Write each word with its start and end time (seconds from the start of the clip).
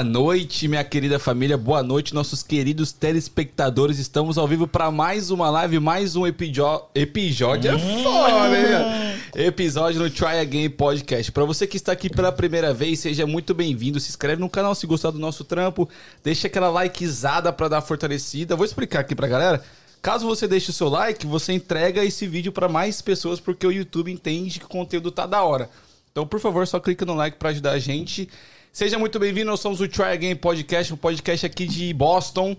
Boa 0.00 0.08
noite, 0.08 0.66
minha 0.66 0.82
querida 0.82 1.18
família. 1.18 1.58
Boa 1.58 1.82
noite, 1.82 2.14
nossos 2.14 2.42
queridos 2.42 2.90
telespectadores. 2.90 3.98
Estamos 3.98 4.38
ao 4.38 4.48
vivo 4.48 4.66
para 4.66 4.90
mais 4.90 5.30
uma 5.30 5.50
live, 5.50 5.78
mais 5.78 6.16
um 6.16 6.26
episódio. 6.26 6.86
Episódio 6.94 7.70
é 7.70 7.78
foda, 7.78 8.58
hein? 8.58 9.20
Episódio 9.34 10.00
no 10.00 10.08
Try 10.08 10.38
Again 10.40 10.70
Podcast. 10.70 11.30
Para 11.30 11.44
você 11.44 11.66
que 11.66 11.76
está 11.76 11.92
aqui 11.92 12.08
pela 12.08 12.32
primeira 12.32 12.72
vez, 12.72 13.00
seja 13.00 13.26
muito 13.26 13.52
bem-vindo. 13.52 14.00
Se 14.00 14.08
inscreve 14.08 14.40
no 14.40 14.48
canal 14.48 14.74
se 14.74 14.86
gostar 14.86 15.10
do 15.10 15.18
nosso 15.18 15.44
trampo. 15.44 15.86
Deixa 16.24 16.46
aquela 16.46 16.70
likezada 16.70 17.52
para 17.52 17.68
dar 17.68 17.82
fortalecida. 17.82 18.56
Vou 18.56 18.64
explicar 18.64 19.00
aqui 19.00 19.14
pra 19.14 19.28
galera. 19.28 19.62
Caso 20.00 20.26
você 20.26 20.48
deixe 20.48 20.70
o 20.70 20.72
seu 20.72 20.88
like, 20.88 21.26
você 21.26 21.52
entrega 21.52 22.02
esse 22.02 22.26
vídeo 22.26 22.52
para 22.52 22.70
mais 22.70 23.02
pessoas, 23.02 23.38
porque 23.38 23.66
o 23.66 23.70
YouTube 23.70 24.10
entende 24.10 24.60
que 24.60 24.64
o 24.64 24.68
conteúdo 24.68 25.10
tá 25.10 25.26
da 25.26 25.42
hora. 25.42 25.68
Então, 26.10 26.26
por 26.26 26.40
favor, 26.40 26.66
só 26.66 26.80
clica 26.80 27.04
no 27.04 27.14
like 27.14 27.36
para 27.36 27.50
ajudar 27.50 27.72
a 27.72 27.78
gente. 27.78 28.30
Seja 28.72 28.96
muito 28.96 29.18
bem-vindo, 29.18 29.50
nós 29.50 29.58
somos 29.58 29.80
o 29.80 29.88
Try 29.88 30.04
Again 30.04 30.36
Podcast, 30.36 30.94
um 30.94 30.96
podcast 30.96 31.44
aqui 31.44 31.66
de 31.66 31.92
Boston. 31.92 32.56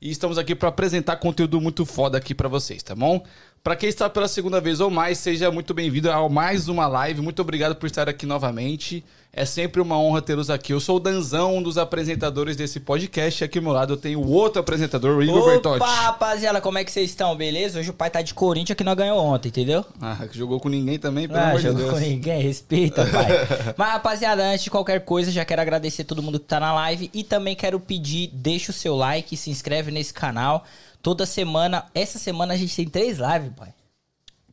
E 0.00 0.10
estamos 0.10 0.38
aqui 0.38 0.54
para 0.54 0.70
apresentar 0.70 1.16
conteúdo 1.16 1.60
muito 1.60 1.84
foda 1.84 2.16
aqui 2.16 2.34
para 2.34 2.48
vocês, 2.48 2.82
tá 2.82 2.94
bom? 2.94 3.22
Para 3.62 3.76
quem 3.76 3.90
está 3.90 4.08
pela 4.08 4.26
segunda 4.26 4.58
vez 4.58 4.80
ou 4.80 4.88
mais, 4.90 5.18
seja 5.18 5.50
muito 5.50 5.74
bem-vindo 5.74 6.10
a 6.10 6.26
mais 6.30 6.66
uma 6.66 6.86
live. 6.86 7.20
Muito 7.20 7.42
obrigado 7.42 7.76
por 7.76 7.84
estar 7.86 8.08
aqui 8.08 8.24
novamente. 8.24 9.04
É 9.30 9.44
sempre 9.44 9.82
uma 9.82 9.98
honra 9.98 10.22
tê-los 10.22 10.48
aqui. 10.48 10.72
Eu 10.72 10.80
sou 10.80 10.96
o 10.96 10.98
Danzão, 11.00 11.58
um 11.58 11.62
dos 11.62 11.76
apresentadores 11.76 12.56
desse 12.56 12.80
podcast. 12.80 13.44
Aqui 13.44 13.58
ao 13.58 13.62
meu 13.64 13.72
lado 13.74 13.92
eu 13.92 13.96
tenho 13.98 14.18
o 14.18 14.30
outro 14.32 14.60
apresentador, 14.60 15.14
o 15.14 15.22
Igor 15.22 15.44
Bertotti. 15.44 15.76
Opa, 15.76 15.86
rapaziada, 15.94 16.58
como 16.62 16.78
é 16.78 16.84
que 16.84 16.90
vocês 16.90 17.10
estão? 17.10 17.36
Beleza? 17.36 17.78
Hoje 17.80 17.90
o 17.90 17.92
pai 17.92 18.08
tá 18.08 18.22
de 18.22 18.32
Corinthians 18.32 18.74
que 18.76 18.82
nós 18.82 18.96
ganhou 18.96 19.18
ontem, 19.18 19.48
entendeu? 19.50 19.84
Ah, 20.00 20.16
que 20.26 20.38
jogou 20.38 20.58
com 20.58 20.70
ninguém 20.70 20.98
também, 20.98 21.28
pelo 21.28 21.38
Ah, 21.38 21.48
amor 21.48 21.56
de 21.58 21.64
jogou 21.64 21.82
Deus. 21.82 21.92
com 21.92 22.00
ninguém, 22.00 22.40
respeita, 22.42 23.04
pai. 23.06 23.26
Mas, 23.76 23.88
rapaziada, 23.92 24.42
antes 24.42 24.64
de 24.64 24.70
qualquer 24.70 25.04
coisa, 25.04 25.30
já 25.30 25.44
quero 25.44 25.60
agradecer 25.60 26.04
todo 26.04 26.22
mundo 26.22 26.40
que 26.40 26.46
tá 26.46 26.58
na 26.58 26.72
live 26.72 27.10
e 27.12 27.22
também 27.22 27.54
quero 27.54 27.78
pedir, 27.78 28.30
deixa 28.32 28.70
o 28.72 28.74
seu 28.74 28.96
like, 28.96 29.36
se 29.36 29.50
inscreve 29.50 29.90
nesse 29.90 30.14
canal. 30.14 30.64
Toda 31.02 31.24
semana, 31.24 31.86
essa 31.94 32.18
semana 32.18 32.54
a 32.54 32.56
gente 32.56 32.74
tem 32.76 32.88
três 32.88 33.18
lives, 33.18 33.52
pai. 33.56 33.72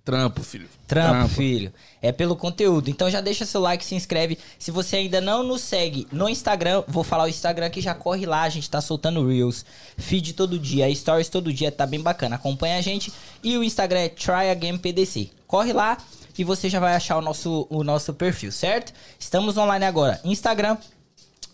Trampo, 0.07 0.41
filho. 0.41 0.69
Trampo, 0.87 1.27
filho. 1.27 1.73
É 2.01 2.13
pelo 2.13 2.33
conteúdo. 2.33 2.89
Então 2.89 3.11
já 3.11 3.19
deixa 3.19 3.45
seu 3.45 3.59
like, 3.59 3.83
se 3.83 3.93
inscreve. 3.93 4.37
Se 4.57 4.71
você 4.71 4.95
ainda 4.95 5.19
não 5.19 5.43
nos 5.43 5.59
segue 5.59 6.07
no 6.13 6.29
Instagram, 6.29 6.81
vou 6.87 7.03
falar 7.03 7.25
o 7.25 7.27
Instagram 7.27 7.69
que 7.69 7.81
já 7.81 7.93
corre 7.93 8.25
lá. 8.25 8.43
A 8.43 8.49
gente 8.49 8.69
tá 8.69 8.79
soltando 8.79 9.27
Reels, 9.27 9.65
feed 9.97 10.31
todo 10.31 10.57
dia, 10.57 10.95
stories 10.95 11.27
todo 11.27 11.51
dia, 11.51 11.73
tá 11.73 11.85
bem 11.85 11.99
bacana. 11.99 12.37
Acompanha 12.37 12.77
a 12.77 12.81
gente. 12.81 13.11
E 13.43 13.57
o 13.57 13.63
Instagram 13.65 13.99
é 13.99 14.07
TryAgainPDC. 14.07 15.29
Corre 15.45 15.73
lá 15.73 15.97
e 16.37 16.43
você 16.45 16.69
já 16.69 16.79
vai 16.79 16.95
achar 16.95 17.17
o 17.17 17.21
nosso, 17.21 17.67
o 17.69 17.83
nosso 17.83 18.13
perfil, 18.13 18.49
certo? 18.49 18.93
Estamos 19.19 19.57
online 19.57 19.83
agora. 19.83 20.21
Instagram, 20.23 20.77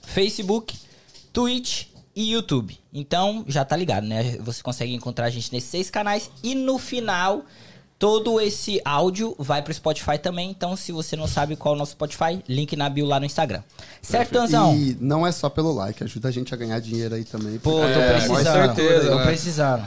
Facebook, 0.04 0.78
Twitch 1.31 1.86
e 2.15 2.31
YouTube. 2.33 2.77
Então, 2.94 3.44
já 3.48 3.63
tá 3.65 3.75
ligado, 3.75 4.06
né? 4.06 4.38
Você 4.42 4.62
consegue 4.62 4.94
encontrar 4.94 5.25
a 5.25 5.30
gente 5.30 5.51
nesses 5.51 5.69
seis 5.69 5.89
canais. 5.89 6.30
E 6.44 6.54
no 6.56 6.77
final, 6.77 7.44
todo 7.98 8.39
esse 8.42 8.80
áudio 8.86 9.33
vai 9.39 9.62
pro 9.62 9.74
Spotify 9.74 10.18
também. 10.18 10.50
Então, 10.51 10.75
se 10.75 10.92
você 10.92 11.15
não 11.15 11.25
sabe 11.27 11.56
qual 11.56 11.74
é 11.74 11.75
o 11.75 11.80
nosso 11.80 11.94
Spotify, 11.94 12.44
link 12.48 12.75
na 12.75 12.89
bio 12.89 13.06
lá 13.06 13.19
no 13.19 13.25
Instagram. 13.25 13.62
Certo, 14.01 14.31
Danzão? 14.33 14.75
E 14.75 14.98
não 15.00 15.25
é 15.25 15.31
só 15.31 15.50
pelo 15.50 15.74
like, 15.74 16.04
ajuda 16.04 16.27
a 16.27 16.31
gente 16.31 16.54
a 16.54 16.57
ganhar 16.57 16.80
dinheiro 16.80 17.15
aí 17.15 17.24
também. 17.24 17.57
Pô, 17.57 17.71
tô 17.71 17.83
É, 17.83 18.19
com 18.27 18.33
precisando. 18.36 18.75
certeza, 18.75 19.09
tô 19.09 19.16
né? 19.16 19.25
precisando. 19.25 19.83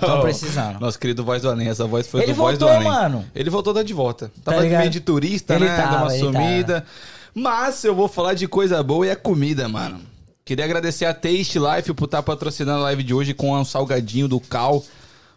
Tô 0.00 0.20
precisando. 0.22 0.80
Nosso 0.80 0.98
querido 0.98 1.24
Voz 1.24 1.40
do 1.42 1.48
Além, 1.48 1.68
essa 1.68 1.86
voz 1.86 2.06
foi 2.06 2.22
Ele 2.22 2.32
do 2.32 2.36
Voz 2.36 2.58
do 2.58 2.66
voltou, 2.66 2.76
Além. 2.90 3.00
mano. 3.02 3.24
Ele 3.34 3.48
voltou 3.48 3.72
tá 3.72 3.82
de 3.82 3.94
volta. 3.94 4.28
Tá 4.44 4.50
Tava 4.52 4.62
ligado? 4.64 4.80
meio 4.80 4.90
de 4.90 5.00
turista, 5.00 5.54
Ele 5.54 5.64
né? 5.66 5.76
Tava, 5.76 5.96
uma 6.04 6.14
ele 6.14 6.24
sumida. 6.24 6.84
Mas 7.32 7.84
eu 7.84 7.94
vou 7.94 8.08
falar 8.08 8.34
de 8.34 8.48
coisa 8.48 8.82
boa 8.82 9.06
e 9.06 9.10
é 9.10 9.14
comida, 9.14 9.68
mano. 9.68 10.09
Queria 10.50 10.64
agradecer 10.64 11.04
a 11.04 11.14
Taste 11.14 11.60
Life 11.60 11.94
por 11.94 12.06
estar 12.06 12.24
patrocinando 12.24 12.80
a 12.80 12.82
live 12.86 13.04
de 13.04 13.14
hoje 13.14 13.32
com 13.32 13.52
um 13.56 13.64
salgadinho 13.64 14.26
do 14.26 14.40
Cal. 14.40 14.84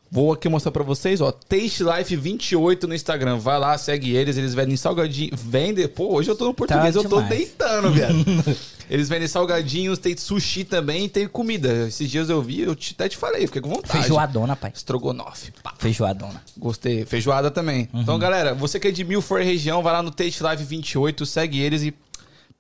Vou 0.10 0.32
aqui 0.34 0.50
mostrar 0.50 0.72
pra 0.72 0.82
vocês, 0.82 1.22
ó. 1.22 1.32
Taste 1.32 1.84
Life 1.84 2.16
28 2.16 2.88
no 2.88 2.96
Instagram. 2.96 3.38
Vai 3.38 3.60
lá, 3.60 3.78
segue 3.78 4.16
eles. 4.16 4.38
Eles 4.38 4.56
vendem 4.56 4.76
salgadinho. 4.76 5.30
Vendem. 5.38 5.88
Pô, 5.88 6.16
hoje 6.16 6.32
eu 6.32 6.36
tô 6.36 6.46
no 6.46 6.54
português, 6.56 6.96
eu 6.96 7.04
tô 7.08 7.22
Tá 7.22 7.28
deitando, 7.28 7.92
viado. 7.92 8.16
Eles 8.90 9.08
vendem 9.08 9.28
salgadinhos, 9.28 10.00
tem 10.00 10.18
sushi 10.18 10.64
também 10.64 11.06
e 11.06 11.10
tem 11.10 11.28
comida. 11.28 11.88
Esses 11.88 12.10
dias 12.10 12.28
eu 12.30 12.42
vi, 12.42 12.62
eu 12.62 12.76
te- 12.76 12.94
até 12.96 13.08
te 13.08 13.16
falei, 13.16 13.46
fiquei 13.46 13.62
com 13.62 13.70
vontade. 13.70 14.00
Feijoadona, 14.00 14.56
pai. 14.56 14.72
Estrogonofe. 14.76 15.52
Pá. 15.62 15.74
Feijoadona. 15.78 16.42
Gostei. 16.58 17.06
Feijoada 17.06 17.52
também. 17.52 17.88
Uhum. 17.94 18.02
Então, 18.02 18.18
galera, 18.18 18.56
você 18.56 18.80
que 18.80 18.88
é 18.88 18.92
de 18.92 19.04
Milford 19.04 19.46
região, 19.46 19.84
vai 19.84 19.94
lá 19.94 20.02
no 20.02 20.10
Taste 20.10 20.42
Live 20.42 20.64
28, 20.64 21.24
segue 21.26 21.60
eles 21.62 21.84
e 21.84 21.94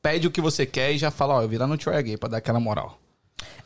pede 0.04 0.28
o 0.28 0.32
que 0.32 0.40
você 0.42 0.66
quer 0.66 0.92
e 0.94 0.98
já 1.00 1.10
fala, 1.10 1.36
ó, 1.36 1.42
eu 1.42 1.50
vi 1.50 1.58
lá 1.58 1.66
no 1.66 1.78
Try 1.78 1.96
Again 1.96 2.18
pra 2.18 2.30
dar 2.30 2.38
aquela 2.38 2.60
moral. 2.60 3.00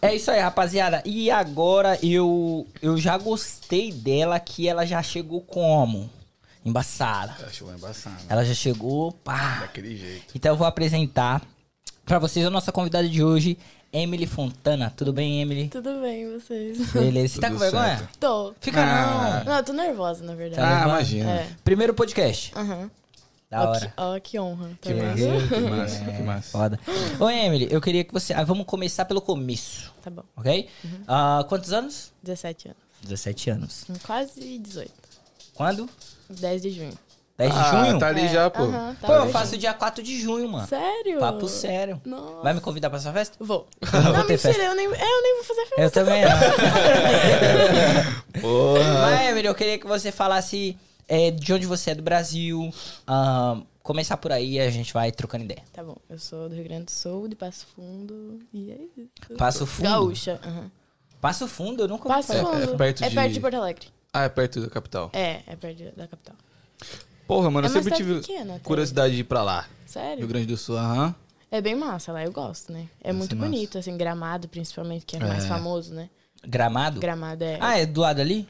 É 0.01 0.15
isso 0.15 0.29
aí, 0.32 0.39
rapaziada. 0.39 1.01
E 1.03 1.29
agora 1.32 1.98
eu 2.06 2.65
eu 2.82 2.98
já 2.98 3.17
gostei 3.17 3.91
dela 3.91 4.39
que 4.39 4.67
ela 4.70 4.86
já 4.86 5.01
chegou 5.03 5.41
como? 5.41 6.10
Embaçada. 6.63 7.36
Achou 7.48 7.74
embaçado. 7.74 8.15
Ela 8.29 8.46
já 8.46 8.53
chegou, 8.53 9.12
pá. 9.12 9.60
Daquele 9.62 9.96
jeito. 9.98 10.25
Então 10.36 10.51
eu 10.51 10.58
vou 10.58 10.67
apresentar 10.67 11.41
pra 12.06 12.20
vocês 12.20 12.46
a 12.46 12.50
nossa 12.50 12.72
convidada 12.72 13.08
de 13.08 13.24
hoje, 13.24 13.58
Emily 13.91 14.25
Fontana. 14.27 14.94
Tudo 14.96 15.13
bem, 15.13 15.41
Emily? 15.41 15.70
Tudo 15.70 16.01
bem, 16.01 16.29
vocês? 16.32 16.91
Beleza. 16.91 17.36
Você 17.36 17.39
tá 17.41 17.48
com 17.48 17.53
Tudo 17.56 17.62
vergonha? 17.63 17.98
certo. 17.98 18.17
Tô. 18.20 18.53
Fica 18.60 18.82
Ah. 18.82 19.44
não. 19.46 19.46
Não, 19.51 19.58
eu 19.58 19.63
tô 19.63 19.74
nervosa, 19.74 20.24
na 20.24 20.36
verdade. 20.36 20.62
Tá 20.62 20.84
Ah, 20.84 20.88
imagina. 20.89 21.32
É. 21.32 21.48
Primeiro 21.63 21.94
podcast. 21.94 22.51
Aham. 22.56 22.91
Da 23.50 23.63
Ó, 23.63 23.70
hora. 23.70 23.80
que, 23.80 23.94
ó, 23.98 24.20
que 24.20 24.39
honra. 24.39 24.68
Tá 24.70 24.75
Que 24.82 24.94
vendo? 24.94 25.16
Que 25.48 25.60
massa, 25.62 26.04
que 26.06 26.22
massa. 26.24 26.51
foda. 26.51 26.80
Ô, 27.20 27.30
Emily, 27.30 27.68
eu 27.72 27.80
queria 27.80 28.04
que 28.04 28.12
você. 28.13 28.34
Ah, 28.34 28.44
vamos 28.44 28.66
começar 28.66 29.06
pelo 29.06 29.22
começo, 29.22 29.94
Tá 30.04 30.10
bom. 30.10 30.24
ok? 30.36 30.68
Ah, 31.08 31.46
quantos 31.48 31.72
anos? 31.72 32.12
17 32.22 32.68
anos. 32.68 32.77
17 33.04 33.50
anos. 33.50 33.86
Hum, 33.89 33.94
Quase 34.06 34.58
18. 34.58 34.92
Quando? 35.54 35.89
10 36.30 36.62
de 36.62 36.72
junho. 36.72 37.00
10 37.38 37.54
de 37.54 37.58
Ah, 37.60 37.86
junho? 37.86 38.00
tá 38.00 38.08
ali 38.08 38.22
É, 38.22 38.27
já, 38.27 38.50
pô. 38.50 38.63
aham, 38.63 38.96
tá 39.00 39.08
Pô, 39.08 39.13
eu 39.13 39.30
faço 39.30 39.58
dia 39.58 39.74
4 39.74 40.04
de 40.04 40.20
junho, 40.20 40.50
mano. 40.50 40.68
Sério? 40.68 41.20
Papo 41.20 41.48
sério. 41.48 42.01
Nossa. 42.04 42.42
Vai 42.44 42.54
me 42.54 42.60
convidar 42.60 42.89
pra 42.89 43.00
sua 43.00 43.13
festa? 43.13 43.38
Vou. 43.39 43.66
vou 43.82 44.01
Não, 44.01 44.12
ter 44.25 44.34
mentira, 44.34 44.38
festa. 44.39 44.62
eu 44.63 44.75
nem, 44.75 44.88
é, 44.88 44.89
eu 44.89 45.22
nem 45.24 45.36
vou 45.36 45.44
fazer 45.46 45.66
festa. 45.68 45.82
Eu 45.82 45.92
também 45.92 46.24
não. 46.25 46.32
Porra. 48.42 48.94
Mas, 49.01 49.30
Emily, 49.30 49.48
eu 49.48 49.56
queria 49.56 49.77
que 49.77 49.88
você 49.88 50.12
falasse 50.12 50.75
é, 51.08 51.32
de 51.32 51.54
onde 51.54 51.66
você 51.66 51.92
é 51.92 51.96
do 51.96 52.02
Brasil. 52.04 52.72
ahn, 53.08 53.62
começar 53.84 54.18
por 54.18 54.32
aí, 54.32 54.60
a 54.60 54.70
gente 54.70 54.94
vai 54.94 55.12
trocando 55.12 55.46
ideia. 55.46 55.64
Tá 55.72 55.84
bom. 55.84 55.96
Eu 56.10 56.20
sou 56.20 56.50
do 56.50 56.56
Rio 56.56 56.64
Grande 56.66 56.86
do 56.86 56.92
Sul, 56.92 57.28
de 57.28 57.36
Passo 57.36 57.66
Fundo. 57.76 58.40
E 58.54 58.72
é 58.72 58.78
isso. 58.98 59.38
Passo 59.38 59.66
Fundo? 59.66 59.88
Gaúcha. 59.90 60.40
aham. 60.44 60.72
Passo 61.22 61.48
Fundo, 61.48 61.84
eu 61.84 61.88
nunca 61.88 62.08
Passo 62.08 62.34
falar. 62.34 62.60
É- 62.60 62.64
é 62.64 62.66
Fundo. 62.68 62.78
perto 62.78 63.04
de- 63.04 63.16
perto 63.16 63.34
de 63.34 63.40
Porto 63.40 63.54
Alegre. 63.56 63.88
Ah, 64.14 64.24
é 64.24 64.30
perto 64.30 64.62
da 64.62 64.70
capital. 64.70 65.10
É, 65.14 65.42
é 65.48 65.56
perto 65.56 65.84
da 65.96 66.08
capital. 66.08 66.36
Porra, 67.28 67.50
mano, 67.52 67.68
É 67.68 67.70
eu 67.70 67.74
sempre 67.74 67.94
tive 67.96 68.20
pequena 68.22 68.60
curiosidade 68.64 69.14
de 69.16 69.22
ir 69.22 69.24
pra 69.26 69.44
lá. 69.44 69.68
Sério? 69.86 70.20
Rio 70.20 70.28
Grande 70.28 70.46
do 70.48 70.58
Sul, 70.58 70.78
aham. 70.78 71.14
É 71.50 71.62
bem 71.62 71.76
massa 71.76 72.12
lá, 72.12 72.24
eu 72.24 72.32
gosto, 72.32 72.72
né? 72.74 72.88
É 73.02 73.12
muito 73.14 73.36
massa. 73.36 73.50
bonito, 73.50 73.78
assim, 73.78 73.96
Gramado, 73.98 74.48
principalmente, 74.50 75.06
que 75.06 75.16
é, 75.16 75.20
mais 75.20 75.46
É. 75.46 75.48
famoso, 75.48 75.94
né? 75.94 76.10
Gramado? 76.46 77.00
Gramado 77.00 77.44
é. 77.44 77.58
Ah, 77.62 77.78
é 77.80 77.86
do 77.86 78.02
lado 78.02 78.20
ali? 78.22 78.48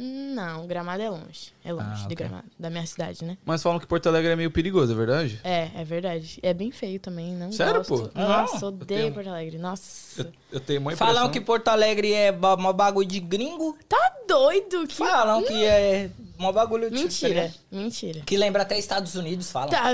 Não, 0.00 0.64
Gramado 0.68 1.02
é 1.02 1.10
longe. 1.10 1.52
É 1.64 1.72
longe 1.72 2.04
Ah, 2.04 2.06
de. 2.06 2.14
Gramado, 2.14 2.44
da 2.56 2.70
minha 2.70 2.86
cidade, 2.86 3.24
né? 3.24 3.36
Mas 3.44 3.60
falam 3.60 3.80
que 3.80 3.86
Porto 3.86 4.06
Alegre 4.08 4.30
é 4.30 4.36
meio 4.36 4.50
perigoso, 4.50 4.92
é 4.92 4.94
verdade? 4.94 5.40
É, 5.42 5.70
é 5.74 5.82
verdade. 5.84 6.38
É 6.40 6.54
bem 6.54 6.70
feio 6.70 7.00
também, 7.00 7.32
não 7.34 7.50
Sério, 7.50 7.78
gosto. 7.84 8.08
pô? 8.14 8.18
Nossa, 8.20 8.60
Não, 8.60 8.68
odeio 8.68 9.00
tenho- 9.00 9.12
Porto 9.12 9.28
Alegre. 9.28 9.58
Nossa. 9.58 10.20
Eu, 10.22 10.26
eu 10.52 10.60
tenho 10.60 10.80
uma 10.80 10.92
impressão... 10.92 11.14
Falam 11.14 11.30
que 11.32 11.40
Porto 11.40 11.66
Alegre 11.66 12.12
é 12.12 12.30
mó 12.30 12.72
bagulho 12.72 13.08
de 13.08 13.18
gringo. 13.18 13.76
Tá 13.88 14.12
doido? 14.28 14.86
Que... 14.86 14.94
Falam 14.94 15.42
que 15.42 15.64
é 15.64 16.10
mó 16.38 16.52
bagulho 16.52 16.88
de... 16.90 16.96
Mentira, 17.02 17.52
mentira. 17.72 18.20
Que 18.24 18.36
lembra 18.36 18.62
até 18.62 18.78
Estados 18.78 19.16
Unidos, 19.16 19.50
falam. 19.50 19.70
Tá. 19.70 19.92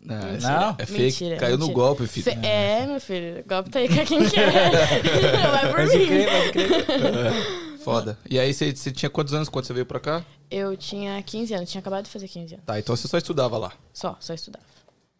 Não, 0.00 0.16
Não? 0.40 0.76
É 0.78 0.86
fake. 0.86 1.02
Mentira, 1.02 1.36
Caiu 1.36 1.58
no 1.58 1.66
mentira. 1.66 1.74
golpe, 1.74 2.06
filho. 2.06 2.24
Fe- 2.24 2.38
É, 2.46 2.86
meu 2.86 3.00
filho. 3.00 3.42
Golpe 3.46 3.68
tá 3.70 3.78
aí 3.78 3.88
com 3.88 4.04
quem 4.06 4.28
quer. 4.28 4.52
Vai 5.50 5.66
por 5.70 5.76
Pode 5.76 5.98
mim. 5.98 6.06
crer, 6.06 6.28
pode 6.30 6.52
crer. 6.52 7.67
Foda. 7.92 8.18
E 8.28 8.38
aí, 8.38 8.52
você, 8.52 8.74
você 8.74 8.90
tinha 8.92 9.08
quantos 9.10 9.34
anos 9.34 9.48
quando 9.48 9.64
você 9.64 9.72
veio 9.72 9.86
pra 9.86 9.98
cá? 10.00 10.24
Eu 10.50 10.76
tinha 10.76 11.22
15 11.22 11.54
anos, 11.54 11.70
tinha 11.70 11.80
acabado 11.80 12.04
de 12.04 12.10
fazer 12.10 12.28
15 12.28 12.54
anos. 12.54 12.66
Tá, 12.66 12.78
então 12.78 12.96
você 12.96 13.06
só 13.08 13.18
estudava 13.18 13.56
lá. 13.58 13.72
Só, 13.92 14.16
só 14.20 14.32
estudava. 14.34 14.64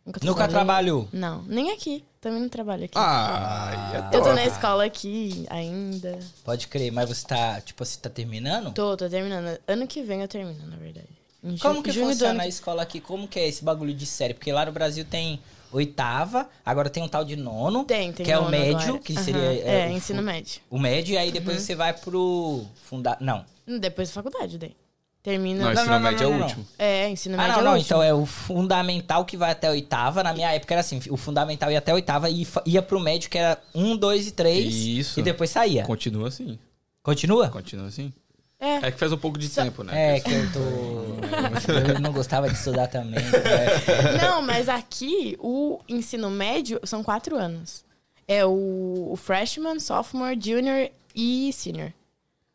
Nunca, 0.07 0.21
Nunca 0.25 0.49
trabalhei. 0.49 0.91
trabalhou? 0.95 1.09
Não, 1.13 1.43
nem 1.43 1.71
aqui. 1.71 2.03
Também 2.21 2.41
não 2.41 2.49
trabalho 2.49 2.85
aqui. 2.87 2.95
Ah, 2.97 4.11
é 4.13 4.17
eu 4.17 4.23
tô 4.23 4.33
na 4.33 4.45
escola 4.47 4.85
aqui 4.85 5.45
ainda. 5.51 6.19
Pode 6.45 6.67
crer, 6.67 6.91
mas 6.91 7.09
você 7.09 7.27
tá, 7.27 7.61
tipo, 7.61 7.85
você 7.85 7.99
tá 8.01 8.09
terminando? 8.09 8.73
Tô, 8.73 8.97
tô 8.97 9.09
terminando. 9.09 9.59
Ano 9.69 9.87
que 9.87 10.03
vem 10.03 10.23
eu 10.23 10.29
termino, 10.29 10.67
na 10.67 10.77
verdade. 10.77 11.07
Em 11.45 11.57
ju- 11.57 11.63
Como 11.63 11.83
que 11.83 11.93
junho 11.93 12.07
do 12.07 12.11
funciona 12.13 12.33
ano 12.33 12.41
a 12.41 12.45
que- 12.45 12.49
escola 12.49 12.83
aqui? 12.83 13.01
Como 13.01 13.29
que 13.29 13.39
é 13.39 13.47
esse 13.47 13.63
bagulho 13.63 13.93
de 13.95 14.07
série? 14.07 14.35
Porque 14.35 14.51
lá 14.51 14.65
no 14.67 14.73
Brasil 14.73 15.05
tem 15.05 15.41
oitava, 15.73 16.49
agora 16.65 16.89
tem 16.91 17.03
um 17.03 17.09
tal 17.09 17.25
de 17.25 17.37
nono, 17.37 17.85
Tem, 17.85 18.13
tem 18.13 18.25
que 18.25 18.33
é 18.33 18.39
o 18.39 18.43
nono 18.43 18.51
médio, 18.53 18.79
agora. 18.81 18.99
que 18.99 19.15
seria... 19.15 19.41
É, 19.65 19.89
o 19.89 19.93
ensino 19.93 20.23
médio. 20.23 20.61
O 20.71 20.79
médio, 20.79 21.15
e 21.15 21.19
aí 21.19 21.31
depois 21.33 21.61
você 21.63 21.75
vai 21.75 21.93
pro 21.93 22.65
funda... 22.85 23.17
Não. 23.21 23.45
Depois 23.81 24.09
da 24.09 24.15
faculdade, 24.15 24.57
daí. 24.59 24.75
Termina. 25.23 25.59
Não, 25.59 25.67
Não, 25.67 25.73
ensino 25.75 25.91
não, 25.91 26.01
não, 26.01 26.11
médio 26.11 26.25
é 26.25 26.31
não, 26.31 26.37
o 26.37 26.39
não. 26.39 26.47
último. 26.47 26.67
É, 26.79 27.09
ensino 27.11 27.35
Ah, 27.35 27.39
médio 27.39 27.53
não, 27.53 27.59
é 27.59 27.61
o 27.61 27.65
não. 27.65 27.73
último. 27.73 27.85
Então 27.87 28.03
é 28.03 28.15
o 28.15 28.25
fundamental 28.25 29.25
que 29.25 29.37
vai 29.37 29.51
até 29.51 29.67
a 29.67 29.73
oitava. 29.73 30.23
Na 30.23 30.33
minha 30.33 30.51
época 30.53 30.75
era 30.75 30.81
assim, 30.81 31.01
o 31.11 31.17
fundamental 31.17 31.71
ia 31.71 31.79
até 31.79 31.91
a 31.91 31.95
oitava 31.95 32.31
e 32.31 32.47
ia 32.65 32.81
pro 32.81 33.01
médio, 33.01 33.29
que 33.29 33.37
era 33.37 33.61
um, 33.75 33.97
dois 33.97 34.29
e 34.29 34.31
três. 34.31 34.73
Isso. 34.75 35.19
E 35.21 35.23
depois 35.23 35.51
saía. 35.51 35.83
Continua 35.85 36.29
assim. 36.29 36.59
Continua? 37.03 37.49
Continua 37.49 37.89
assim. 37.89 38.13
É. 38.61 38.89
É 38.89 38.91
que 38.91 38.99
faz 38.99 39.13
um 39.13 39.19
pouco 39.19 39.39
de 39.39 39.49
tempo, 39.49 39.85
né? 39.85 40.17
É, 40.17 40.21
que 40.21 40.33
eu 40.33 40.53
tô. 40.53 40.59
eu 41.95 42.01
não 42.01 42.13
gostava 42.13 42.49
de 42.49 42.55
estudar 42.55 42.89
também. 42.89 43.23
né? 43.23 44.19
Não, 44.21 44.43
mas 44.43 44.69
aqui 44.69 45.37
o 45.39 45.81
ensino 45.89 46.29
médio 46.29 46.81
são 46.85 47.05
quatro 47.05 47.37
anos. 47.37 47.85
É 48.27 48.45
o, 48.45 49.09
o 49.13 49.17
freshman, 49.17 49.79
sophomore, 49.79 50.39
junior 50.41 50.91
e 51.15 51.53
senior. 51.53 51.93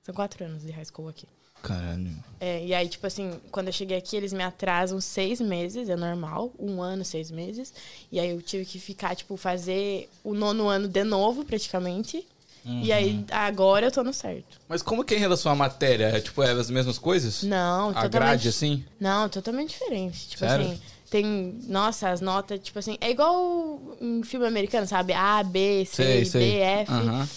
São 0.04 0.14
quatro 0.14 0.44
anos 0.44 0.64
de 0.64 0.72
high 0.72 0.86
school 0.86 1.08
aqui. 1.08 1.26
Caralho. 1.64 2.12
É, 2.42 2.64
e 2.66 2.74
aí, 2.74 2.90
tipo 2.90 3.08
assim, 3.08 3.40
quando 3.50 3.68
eu 3.68 3.74
cheguei 3.74 3.98
aqui, 3.98 4.18
eles 4.18 4.34
me 4.34 4.44
atrasam 4.44 5.00
seis 5.00 5.40
meses, 5.40 5.88
é 5.88 5.96
normal, 5.96 6.52
um 6.60 6.82
ano, 6.82 7.06
seis 7.06 7.32
meses. 7.32 7.74
E 8.12 8.20
aí 8.20 8.32
eu 8.32 8.42
tive 8.42 8.66
que 8.66 8.78
ficar, 8.80 9.16
tipo, 9.16 9.38
fazer 9.38 10.10
o 10.26 10.34
nono 10.34 10.68
ano 10.68 10.90
de 10.90 11.06
novo, 11.06 11.46
praticamente. 11.46 12.28
E 12.66 12.92
aí, 12.92 13.26
agora 13.32 13.88
eu 13.88 13.92
tô 13.92 14.04
no 14.04 14.14
certo. 14.14 14.60
Mas 14.70 14.82
como 14.82 15.04
que 15.04 15.14
é 15.14 15.18
em 15.18 15.20
relação 15.20 15.52
à 15.52 15.56
matéria? 15.56 16.06
É, 16.06 16.20
tipo, 16.22 16.42
é 16.42 16.52
as 16.52 16.70
mesmas 16.70 16.98
coisas? 16.98 17.44
Não, 17.44 17.90
A 17.90 17.94
totalmente... 17.94 18.12
grade, 18.12 18.48
assim? 18.50 18.86
Não, 19.00 19.28
totalmente 19.28 19.70
diferente. 19.70 20.30
Tipo 20.30 20.40
Sério? 20.40 20.66
assim, 20.68 20.82
tem. 21.10 21.60
Nossa, 21.68 22.10
as 22.10 22.22
notas, 22.22 22.60
tipo 22.62 22.80
assim, 22.80 22.98
é 23.02 23.12
igual 23.12 23.80
em 24.00 24.24
filme 24.24 24.48
americano, 24.48 24.88
sabe? 24.88 25.14
A, 25.14 25.44
B, 25.44 25.86
C, 25.86 25.96
Sei, 26.04 26.20
D, 26.20 26.26
sei. 26.26 26.60
F. 26.60 26.92
Aham. 26.92 27.28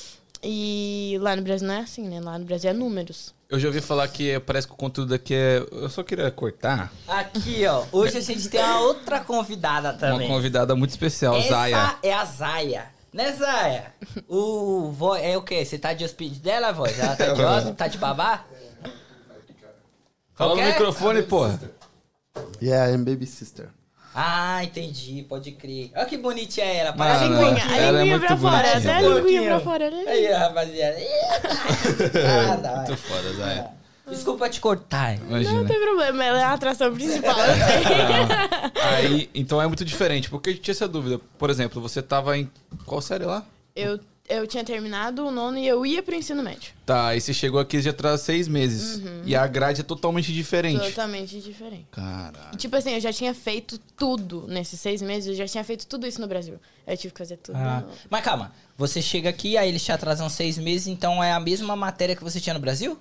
E 0.42 1.18
lá 1.20 1.34
no 1.34 1.42
Brasil 1.42 1.66
não 1.66 1.74
é 1.74 1.80
assim, 1.80 2.02
né? 2.08 2.20
Lá 2.20 2.38
no 2.38 2.44
Brasil 2.44 2.70
é 2.70 2.72
números. 2.72 3.34
Eu 3.48 3.58
já 3.58 3.66
ouvi 3.68 3.80
falar 3.80 4.06
que 4.08 4.38
parece 4.40 4.66
que 4.66 4.72
o 4.72 4.76
conteúdo 4.76 5.14
aqui 5.14 5.34
é... 5.34 5.64
Eu 5.72 5.88
só 5.88 6.02
queria 6.02 6.30
cortar. 6.30 6.92
Aqui, 7.06 7.64
ó. 7.66 7.84
Hoje 7.90 8.18
a 8.18 8.20
gente 8.20 8.48
tem 8.48 8.60
uma 8.60 8.80
outra 8.80 9.20
convidada 9.20 9.92
também. 9.92 10.28
Uma 10.28 10.36
convidada 10.36 10.74
muito 10.76 10.90
especial, 10.90 11.36
Essa 11.36 11.48
Zaya. 11.48 11.96
é 12.02 12.12
a 12.12 12.24
Zaya. 12.24 12.95
Né, 13.12 13.32
Zaya? 13.32 13.94
O 14.28 14.90
vo... 14.92 15.14
É 15.16 15.36
o 15.36 15.42
quê? 15.42 15.64
Você 15.64 15.78
tá 15.78 15.94
de 15.94 16.04
hospício 16.04 16.42
dela, 16.42 16.72
voz? 16.72 16.98
Ela 16.98 17.16
tá 17.16 17.32
de 17.32 17.40
hóspede? 17.42 17.76
Tá 17.76 17.88
de 17.88 17.98
babá? 17.98 18.44
Fala 20.34 20.50
no 20.50 20.56
Qualquer- 20.56 20.66
microfone, 20.72 21.22
porra. 21.22 21.58
Yeah, 22.60 22.92
I'm 22.92 23.04
baby 23.04 23.26
sister. 23.26 23.70
Ah, 24.14 24.62
entendi. 24.64 25.24
Pode 25.28 25.52
crer. 25.52 25.90
Olha 25.94 26.06
que 26.06 26.16
bonitinha 26.18 26.66
ela. 26.66 26.94
Mano, 26.94 26.98
Parece 26.98 27.24
a 27.24 27.28
um 27.28 27.32
ela- 27.34 27.48
linguinha, 27.48 27.66
a 27.66 27.76
ela 27.76 27.86
é 27.86 27.90
linguinha 28.04 28.18
muito 28.18 28.26
pra 28.26 28.36
fora, 28.36 28.68
bonitinha. 28.68 28.96
até 28.96 29.06
a 29.06 29.08
linguinha 29.08 29.42
pra 29.44 29.60
fora. 29.60 29.90
né? 29.90 30.04
Aí, 30.06 30.26
rapaziada. 30.32 30.96
Ah, 32.52 32.56
tá. 32.56 32.76
Muito 32.76 32.96
foda, 32.96 33.32
Zaya. 33.34 33.70
Desculpa 34.08 34.48
te 34.48 34.60
cortar. 34.60 35.18
Não 35.18 35.26
Imagina. 35.40 35.64
tem 35.66 35.80
problema, 35.80 36.24
ela 36.24 36.38
é 36.38 36.42
a 36.44 36.52
atração 36.52 36.94
principal, 36.94 37.36
eu 37.38 37.54
sei. 37.54 38.82
Aí, 38.82 39.30
então 39.34 39.60
é 39.60 39.66
muito 39.66 39.84
diferente, 39.84 40.30
porque 40.30 40.50
gente 40.50 40.62
tinha 40.62 40.72
essa 40.72 40.86
dúvida. 40.88 41.20
Por 41.38 41.50
exemplo, 41.50 41.80
você 41.82 42.00
tava 42.02 42.36
em 42.38 42.48
qual 42.84 43.00
série 43.00 43.24
lá? 43.24 43.44
eu, 43.74 44.00
eu 44.28 44.46
tinha 44.46 44.64
terminado 44.64 45.26
o 45.26 45.30
nono 45.30 45.58
e 45.58 45.66
eu 45.66 45.84
ia 45.84 46.02
pro 46.02 46.14
ensino 46.14 46.42
médio. 46.42 46.72
Tá, 46.86 47.08
aí 47.08 47.20
você 47.20 47.34
chegou 47.34 47.60
aqui 47.60 47.80
já 47.82 47.92
traz 47.92 48.20
seis 48.22 48.48
meses. 48.48 49.02
E 49.24 49.34
a 49.36 49.46
grade 49.46 49.80
é 49.80 49.84
totalmente 49.84 50.32
diferente. 50.32 50.80
Totalmente 50.80 51.40
diferente. 51.40 51.86
Caralho. 51.92 52.54
E, 52.54 52.56
tipo 52.56 52.74
assim, 52.76 52.92
eu 52.94 53.00
já 53.00 53.12
tinha 53.12 53.34
feito 53.34 53.78
tudo 53.96 54.46
nesses 54.48 54.80
seis 54.80 55.02
meses, 55.02 55.28
eu 55.28 55.34
já 55.34 55.46
tinha 55.46 55.62
feito 55.64 55.86
tudo 55.86 56.06
isso 56.06 56.20
no 56.20 56.26
Brasil. 56.26 56.58
Eu 56.86 56.96
tive 56.96 57.12
que 57.12 57.18
fazer 57.18 57.36
tudo. 57.38 57.56
Ah, 57.56 57.82
no- 57.86 57.92
Mas 58.08 58.24
calma, 58.24 58.52
você 58.78 59.02
chega 59.02 59.28
aqui, 59.28 59.56
aí 59.58 59.68
eles 59.68 59.84
te 59.84 59.92
atrasam 59.92 60.28
seis 60.30 60.56
meses, 60.58 60.86
então 60.86 61.22
é 61.22 61.32
a 61.32 61.40
mesma 61.40 61.76
matéria 61.76 62.16
que 62.16 62.22
você 62.24 62.40
tinha 62.40 62.54
no 62.54 62.60
Brasil? 62.60 62.96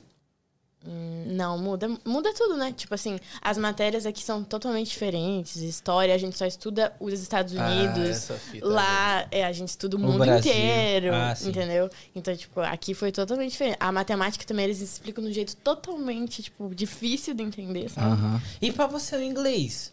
Hum, 0.87 1.23
Não, 1.27 1.57
muda, 1.57 1.89
muda 2.05 2.33
tudo, 2.33 2.55
né? 2.57 2.71
Tipo 2.71 2.93
assim, 2.93 3.19
as 3.41 3.57
matérias 3.57 4.05
aqui 4.05 4.23
são 4.23 4.43
totalmente 4.43 4.89
diferentes. 4.89 5.55
História, 5.57 6.13
a 6.13 6.17
gente 6.17 6.37
só 6.37 6.45
estuda 6.45 6.93
os 6.99 7.19
Estados 7.19 7.55
Ah, 7.57 7.65
Unidos. 7.65 8.27
fita 8.51 8.65
Lá, 8.67 9.27
é, 9.31 9.43
a 9.43 9.51
gente 9.51 9.69
estuda 9.69 9.97
o, 9.97 9.99
O 9.99 10.03
mundo 10.03 10.19
Brasil. 10.19 10.51
inteiro, 10.51 11.13
Ah, 11.13 11.35
sim. 11.35 11.49
entendeu? 11.49 11.89
Então, 12.15 12.35
tipo, 12.35 12.59
aqui 12.61 12.93
foi 12.93 13.11
totalmente 13.11 13.51
diferente. 13.51 13.77
A 13.79 13.91
matemática 13.91 14.45
também 14.45 14.65
eles 14.65 14.79
explicam 14.81 15.23
de 15.23 15.29
um 15.31 15.33
jeito 15.33 15.55
totalmente, 15.57 16.43
tipo, 16.43 16.73
difícil 16.75 17.33
de 17.33 17.43
entender, 17.43 17.89
sabe? 17.89 18.15
E 18.61 18.71
pra 18.71 18.85
você 18.87 19.15
o 19.17 19.21
inglês? 19.23 19.91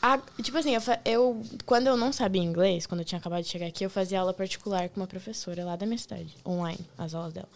A- 0.00 0.18
tipo 0.42 0.58
assim, 0.58 0.74
eu, 0.74 0.80
eu- 1.04 1.42
quando 1.64 1.86
eu 1.86 1.96
não 1.96 2.12
sabia 2.12 2.42
inglês, 2.42 2.86
quando 2.86 3.02
eu 3.02 3.04
tinha 3.04 3.18
acabado 3.20 3.42
de 3.44 3.48
chegar 3.48 3.66
aqui, 3.66 3.84
eu 3.84 3.90
fazia 3.90 4.18
aula 4.20 4.32
particular 4.34 4.88
com 4.88 5.00
uma 5.00 5.06
professora 5.06 5.64
lá 5.64 5.76
da 5.76 5.86
minha 5.86 5.98
cidade, 5.98 6.34
online, 6.44 6.80
as 6.98 7.14
aulas 7.14 7.32
dela. 7.32 7.48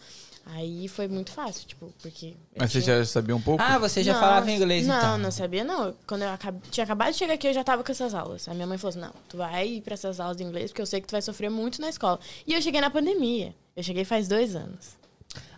Aí 0.49 0.87
foi 0.87 1.07
muito 1.07 1.31
fácil, 1.31 1.67
tipo, 1.67 1.93
porque. 2.01 2.33
Mas 2.57 2.71
você 2.71 2.81
tinha- 2.81 2.97
já 2.99 3.05
sabia 3.05 3.35
um 3.35 3.41
pouco? 3.41 3.61
Ah, 3.61 3.77
você 3.77 4.01
já 4.03 4.13
Não, 4.13 4.19
falava 4.19 4.49
inglês, 4.51 4.87
não, 4.87 4.97
então? 4.97 5.17
Não, 5.17 5.31
sabia 5.31 5.63
não. 5.63 5.93
Quando 6.07 6.21
eu 6.23 6.29
acab- 6.29 6.61
tinha 6.71 6.83
acabado 6.85 7.11
de 7.11 7.17
chegar 7.17 7.33
aqui, 7.33 7.47
eu 7.47 7.53
já 7.53 7.63
tava 7.63 7.83
com 7.83 7.91
essas 7.91 8.13
aulas. 8.13 8.47
A 8.47 8.53
minha 8.53 8.65
mãe 8.65 8.77
falou 8.77 8.89
assim, 8.91 8.99
não, 8.99 9.13
tu 9.27 9.37
vai 9.37 9.67
ir 9.67 9.81
pra 9.81 9.93
essas 9.93 10.19
aulas 10.19 10.37
de 10.37 10.43
inglês, 10.43 10.71
porque 10.71 10.81
eu 10.81 10.85
sei 10.85 11.01
que 11.01 11.07
tu 11.07 11.11
vai 11.11 11.21
sofrer 11.21 11.49
muito 11.49 11.81
na 11.81 11.89
escola. 11.89 12.19
E 12.45 12.53
eu 12.53 12.61
cheguei 12.61 12.79
na 12.81 12.89
pandemia. 12.89 13.53
Eu 13.75 13.83
cheguei 13.83 14.05
faz 14.05 14.27
dois 14.27 14.55
anos. 14.55 14.95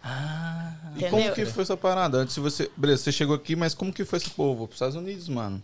Ah, 0.03 0.73
E 0.95 0.97
entendeu? 0.99 1.09
como 1.11 1.33
que 1.33 1.45
foi 1.45 1.63
essa 1.63 1.77
parada? 1.77 2.17
Antes 2.17 2.35
de 2.35 2.41
você. 2.41 2.69
Beleza, 2.75 3.03
você 3.03 3.11
chegou 3.11 3.35
aqui, 3.35 3.55
mas 3.55 3.73
como 3.73 3.93
que 3.93 4.03
foi 4.05 4.17
esse 4.17 4.29
povo? 4.29 4.65
Pros 4.67 4.75
Estados 4.77 4.95
Unidos, 4.95 5.27
mano. 5.29 5.61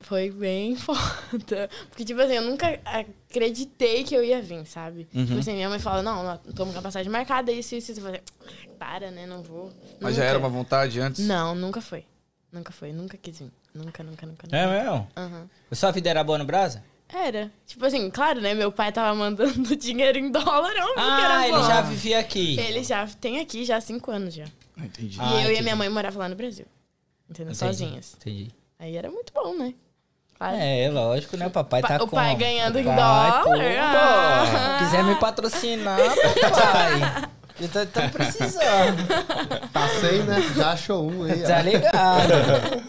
Foi 0.00 0.30
bem 0.30 0.76
foda. 0.80 1.68
Porque, 1.88 2.04
tipo 2.04 2.20
assim, 2.20 2.34
eu 2.34 2.42
nunca 2.42 2.80
acreditei 2.84 4.02
que 4.02 4.14
eu 4.14 4.24
ia 4.24 4.40
vir, 4.40 4.64
sabe? 4.66 5.06
Uhum. 5.14 5.26
Tipo 5.26 5.38
assim, 5.38 5.52
minha 5.54 5.68
mãe 5.68 5.78
fala, 5.78 6.02
não, 6.02 6.24
não, 6.24 6.36
tô 6.38 6.64
com 6.66 6.78
a 6.78 6.82
passagem 6.82 7.10
marcada, 7.12 7.52
isso, 7.52 7.74
isso, 7.74 7.92
isso. 7.92 8.00
Eu 8.00 8.04
falei, 8.04 8.20
"Ah, 8.46 8.68
para, 8.78 9.10
né, 9.10 9.26
não 9.26 9.42
vou. 9.42 9.70
Mas 10.00 10.14
já 10.16 10.22
Nunca. 10.22 10.30
era 10.30 10.38
uma 10.38 10.48
vontade 10.48 11.00
antes? 11.00 11.26
Não, 11.26 11.54
nunca 11.54 11.80
foi. 11.80 12.04
Nunca 12.50 12.72
foi, 12.72 12.92
nunca 12.92 13.16
quis 13.16 13.38
vir. 13.38 13.52
Nunca, 13.74 14.02
nunca, 14.02 14.26
nunca. 14.26 14.46
nunca. 14.46 14.56
é 14.56 14.66
mesmo? 14.82 15.08
Aham. 15.16 15.48
Sua 15.72 15.90
vida 15.92 16.08
era 16.10 16.24
boa 16.24 16.38
no 16.38 16.44
Brasa? 16.44 16.82
Era. 17.12 17.52
Tipo 17.66 17.84
assim, 17.86 18.08
claro, 18.10 18.40
né? 18.40 18.54
Meu 18.54 18.72
pai 18.72 18.90
tava 18.92 19.14
mandando 19.14 19.74
dinheiro 19.76 20.18
em 20.18 20.30
dólar, 20.30 20.70
era 20.70 20.84
Ah, 20.96 21.46
ele 21.46 21.56
bom. 21.56 21.62
já 21.66 21.80
vivia 21.82 22.18
aqui. 22.18 22.58
Ele 22.58 22.82
já 22.82 23.06
tem 23.06 23.38
aqui 23.38 23.64
já 23.64 23.76
há 23.76 23.80
cinco 23.80 24.10
anos 24.10 24.32
já. 24.34 24.46
Ah, 24.76 24.86
Entendi. 24.86 25.18
Ah, 25.20 25.30
e 25.30 25.34
eu 25.34 25.38
e 25.38 25.42
entendi. 25.44 25.58
a 25.58 25.62
minha 25.62 25.76
mãe 25.76 25.88
morava 25.88 26.18
lá 26.18 26.28
no 26.28 26.34
Brasil. 26.36 26.66
Entendeu? 27.28 27.52
Entendi, 27.52 27.58
Sozinhas. 27.58 28.14
Entendi. 28.18 28.50
Aí 28.78 28.96
era 28.96 29.10
muito 29.10 29.32
bom, 29.32 29.56
né? 29.56 29.74
É, 30.40 30.88
lógico, 30.90 31.36
né? 31.36 31.46
O 31.46 31.50
papai 31.50 31.82
tá 31.82 31.98
Pa- 31.98 32.04
o 32.04 32.08
com... 32.08 32.16
pai 32.16 32.34
ganhando 32.34 32.78
em 32.78 32.84
dólar, 32.84 33.44
pô, 33.44 33.50
ah. 33.78 34.78
Quiser 34.78 35.04
me 35.04 35.14
patrocinar, 35.16 35.98
papai. 36.40 37.28
Eu 37.60 37.68
tô, 37.68 37.84
tô 37.84 38.00
precisando. 38.08 39.06
Tá 39.70 39.86
sem, 40.00 40.22
né? 40.22 40.40
Já 40.56 40.72
achou 40.72 41.10
um 41.10 41.24
aí, 41.24 41.42
Tá 41.42 41.58
ó. 41.58 41.60
ligado? 41.60 42.32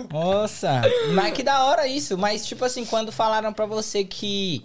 Nossa. 0.09 0.81
Mas 1.13 1.33
que 1.33 1.43
da 1.43 1.65
hora 1.65 1.85
isso. 1.87 2.17
Mas, 2.17 2.45
tipo 2.45 2.63
assim, 2.63 2.85
quando 2.85 3.11
falaram 3.11 3.51
pra 3.51 3.65
você 3.65 4.05
que 4.05 4.63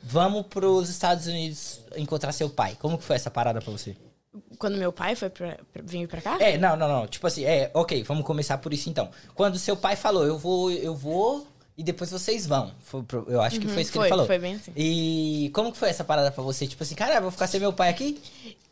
vamos 0.00 0.46
pros 0.46 0.88
Estados 0.88 1.26
Unidos 1.26 1.80
encontrar 1.96 2.30
seu 2.30 2.48
pai, 2.48 2.76
como 2.80 2.96
que 2.96 3.02
foi 3.02 3.16
essa 3.16 3.28
parada 3.30 3.60
pra 3.60 3.72
você? 3.72 3.96
Quando 4.56 4.78
meu 4.78 4.92
pai 4.92 5.16
foi 5.16 5.28
pra, 5.30 5.56
pra, 5.72 5.82
vir 5.82 6.06
pra 6.06 6.20
cá? 6.20 6.36
É, 6.38 6.56
não, 6.56 6.76
não, 6.76 6.86
não. 6.86 7.06
Tipo 7.08 7.26
assim, 7.26 7.44
é, 7.44 7.72
ok, 7.74 8.04
vamos 8.04 8.24
começar 8.24 8.58
por 8.58 8.72
isso 8.72 8.88
então. 8.88 9.08
Quando 9.34 9.58
seu 9.58 9.76
pai 9.76 9.96
falou, 9.96 10.24
eu 10.24 10.38
vou, 10.38 10.70
eu 10.70 10.94
vou 10.94 11.44
e 11.76 11.82
depois 11.82 12.10
vocês 12.10 12.46
vão. 12.46 12.72
Foi 12.80 13.04
eu 13.28 13.40
acho 13.40 13.58
que 13.58 13.66
foi 13.68 13.82
isso 13.82 13.92
que 13.92 13.98
foi, 13.98 14.06
ele 14.06 14.10
falou. 14.10 14.26
foi 14.26 14.38
bem 14.38 14.54
assim. 14.54 14.72
E 14.76 15.50
como 15.54 15.72
que 15.72 15.78
foi 15.78 15.88
essa 15.88 16.04
parada 16.04 16.30
pra 16.30 16.42
você? 16.42 16.66
Tipo 16.66 16.82
assim, 16.82 16.94
cara, 16.94 17.20
vou 17.20 17.30
ficar 17.30 17.46
sem 17.46 17.60
meu 17.60 17.72
pai 17.72 17.88
aqui? 17.88 18.20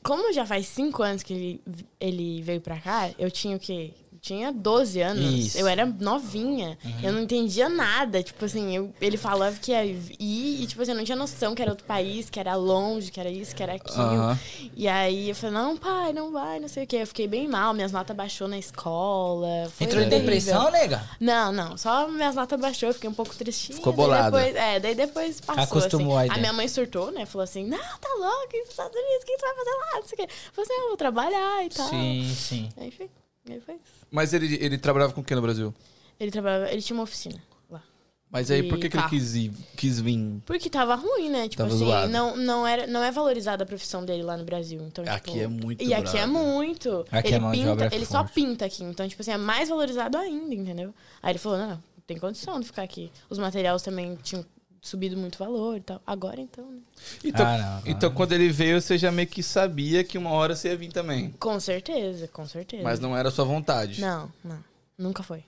Como 0.02 0.32
já 0.32 0.44
faz 0.46 0.66
cinco 0.66 1.02
anos 1.02 1.22
que 1.22 1.32
ele, 1.32 1.62
ele 2.00 2.42
veio 2.42 2.60
pra 2.60 2.78
cá, 2.78 3.10
eu 3.18 3.30
tinha 3.30 3.56
o 3.56 3.60
quê? 3.60 3.92
Tinha 4.20 4.52
12 4.52 5.00
anos. 5.00 5.24
Isso. 5.34 5.56
Uhum. 5.56 5.62
Eu 5.62 5.68
era 5.68 5.86
novinha. 5.86 6.78
Eu 7.02 7.12
não 7.12 7.22
entendia 7.22 7.68
nada. 7.68 8.22
Tipo 8.22 8.44
assim, 8.44 8.74
eu- 8.76 8.92
ele 9.00 9.16
falava 9.16 9.56
que 9.58 9.72
ia 9.72 9.84
ir 9.84 10.08
e, 10.18 10.66
tipo 10.66 10.82
assim, 10.82 10.92
eu 10.92 10.96
não 10.96 11.04
tinha 11.04 11.16
noção 11.16 11.54
que 11.54 11.62
era 11.62 11.70
outro 11.70 11.84
país, 11.86 12.28
que 12.30 12.38
era 12.40 12.54
longe, 12.54 13.10
que 13.10 13.18
era 13.20 13.30
isso, 13.30 13.54
que 13.54 13.62
era 13.62 13.74
aquilo. 13.74 14.00
Aham. 14.02 14.38
E 14.76 14.86
aí 14.88 15.28
eu 15.28 15.34
falei, 15.34 15.54
não, 15.54 15.76
pai, 15.76 16.12
não 16.12 16.32
vai, 16.32 16.58
não 16.60 16.68
sei 16.68 16.84
o 16.84 16.86
quê. 16.86 16.96
Eu 16.96 17.06
fiquei 17.06 17.26
bem 17.26 17.48
mal, 17.48 17.72
minhas 17.74 17.92
notas 17.92 18.16
baixou 18.16 18.46
na 18.48 18.58
escola. 18.58 19.70
Entrou 19.80 20.02
em 20.02 20.08
depressão, 20.08 20.70
nega? 20.70 21.02
Não, 21.20 21.52
não. 21.52 21.76
Só 21.76 22.08
minhas 22.08 22.34
notas 22.34 22.60
baixou, 22.60 22.88
eu 22.90 22.94
fiquei 22.94 23.08
um 23.10 23.14
pouco 23.14 23.34
tristinha. 23.34 23.76
Ficou 23.76 23.92
daí 23.92 24.04
bolada. 24.06 24.30
Depois, 24.38 24.56
é, 24.56 24.80
daí 24.80 24.94
depois 24.94 25.40
passou, 25.40 25.62
Acostumou 25.64 26.18
assim. 26.18 26.30
aí, 26.30 26.36
A 26.36 26.40
minha 26.40 26.52
mãe 26.52 26.68
surtou, 26.68 27.10
né? 27.10 27.26
Falou 27.26 27.44
assim, 27.44 27.64
não, 27.64 27.78
tá 27.78 28.08
louco, 28.18 28.48
pros 28.48 28.68
Estados 28.70 28.94
Unidos, 28.96 29.22
o 29.22 29.26
que 29.26 29.36
você 29.38 29.46
vai 29.46 29.54
fazer 29.54 29.70
lá? 29.70 29.90
Não 30.00 30.02
sei 30.02 30.12
o 30.12 30.16
quê. 30.16 30.22
Eu 30.34 30.52
falei 30.52 30.70
assim, 30.70 30.80
eu 30.82 30.88
vou 30.88 30.96
trabalhar 30.96 31.64
e 31.64 31.68
tal. 31.68 31.88
Sim, 31.88 32.34
sim. 32.36 32.68
Aí 32.76 32.90
foi, 32.90 33.10
aí 33.50 33.60
foi 33.60 33.74
isso. 33.74 33.97
Mas 34.10 34.32
ele, 34.32 34.56
ele 34.60 34.78
trabalhava 34.78 35.12
com 35.12 35.20
o 35.20 35.24
que 35.24 35.34
no 35.34 35.42
Brasil? 35.42 35.74
Ele 36.18 36.30
trabalhava, 36.30 36.70
ele 36.70 36.82
tinha 36.82 36.96
uma 36.96 37.02
oficina 37.04 37.40
lá. 37.70 37.82
Mas 38.30 38.50
aí, 38.50 38.62
por 38.62 38.78
que, 38.78 38.88
que 38.88 38.96
ele 38.96 39.02
carro. 39.02 39.10
quis, 39.10 39.34
ir, 39.34 39.52
quis 39.76 40.00
vir? 40.00 40.40
Porque 40.44 40.68
tava 40.68 40.94
ruim, 40.94 41.28
né? 41.30 41.48
Tipo 41.48 41.62
Tava 41.62 41.74
assim, 41.74 41.84
zoado. 41.84 42.12
não, 42.12 42.36
não, 42.36 42.66
era, 42.66 42.86
não 42.86 43.02
é 43.02 43.10
valorizada 43.10 43.62
a 43.64 43.66
profissão 43.66 44.04
dele 44.04 44.22
lá 44.22 44.36
no 44.36 44.44
Brasil. 44.44 44.80
Então, 44.86 45.04
Aqui 45.06 45.32
tipo, 45.32 45.44
é 45.44 45.46
muito 45.46 45.84
E 45.84 45.94
aqui 45.94 46.18
é 46.18 46.26
muito. 46.26 47.04
Aqui 47.10 47.28
ele 47.28 47.36
a 47.36 47.40
mão 47.40 47.52
de 47.52 47.58
pinta, 47.58 47.72
obra 47.72 47.86
é 47.86 47.94
ele 47.94 48.04
só 48.06 48.18
forte. 48.18 48.32
pinta 48.34 48.64
aqui. 48.64 48.84
Então, 48.84 49.08
tipo 49.08 49.22
assim, 49.22 49.30
é 49.32 49.36
mais 49.38 49.68
valorizado 49.68 50.16
ainda, 50.18 50.54
entendeu? 50.54 50.94
Aí 51.22 51.32
ele 51.32 51.38
falou, 51.38 51.58
não, 51.58 51.68
não 51.70 51.82
tem 52.06 52.18
condição 52.18 52.58
de 52.60 52.66
ficar 52.66 52.82
aqui. 52.82 53.10
Os 53.30 53.38
materiais 53.38 53.82
também 53.82 54.16
tinham 54.22 54.44
subido 54.80 55.16
muito 55.16 55.38
valor 55.38 55.76
e 55.76 55.80
tal. 55.80 56.00
Agora 56.06 56.40
então, 56.40 56.64
né? 56.70 56.78
Então, 57.24 57.46
Ah, 57.46 57.58
não, 57.58 57.66
agora- 57.78 57.82
então 57.90 58.10
quando 58.12 58.32
ele 58.32 58.48
veio, 58.50 58.80
você 58.80 58.96
já 58.98 59.10
meio 59.12 59.28
que 59.28 59.42
sabia 59.42 60.02
que 60.04 60.16
uma 60.18 60.30
hora 60.30 60.54
você 60.56 60.68
ia 60.68 60.76
vir 60.76 60.92
também. 60.92 61.30
Com 61.38 61.58
certeza, 61.60 62.28
com 62.28 62.46
certeza. 62.46 62.82
Mas 62.82 63.00
não 63.00 63.16
era 63.16 63.30
sua 63.30 63.44
vontade. 63.44 64.00
Não, 64.00 64.32
não. 64.44 64.62
Nunca 64.96 65.22
foi. 65.22 65.44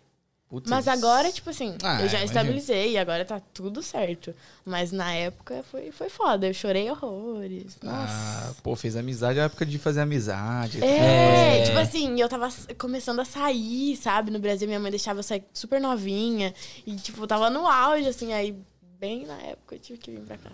Putz. 0.49 0.69
Mas 0.69 0.89
agora, 0.89 1.31
tipo 1.31 1.49
assim, 1.49 1.77
Ah, 1.81 2.03
eu 2.03 2.09
já 2.09 2.25
estabilizei 2.25 2.93
e 2.95 2.99
agora 2.99 3.25
tá 3.25 3.41
tudo 3.55 3.81
certo. 3.85 4.35
Mas 4.65 4.91
na 4.91 5.13
época 5.15 5.63
foi, 5.71 5.93
foi 5.93 6.09
foda. 6.11 6.45
Eu 6.49 6.53
chorei 6.53 6.91
horrores. 6.91 7.77
Nossa. 7.81 8.09
Ah, 8.51 8.53
pô, 8.61 8.75
fez 8.75 8.97
amizade, 8.97 9.39
é 9.39 9.43
a 9.43 9.45
época 9.45 9.65
de 9.65 9.79
fazer 9.79 10.01
amizade. 10.01 10.83
É, 10.85 11.59
É. 11.61 11.63
tipo 11.67 11.79
assim, 11.79 12.21
eu 12.21 12.29
tava 12.29 12.49
começando 12.77 13.21
a 13.21 13.25
sair, 13.25 13.95
sabe? 13.97 14.33
No 14.33 14.41
Brasil, 14.41 14.67
minha 14.67 14.81
mãe 14.81 14.91
deixava 14.91 15.21
eu 15.21 15.23
sair 15.23 15.45
super 15.55 15.81
novinha. 15.81 16.53
E, 16.85 16.97
tipo, 16.97 17.25
tava 17.29 17.49
no 17.49 17.65
auge, 17.69 18.09
assim, 18.09 18.33
aí, 18.33 18.57
bem 19.01 19.25
na 19.27 19.37
época, 19.41 19.75
eu 19.75 19.79
tive 19.79 19.99
que 19.99 20.11
vir 20.11 20.21
pra 20.21 20.37
cá. 20.37 20.51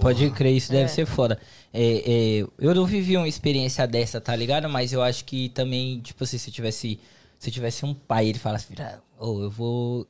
Pode 0.00 0.30
crer, 0.30 0.56
isso 0.56 0.72
deve 0.72 0.84
É. 0.84 0.88
ser 0.88 1.04
foda. 1.06 1.38
É, 1.72 2.40
é, 2.40 2.46
eu 2.58 2.74
não 2.74 2.86
vivi 2.86 3.16
uma 3.16 3.28
experiência 3.28 3.86
dessa, 3.86 4.20
tá 4.20 4.34
ligado? 4.34 4.68
Mas 4.70 4.92
eu 4.92 5.02
acho 5.02 5.24
que 5.24 5.50
também, 5.50 6.00
tipo 6.00 6.24
assim, 6.24 6.38
se 6.38 6.48
eu 6.48 6.54
tivesse, 6.54 6.98
se 7.38 7.50
eu 7.50 7.52
tivesse 7.52 7.84
um 7.84 7.92
pai, 7.92 8.28
ele 8.28 8.38
falasse, 8.38 8.66
"Vira, 8.68 9.02
ô, 9.18 9.42
eu 9.42 9.50
vou. 9.50 10.06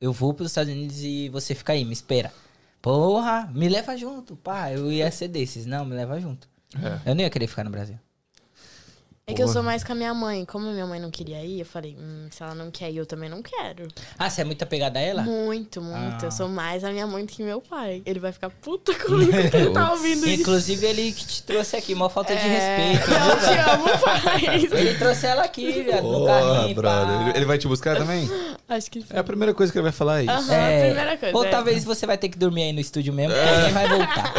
Eu 0.00 0.14
vou 0.14 0.32
pros 0.32 0.50
Estados 0.50 0.72
Unidos 0.72 1.02
e 1.04 1.28
você 1.28 1.54
fica 1.54 1.74
aí, 1.74 1.84
me 1.84 1.92
espera. 1.92 2.32
Porra, 2.80 3.50
me 3.54 3.68
leva 3.68 3.94
junto, 3.98 4.34
pá. 4.34 4.72
Eu 4.72 4.90
ia 4.90 5.10
ser 5.10 5.28
desses. 5.28 5.66
Não, 5.66 5.84
me 5.84 5.94
leva 5.94 6.18
junto. 6.18 6.48
É. 7.04 7.10
Eu 7.10 7.14
não 7.14 7.20
ia 7.22 7.28
querer 7.28 7.46
ficar 7.46 7.64
no 7.64 7.70
Brasil. 7.70 7.98
É 9.30 9.34
que 9.34 9.42
eu 9.42 9.48
sou 9.48 9.62
mais 9.62 9.82
com 9.84 9.92
a 9.92 9.94
minha 9.94 10.12
mãe. 10.14 10.44
Como 10.44 10.68
a 10.68 10.72
minha 10.72 10.86
mãe 10.86 10.98
não 11.00 11.10
queria 11.10 11.42
ir, 11.44 11.60
eu 11.60 11.66
falei, 11.66 11.96
hum, 11.98 12.26
se 12.30 12.42
ela 12.42 12.54
não 12.54 12.70
quer 12.70 12.90
ir, 12.90 12.96
eu 12.98 13.06
também 13.06 13.28
não 13.28 13.42
quero. 13.42 13.88
Ah, 14.18 14.28
você 14.28 14.40
é 14.40 14.44
muito 14.44 14.62
apegada 14.62 14.98
a 14.98 15.02
ela? 15.02 15.22
Muito, 15.22 15.80
muito. 15.80 16.22
Ah. 16.22 16.26
Eu 16.26 16.30
sou 16.30 16.48
mais 16.48 16.84
a 16.84 16.90
minha 16.90 17.06
mãe 17.06 17.24
do 17.24 17.32
que 17.32 17.42
meu 17.42 17.60
pai. 17.60 18.02
Ele 18.04 18.18
vai 18.20 18.32
ficar 18.32 18.50
puta 18.50 18.92
comigo 18.94 19.30
que 19.50 19.56
ele 19.56 19.70
tá 19.70 19.92
ouvindo 19.92 20.26
isso. 20.28 20.40
Inclusive, 20.42 20.86
ele 20.86 21.12
que 21.12 21.26
te 21.26 21.42
trouxe 21.42 21.76
aqui, 21.76 21.94
uma 21.94 22.08
falta 22.10 22.34
de 22.34 22.40
É, 22.46 22.92
respeito. 22.92 23.10
Eu 23.10 23.36
te 23.38 23.46
velho? 23.56 23.70
amo, 23.72 23.98
pai. 23.98 24.40
Ele 24.80 24.94
trouxe 24.98 25.26
ela 25.26 25.42
aqui, 25.44 25.70
viado, 25.82 26.02
no 26.02 26.26
carrinho. 26.26 26.74
brother. 26.74 27.20
Ele, 27.28 27.36
ele 27.38 27.44
vai 27.44 27.58
te 27.58 27.66
buscar 27.68 27.96
também? 27.96 28.28
Acho 28.68 28.90
que 28.90 29.00
sim. 29.00 29.06
É 29.10 29.18
a 29.18 29.24
primeira 29.24 29.52
coisa 29.52 29.72
que 29.72 29.78
ele 29.78 29.82
vai 29.82 29.92
falar 29.92 30.20
é 30.20 30.24
isso. 30.24 30.32
Aham, 30.32 30.54
É, 30.54 30.76
a 30.82 30.86
primeira 30.86 31.16
coisa. 31.16 31.36
Ou 31.36 31.44
é. 31.44 31.48
talvez 31.48 31.84
você 31.84 32.06
vai 32.06 32.16
ter 32.16 32.28
que 32.28 32.38
dormir 32.38 32.62
aí 32.62 32.72
no 32.72 32.78
estúdio 32.80 33.12
mesmo, 33.12 33.34
porque 33.34 33.50
ninguém 33.56 33.72
vai 33.72 33.88
voltar. 33.88 34.32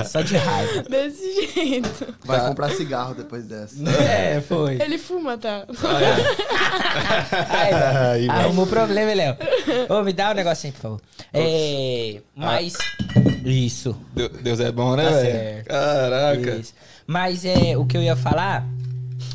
É, 0.00 0.04
só 0.04 0.20
de 0.20 0.36
raiva. 0.36 0.82
Desse 0.82 1.52
jeito. 1.54 2.14
Vai 2.24 2.40
Tá. 2.40 2.48
comprar 2.48 2.70
cigarro 2.70 3.14
depois 3.14 3.44
dessa. 3.46 3.74
É, 4.08 4.40
foi. 4.40 4.80
Ele 4.80 4.98
fuma, 4.98 5.36
tá? 5.38 5.64
Aí, 8.12 8.28
arrumou 8.28 8.66
problema, 8.66 9.12
Léo. 9.14 9.36
Ô, 9.88 10.02
me 10.02 10.12
dá 10.12 10.30
um 10.30 10.34
negocinho, 10.34 10.72
por 10.74 10.80
favor. 10.80 11.00
É, 11.32 12.20
mas... 12.34 12.74
Isso. 13.44 13.96
Deu- 14.14 14.28
Deus 14.28 14.60
é 14.60 14.70
bom, 14.72 14.94
né, 14.96 15.04
Tá 15.04 15.10
velho? 15.10 15.64
Caraca. 15.64 16.50
Isso. 16.56 16.74
Mas 17.06 17.44
é, 17.44 17.76
o 17.76 17.84
que 17.84 17.96
eu 17.96 18.02
ia 18.02 18.16
falar 18.16 18.64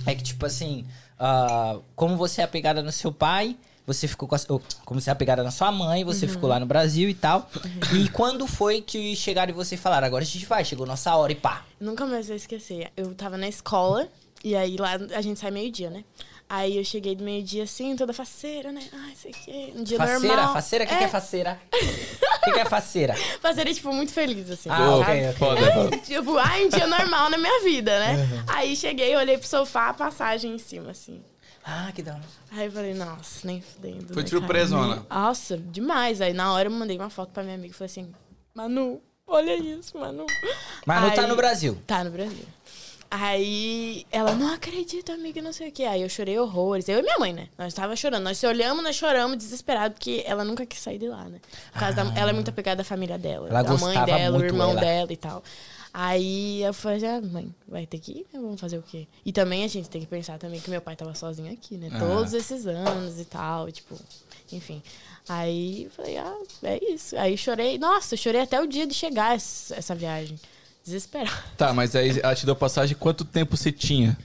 é 0.06 0.16
que, 0.16 0.24
tipo 0.24 0.46
assim, 0.46 0.86
ah, 1.20 1.78
como 1.96 2.16
você 2.18 2.42
é 2.42 2.44
apegada 2.44 2.82
no 2.82 2.92
seu 2.92 3.12
pai, 3.12 3.56
você 3.86 4.08
ficou 4.08 4.28
com 4.28 4.36
a, 4.36 4.40
como 4.86 5.00
você 5.00 5.10
é 5.10 5.14
apegada 5.14 5.44
na 5.44 5.52
sua 5.52 5.72
mãe, 5.72 6.04
você 6.04 6.26
Uhum. 6.26 6.32
ficou 6.32 6.50
lá 6.50 6.60
no 6.60 6.66
Brasil 6.66 7.10
e 7.10 7.14
tal. 7.14 7.50
E 7.94 8.10
quando 8.10 8.46
foi 8.48 8.82
que 8.82 9.16
chegaram 9.16 9.52
e 9.52 9.56
você 9.56 9.78
falaram, 9.78 10.08
agora 10.08 10.24
a 10.24 10.28
gente 10.28 10.46
vai, 10.46 10.64
chegou 10.66 10.86
nossa 10.86 11.16
hora 11.16 11.32
e 11.32 11.36
pá. 11.36 11.64
Nunca 11.80 12.06
mais 12.06 12.28
vou 12.28 12.36
esquecer. 12.36 12.90
Eu 12.98 13.14
tava 13.14 13.38
na 13.38 13.48
escola, 13.48 14.08
e 14.50 14.56
aí 14.56 14.78
lá 14.78 14.92
a 15.16 15.22
gente 15.22 15.40
sai 15.40 15.52
meio-dia, 15.52 15.90
né? 15.90 16.04
Aí 16.50 16.78
eu 16.78 16.84
cheguei 16.86 17.14
do 17.14 17.24
meio-dia 17.26 17.64
assim, 17.64 17.94
toda 17.98 18.14
faceira, 18.14 18.72
né? 18.72 18.82
Ai, 18.94 19.14
sei 19.16 19.32
o 19.32 19.34
quê. 19.34 19.74
Um 19.76 19.84
dia 19.84 19.98
Faceira, 19.98 20.36
normal. 20.36 20.54
faceira, 20.54 20.86
o 20.86 20.88
que, 20.88 20.96
que 20.96 21.04
é 21.04 21.08
faceira? 21.10 21.60
O 21.74 22.46
que, 22.46 22.52
que 22.54 22.60
é 22.60 22.66
faceira? 22.66 23.16
Faceira, 23.42 23.74
tipo, 23.74 23.92
muito 23.92 24.14
feliz, 24.14 24.50
assim. 24.50 24.70
Ah, 24.70 24.96
ok. 24.96 25.34
Foda. 25.34 25.62
Tipo, 26.06 26.38
ai, 26.38 26.66
um 26.66 26.70
dia 26.70 26.88
normal 26.88 27.30
na 27.30 27.38
minha 27.38 27.62
vida, 27.64 28.00
né? 28.00 28.44
Aí 28.48 28.78
cheguei, 28.78 29.14
olhei 29.18 29.38
pro 29.38 29.46
sofá, 29.46 29.90
a 29.90 29.94
passagem 29.94 30.56
em 30.56 30.58
cima, 30.58 30.92
assim. 30.92 31.22
Ah, 31.66 31.92
que 31.94 32.02
da 32.02 32.14
hora. 32.14 32.24
Aí 32.54 32.68
eu 32.68 32.72
falei, 32.72 32.94
nossa, 32.94 33.46
nem 33.46 33.60
fudendo. 33.62 34.14
Foi 34.14 34.24
né, 34.24 34.30
surpresona. 34.30 35.04
cara? 35.10 35.22
Nossa, 35.22 35.58
demais. 35.58 36.22
Aí 36.22 36.32
na 36.32 36.54
hora 36.54 36.70
eu 36.70 36.72
mandei 36.72 36.98
uma 36.98 37.10
foto 37.10 37.32
pra 37.34 37.44
minha 37.44 37.56
amiga 37.56 37.74
e 37.74 37.78
falei 37.78 37.92
assim, 37.92 38.10
Manu, 38.56 39.02
olha 39.28 39.54
isso, 39.58 39.98
Manu. 39.98 40.26
Mas 40.86 41.02
não 41.02 41.12
tá 41.12 41.24
Aí- 41.24 41.28
no 41.28 41.36
Brasil. 41.36 41.78
Tá 41.86 42.06
no 42.06 42.12
Brasil. 42.12 42.46
Aí 43.10 44.06
ela, 44.12 44.36
não 44.36 44.54
acredito, 44.54 45.12
amiga, 45.12 45.42
não 45.42 45.54
sei 45.54 45.70
o 45.70 45.72
quê. 45.72 45.84
Aí 45.84 46.02
eu 46.02 46.10
chorei 46.10 46.38
horrores. 46.38 46.90
Eu 46.90 47.00
e 47.00 47.02
minha 47.02 47.18
mãe, 47.18 47.34
né? 47.34 47.48
Nós 47.58 47.74
tava 47.74 47.96
chorando. 47.96 48.24
Nós 48.24 48.38
se 48.38 48.46
olhamos, 48.46 48.84
nós 48.84 48.96
choramos, 48.96 49.38
desesperado, 49.38 49.94
porque 49.94 50.24
ela 50.26 50.44
nunca 50.44 50.66
quis 50.66 50.80
sair 50.80 50.98
de 50.98 51.08
lá, 51.08 51.24
né? 51.26 51.40
Por 51.72 51.80
causa 51.80 51.96
da, 51.96 52.20
ela 52.20 52.32
é 52.32 52.34
muito 52.34 52.50
apegada 52.50 52.82
à 52.82 52.86
família 52.86 53.18
dela. 53.18 53.48
Ela 53.50 53.64
da 53.64 53.78
mãe 53.78 54.06
dela, 54.06 54.38
o 54.38 54.44
irmão 54.44 54.76
dela. 54.76 54.82
dela 54.82 55.14
e 55.14 55.18
tal. 55.18 55.44
Aí 55.94 56.62
eu 56.62 56.74
falei, 56.74 57.04
ah, 57.08 57.22
mãe, 57.22 57.54
vai 57.68 57.86
ter 57.88 57.98
que 57.98 58.12
ir, 58.12 58.28
né? 58.34 58.40
Vamos 58.40 58.60
fazer 58.60 58.78
o 58.78 58.84
quê? 58.84 59.08
E 59.26 59.32
também 59.32 59.64
a 59.64 59.68
gente 59.68 59.90
tem 59.90 60.02
que 60.02 60.08
pensar 60.08 60.38
também 60.38 60.60
que 60.60 60.70
meu 60.70 60.82
pai 60.82 60.96
tava 60.96 61.16
sozinho 61.16 61.52
aqui, 61.52 61.76
né? 61.76 61.90
Ah. 61.94 62.00
Todos 62.00 62.34
esses 62.34 62.68
anos 62.68 63.20
e 63.20 63.26
tal, 63.26 63.72
tipo, 63.72 63.96
enfim. 64.52 64.84
Aí 65.30 65.86
eu 65.86 65.92
falei, 65.92 66.18
ah, 66.18 66.38
é 66.64 66.94
isso. 66.94 67.18
Aí 67.18 67.38
chorei, 67.38 67.78
nossa, 67.80 68.14
eu 68.14 68.18
chorei 68.18 68.42
até 68.42 68.62
o 68.62 68.68
dia 68.68 68.86
de 68.86 68.94
chegar 68.94 69.36
essa, 69.36 69.76
essa 69.76 69.96
viagem. 69.96 70.38
Desesperado. 70.88 71.36
Tá, 71.58 71.74
mas 71.74 71.96
aí 71.98 72.18
ela 72.24 72.34
te 72.34 72.46
deu 72.46 72.56
passagem, 72.56 72.96
quanto 72.98 73.26
tempo 73.26 73.58
você 73.58 73.72
tinha? 73.74 74.18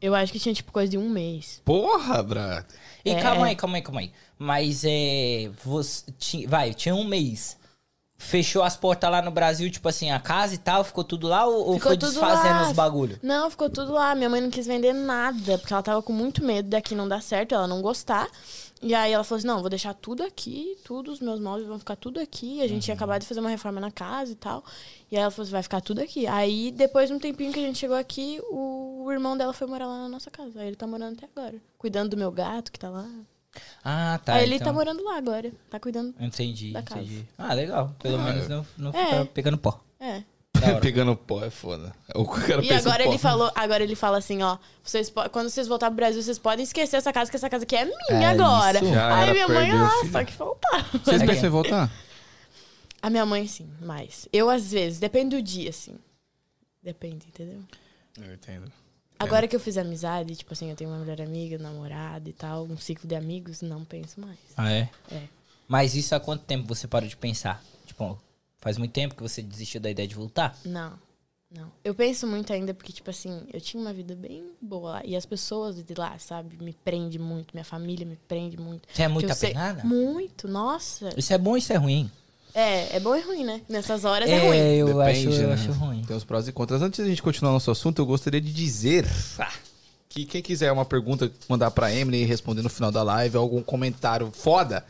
Eu 0.00 0.14
acho 0.14 0.30
que 0.30 0.38
tinha, 0.38 0.54
tipo, 0.54 0.70
coisa 0.70 0.90
de 0.90 0.98
um 0.98 1.08
mês. 1.08 1.62
Porra, 1.64 2.22
brother. 2.22 2.66
E 3.02 3.10
É. 3.10 3.22
calma 3.22 3.46
aí, 3.46 3.56
calma 3.56 3.78
aí, 3.78 3.82
calma 3.82 4.00
aí. 4.00 4.12
Mas 4.38 4.82
é. 4.84 5.50
Você, 5.64 6.04
ti- 6.18 6.46
vai, 6.46 6.74
tinha 6.74 6.94
um 6.94 7.02
mês. 7.04 7.56
Fechou 8.18 8.62
as 8.62 8.76
portas 8.76 9.10
lá 9.10 9.20
no 9.22 9.30
Brasil, 9.30 9.70
tipo 9.70 9.88
assim, 9.88 10.10
a 10.10 10.18
casa 10.20 10.54
e 10.54 10.58
tal, 10.58 10.82
ficou 10.84 11.02
tudo 11.04 11.26
lá 11.28 11.44
ou, 11.46 11.66
ou 11.68 11.74
Ficou 11.74 11.90
foi 11.90 11.96
desfazendo 11.96 12.60
lá. 12.62 12.68
os 12.68 12.72
bagulho? 12.76 13.18
Não, 13.22 13.50
ficou 13.50 13.68
tudo 13.70 13.92
lá. 13.92 14.14
Minha 14.14 14.28
mãe 14.30 14.40
não 14.40 14.50
quis 14.50 14.66
vender 14.66 14.92
nada, 14.92 15.58
porque 15.58 15.72
ela 15.72 15.82
tava 15.82 16.02
com 16.02 16.12
muito 16.12 16.42
medo 16.44 16.68
daqui 16.68 16.94
não 16.94 17.08
dar 17.08 17.22
certo, 17.22 17.54
ela 17.54 17.66
não 17.66 17.80
gostar. 17.82 18.28
E 18.82 18.94
aí 18.94 19.12
ela 19.12 19.24
falou 19.24 19.38
assim: 19.38 19.46
não, 19.46 19.60
vou 19.60 19.70
deixar 19.70 19.94
tudo 19.94 20.22
aqui, 20.22 20.76
tudo, 20.84 21.10
os 21.10 21.20
meus 21.20 21.40
móveis 21.40 21.66
vão 21.66 21.78
ficar 21.78 21.96
tudo 21.96 22.20
aqui. 22.20 22.60
A 22.62 22.68
gente 22.68 22.84
tinha 22.84 22.94
acabado 22.94 23.22
de 23.22 23.26
fazer 23.26 23.40
uma 23.40 23.48
reforma 23.48 23.80
na 23.80 23.90
casa 23.90 24.32
e 24.32 24.36
tal. 24.36 24.64
E 25.10 25.16
aí 25.16 25.22
ela 25.22 25.30
falou 25.30 25.44
assim: 25.44 25.52
vai 25.52 25.62
ficar 25.62 25.80
tudo 25.80 26.00
aqui. 26.00 26.26
Aí, 26.26 26.70
depois 26.72 27.08
de 27.08 27.14
um 27.14 27.18
tempinho 27.18 27.52
que 27.52 27.58
a 27.58 27.62
gente 27.62 27.78
chegou 27.78 27.96
aqui, 27.96 28.40
o, 28.50 29.10
irmão 29.10 29.36
dela 29.36 29.52
foi 29.52 29.66
morar 29.66 29.86
lá 29.86 30.02
na 30.02 30.08
nossa 30.08 30.30
casa. 30.30 30.60
Aí 30.60 30.66
ele 30.66 30.76
tá 30.76 30.86
morando 30.86 31.16
até 31.16 31.26
agora. 31.34 31.56
Cuidando 31.78 32.10
do 32.10 32.16
meu 32.16 32.30
gato 32.30 32.70
que 32.70 32.78
tá 32.78 32.90
lá. 32.90 33.08
Ah, 33.82 34.20
tá. 34.22 34.34
aí 34.34 34.42
ele 34.42 34.56
então. 34.56 34.66
tá 34.66 34.72
morando 34.72 35.02
lá 35.02 35.16
agora. 35.16 35.50
Tá 35.70 35.80
cuidando. 35.80 36.14
Entendi, 36.20 36.72
da 36.72 36.82
casa. 36.82 37.00
entendi. 37.00 37.26
Ah, 37.38 37.54
legal. 37.54 37.94
Pelo 38.02 38.18
menos 38.18 38.46
não, 38.48 38.66
não 38.76 38.90
É. 38.90 39.04
fica 39.06 39.24
pegando 39.26 39.56
pó. 39.56 39.80
É. 39.98 40.22
Pegando 40.80 41.16
pó 41.16 41.44
é 41.44 41.50
foda. 41.50 41.92
O 42.14 42.24
cara 42.26 42.64
E 42.64 42.72
agora 42.72 43.04
pó. 43.04 43.10
ele 43.10 43.18
falou, 43.18 43.50
agora 43.54 43.82
ele 43.82 43.94
fala 43.94 44.18
assim, 44.18 44.42
ó, 44.42 44.58
vocês 44.82 45.12
quando 45.32 45.48
vocês 45.50 45.66
voltar 45.68 45.86
pro 45.88 45.96
Brasil, 45.96 46.22
vocês 46.22 46.38
podem 46.38 46.62
esquecer 46.64 46.96
essa 46.96 47.12
casa, 47.12 47.30
que 47.30 47.36
essa 47.36 47.48
casa 47.50 47.64
aqui 47.64 47.76
é 47.76 47.84
minha 47.84 47.96
É 48.10 48.26
agora. 48.26 48.78
isso. 48.82 48.92
Já 48.92 49.16
Aí 49.16 49.32
minha 49.32 49.48
mãe, 49.48 49.70
ah, 49.72 49.90
só 50.10 50.24
que 50.24 50.32
faltava. 50.32 50.84
Vocês 51.04 51.22
É. 51.22 51.26
pensam 51.26 51.46
em 51.46 51.50
voltar? 51.50 51.90
A 53.02 53.10
minha 53.10 53.26
mãe, 53.26 53.46
sim, 53.46 53.68
mais. 53.80 54.26
Eu, 54.32 54.48
às 54.50 54.70
vezes, 54.72 54.98
depende 54.98 55.36
do 55.36 55.42
dia, 55.42 55.70
assim. 55.70 55.96
Depende, 56.82 57.26
entendeu? 57.28 57.60
Eu 58.20 58.34
entendo. 58.34 58.70
Agora 59.18 59.48
que 59.48 59.56
eu 59.56 59.60
fiz 59.60 59.78
amizade, 59.78 60.36
tipo 60.36 60.52
assim, 60.52 60.70
eu 60.70 60.76
tenho 60.76 60.90
uma 60.90 60.98
melhor 60.98 61.20
amiga, 61.20 61.56
namorada 61.58 62.28
e 62.28 62.32
tal, 62.32 62.64
um 62.64 62.76
ciclo 62.76 63.08
de 63.08 63.14
amigos, 63.14 63.62
não 63.62 63.84
penso 63.84 64.20
mais. 64.20 64.38
Ah, 64.56 64.70
é? 64.70 64.88
É. 65.10 65.22
Mas 65.68 65.94
isso 65.94 66.14
há 66.14 66.20
quanto 66.20 66.44
tempo 66.44 66.66
você 66.68 66.86
parou 66.86 67.08
de 67.08 67.16
pensar? 67.16 67.62
Tipo, 67.86 68.18
faz 68.58 68.78
muito 68.78 68.92
tempo 68.92 69.14
que 69.14 69.22
você 69.22 69.42
desistiu 69.42 69.80
da 69.80 69.90
ideia 69.90 70.08
de 70.08 70.14
voltar? 70.14 70.56
Não. 70.64 70.98
Não. 71.50 71.70
Eu 71.84 71.94
penso 71.94 72.26
muito 72.26 72.52
ainda 72.52 72.74
porque, 72.74 72.92
tipo 72.92 73.08
assim, 73.08 73.46
eu 73.52 73.60
tinha 73.60 73.80
uma 73.80 73.92
vida 73.92 74.16
bem 74.16 74.50
boa 74.60 74.94
lá. 74.94 75.02
E 75.04 75.14
as 75.14 75.24
pessoas 75.24 75.82
de 75.82 75.94
lá, 75.94 76.18
sabe, 76.18 76.56
me 76.60 76.72
prende 76.72 77.18
muito. 77.18 77.54
Minha 77.54 77.64
família 77.64 78.04
me 78.04 78.16
prende 78.28 78.56
muito. 78.56 78.88
Você 78.92 79.02
é 79.02 79.08
muito 79.08 79.26
Que 79.26 79.32
eu 79.32 79.36
sei-? 79.36 79.54
Muito, 79.84 80.48
nossa. 80.48 81.10
Isso 81.16 81.32
é 81.32 81.38
bom 81.38 81.50
ou 81.50 81.56
isso 81.56 81.72
é 81.72 81.76
ruim? 81.76 82.10
É, 82.52 82.96
é 82.96 83.00
bom 83.00 83.14
e 83.14 83.20
ruim, 83.20 83.44
né? 83.44 83.60
Nessas 83.68 84.04
horas 84.04 84.28
é, 84.28 84.38
ruim. 84.38 84.56
eu, 84.56 85.00
acho, 85.00 85.20
Depende, 85.20 85.42
eu 85.42 85.48
né? 85.48 85.54
acho 85.54 85.72
ruim. 85.72 86.02
Tem 86.02 86.16
os 86.16 86.24
prós 86.24 86.48
e 86.48 86.52
contras. 86.52 86.80
Antes 86.80 87.00
da 87.00 87.06
gente 87.06 87.22
continuar 87.22 87.52
nosso 87.52 87.70
assunto, 87.70 88.00
eu 88.00 88.06
gostaria 88.06 88.40
de 88.40 88.50
dizer 88.52 89.06
que 90.08 90.24
quem 90.24 90.40
quiser 90.40 90.72
uma 90.72 90.86
pergunta, 90.86 91.30
mandar 91.48 91.70
pra 91.70 91.94
Emily 91.94 92.22
e 92.22 92.24
responder 92.24 92.62
no 92.62 92.70
final 92.70 92.90
da 92.90 93.02
live, 93.02 93.36
algum 93.36 93.62
comentário 93.62 94.30
foda, 94.32 94.82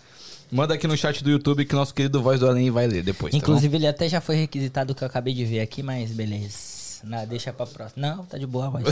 manda 0.50 0.74
aqui 0.74 0.86
no 0.86 0.96
chat 0.96 1.22
do 1.22 1.30
YouTube 1.30 1.64
que 1.64 1.74
nosso 1.74 1.94
querido 1.94 2.22
Voz 2.22 2.40
do 2.40 2.48
Além 2.48 2.70
vai 2.70 2.86
ler 2.86 3.02
depois. 3.02 3.32
tá 3.32 3.38
bom? 3.38 3.42
Inclusive, 3.42 3.76
ele 3.76 3.86
até 3.86 4.08
já 4.08 4.20
foi 4.20 4.36
requisitado 4.36 4.94
que 4.94 5.02
eu 5.02 5.06
acabei 5.06 5.34
de 5.34 5.44
ver 5.44 5.60
aqui, 5.60 5.82
mas 5.82 6.10
beleza. 6.10 6.76
Não, 7.04 7.24
deixa 7.26 7.52
pra 7.52 7.66
próxima. 7.66 8.06
Não, 8.08 8.24
tá 8.24 8.38
de 8.38 8.46
boa, 8.46 8.70
voz. 8.70 8.84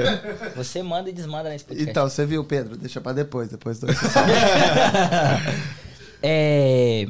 Você 0.56 0.82
manda 0.82 1.10
e 1.10 1.12
desmanda 1.12 1.50
nesse 1.50 1.64
podcast. 1.64 1.90
Então, 1.90 2.08
você 2.08 2.24
viu, 2.24 2.44
Pedro? 2.44 2.76
Deixa 2.76 3.00
pra 3.00 3.12
depois, 3.12 3.48
depois 3.48 3.80
do... 3.80 3.86
É, 6.22 7.06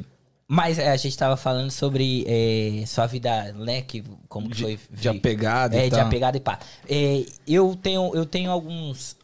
mas 0.46 0.78
é, 0.78 0.90
a 0.90 0.96
gente 0.96 1.16
tava 1.16 1.36
falando 1.36 1.70
sobre 1.70 2.24
é, 2.26 2.84
sua 2.86 3.06
vida, 3.06 3.52
né? 3.52 3.82
Que, 3.82 4.02
como 4.28 4.48
que 4.50 4.56
De- 4.56 4.62
foi. 4.62 4.78
de 4.90 5.08
apegada 5.08 5.76
e 5.76 5.80
É, 5.80 5.84
de 5.84 5.90
tal. 5.90 6.06
apegada 6.06 6.36
e 6.36 6.40
pá. 6.40 6.58
É, 6.88 7.24
eu, 7.46 7.76
tenho, 7.80 8.14
eu 8.14 8.26
tenho 8.26 8.50
alguns 8.50 9.16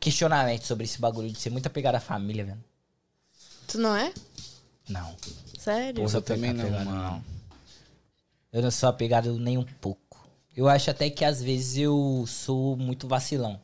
questionamentos 0.00 0.66
sobre 0.66 0.84
esse 0.84 1.00
bagulho 1.00 1.30
de 1.30 1.38
ser 1.38 1.50
muito 1.50 1.66
apegado 1.66 1.94
à 1.94 2.00
família, 2.00 2.44
velho. 2.44 2.58
Tu 3.72 3.78
não 3.78 3.96
é? 3.96 4.12
Não. 4.88 5.16
Sério? 5.58 5.94
Porra, 6.02 6.18
eu 6.18 6.22
também 6.22 6.52
não, 6.52 6.64
apegado, 6.64 6.84
mano. 6.84 7.24
Eu 8.52 8.62
não 8.62 8.70
sou 8.70 8.88
apegado 8.88 9.38
nem 9.38 9.56
um 9.56 9.64
pouco. 9.80 10.28
Eu 10.54 10.68
acho 10.68 10.90
até 10.90 11.08
que 11.08 11.24
às 11.24 11.42
vezes 11.42 11.78
eu 11.78 12.24
sou 12.28 12.76
muito 12.76 13.08
vacilão. 13.08 13.58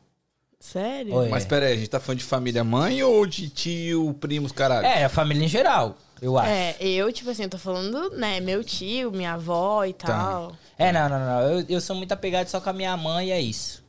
Sério? 0.59 1.13
Oi. 1.13 1.29
Mas 1.29 1.45
pera 1.45 1.67
aí, 1.67 1.73
a 1.73 1.75
gente 1.77 1.89
tá 1.89 1.99
falando 1.99 2.19
de 2.19 2.25
família 2.25 2.63
mãe 2.63 3.03
ou 3.03 3.25
de 3.27 3.49
tio, 3.49 4.13
primos, 4.19 4.51
caralho? 4.51 4.85
É, 4.87 5.03
a 5.05 5.09
família 5.09 5.45
em 5.45 5.47
geral, 5.47 5.95
eu 6.21 6.37
acho. 6.39 6.49
É, 6.49 6.75
eu, 6.81 7.13
tipo 7.13 7.29
assim, 7.29 7.43
eu 7.43 7.49
tô 7.49 7.57
falando, 7.59 8.09
né, 8.17 8.39
meu 8.39 8.63
tio, 8.63 9.11
minha 9.11 9.33
avó 9.33 9.85
e 9.85 9.93
Tá. 9.93 10.07
tal. 10.07 10.55
É, 10.77 10.91
não, 10.91 11.07
não, 11.07 11.19
não. 11.19 11.41
Eu, 11.43 11.65
eu 11.69 11.79
sou 11.79 11.95
muito 11.95 12.11
apegado 12.11 12.47
só 12.47 12.59
com 12.59 12.69
a 12.71 12.73
minha 12.73 12.97
mãe 12.97 13.27
e 13.27 13.31
é 13.31 13.39
isso. 13.39 13.83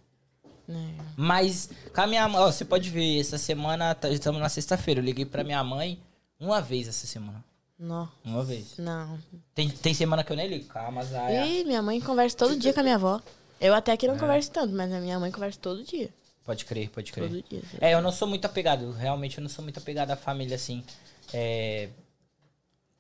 Né? 0.69 0.95
Mas 1.17 1.71
com 1.95 2.03
a 2.03 2.07
minha 2.07 2.29
mãe, 2.29 2.41
ó, 2.41 2.53
você 2.53 2.65
pode 2.65 2.89
ver, 2.91 3.19
essa 3.19 3.39
semana, 3.39 3.95
tá- 3.95 4.11
estamos 4.11 4.41
na 4.41 4.49
sexta-feira, 4.49 5.01
eu 5.01 5.05
liguei 5.05 5.25
pra 5.25 5.43
minha 5.43 5.65
mãe 5.65 5.99
uma 6.41 6.61
vez 6.61 6.89
essa 6.89 7.07
semana. 7.07 7.45
Não, 7.79 8.09
Uma 8.25 8.43
vez. 8.45 8.77
não. 8.77 9.19
Tem, 9.55 9.71
tem 9.71 9.95
semana 9.95 10.23
que 10.25 10.31
eu 10.33 10.37
nem 10.37 10.47
ligo, 10.49 10.67
calma, 10.67 11.03
Zaya. 11.05 11.47
Ih, 11.47 11.65
minha 11.65 11.81
mãe 11.81 11.99
conversa 12.01 12.37
todo 12.37 12.57
dia 12.57 12.75
com 12.75 12.81
a 12.81 12.83
minha 12.83 12.97
avó. 12.97 13.21
Eu 13.59 13.75
até 13.75 13.97
que 13.97 14.07
não 14.09 14.19
converso 14.19 14.51
tanto, 14.51 14.75
mas 14.75 14.93
a 14.93 15.01
minha 15.01 15.19
mãe 15.19 15.31
conversa 15.31 15.59
todo 15.61 15.83
dia. 15.83 16.11
Pode 16.45 16.65
crer, 16.65 16.91
pode 16.91 17.11
crer. 17.13 17.29
Todo 17.31 17.43
dia. 17.49 17.63
É, 17.81 17.95
eu 17.95 18.03
não 18.03 18.11
sou 18.13 18.29
muito 18.29 18.45
apegado, 18.45 18.91
realmente 18.93 19.39
eu 19.39 19.43
não 19.43 19.49
sou 19.49 19.63
muito 19.63 19.79
apegado 19.79 20.11
à 20.11 20.17
família, 20.17 20.57
assim. 20.57 20.85
É... 21.33 21.89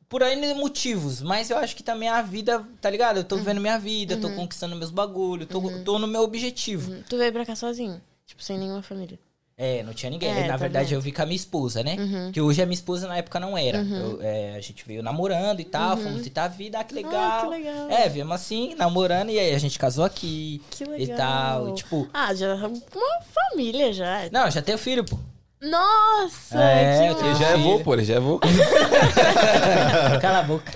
Por 0.09 0.23
aí 0.23 0.55
motivos, 0.55 1.21
mas 1.23 1.51
eu 1.51 1.59
acho 1.59 1.77
que 1.77 1.83
também 1.83 2.09
a 2.09 2.21
vida, 2.21 2.67
tá 2.81 2.91
ligado? 2.91 3.19
Eu 3.19 3.25
tô 3.25 3.35
Uhum. 3.37 3.41
vivendo 3.43 3.61
minha 3.61 3.79
vida, 3.79 4.17
tô 4.17 4.31
conquistando 4.31 4.75
meus 4.77 4.91
bagulho, 4.91 5.47
tô, 5.47 5.61
tô 5.85 5.99
no 5.99 6.07
meu 6.07 6.23
objetivo. 6.23 7.03
Tu 7.09 7.17
veio 7.17 7.33
pra 7.33 7.47
cá 7.47 7.55
sozinho, 7.55 8.01
tipo, 8.27 8.43
sem 8.43 8.59
nenhuma 8.59 8.83
família. 8.83 9.19
É, 9.63 9.83
não 9.83 9.93
tinha 9.93 10.09
ninguém. 10.09 10.31
É, 10.31 10.43
Na 10.47 10.49
tá 10.53 10.57
verdade, 10.57 10.87
vendo? 10.87 10.95
eu 10.97 11.01
vi 11.03 11.13
com 11.13 11.21
a 11.21 11.27
minha 11.27 11.37
esposa, 11.37 11.83
né? 11.85 11.97
Que 12.33 12.41
hoje 12.41 12.63
a 12.63 12.67
minha 12.67 12.75
esposa 12.75 13.07
na 13.07 13.19
época 13.19 13.39
não 13.39 13.59
era. 13.59 13.79
Eu, 13.83 14.19
é, 14.23 14.55
a 14.57 14.61
gente 14.61 14.83
veio 14.87 15.03
namorando 15.03 15.61
e 15.61 15.65
tal, 15.65 15.99
fomos 15.99 16.23
tentar 16.23 16.45
a 16.45 16.49
vida, 16.49 16.79
ah, 16.81 16.85
que 16.85 16.95
legal. 16.95 17.43
que 17.43 17.49
legal. 17.59 17.91
É, 17.91 18.09
viemos 18.09 18.35
assim, 18.35 18.75
namorando, 18.75 19.29
e 19.31 19.39
aí 19.39 19.55
a 19.55 19.59
gente 19.59 19.79
casou 19.79 20.03
aqui 20.05 20.63
Que 20.71 20.85
e 20.85 20.87
legal. 20.87 21.17
tal. 21.19 21.69
E, 21.69 21.75
tipo, 21.75 22.09
Ah, 22.15 22.33
já 22.35 22.59
somos 22.59 22.81
uma 22.95 23.21
família 23.51 23.93
já. 23.93 24.29
não, 24.33 24.51
já 24.51 24.63
tenho 24.63 24.79
filho, 24.79 25.05
pô. 25.05 25.19
Nossa, 25.61 26.59
É, 26.59 27.15
que 27.15 27.23
Ele 27.25 27.35
já 27.35 27.49
é 27.49 27.57
vô, 27.59 27.81
pô, 27.81 27.93
ele 27.93 28.05
já 28.05 28.15
é 28.15 28.21
vô. 28.21 28.41
Cala 30.23 30.39
a 30.39 30.43
boca. 30.43 30.73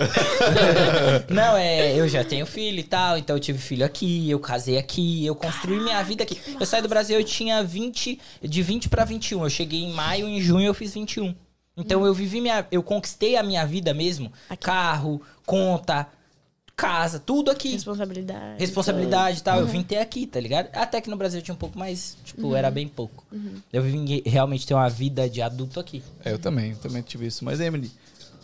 Não, 1.31 1.57
é, 1.57 1.99
eu 1.99 2.07
já 2.07 2.23
tenho 2.23 2.45
filho 2.45 2.79
e 2.79 2.83
tal, 2.83 3.17
então 3.17 3.35
eu 3.35 3.41
tive 3.41 3.59
filho 3.59 3.85
aqui, 3.85 4.29
eu 4.29 4.39
casei 4.39 4.77
aqui, 4.77 5.25
eu 5.25 5.35
construí 5.35 5.81
minha 5.81 6.03
vida 6.03 6.23
aqui. 6.23 6.39
Eu 6.61 6.67
saí 6.67 6.83
do 6.83 6.89
Brasil, 6.89 7.19
eu 7.19 7.25
tinha 7.25 7.63
20, 7.63 8.21
de 8.43 8.63
20 8.63 8.89
pra 8.91 9.05
21. 9.05 9.43
Eu 9.43 9.51
cheguei 9.51 9.85
em 9.85 9.93
maio, 9.93 10.29
em 10.29 10.41
junho 10.41 10.67
eu 10.67 10.75
fiz 10.75 10.93
21. 10.93 11.35
Então 11.77 12.05
eu 12.05 12.13
vivi 12.13 12.41
minha, 12.41 12.67
eu 12.71 12.83
conquistei 12.83 13.37
a 13.37 13.43
minha 13.43 13.65
vida 13.67 13.93
mesmo, 13.95 14.31
Aqui. 14.49 14.65
carro, 14.67 15.21
conta, 15.45 16.07
casa, 16.77 17.19
tudo 17.19 17.51
aqui. 17.51 17.73
Responsabilidade. 17.73 18.59
Responsabilidade 18.59 19.39
e 19.39 19.43
tal, 19.43 19.61
eu 19.61 19.67
vim 19.67 19.83
ter 19.83 19.99
aqui, 19.99 20.27
tá 20.27 20.41
ligado? 20.41 20.69
Até 20.73 21.01
que 21.01 21.09
no 21.09 21.17
Brasil 21.17 21.41
tinha 21.41 21.55
um 21.55 21.59
pouco 21.59 21.79
mais, 21.79 22.17
tipo, 22.25 22.55
era 22.55 22.71
bem 22.71 22.89
pouco. 22.89 23.25
Eu 23.73 23.83
vim 23.83 24.23
realmente 24.27 24.67
ter 24.67 24.75
uma 24.75 24.89
vida 24.89 25.29
de 25.29 25.41
adulto 25.41 25.79
aqui. 25.81 26.03
É, 26.25 26.33
eu 26.33 26.39
também, 26.39 26.73
eu 26.73 26.77
também 26.79 27.03
tive 27.03 27.27
isso. 27.27 27.45
Mas, 27.45 27.61
Emily, 27.61 27.91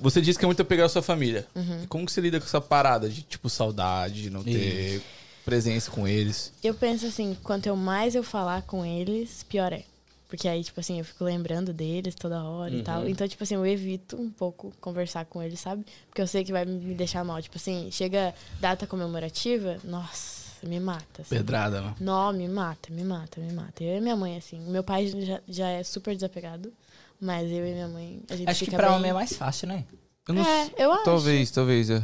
você 0.00 0.20
disse 0.20 0.38
que 0.38 0.44
é 0.44 0.48
muito 0.48 0.62
apegado 0.62 0.86
à 0.86 0.88
sua 0.88 1.02
família. 1.02 1.46
Uhum. 1.54 1.82
E 1.82 1.86
Como 1.86 2.06
que 2.06 2.12
você 2.12 2.20
lida 2.20 2.40
com 2.40 2.46
essa 2.46 2.60
parada 2.60 3.08
de, 3.08 3.22
tipo, 3.22 3.50
saudade, 3.50 4.22
de 4.22 4.30
não 4.30 4.42
ter 4.42 5.02
presença 5.44 5.90
com 5.90 6.06
eles? 6.06 6.52
Eu 6.62 6.74
penso 6.74 7.06
assim, 7.06 7.36
quanto 7.42 7.66
eu 7.66 7.76
mais 7.76 8.14
eu 8.14 8.22
falar 8.22 8.62
com 8.62 8.84
eles, 8.84 9.44
pior 9.48 9.72
é. 9.72 9.84
Porque 10.30 10.46
aí, 10.46 10.62
tipo 10.62 10.78
assim, 10.78 11.00
eu 11.00 11.04
fico 11.04 11.24
lembrando 11.24 11.72
deles 11.72 12.14
toda 12.14 12.44
hora 12.44 12.72
e 12.72 12.82
tal. 12.84 13.08
Então, 13.08 13.26
tipo 13.26 13.42
assim, 13.42 13.56
eu 13.56 13.66
evito 13.66 14.16
um 14.16 14.30
pouco 14.30 14.72
conversar 14.80 15.24
com 15.24 15.42
eles, 15.42 15.58
sabe? 15.58 15.84
Porque 16.08 16.22
eu 16.22 16.26
sei 16.26 16.44
que 16.44 16.52
vai 16.52 16.64
me 16.64 16.94
deixar 16.94 17.24
mal. 17.24 17.42
Tipo 17.42 17.56
assim, 17.56 17.90
chega 17.90 18.32
data 18.60 18.86
comemorativa, 18.86 19.78
nossa, 19.82 20.64
me 20.64 20.78
mata. 20.78 21.22
assim. 21.22 21.34
Pedrada, 21.34 21.82
mano. 21.82 21.96
Não, 21.98 22.32
me 22.32 22.46
mata, 22.46 22.92
me 22.92 23.02
mata, 23.02 23.40
me 23.40 23.52
mata. 23.52 23.82
Eu 23.82 23.98
e 23.98 24.00
minha 24.00 24.14
mãe, 24.14 24.36
assim. 24.36 24.60
Meu 24.70 24.84
pai 24.84 25.08
já, 25.08 25.40
já 25.48 25.68
é 25.68 25.82
super 25.82 26.14
desapegado. 26.14 26.72
Mas 27.20 27.50
eu 27.50 27.66
e 27.66 27.72
minha 27.72 27.88
mãe, 27.88 28.22
a 28.30 28.36
gente 28.36 28.48
Acho 28.48 28.64
que 28.64 28.70
pra 28.70 28.86
bem... 28.86 28.96
homem 28.96 29.10
é 29.10 29.14
mais 29.14 29.32
fácil, 29.32 29.66
né? 29.66 29.84
Eu 30.28 30.34
não 30.34 30.46
É, 30.46 30.70
eu 30.78 30.92
acho. 30.92 31.04
Talvez, 31.04 31.50
talvez. 31.50 31.90
é. 31.90 32.02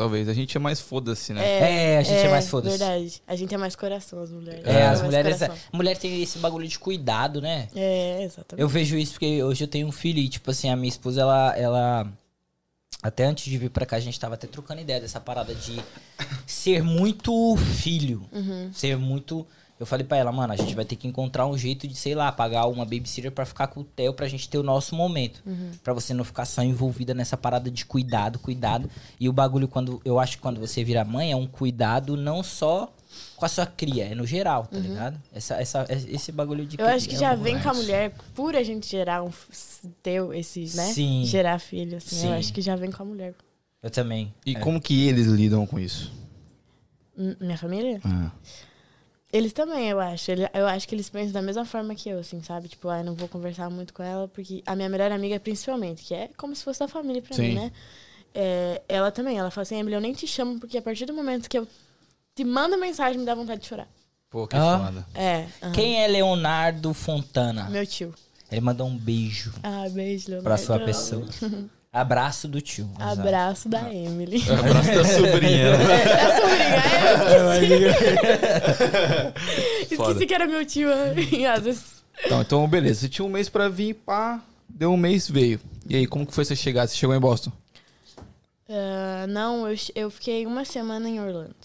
Talvez. 0.00 0.30
A 0.30 0.32
gente 0.32 0.56
é 0.56 0.58
mais 0.58 0.80
foda-se, 0.80 1.34
né? 1.34 1.44
É, 1.44 1.98
a 1.98 2.02
gente 2.02 2.26
é 2.26 2.30
mais 2.30 2.48
foda-se. 2.48 2.78
Verdade. 2.78 3.22
A 3.26 3.36
gente 3.36 3.54
é 3.54 3.58
mais 3.58 3.76
coração, 3.76 4.22
as 4.22 4.30
mulheres. 4.30 4.64
É, 4.64 4.84
as 4.84 4.88
mais 4.88 5.02
mulheres. 5.02 5.38
coração. 5.38 5.56
Mulher 5.70 5.98
tem 5.98 6.22
esse 6.22 6.38
bagulho 6.38 6.66
de 6.66 6.78
cuidado, 6.78 7.38
né? 7.38 7.68
É, 7.76 8.22
exatamente. 8.22 8.62
Eu 8.62 8.66
vejo 8.66 8.96
isso 8.96 9.12
porque 9.12 9.42
hoje 9.42 9.62
eu 9.62 9.68
tenho 9.68 9.86
um 9.86 9.92
filho 9.92 10.18
e, 10.18 10.26
tipo 10.26 10.50
assim, 10.50 10.70
a 10.70 10.76
minha 10.76 10.88
esposa, 10.88 11.20
ela. 11.20 11.54
ela 11.54 12.12
até 13.02 13.26
antes 13.26 13.44
de 13.44 13.58
vir 13.58 13.68
pra 13.68 13.84
cá, 13.84 13.96
a 13.96 14.00
gente 14.00 14.18
tava 14.18 14.36
até 14.36 14.46
trocando 14.46 14.80
ideia 14.80 15.02
dessa 15.02 15.20
parada 15.20 15.54
de 15.54 15.78
ser 16.46 16.82
muito 16.82 17.54
filho. 17.58 18.26
Uhum. 18.32 18.70
Ser 18.72 18.96
muito. 18.96 19.46
Eu 19.80 19.86
falei 19.86 20.04
pra 20.06 20.18
ela, 20.18 20.30
mano, 20.30 20.52
a 20.52 20.56
gente 20.56 20.74
vai 20.74 20.84
ter 20.84 20.94
que 20.94 21.08
encontrar 21.08 21.46
um 21.46 21.56
jeito 21.56 21.88
de, 21.88 21.94
sei 21.94 22.14
lá, 22.14 22.30
pagar 22.30 22.66
uma 22.66 22.84
babysitter 22.84 23.32
pra 23.32 23.46
ficar 23.46 23.66
com 23.68 23.80
o 23.80 23.84
Theo 23.84 24.12
pra 24.12 24.28
gente 24.28 24.46
ter 24.46 24.58
o 24.58 24.62
nosso 24.62 24.94
momento. 24.94 25.42
Uhum. 25.46 25.70
Pra 25.82 25.94
você 25.94 26.12
não 26.12 26.22
ficar 26.22 26.44
só 26.44 26.62
envolvida 26.62 27.14
nessa 27.14 27.34
parada 27.34 27.70
de 27.70 27.86
cuidado, 27.86 28.38
cuidado. 28.38 28.90
E 29.18 29.26
o 29.26 29.32
bagulho, 29.32 29.66
quando. 29.66 29.98
Eu 30.04 30.20
acho 30.20 30.36
que 30.36 30.42
quando 30.42 30.60
você 30.60 30.84
vira 30.84 31.02
mãe, 31.02 31.32
é 31.32 31.36
um 31.36 31.46
cuidado 31.46 32.14
não 32.14 32.42
só 32.42 32.92
com 33.36 33.44
a 33.46 33.48
sua 33.48 33.64
cria, 33.64 34.04
é 34.04 34.14
no 34.14 34.26
geral, 34.26 34.66
tá 34.66 34.78
ligado? 34.78 35.18
Essa, 35.32 35.54
essa, 35.54 35.86
esse 35.90 36.30
bagulho 36.30 36.66
de 36.66 36.76
Uhum. 36.76 36.86
Eu 36.86 36.94
acho 36.94 37.08
que 37.08 37.14
é 37.14 37.18
já 37.18 37.32
um 37.32 37.38
vem 37.42 37.58
com 37.58 37.70
a 37.70 37.74
mulher, 37.74 38.12
por 38.34 38.54
a 38.54 38.62
gente 38.62 38.86
gerar 38.86 39.22
um. 39.24 39.30
ter 40.02 40.22
esse, 40.36 40.60
né? 40.76 40.92
Sim. 40.92 41.24
Gerar 41.24 41.58
filho, 41.58 41.96
assim. 41.96 42.16
Sim. 42.16 42.26
Eu 42.28 42.34
acho 42.34 42.52
que 42.52 42.60
já 42.60 42.76
vem 42.76 42.90
com 42.92 43.02
a 43.02 43.06
mulher. 43.06 43.34
Eu 43.82 43.90
também. 43.90 44.32
E 44.44 44.54
É. 44.56 44.60
como 44.60 44.78
que 44.78 45.08
eles 45.08 45.26
lidam 45.26 45.66
com 45.66 45.80
isso? 45.80 46.12
M- 47.16 47.34
Minha 47.40 47.56
família? 47.56 47.98
Ah. 48.04 48.30
Eles 49.32 49.52
também, 49.52 49.88
eu 49.88 50.00
acho. 50.00 50.30
Ele- 50.30 50.48
Eu 50.52 50.66
acho 50.66 50.88
que 50.88 50.94
eles 50.94 51.08
pensam 51.08 51.32
da 51.32 51.42
mesma 51.42 51.64
forma 51.64 51.94
que 51.94 52.08
eu, 52.08 52.18
assim, 52.18 52.42
sabe? 52.42 52.68
Tipo, 52.68 52.88
ah, 52.88 52.98
eu 52.98 53.04
não 53.04 53.14
vou 53.14 53.28
conversar 53.28 53.70
muito 53.70 53.94
com 53.94 54.02
ela, 54.02 54.26
porque 54.28 54.62
a 54.66 54.74
minha 54.74 54.88
melhor 54.88 55.12
amiga, 55.12 55.38
principalmente, 55.38 56.02
que 56.04 56.14
é 56.14 56.28
como 56.36 56.54
se 56.56 56.64
fosse 56.64 56.80
da 56.80 56.88
família 56.88 57.22
pra 57.22 57.34
Sim. 57.36 57.42
mim, 57.42 57.54
né? 57.54 57.72
É, 58.34 58.82
ela 58.88 59.10
também, 59.12 59.38
ela 59.38 59.50
fala 59.50 59.62
assim, 59.62 59.76
Emily, 59.78 59.94
eu 59.94 60.00
nem 60.00 60.12
te 60.12 60.26
chamo, 60.26 60.58
porque 60.58 60.78
a 60.78 60.82
partir 60.82 61.06
do 61.06 61.12
momento 61.14 61.48
que 61.48 61.58
eu 61.58 61.66
te 62.34 62.44
mando 62.44 62.76
mensagem, 62.76 63.18
me 63.20 63.24
dá 63.26 63.34
vontade 63.34 63.60
de 63.60 63.66
chorar. 63.68 63.88
Pô, 64.28 64.46
que 64.48 64.56
Ah. 64.56 64.78
foda. 64.86 65.06
É. 65.14 65.46
Quem 65.74 66.02
é 66.02 66.06
Leonardo 66.08 66.92
Fontana? 66.94 67.68
Meu 67.70 67.86
tio. 67.86 68.14
Ele 68.50 68.60
mandou 68.60 68.86
um 68.88 68.96
beijo 68.96 69.52
Ah, 69.62 69.88
beijo, 69.90 70.28
Leonardo. 70.28 70.44
pra 70.44 70.56
sua 70.56 70.78
pessoa. 70.80 71.26
Abraço 71.92 72.46
do 72.46 72.60
tio. 72.60 72.88
exato. 72.96 73.20
Abraço 73.20 73.68
da 73.68 73.92
Emily. 73.92 74.42
Abraço 74.48 74.92
da 74.94 75.04
sobrinha. 75.04 75.66
É 75.70 76.40
sobrinha, 76.40 77.76
eu 77.76 77.90
esqueci. 79.82 79.96
Foda. 79.96 80.10
esqueci 80.12 80.26
que 80.26 80.34
era 80.34 80.46
meu 80.46 80.64
tio. 80.64 80.88
Às 81.52 81.62
vezes. 81.64 81.84
Então, 82.24 82.40
então, 82.42 82.68
beleza. 82.68 83.00
Você 83.00 83.08
tinha 83.08 83.24
um 83.24 83.28
mês 83.30 83.48
pra 83.48 83.68
vir, 83.68 83.94
pá. 83.94 84.40
Deu 84.68 84.92
um 84.92 84.96
mês, 84.96 85.28
veio. 85.28 85.58
E 85.88 85.96
aí, 85.96 86.06
como 86.06 86.24
que 86.24 86.32
foi 86.32 86.44
você 86.44 86.54
chegar? 86.54 86.86
Você 86.86 86.94
chegou 86.96 87.14
em 87.14 87.18
Boston? 87.20 87.50
Ah, 88.68 89.26
não, 89.28 89.68
eu, 89.68 89.76
eu 89.96 90.10
fiquei 90.10 90.46
uma 90.46 90.64
semana 90.64 91.08
em 91.08 91.18
Orlando. 91.20 91.56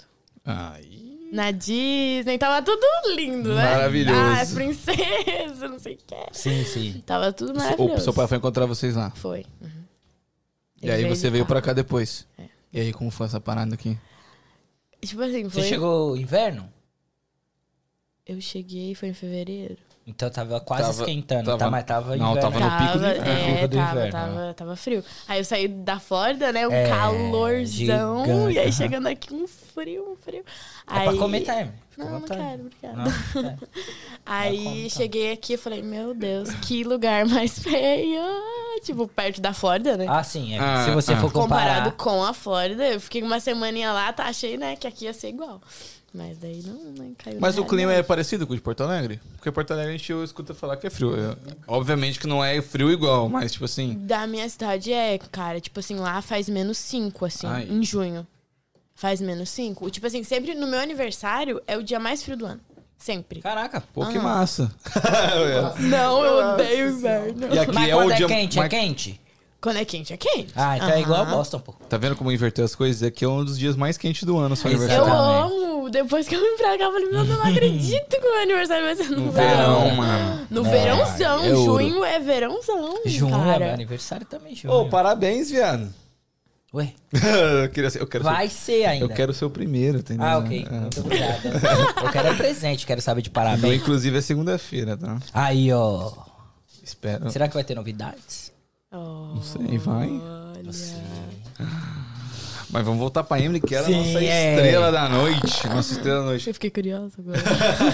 Aí. 0.44 1.06
Na 1.32 1.52
Disney, 1.52 2.38
tava 2.40 2.64
tudo 2.66 2.82
lindo, 3.16 3.54
né? 3.54 3.64
Maravilhoso. 3.76 4.18
Ah, 4.20 4.42
as 4.42 4.54
princesas, 4.54 5.70
não 5.70 5.78
sei 5.78 5.94
o 5.94 5.98
que. 5.98 6.16
Sim, 6.32 6.64
sim. 6.66 7.04
Tava 7.06 7.32
tudo 7.32 7.52
O 7.54 7.58
maravilhoso. 7.58 8.04
seu 8.04 8.14
pai 8.14 8.28
foi 8.28 8.38
encontrar 8.38 8.66
vocês 8.66 8.96
lá. 8.96 9.12
Foi. 9.12 9.46
uhum. 9.62 9.85
E 10.86 10.92
aí 10.92 11.06
você 11.06 11.30
veio 11.30 11.46
pra 11.46 11.62
cá 11.62 11.74
depois. 11.74 12.28
É. 12.38 12.44
E 12.72 12.80
aí, 12.80 12.94
como 12.94 13.10
foi 13.10 13.26
essa 13.26 13.40
parada 13.40 13.74
aqui? 13.74 13.98
Tipo 15.02 15.22
assim, 15.22 15.50
foi. 15.50 15.62
Você 15.62 15.70
chegou 15.70 16.18
inverno? 16.18 16.72
Eu 18.26 18.42
cheguei, 18.42 18.96
foi 18.96 19.10
em 19.10 19.14
fevereiro. 19.14 19.78
Então 20.08 20.30
tava 20.30 20.60
quase 20.60 20.84
Tava- 20.84 21.00
esquentando, 21.02 21.46
tava- 21.46 21.58
tá? 21.58 21.72
Mas 21.72 21.84
tava 21.84 22.16
não, 22.16 22.32
inverno. 22.38 22.52
tava 22.52 22.60
no 22.60 22.86
pico 22.88 23.00
do 23.00 23.06
é, 23.06 23.54
Pico 23.56 23.68
do 23.70 23.76
tava, 23.78 23.92
inverno, 23.92 24.12
tava, 24.12 24.54
tava 24.54 24.76
frio. 24.76 25.04
Aí 25.28 25.40
eu 25.40 25.44
saí 25.46 25.68
da 25.68 26.00
Flórida, 26.00 26.52
né? 26.52 26.68
Um 26.68 26.72
É, 26.72 26.88
calorzão. 26.88 27.66
gigante, 27.66 28.54
e 28.54 28.60
aí 28.60 28.72
chegando 28.72 29.08
aqui, 29.08 29.34
um 29.34 29.48
frio, 29.48 30.12
um 30.12 30.16
frio. 30.16 30.44
É 30.88 31.00
aí... 31.00 31.10
pra 31.10 31.18
comer 31.18 31.42
time. 31.42 31.72
Não, 31.98 32.10
não 32.12 32.22
quero, 32.22 32.62
obrigada. 32.66 33.12
Não, 33.34 33.50
é. 33.50 33.58
Aí 34.26 34.78
então. 34.86 34.90
cheguei 34.90 35.32
aqui 35.32 35.54
e 35.54 35.58
falei, 35.58 35.82
meu 35.82 36.14
Deus, 36.14 36.50
que 36.56 36.84
lugar 36.84 37.26
mais 37.26 37.58
feio. 37.58 38.22
Tipo, 38.84 39.08
perto 39.08 39.42
da 39.42 39.54
Flórida, 39.54 39.98
né? 39.98 40.06
Ah, 40.08 40.22
sim. 40.24 40.54
é. 40.54 40.60
Ah, 40.60 40.86
Se 40.86 40.92
você 40.92 41.14
ah. 41.14 41.18
for 41.18 41.32
comparar... 41.32 41.86
Comparado 41.86 41.92
com 41.94 42.24
a 42.24 42.34
Flórida, 42.34 42.86
eu 42.86 43.00
fiquei 43.00 43.24
uma 43.24 43.40
semaninha 43.40 43.92
lá, 43.92 44.14
tá, 44.14 44.26
achei, 44.26 44.58
né, 44.58 44.76
que 44.76 44.86
aqui 44.86 45.06
ia 45.06 45.14
ser 45.14 45.30
igual. 45.30 45.60
Mas 46.16 46.38
daí 46.38 46.62
não, 46.66 46.74
não 46.94 47.14
caiu 47.18 47.38
Mas 47.42 47.58
o 47.58 47.66
clima 47.66 47.92
é 47.92 48.02
parecido 48.02 48.48
com 48.48 48.54
o 48.54 48.56
de 48.56 48.62
Porto 48.62 48.82
Alegre? 48.84 49.20
Porque 49.36 49.52
Porto 49.52 49.72
Alegre 49.72 49.96
a 49.96 49.98
gente 49.98 50.14
escuta 50.24 50.54
falar 50.54 50.78
que 50.78 50.88
é 50.88 50.90
frio. 50.90 51.14
É, 51.16 51.36
obviamente 51.68 52.20
que 52.20 52.26
não 52.28 52.44
é 52.44 52.62
frio 52.62 52.90
igual, 52.92 53.28
mas 53.28 53.52
tipo 53.52 53.66
assim. 53.66 53.96
Da 54.06 54.26
minha 54.26 54.48
cidade 54.48 54.94
é, 54.94 55.18
cara, 55.18 55.60
tipo 55.60 55.80
assim, 55.80 55.96
lá 55.98 56.22
faz 56.22 56.48
menos 56.48 56.78
5, 56.78 57.26
assim, 57.26 57.48
Ai. 57.48 57.68
em 57.70 57.84
junho. 57.84 58.26
Faz 58.96 59.20
menos 59.20 59.50
5. 59.50 59.90
Tipo 59.92 60.08
assim, 60.08 60.24
sempre 60.24 60.56
no 60.56 60.68
meu 60.68 60.80
aniversário 60.80 61.62
é 61.68 61.76
o 61.78 61.84
dia 61.84 62.00
mais 62.00 62.24
frio 62.24 62.38
do 62.38 62.46
ano. 62.46 62.62
Sempre. 62.98 63.42
Caraca. 63.42 63.84
Pô, 63.94 64.06
que 64.06 64.18
Ah. 64.18 64.22
massa. 64.22 64.72
Não, 65.80 66.24
eu 66.26 66.54
odeio 66.54 66.90
inverno. 66.92 67.54
e 67.54 67.60
aqui 67.60 67.72
Mas 67.74 67.90
é 67.90 67.94
quando 67.94 68.08
o 68.08 68.12
é 68.12 68.16
dia. 68.16 68.28
quente, 68.28 68.58
mais- 68.58 68.74
é 68.74 68.78
quente? 68.80 69.22
Quando 69.62 69.78
é 69.78 69.86
quente, 69.86 70.14
é 70.14 70.18
quente. 70.18 70.54
Ah, 70.56 70.78
então 70.78 70.90
é 70.92 71.02
igual 71.02 71.22
a. 71.24 71.26
Boston, 71.26 71.60
pô. 71.60 71.74
Tá 71.90 71.98
vendo 71.98 72.16
como 72.16 72.32
inverteu 72.32 72.64
as 72.64 72.76
coisas? 72.76 73.02
Aqui 73.02 73.26
é 73.26 73.28
um 73.28 73.44
dos 73.44 73.58
dias 73.58 73.76
mais 73.76 73.98
quentes 73.98 74.24
do 74.24 74.38
ano, 74.38 74.56
seu 74.56 74.70
Exato. 74.72 74.94
Eu 74.94 75.04
aniversário. 75.06 75.75
Depois 75.90 76.28
que 76.28 76.36
eu 76.36 76.40
vim 76.42 76.58
pra 76.58 76.78
cá, 76.78 76.86
eu 76.86 76.92
falei, 76.92 77.10
meu, 77.10 77.20
eu 77.20 77.26
não 77.26 77.42
acredito 77.46 78.10
que 78.10 78.18
o 78.28 78.32
meu 78.32 78.42
aniversário 78.42 78.86
vai 78.86 78.96
ser 78.96 79.10
no, 79.10 79.22
No 79.26 79.32
verão. 79.32 79.82
verão, 79.82 79.96
mano. 79.96 80.48
No 80.50 80.66
É, 80.66 80.70
verãozão. 80.70 81.44
é 81.44 81.50
junho 81.50 82.04
é 82.06 82.20
verãozão. 82.20 83.00
Junho, 83.06 83.36
é 83.36 83.40
cara. 83.46 83.66
meu 83.66 83.74
aniversário 83.74 84.26
também, 84.26 84.56
junho. 84.56 84.74
Ô, 84.74 84.90
parabéns, 84.90 85.50
viado. 85.52 85.94
Ué, 86.74 86.92
eu, 87.64 87.70
queria 87.70 87.90
ser, 87.90 88.02
eu 88.02 88.08
quero 88.08 88.24
vai 88.26 88.50
ser, 88.50 88.56
ser 88.82 88.86
ainda. 88.86 89.06
eu 89.06 89.10
quero 89.10 89.34
ser 89.34 89.46
o 89.46 89.50
primeiro, 89.50 90.00
entendeu? 90.00 90.26
Ah, 90.26 90.40
ok. 90.40 90.68
É. 90.70 90.74
Muito 90.80 91.00
obrigado. 91.00 91.46
Eu 92.04 92.12
quero 92.12 92.28
é 92.28 92.34
presente, 92.36 92.86
quero 92.86 93.02
saber 93.02 93.22
de 93.22 93.30
parabéns. 93.30 93.82
inclusive, 93.82 94.18
é 94.18 94.22
segunda-feira, 94.22 94.98
tá? 94.98 95.18
Aí, 95.34 95.72
ó. 95.72 96.12
Espero. 96.84 97.30
Será 97.32 97.48
que 97.48 97.54
vai 97.54 97.64
ter 97.64 97.76
novidades? 97.76 98.52
Oh, 98.92 99.36
Não 99.36 99.42
sei, 99.42 99.78
vai. 99.78 100.10
olha. 100.10 100.72
Mas 102.76 102.84
vamos 102.84 103.00
voltar 103.00 103.24
pra 103.24 103.40
Emily, 103.40 103.62
que 103.62 103.74
era 103.74 103.88
a 103.88 103.90
nossa 103.90 104.22
é. 104.22 104.54
estrela 104.54 104.92
da 104.92 105.08
noite. 105.08 105.66
Nossa 105.70 105.94
estrela 105.94 106.20
da 106.20 106.26
noite. 106.26 106.46
Eu 106.46 106.54
fiquei 106.54 106.70
curiosa 106.70 107.16
agora. 107.18 107.40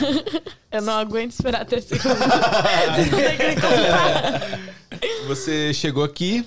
eu 0.71 0.81
não 0.81 0.93
aguento 0.93 1.33
esperar 1.33 1.61
até 1.61 1.79
segunda. 1.79 2.09
Você 5.27 5.71
chegou 5.71 6.03
aqui 6.03 6.43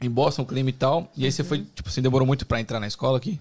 em 0.00 0.08
Boston, 0.08 0.46
clima 0.46 0.70
e 0.70 0.72
tal, 0.72 1.12
e 1.14 1.26
aí 1.26 1.32
você 1.32 1.44
foi, 1.44 1.66
tipo 1.74 1.90
assim, 1.90 2.00
demorou 2.00 2.26
muito 2.26 2.46
pra 2.46 2.58
entrar 2.58 2.80
na 2.80 2.86
escola 2.86 3.18
aqui? 3.18 3.38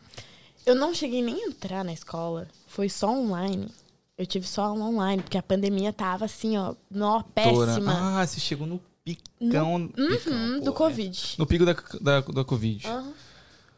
eu 0.66 0.76
não 0.76 0.94
cheguei 0.94 1.22
nem 1.22 1.46
a 1.46 1.48
entrar 1.48 1.86
na 1.86 1.94
escola. 1.94 2.50
Foi 2.68 2.90
só 2.90 3.12
online. 3.12 3.70
Eu 4.18 4.26
tive 4.26 4.46
só 4.46 4.64
aula 4.64 4.84
online, 4.84 5.24
porque 5.24 5.38
a 5.38 5.44
pandemia 5.44 5.94
tava 5.94 6.26
assim, 6.26 6.58
ó, 6.58 6.76
nó, 6.92 7.24
péssima. 7.24 8.20
Ah, 8.20 8.28
você 8.28 8.42
chegou 8.42 8.68
no 8.68 8.82
picão, 9.06 9.24
picão, 9.40 9.76
Uhum, 9.76 10.60
pô, 10.60 10.66
do 10.66 10.72
é. 10.72 10.74
Covid. 10.74 11.36
No 11.38 11.46
pico 11.46 11.66
da, 11.66 11.76
da, 12.02 12.20
da 12.20 12.44
Covid. 12.44 12.86
Aham. 12.88 13.14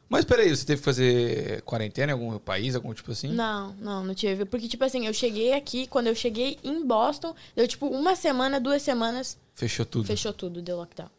Mas 0.07 0.23
peraí, 0.23 0.49
você 0.55 0.65
teve 0.65 0.79
que 0.79 0.85
fazer 0.85 1.61
quarentena 1.63 2.11
em 2.11 2.13
algum 2.13 2.37
país, 2.37 2.75
algum 2.75 2.93
tipo 2.93 3.11
assim? 3.11 3.29
Não, 3.29 3.73
não, 3.79 4.03
não 4.03 4.13
tive. 4.13 4.45
Porque, 4.45 4.67
tipo 4.67 4.83
assim, 4.83 5.07
eu 5.07 5.13
cheguei 5.13 5.53
aqui, 5.53 5.87
quando 5.87 6.07
eu 6.07 6.15
cheguei 6.15 6.59
em 6.63 6.85
Boston, 6.85 7.33
deu 7.55 7.67
tipo 7.67 7.87
uma 7.87 8.15
semana, 8.15 8.59
duas 8.59 8.81
semanas, 8.83 9.37
Fechou 9.55 9.85
tudo. 9.85 10.05
fechou 10.05 10.31
tudo, 10.31 10.61
deu 10.61 10.77
lockdown. 10.77 11.09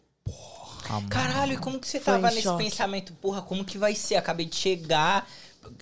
Mano. 0.89 1.09
Caralho, 1.09 1.55
e 1.55 1.57
como 1.57 1.81
que 1.81 1.89
você 1.89 1.99
Foi 1.99 2.15
tava 2.15 2.29
nesse 2.31 2.43
choque. 2.43 2.63
pensamento? 2.63 3.13
Porra, 3.15 3.43
como 3.43 3.65
que 3.65 3.77
vai 3.77 3.95
ser? 3.95 4.15
Acabei 4.15 4.47
de 4.47 4.55
chegar. 4.55 5.29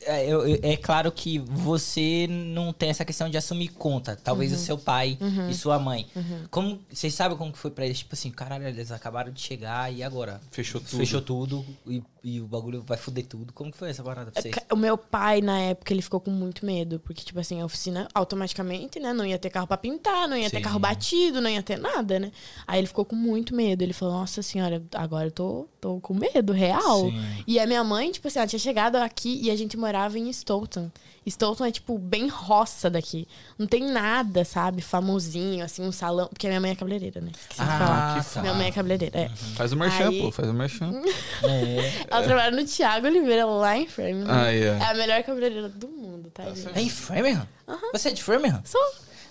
É, 0.01 0.31
é 0.73 0.77
claro 0.79 1.13
que 1.13 1.39
você 1.41 2.27
não 2.27 2.73
tem 2.73 2.89
essa 2.89 3.05
questão 3.05 3.29
de 3.29 3.37
assumir 3.37 3.69
conta. 3.69 4.17
Talvez 4.17 4.51
Uhum. 4.53 4.57
o 4.57 4.61
seu 4.61 4.79
pai 4.79 5.19
e 5.51 5.55
sua 5.55 5.79
mãe. 5.79 6.07
Como 6.51 6.81
Vocês 6.91 7.13
sabem 7.13 7.37
como 7.37 7.53
que 7.53 7.59
foi 7.59 7.71
pra 7.71 7.85
eles? 7.85 7.99
Tipo 7.99 8.15
assim, 8.15 8.31
caralho, 8.31 8.67
eles 8.67 8.91
acabaram 8.91 9.31
de 9.31 9.43
chegar 9.43 9.93
e 9.93 10.03
agora? 10.03 10.41
Fechou 10.51 10.81
tudo. 10.81 10.97
Fechou 10.97 11.21
tudo 11.21 11.67
e, 11.87 12.03
e 12.25 12.41
o 12.41 12.47
bagulho 12.47 12.83
vai 12.83 12.97
foder 12.97 13.27
tudo. 13.27 13.53
Como 13.53 13.71
que 13.71 13.77
foi 13.77 13.91
essa 13.91 14.03
parada 14.03 14.31
pra 14.33 14.41
vocês? 14.41 14.55
O 14.73 14.77
meu 14.77 14.97
pai, 14.97 15.43
na 15.43 15.61
época, 15.61 15.93
ele 15.93 16.01
ficou 16.01 16.19
com 16.19 16.31
muito 16.31 16.65
medo. 16.65 16.99
Porque, 16.99 17.23
tipo 17.23 17.39
assim, 17.39 17.61
a 17.61 17.67
oficina, 17.67 18.09
automaticamente, 18.15 18.99
né? 18.99 19.13
Não 19.13 19.27
ia 19.27 19.39
ter 19.39 19.51
carro 19.51 19.67
pra 19.67 19.77
pintar, 19.77 20.27
não 20.27 20.35
ia 20.35 20.49
ter 20.49 20.57
Sim. 20.57 20.63
carro 20.63 20.79
batido, 20.79 21.43
não 21.43 21.51
ia 21.51 21.63
ter 21.63 21.77
nada, 21.79 22.19
né? 22.19 22.33
Aí 22.67 22.81
ele 22.81 22.87
ficou 22.87 23.05
com 23.05 23.15
muito 23.15 23.55
medo. 23.55 23.83
Ele 23.83 23.93
falou, 23.93 24.15
nossa 24.15 24.41
senhora, 24.43 24.83
agora 24.95 25.27
eu 25.27 25.33
tô, 25.33 25.69
tô 25.79 26.01
com 26.01 26.15
medo, 26.15 26.55
real. 26.55 27.11
Sim. 27.11 27.45
E 27.47 27.61
a 27.61 27.67
minha 27.67 27.85
mãe, 27.85 28.11
tipo 28.11 28.27
assim, 28.27 28.39
ela 28.39 28.49
tinha 28.49 28.59
chegado 28.59 28.97
aqui 28.97 29.41
e 29.43 29.51
a 29.51 29.57
gente 29.57 29.77
morava 29.77 30.19
em 30.19 30.33
Stoughton. 30.33 30.91
Stoughton 31.29 31.65
é, 31.65 31.71
tipo, 31.71 31.99
bem 31.99 32.29
roça 32.29 32.91
daqui. 32.91 33.27
Não 33.59 33.67
tem 33.67 33.83
nada, 33.91 34.45
sabe? 34.45 34.83
Famosinho, 34.83 35.65
assim, 35.65 35.83
um 35.83 35.93
salão. 35.93 36.29
Porque 36.29 36.47
a 36.47 36.51
minha 36.51 36.61
mãe 36.61 36.71
é 36.73 36.75
cabeleireira, 36.75 37.21
né? 37.21 37.31
Esqueci 37.33 37.61
de 37.63 37.67
falar. 37.67 38.19
Ah, 38.19 38.25
tá. 38.25 38.41
Minha 38.43 38.55
mãe 38.55 38.67
é 38.69 38.71
cabeleireira, 38.71 39.19
é. 39.19 39.29
Faz 39.29 39.73
o 39.73 39.77
merchan, 39.77 40.09
Aí- 40.09 40.21
pô, 40.21 40.31
faz 40.31 40.49
o 40.49 40.55
merchan. 40.55 41.03
É. 41.43 42.05
Ela 42.17 42.23
trabalha 42.25 42.51
no 42.57 42.65
Thiago 42.65 43.07
Oliveira, 43.07 43.45
lá 43.47 43.77
em 43.77 43.87
Framingham. 43.87 44.27
Ah, 44.29 44.53
é. 44.53 44.61
É 44.67 44.85
a 44.91 44.95
melhor 44.95 45.23
cabeleireira 45.23 45.69
do 45.69 45.89
mundo, 45.89 46.31
tá, 46.31 46.45
gente? 46.45 46.71
É 46.75 46.81
em 46.81 46.89
Framingham? 46.89 47.47
Você 47.93 48.09
é 48.09 48.13
de 48.13 48.23
Framingham? 48.23 48.61
Sou. 48.65 48.81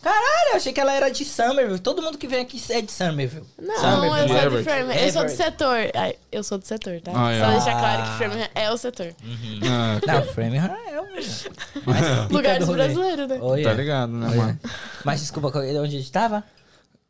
Caralho, 0.02 0.50
eu 0.52 0.56
achei 0.58 0.74
que 0.74 0.82
ela 0.82 0.92
era 0.94 1.08
de 1.10 1.24
Somerville. 1.24 1.80
Todo 1.80 2.02
mundo 2.02 2.18
que 2.18 2.28
vem 2.28 2.42
aqui 2.42 2.62
é 2.72 2.82
de 2.82 2.92
Somerville. 2.92 3.46
Não, 3.58 3.76
Somerville. 3.78 4.20
eu 4.22 4.28
sou 4.28 4.38
Everett. 4.38 4.58
de 4.58 4.64
Framingham. 4.64 4.96
Eu 5.02 5.12
sou 5.14 5.24
do 5.24 5.30
setor. 5.32 5.78
Ai, 5.96 6.16
eu 6.30 6.44
sou 6.44 6.58
do 6.58 6.66
setor, 6.68 7.00
tá? 7.00 7.12
Ah, 7.16 7.32
é. 7.32 7.40
Só 7.40 7.52
deixar 7.52 7.80
claro 7.80 8.02
Ah. 8.02 8.06
que 8.12 8.18
Framingham 8.18 8.50
é 8.54 8.70
o 8.72 8.78
setor. 8.78 9.16
Ah, 9.64 10.02
Não, 10.06 10.24
Framingham 10.34 10.76
é 10.90 11.00
o 11.00 11.04
Lugar 12.34 12.60
do 12.60 12.66
dos 12.66 12.76
brasileiros, 12.76 13.28
né? 13.30 13.40
Olha. 13.42 13.64
Tá 13.64 13.74
ligado, 13.74 14.12
né, 14.12 14.28
Olha. 14.28 14.36
mano? 14.36 14.60
Mas 15.06 15.22
desculpa, 15.22 15.58
onde 15.58 15.78
a 15.78 15.86
gente 15.88 16.12
tava? 16.12 16.44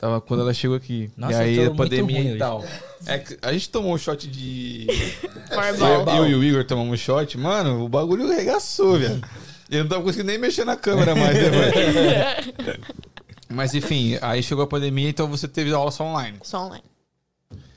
Tava 0.04 0.20
quando 0.20 0.42
ela 0.42 0.54
chegou 0.54 0.76
aqui. 0.76 1.10
Nossa, 1.16 1.46
e 1.46 1.60
aí 1.60 1.66
a 1.66 1.72
pandemia 1.72 2.36
e 2.36 2.38
tal. 2.38 2.62
É 3.06 3.20
que 3.20 3.38
a 3.42 3.54
gente 3.54 3.70
tomou 3.70 3.94
um 3.94 3.98
shot 3.98 4.28
de. 4.28 4.86
Eu, 5.80 6.16
eu 6.18 6.28
e 6.28 6.36
o 6.36 6.44
Igor 6.44 6.66
tomamos 6.66 6.92
um 6.92 6.98
shot, 6.98 7.38
mano, 7.38 7.86
o 7.86 7.88
bagulho 7.88 8.28
regaçou, 8.28 9.00
velho. 9.00 9.22
Eu 9.70 9.84
não 9.84 9.89
tava 9.89 10.04
conseguindo 10.04 10.28
nem 10.28 10.38
mexer 10.38 10.66
na 10.66 10.76
câmera 10.76 11.16
mais, 11.16 11.38
né, 11.38 11.50
mano? 11.52 12.84
Mas 13.48 13.74
enfim, 13.74 14.18
aí 14.22 14.44
chegou 14.44 14.66
a 14.66 14.68
pandemia, 14.68 15.08
então 15.08 15.26
você 15.30 15.48
teve 15.48 15.72
aula 15.72 15.89
só 15.89 16.04
online. 16.04 16.38
Só 16.44 16.66
online. 16.66 16.84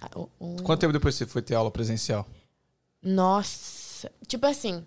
Ah, 0.01 0.11
um- 0.41 0.57
Quanto 0.57 0.81
tempo 0.81 0.93
depois 0.93 1.15
você 1.15 1.27
foi 1.27 1.43
ter 1.43 1.55
aula 1.55 1.71
presencial? 1.71 2.27
Nossa. 3.01 4.11
Tipo 4.27 4.47
assim, 4.47 4.85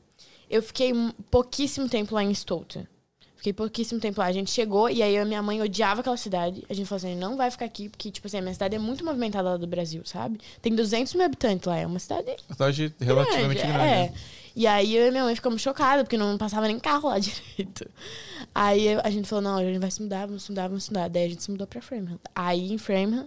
eu 0.50 0.62
fiquei 0.62 0.92
pouquíssimo 1.32 1.88
tempo 1.88 2.14
lá 2.16 2.22
em 2.22 2.34
Stoughton. 2.34 2.86
Fiquei 3.40 3.54
pouquíssimo 3.54 4.02
tempo 4.02 4.20
lá. 4.20 4.26
A 4.28 4.34
gente 4.34 4.52
chegou 4.52 4.90
e 4.90 5.02
aí 5.02 5.16
eu 5.16 5.24
e 5.24 5.26
minha 5.26 5.42
mãe 5.42 5.62
odiava 5.62 6.02
aquela 6.02 6.18
cidade. 6.18 6.62
A 6.70 6.74
gente 6.74 6.88
falou 6.88 6.98
assim, 6.98 7.16
não 7.16 7.38
vai 7.38 7.50
ficar 7.50 7.64
aqui, 7.64 7.88
porque, 7.88 8.12
tipo 8.12 8.28
assim, 8.28 8.38
a 8.38 8.42
minha 8.42 8.54
cidade 8.54 8.76
é 8.76 8.80
muito 8.80 9.06
movimentada 9.06 9.52
lá 9.52 9.56
do 9.56 9.66
Brasil, 9.66 10.02
sabe? 10.04 10.42
Tem 10.62 10.76
200 10.76 11.14
mil 11.14 11.24
habitantes 11.24 11.66
lá. 11.66 11.78
É 11.78 11.88
uma 11.88 12.00
cidade 12.00 12.36
Uma 12.50 12.54
cidade 12.54 12.94
relativamente 13.00 13.62
grande. 13.62 13.78
é. 13.80 14.04
né? 14.10 14.14
E 14.54 14.68
aí 14.68 14.94
eu 14.94 15.08
e 15.08 15.12
minha 15.12 15.24
mãe 15.24 15.34
ficamos 15.36 15.62
chocadas, 15.62 16.04
porque 16.04 16.18
não 16.18 16.38
passava 16.38 16.68
nem 16.68 16.78
carro 16.78 17.08
lá 17.08 17.18
direito. 17.18 17.90
Aí 18.54 18.90
a 19.02 19.10
gente 19.10 19.26
falou, 19.30 19.42
não, 19.42 19.56
a 19.56 19.64
gente 19.64 19.80
vai 19.80 19.90
se 19.90 20.02
mudar, 20.02 20.26
vamos 20.26 20.44
se 20.44 20.52
mudar, 20.52 20.68
vamos 20.68 20.84
se 20.84 20.90
mudar. 20.92 21.08
Daí 21.08 21.24
a 21.24 21.30
gente 21.30 21.42
se 21.42 21.50
mudou 21.50 21.66
pra 21.66 21.82
Framingham. 21.82 22.20
Aí 22.36 22.74
em 22.74 22.78
Framingham, 22.78 23.26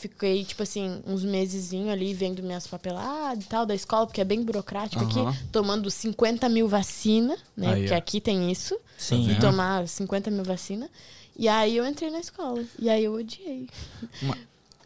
fiquei, 0.00 0.44
tipo 0.44 0.62
assim, 0.62 1.02
uns 1.06 1.22
mesezinhos 1.22 1.90
ali 1.90 2.14
vendo 2.14 2.42
minhas 2.42 2.66
papeladas 2.66 3.44
e 3.44 3.46
tal 3.46 3.66
da 3.66 3.74
escola, 3.74 4.06
porque 4.06 4.20
é 4.20 4.24
bem 4.24 4.42
burocrático 4.42 5.04
Aham. 5.04 5.28
aqui, 5.30 5.38
tomando 5.52 5.90
50 5.90 6.48
mil 6.48 6.66
vacina, 6.66 7.36
né? 7.56 7.68
Aí, 7.68 7.80
porque 7.80 7.94
ó. 7.94 7.98
aqui 7.98 8.20
tem 8.20 8.50
isso, 8.50 8.78
Sim. 8.96 9.26
de 9.26 9.38
tomar 9.38 9.86
50 9.86 10.30
mil 10.30 10.44
vacina. 10.44 10.88
E 11.36 11.48
aí 11.48 11.76
eu 11.76 11.86
entrei 11.86 12.10
na 12.10 12.20
escola. 12.20 12.62
E 12.78 12.88
aí 12.88 13.04
eu 13.04 13.14
odiei. 13.14 13.68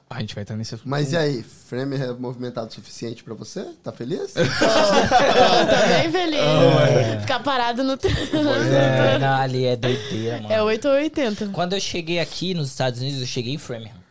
A 0.09 0.20
gente 0.20 0.35
vai 0.35 0.44
estar 0.44 0.55
nesse 0.55 0.79
Mas 0.85 1.12
e 1.12 1.16
aí, 1.16 1.42
frame 1.42 1.96
é 1.96 2.12
movimentado 2.12 2.68
o 2.68 2.72
suficiente 2.72 3.24
pra 3.24 3.35
você? 3.35 3.64
Tá 3.83 3.90
feliz? 3.90 4.35
Eu 4.38 4.44
tô 4.44 5.88
bem 5.88 6.12
feliz. 6.12 7.20
Ficar 7.22 7.40
parado 7.40 7.83
no 7.83 7.96
trânsito. 7.96 8.37
É, 8.37 9.18
não, 9.18 9.35
ali 9.37 9.64
é 9.64 9.74
doideira, 9.74 10.42
mano. 10.42 10.55
É 10.55 10.62
8 10.62 10.87
ou 10.87 10.94
80. 10.94 11.46
Quando 11.48 11.72
eu 11.72 11.81
cheguei 11.81 12.20
aqui 12.20 12.55
nos 12.55 12.68
Estados 12.68 13.00
Unidos, 13.00 13.20
eu 13.20 13.27
cheguei 13.27 13.55
em 13.55 13.59
Framingham. 13.59 14.04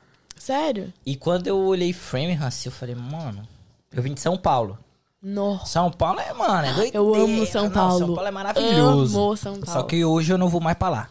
Sério? 0.43 0.91
E 1.05 1.15
quando 1.15 1.47
eu 1.47 1.57
olhei 1.57 1.93
Framingham, 1.93 2.45
assim, 2.45 2.67
eu 2.67 2.73
falei, 2.73 2.93
mano, 2.93 3.47
eu 3.93 4.03
vim 4.03 4.13
de 4.13 4.19
São 4.19 4.35
Paulo. 4.35 4.77
Nossa. 5.21 5.67
São 5.67 5.89
Paulo 5.89 6.19
é, 6.19 6.33
mano, 6.33 6.67
é 6.67 6.73
doideira. 6.73 6.97
Eu 6.97 7.15
amo 7.15 7.45
São 7.45 7.63
Não, 7.63 7.71
Paulo. 7.71 7.97
São 7.99 8.13
Paulo 8.13 8.27
é 8.27 8.31
maravilhoso. 8.31 9.17
Amo 9.17 9.37
São 9.37 9.53
Paulo. 9.53 9.71
Só 9.71 9.83
que 9.83 10.03
hoje 10.03 10.33
eu 10.33 10.37
não 10.37 10.49
vou 10.49 10.59
mais 10.59 10.77
pra 10.77 10.89
lá. 10.89 11.09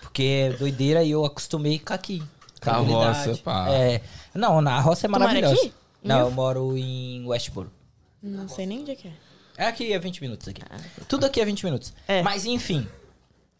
Porque 0.00 0.22
é 0.22 0.56
doideira 0.56 1.04
e 1.04 1.10
eu 1.10 1.22
acostumei 1.22 1.78
com 1.78 1.92
aqui. 1.92 2.22
Com 2.62 2.70
a 2.70 2.78
roça, 2.78 3.36
pá. 3.44 3.68
É. 3.68 4.00
Não, 4.34 4.62
na 4.62 4.80
roça 4.80 5.06
é 5.06 5.08
maravilhosa. 5.08 5.54
aqui? 5.54 5.74
Não, 6.02 6.20
eu 6.20 6.30
moro 6.30 6.74
em 6.74 7.26
Westboro. 7.26 7.70
Não 8.22 8.48
sei 8.48 8.64
nem 8.64 8.80
onde 8.80 8.92
é 8.92 8.94
que 8.94 9.08
é. 9.08 9.12
É 9.58 9.66
aqui 9.66 9.92
é 9.92 9.98
20 9.98 10.22
minutos 10.22 10.48
aqui. 10.48 10.62
Tudo 11.06 11.26
aqui 11.26 11.42
é 11.42 11.44
20 11.44 11.64
minutos. 11.64 11.92
É. 12.08 12.22
Mas 12.22 12.46
enfim. 12.46 12.88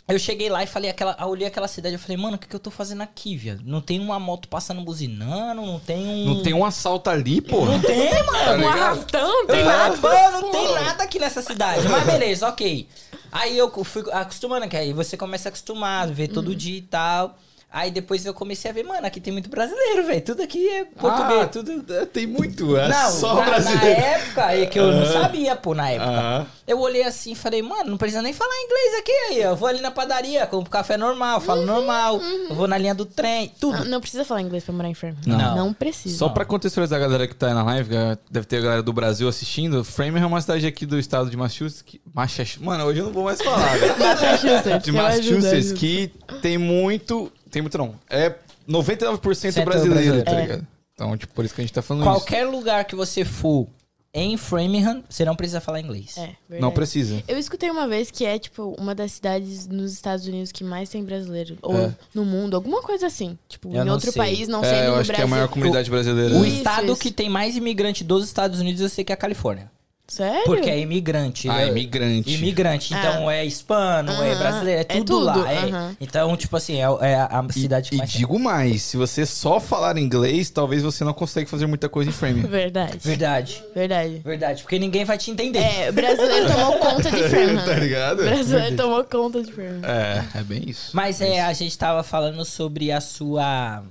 Eu 0.09 0.19
cheguei 0.19 0.49
lá 0.51 0.63
e 0.63 0.67
falei 0.67 0.91
aquela, 0.91 1.17
olhei 1.27 1.47
aquela 1.47 1.69
cidade, 1.69 1.95
eu 1.95 1.99
falei, 1.99 2.17
mano, 2.17 2.35
o 2.35 2.39
que, 2.39 2.47
que 2.49 2.55
eu 2.57 2.61
tô 2.61 2.71
fazendo 2.73 3.03
aqui, 3.03 3.37
viado? 3.37 3.61
Não 3.65 3.81
tem 3.81 4.01
uma 4.01 4.19
moto 4.19 4.49
passando 4.49 4.83
buzinando, 4.83 5.63
não 5.63 5.79
tem 5.79 6.07
um. 6.07 6.25
Não 6.35 6.43
tem 6.43 6.53
um 6.53 6.65
assalto 6.65 7.09
ali, 7.09 7.41
pô. 7.41 7.65
Não 7.65 7.81
tem, 7.81 8.11
mano. 8.25 8.33
Tá 8.45 8.53
Um 8.53 8.57
ligado? 8.57 8.79
arrastão, 8.79 9.47
Tem 9.47 9.57
tem 9.57 9.65
nada, 9.65 9.97
mano, 9.97 10.41
não 10.43 10.51
tem 10.51 10.75
nada 10.75 11.05
aqui 11.05 11.19
nessa 11.21 11.41
cidade. 11.41 11.87
Mas 11.89 12.05
beleza, 12.05 12.49
ok. 12.49 12.89
Aí 13.31 13.57
eu 13.57 13.71
fui 13.85 14.05
acostumando, 14.13 14.69
que 14.69 14.77
aí 14.77 14.93
você 14.93 15.17
começa 15.17 15.49
a 15.49 15.51
acostumar, 15.51 16.09
ver 16.09 16.29
Uhum. 16.29 16.35
todo 16.35 16.55
dia 16.55 16.79
e 16.79 16.83
tal. 16.83 17.39
Aí 17.75 17.91
depois 17.91 18.27
eu 18.27 18.35
comecei 18.35 18.71
a 18.71 18.75
ver, 18.75 18.83
mano, 18.85 19.07
aqui 19.07 19.19
tem 19.19 19.33
muito 19.33 19.49
brasileiro, 19.49 20.05
velho. 20.07 20.21
Tudo 20.21 20.43
aqui 20.43 20.69
é 20.69 20.85
português, 20.85 21.41
Ah, 21.43 21.47
tudo. 21.47 21.85
é, 21.95 22.05
Tem 22.05 22.27
muito, 22.27 22.77
é 22.77 22.87
Não, 22.89 23.11
só 23.11 23.35
na, 23.35 23.41
na 23.41 23.47
brasileiro. 23.47 24.01
época, 24.01 24.53
é 24.55 24.67
que 24.67 24.79
eu 24.79 24.93
não 24.93 25.07
sabia, 25.07 25.57
pô, 25.57 25.75
na 25.75 25.89
época. 25.91 26.11
Aham. 26.11 26.47
Eu 26.67 26.79
olhei 26.81 27.03
assim 27.03 27.33
e 27.33 27.35
falei, 27.35 27.63
mano, 27.63 27.91
não 27.91 27.97
precisa 27.97 28.21
nem 28.23 28.33
falar 28.33 28.53
inglês 28.65 29.01
aqui 29.01 29.13
aí. 29.31 29.43
Eu 29.43 29.57
vou 29.57 29.69
ali 29.69 29.81
na 29.81 29.91
padaria, 29.91 30.47
compro 30.47 30.71
café 30.71 30.97
normal, 30.99 31.41
falo 31.41 31.63
normal. 31.65 32.21
Eu 32.49 32.55
vou 32.55 32.69
na 32.69 32.77
linha 32.77 32.95
do 32.95 33.07
trem, 33.07 33.51
tudo. 33.59 33.79
Não, 33.79 33.85
não 33.87 34.01
precisa 34.03 34.25
falar 34.25 34.43
inglês 34.43 34.63
pra 34.65 34.75
morar 34.75 34.89
em 34.89 34.95
Framingham. 34.95 35.23
Não. 35.39 35.57
Não 35.57 35.73
precisa. 35.73 36.19
Só 36.19 36.29
pra 36.29 36.45
contextualizar 36.45 36.99
a 36.99 37.03
galera 37.03 37.27
que 37.27 37.35
tá 37.35 37.49
aí 37.49 37.55
na 37.55 37.63
live, 37.65 37.91
deve 38.31 38.47
ter 38.47 38.59
a 38.59 38.61
galera 38.61 38.83
do 38.83 38.93
Brasil 38.93 39.27
assistindo, 39.29 39.83
Framingham 39.83 40.25
é 40.25 40.27
uma 40.27 40.41
cidade 40.43 40.67
aqui 40.67 40.85
do 40.85 40.99
estado 40.99 41.31
de 41.31 41.37
Massachusetts. 41.39 41.83
Que... 41.83 42.01
Massachusetts. 42.15 42.63
Mano, 42.63 42.85
hoje 42.85 43.01
eu 43.01 43.07
não 43.07 43.13
vou 43.13 43.25
mais 43.25 43.41
falar, 43.41 43.77
velho. 43.79 43.99
Massachusetts. 43.99 44.85
De 44.85 44.93
Massachusetts, 44.93 45.73
que 45.73 46.13
tem 46.43 46.59
muito. 46.59 47.33
Tem 47.53 47.63
muito 47.63 47.79
não. 47.79 47.95
É 48.11 48.35
99% 48.69 49.53
Certo, 49.53 49.65
brasileiro, 49.65 49.95
brasileiro. 49.95 50.25
tá 50.25 50.33
É. 50.33 50.41
ligado? 50.43 50.67
Então, 50.95 51.17
tipo, 51.17 51.33
por 51.33 51.45
isso 51.45 51.55
que 51.55 51.61
a 51.61 51.65
gente 51.65 51.73
tá 51.73 51.83
falando 51.83 52.03
isso. 52.03 52.11
Qualquer 52.13 52.45
lugar 52.47 52.85
que 52.85 52.95
você 52.97 53.25
for 53.25 53.67
em 54.15 54.37
Framingham, 54.37 55.03
você 55.09 55.25
não 55.25 55.35
precisa 55.35 55.59
falar 55.61 55.81
inglês. 55.81 56.17
É, 56.19 56.21
verdade. 56.49 56.61
Não 56.61 56.71
precisa. 56.71 57.23
Eu 57.27 57.39
escutei 57.39 57.71
uma 57.71 57.89
vez 57.89 58.11
que 58.11 58.27
é, 58.27 58.39
tipo, 58.39 58.75
uma 58.79 58.95
das 58.95 59.13
cidades 59.13 59.67
nos 59.67 59.93
Estados 59.93 60.27
Unidos 60.27 60.53
que 60.53 60.63
mais 60.63 60.91
tem 60.91 61.03
brasileiro. 61.03 61.57
Ou 61.63 61.77
É. 61.77 61.95
no 62.15 62.25
mundo, 62.25 62.55
alguma 62.55 62.83
coisa 62.83 63.07
assim. 63.07 63.39
Tipo, 63.49 63.75
Eu 63.75 63.85
em 63.87 63.91
outro 63.91 64.13
sei. 64.13 64.21
país, 64.23 64.49
não 64.49 64.63
é, 64.63 64.87
eu 64.87 64.93
no 64.93 64.99
acho 64.99 65.07
Brasil. 65.09 65.15
que 65.15 65.21
é 65.21 65.25
a 65.25 65.27
maior 65.27 65.49
comunidade 65.49 65.91
brasileira. 65.91 66.35
O 66.37 66.45
Isso, 66.45 66.57
estado 66.59 66.93
isso. 66.93 67.01
que 67.01 67.11
tem 67.11 67.31
mais 67.31 67.57
imigrante 67.57 68.05
dos 68.05 68.25
Estados 68.27 68.61
Unidos 68.61 68.83
eu 68.83 68.89
sei 68.91 69.03
que 69.03 69.13
é 69.13 69.15
a 69.15 69.17
Califórnia. 69.17 69.71
Sério? 70.07 70.45
Porque 70.45 70.69
é 70.69 70.79
imigrante. 70.79 71.49
Ah, 71.49 71.55
né? 71.59 71.69
imigrante. 71.69 72.35
Imigrante. 72.35 72.93
Então 72.93 73.31
é 73.31 73.47
hispano, 73.47 74.11
é 74.13 74.33
Aham. 74.33 74.39
brasileiro, 74.39 74.81
é 74.81 74.83
É 74.83 74.85
tudo, 74.85 75.05
tudo, 75.07 75.25
lá. 75.25 75.53
é. 75.53 75.97
Então, 76.01 76.37
tipo 76.37 76.55
assim, 76.57 76.75
é, 76.77 76.81
é 77.01 77.15
a 77.15 77.41
a 77.41 77.47
E, 77.49 77.53
cidade 77.53 77.89
que 77.89 77.95
e 77.95 77.99
mais 77.99 78.11
tem. 78.11 78.19
digo 78.19 78.39
mais, 78.39 78.83
se 78.83 78.97
você 78.99 79.25
só 79.25 79.59
falar 79.59 79.97
inglês, 79.97 80.51
talvez 80.51 80.83
você 80.83 81.03
não 81.03 81.15
consiga 81.15 81.47
fazer 81.47 81.67
muita 81.67 81.89
coisa 81.89 82.11
em 82.11 82.13
Framingham. 82.13 82.51
Verdade. 82.51 82.99
Verdade. 83.01 83.65
Verdade. 83.75 84.19
Verdade. 84.23 84.63
Porque 84.63 84.79
ninguém 84.79 85.05
vai 85.05 85.17
te 85.17 85.31
entender. 85.31 85.61
É, 85.61 85.89
o 85.89 85.93
brasileiro 85.95 86.47
tomou 86.47 86.79
conta 86.79 87.11
de 87.11 87.29
Framingham. 87.31 87.65
tá 87.65 87.75
ligado? 87.75 88.21
O 88.21 88.25
brasileiro 88.25 88.77
tomou 88.77 89.05
conta 89.05 89.43
de 89.43 89.51
Framingham. 89.53 89.89
É, 89.89 90.25
é 90.35 90.43
bem 90.43 90.63
isso. 90.69 90.91
Mas 90.95 91.21
é, 91.23 91.41
a 91.41 91.53
gente 91.55 91.79
tava 91.79 92.03
falando 92.03 92.45
sobre 92.45 92.93
a 92.93 93.01
sua. 93.01 93.83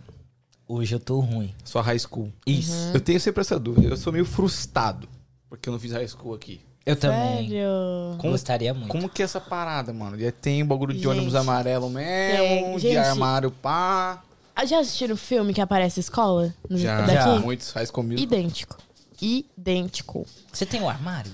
Hoje 0.68 0.94
eu 0.94 1.00
tô 1.00 1.20
ruim. 1.20 1.52
Só 1.64 1.82
high 1.82 1.98
school. 1.98 2.32
Isso. 2.46 2.72
Uhum. 2.74 2.92
Eu 2.94 3.00
tenho 3.02 3.20
sempre 3.20 3.42
essa 3.42 3.58
dúvida. 3.60 3.88
Eu 3.88 3.98
sou 3.98 4.14
meio 4.14 4.26
frustrado. 4.26 5.08
Porque 5.52 5.68
eu 5.68 5.74
não 5.74 5.80
fiz 5.80 5.92
high 5.92 6.08
school 6.08 6.34
aqui. 6.34 6.62
Eu 6.86 6.96
também. 6.96 7.50
Sério? 7.50 7.68
Como- 8.18 8.32
Gostaria 8.32 8.74
muito. 8.74 8.88
Como 8.88 9.10
que 9.10 9.22
é 9.22 9.26
essa 9.26 9.40
parada, 9.42 9.94
mano? 9.94 10.18
Tem 10.32 10.64
um 10.64 10.66
bagulho 10.66 10.94
de 10.94 11.00
Gente. 11.00 11.08
ônibus 11.10 11.36
amarelo 11.36 11.90
mesmo, 11.90 12.38
Tem. 12.48 12.76
de 12.78 12.82
Gente. 12.82 12.98
armário 12.98 13.52
pá. 13.52 14.24
Ah, 14.56 14.66
Já 14.66 14.80
assistiram 14.80 15.14
o 15.16 15.18
filme 15.18 15.54
que 15.54 15.60
aparece 15.62 16.00
escola? 16.00 16.54
No- 16.70 16.78
Já, 16.78 17.02
Daqui? 17.02 17.14
Já. 17.14 17.40
muitos 17.40 17.68
school 17.86 18.04
musical. 18.04 18.24
Idêntico. 18.24 18.78
Idêntico. 19.22 20.26
Você 20.52 20.66
tem 20.66 20.82
um 20.82 20.90
armário? 20.90 21.32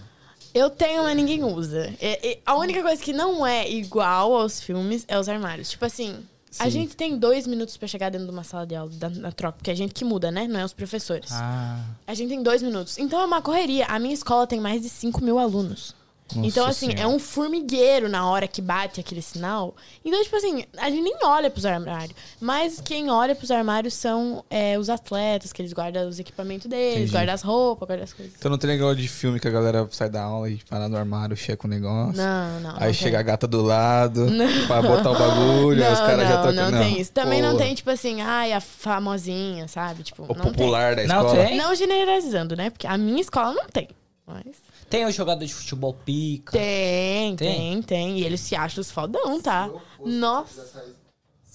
Eu 0.54 0.70
tenho, 0.70 1.04
mas 1.04 1.16
ninguém 1.16 1.44
usa. 1.44 1.94
É- 2.02 2.32
é- 2.32 2.40
a 2.46 2.56
única 2.56 2.82
coisa 2.82 3.02
que 3.02 3.14
não 3.14 3.46
é 3.46 3.70
igual 3.70 4.34
aos 4.36 4.60
filmes 4.60 5.06
é 5.08 5.18
os 5.20 5.30
armários. 5.30 5.70
Tipo 5.70 5.86
assim, 5.86 6.18
a 6.60 6.66
Sim. 6.66 6.70
gente 6.72 6.96
tem 6.96 7.18
dois 7.18 7.46
minutos 7.48 7.78
pra 7.78 7.88
chegar 7.88 8.10
dentro 8.10 8.28
de 8.28 8.34
uma 8.34 8.44
sala 8.44 8.66
de 8.66 8.76
aula 8.76 8.92
da, 8.92 9.10
na 9.10 9.32
troca, 9.32 9.58
porque 9.58 9.70
é 9.70 9.74
a 9.74 9.78
gente 9.78 9.94
que 9.94 10.06
muda, 10.06 10.32
né? 10.32 10.48
Não 10.48 10.60
é 10.60 10.66
os 10.66 10.74
professores. 10.74 11.32
Ah. 11.32 11.80
A 12.06 12.14
gente 12.14 12.30
tem 12.30 12.42
dois 12.42 12.62
minutos. 12.62 12.98
Então 12.98 13.20
é 13.20 13.26
uma 13.26 13.42
correria. 13.42 13.86
A 13.86 14.00
minha 14.00 14.14
escola 14.14 14.48
tem 14.48 14.60
mais 14.60 14.82
de 14.82 14.90
5 14.90 15.24
mil 15.24 15.38
alunos. 15.40 15.96
Nossa 16.36 16.48
então, 16.48 16.66
assim, 16.68 16.88
Senhora. 16.88 17.02
é 17.02 17.08
um 17.08 17.18
formigueiro 17.20 18.10
na 18.10 18.30
hora 18.30 18.48
que 18.48 18.62
bate 18.62 19.00
aquele 19.00 19.22
sinal. 19.22 19.76
Então, 20.04 20.22
tipo 20.24 20.36
assim, 20.36 20.66
a 20.78 20.90
gente 20.90 21.02
nem 21.02 21.18
olha 21.24 21.50
pros 21.50 21.66
armários. 21.66 22.14
Mas 22.40 22.82
quem 22.82 23.10
olha 23.10 23.34
pros 23.34 23.50
armários 23.50 23.94
são 23.94 24.44
é, 24.50 24.78
os 24.78 24.90
atletas, 24.90 25.54
que 25.54 25.62
eles 25.62 25.72
guardam 25.74 26.08
os 26.08 26.20
equipamentos 26.20 26.68
deles, 26.68 26.96
Entendi. 26.98 27.12
guardam 27.12 27.34
as 27.34 27.42
roupas, 27.42 27.88
guardam 27.88 28.04
as 28.04 28.14
coisas. 28.14 28.34
Então 28.38 28.52
não 28.52 28.58
tem 28.58 28.70
negócio 28.70 28.98
de 28.98 29.08
filme 29.08 29.40
que 29.40 29.48
a 29.48 29.52
galera 29.52 29.88
sai 29.92 30.10
da 30.10 30.22
aula 30.24 30.50
e 30.50 30.60
vai 30.70 30.80
lá 30.80 30.90
no 30.90 30.98
armário, 30.98 31.36
checa 31.38 31.66
o 31.66 31.70
negócio. 31.70 32.18
Não, 32.22 32.60
não. 32.60 32.76
Aí 32.78 32.88
não 32.88 32.94
chega 32.94 33.18
a 33.18 33.20
tem. 33.24 33.28
gata 33.28 33.48
do 33.48 33.62
lado 33.62 34.28
pra 34.68 34.82
botar 34.82 35.12
o 35.12 35.18
bagulho, 35.18 35.84
aí 35.86 35.94
os 35.94 36.00
Não, 36.00 36.06
caras 36.08 36.28
já 36.28 36.36
não, 36.36 36.44
tocam. 36.44 36.72
não 36.72 36.80
tem 36.80 37.00
isso. 37.02 37.12
Também 37.12 37.42
não 37.42 37.56
tem, 37.58 37.74
tipo 37.74 37.90
assim, 37.90 38.22
ai, 38.22 38.52
a 38.54 38.60
famosinha, 38.60 39.68
sabe? 39.68 40.04
Tipo, 40.04 40.24
O 40.24 40.36
não 40.36 40.46
popular 40.46 40.96
da 40.96 41.04
Não 41.06 41.22
escola. 41.26 41.46
tem? 41.46 41.58
Não 41.58 41.74
generalizando, 41.76 42.56
né? 42.56 42.70
Porque 42.70 42.86
a 42.88 42.98
minha 42.98 43.22
escola 43.22 43.54
não 43.54 43.66
tem. 43.68 43.88
Mas 44.28 44.58
Tem 44.90 45.06
o 45.06 45.12
jogador 45.12 45.46
de 45.46 45.54
futebol 45.54 45.94
pica. 45.94 46.52
tem, 46.52 47.36
Tem? 47.38 47.56
tem, 47.56 47.82
tem. 47.82 48.20
E 48.20 48.24
eles 48.26 48.42
se 48.42 48.56
acham 48.56 48.82
os 48.82 48.92
fodão, 48.92 49.42
tá? 49.42 49.70
Nossa. 50.06 50.86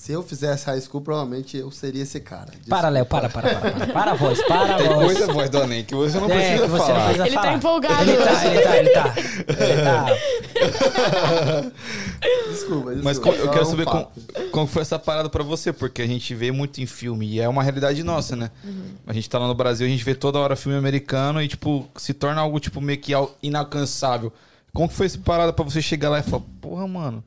Se 0.03 0.11
eu 0.11 0.21
fizesse 0.21 0.67
high 0.67 0.81
school, 0.81 1.01
provavelmente 1.01 1.57
eu 1.57 1.71
seria 1.71 2.03
esse 2.03 2.19
cara. 2.19 2.51
Para, 2.69 2.89
Léo, 2.89 3.07
para, 3.07 3.29
para, 3.29 3.55
para, 3.55 3.71
para. 3.71 3.87
Para 3.93 4.11
a 4.11 4.15
voz, 4.17 4.43
para 4.43 4.75
a 4.75 4.79
Tem 4.79 4.89
voz. 4.89 5.17
coisa, 5.17 5.33
voz 5.33 5.49
do 5.49 5.63
Anem, 5.63 5.85
que 5.85 5.95
você 5.95 6.19
não 6.19 6.29
É, 6.29 6.35
precisa 6.35 6.63
que 6.65 6.69
você 6.73 6.79
falar. 6.87 6.99
não 6.99 7.05
precisa 7.05 7.27
Ele 7.29 7.37
tá 7.37 7.53
empolgado 7.55 8.11
Ele 8.11 8.17
tá, 8.25 8.47
ele 8.47 8.61
tá, 8.63 8.79
ele 8.79 8.91
tá. 8.91 9.15
Ele 9.47 9.83
tá. 11.71 11.71
Desculpa, 12.51 12.95
desculpa. 12.95 13.03
Mas 13.05 13.17
eu 13.17 13.51
quero 13.51 13.63
um 13.63 13.71
saber 13.71 13.85
como, 13.85 14.11
como 14.51 14.67
foi 14.67 14.83
essa 14.83 14.99
parada 14.99 15.29
pra 15.31 15.45
você, 15.45 15.73
porque 15.73 16.03
a 16.03 16.07
gente 16.07 16.35
vê 16.35 16.51
muito 16.51 16.81
em 16.81 16.87
filme 16.87 17.25
e 17.27 17.39
é 17.41 17.49
uma 17.49 17.63
realidade 17.63 18.03
nossa, 18.03 18.35
né? 18.35 18.51
Uhum. 18.65 18.95
A 19.07 19.13
gente 19.13 19.31
tá 19.31 19.39
lá 19.39 19.47
no 19.47 19.55
Brasil, 19.55 19.87
a 19.87 19.91
gente 19.91 20.05
vê 20.05 20.17
toda 20.17 20.37
hora 20.41 20.57
filme 20.57 20.77
americano 20.77 21.41
e, 21.41 21.47
tipo, 21.47 21.89
se 21.97 22.13
torna 22.13 22.41
algo, 22.41 22.59
tipo, 22.59 22.81
meio 22.81 22.99
que 22.99 23.15
al- 23.15 23.37
inalcançável. 23.41 24.33
Como 24.75 24.89
que 24.89 24.95
foi 24.97 25.07
essa 25.07 25.19
parada 25.19 25.53
pra 25.53 25.65
você 25.65 25.81
chegar 25.81 26.11
lá 26.11 26.19
e 26.19 26.23
falar, 26.25 26.43
porra, 26.61 26.89
mano, 26.89 27.23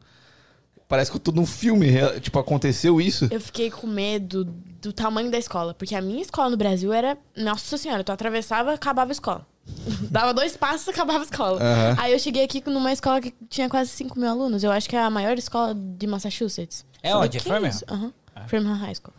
parece 0.88 1.10
que 1.12 1.18
eu 1.18 1.22
tô 1.22 1.32
num 1.32 1.46
filme, 1.46 1.86
real- 1.88 2.20
tipo, 2.20 2.38
aconteceu 2.40 3.00
isso? 3.02 3.28
Eu 3.32 3.40
fiquei 3.42 3.70
com 3.72 3.88
medo 3.88 4.46
do 4.82 4.94
tamanho 4.94 5.30
da 5.32 5.38
escola. 5.38 5.74
Porque 5.74 5.96
a 5.96 6.02
minha 6.02 6.22
escola 6.22 6.50
no 6.50 6.58
Brasil 6.58 6.92
era. 6.94 7.18
Nossa 7.36 7.78
senhora, 7.78 8.04
tu 8.04 8.12
atravessava, 8.12 8.74
acabava 8.74 9.12
a 9.12 9.14
escola. 9.14 9.46
Dava 10.12 10.34
dois 10.34 10.56
passos, 10.56 10.88
acabava 10.90 11.20
a 11.20 11.24
escola. 11.24 11.60
Aham. 11.62 11.96
Aí 12.00 12.14
eu 12.14 12.20
cheguei 12.20 12.44
aqui 12.44 12.62
numa 12.70 12.94
escola 12.94 13.20
que 13.20 13.34
tinha 13.50 13.68
quase 13.70 13.90
5 13.92 14.18
mil 14.20 14.30
alunos. 14.30 14.64
Eu 14.64 14.72
acho 14.72 14.88
que 14.88 14.96
é 14.96 15.02
a 15.02 15.10
maior 15.10 15.38
escola 15.38 15.74
de 15.76 16.06
Massachusetts. 16.06 16.86
É 17.02 17.10
Falei, 17.12 17.28
onde? 17.28 17.38
É 17.38 17.40
"Que 17.40 17.46
Framingham? 17.48 17.70
isso?" 17.76 17.86
Aham. 17.90 18.14
Framingham 18.48 18.76
High 18.76 18.96
School. 18.96 19.14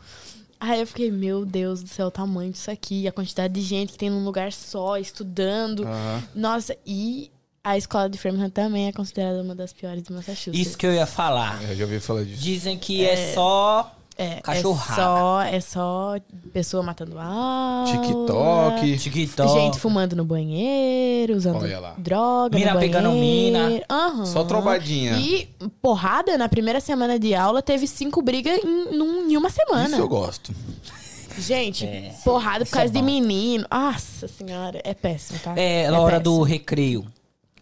Aí 0.59 0.81
eu 0.81 0.87
fiquei, 0.87 1.11
meu 1.11 1.45
Deus 1.45 1.83
do 1.83 1.89
céu, 1.89 2.07
o 2.07 2.11
tamanho 2.11 2.51
disso 2.53 2.71
aqui, 2.71 3.07
a 3.07 3.13
quantidade 3.13 3.53
de 3.53 3.61
gente 3.61 3.93
que 3.93 3.99
tem 3.99 4.09
num 4.09 4.25
lugar 4.25 4.53
só, 4.53 4.97
estudando. 4.97 5.83
Aham. 5.87 6.23
Nossa, 6.35 6.77
e 6.87 7.31
a 7.71 7.77
escola 7.77 8.09
de 8.09 8.17
Framingham 8.19 8.49
também 8.51 8.87
é 8.89 8.93
considerada 8.93 9.43
uma 9.43 9.55
das 9.55 9.73
piores 9.73 10.03
de 10.03 10.13
Massachusetts. 10.13 10.59
Isso 10.69 10.79
que 10.79 10.87
eu 10.87 10.93
ia 10.95 11.07
falar. 11.07 11.61
Eu 11.69 11.75
já 11.77 11.85
ouvi 11.85 11.99
falar 12.01 12.25
disso. 12.25 12.41
Dizem 12.43 12.79
que 12.79 13.05
é, 13.05 13.33
só 13.35 13.93
É, 14.19 14.41
Cachorrada. 14.41 15.03
É 15.03 15.05
só, 15.05 15.43
é 15.43 15.61
só 15.61 16.17
pessoa 16.53 16.83
matando 16.83 17.19
aula. 17.19 17.91
TikTok. 17.91 18.97
TikTok. 18.99 19.53
Gente 19.53 19.79
fumando 19.79 20.17
no 20.17 20.25
banheiro, 20.25 21.35
usando 21.37 21.63
Olha 21.63 21.79
lá. 21.79 21.95
droga 21.99 22.57
Mina 22.59 22.73
no 22.75 22.81
pegando 22.81 23.11
mina. 23.11 23.83
Aham. 23.91 24.25
Só 24.27 24.43
trombadinha. 24.45 25.19
E 25.19 25.49
porrada, 25.83 26.39
na 26.39 26.49
primeira 26.49 26.81
semana 26.81 27.19
de 27.19 27.35
aula, 27.35 27.61
teve 27.61 27.87
cinco 27.87 28.23
brigas 28.23 28.59
em, 28.65 28.97
num- 28.97 29.29
em 29.31 29.37
uma 29.37 29.51
semana. 29.51 29.89
Isso 29.89 29.97
eu 30.01 30.09
gosto. 30.09 30.55
Gente, 31.39 31.85
É, 31.85 32.15
porrada 32.25 32.61
por 32.61 32.69
isso 32.69 32.75
é 32.75 32.79
causa 32.79 32.93
de 32.95 32.99
bom. 33.01 33.05
menino. 33.05 33.67
Nossa 33.71 34.27
senhora, 34.29 34.81
é 34.83 34.95
péssimo, 34.95 35.39
tá? 35.41 35.53
É, 35.57 35.91
na 35.91 36.01
hora 36.01 36.19
do 36.19 36.31
péssimo. 36.31 36.45
recreio. 36.45 37.07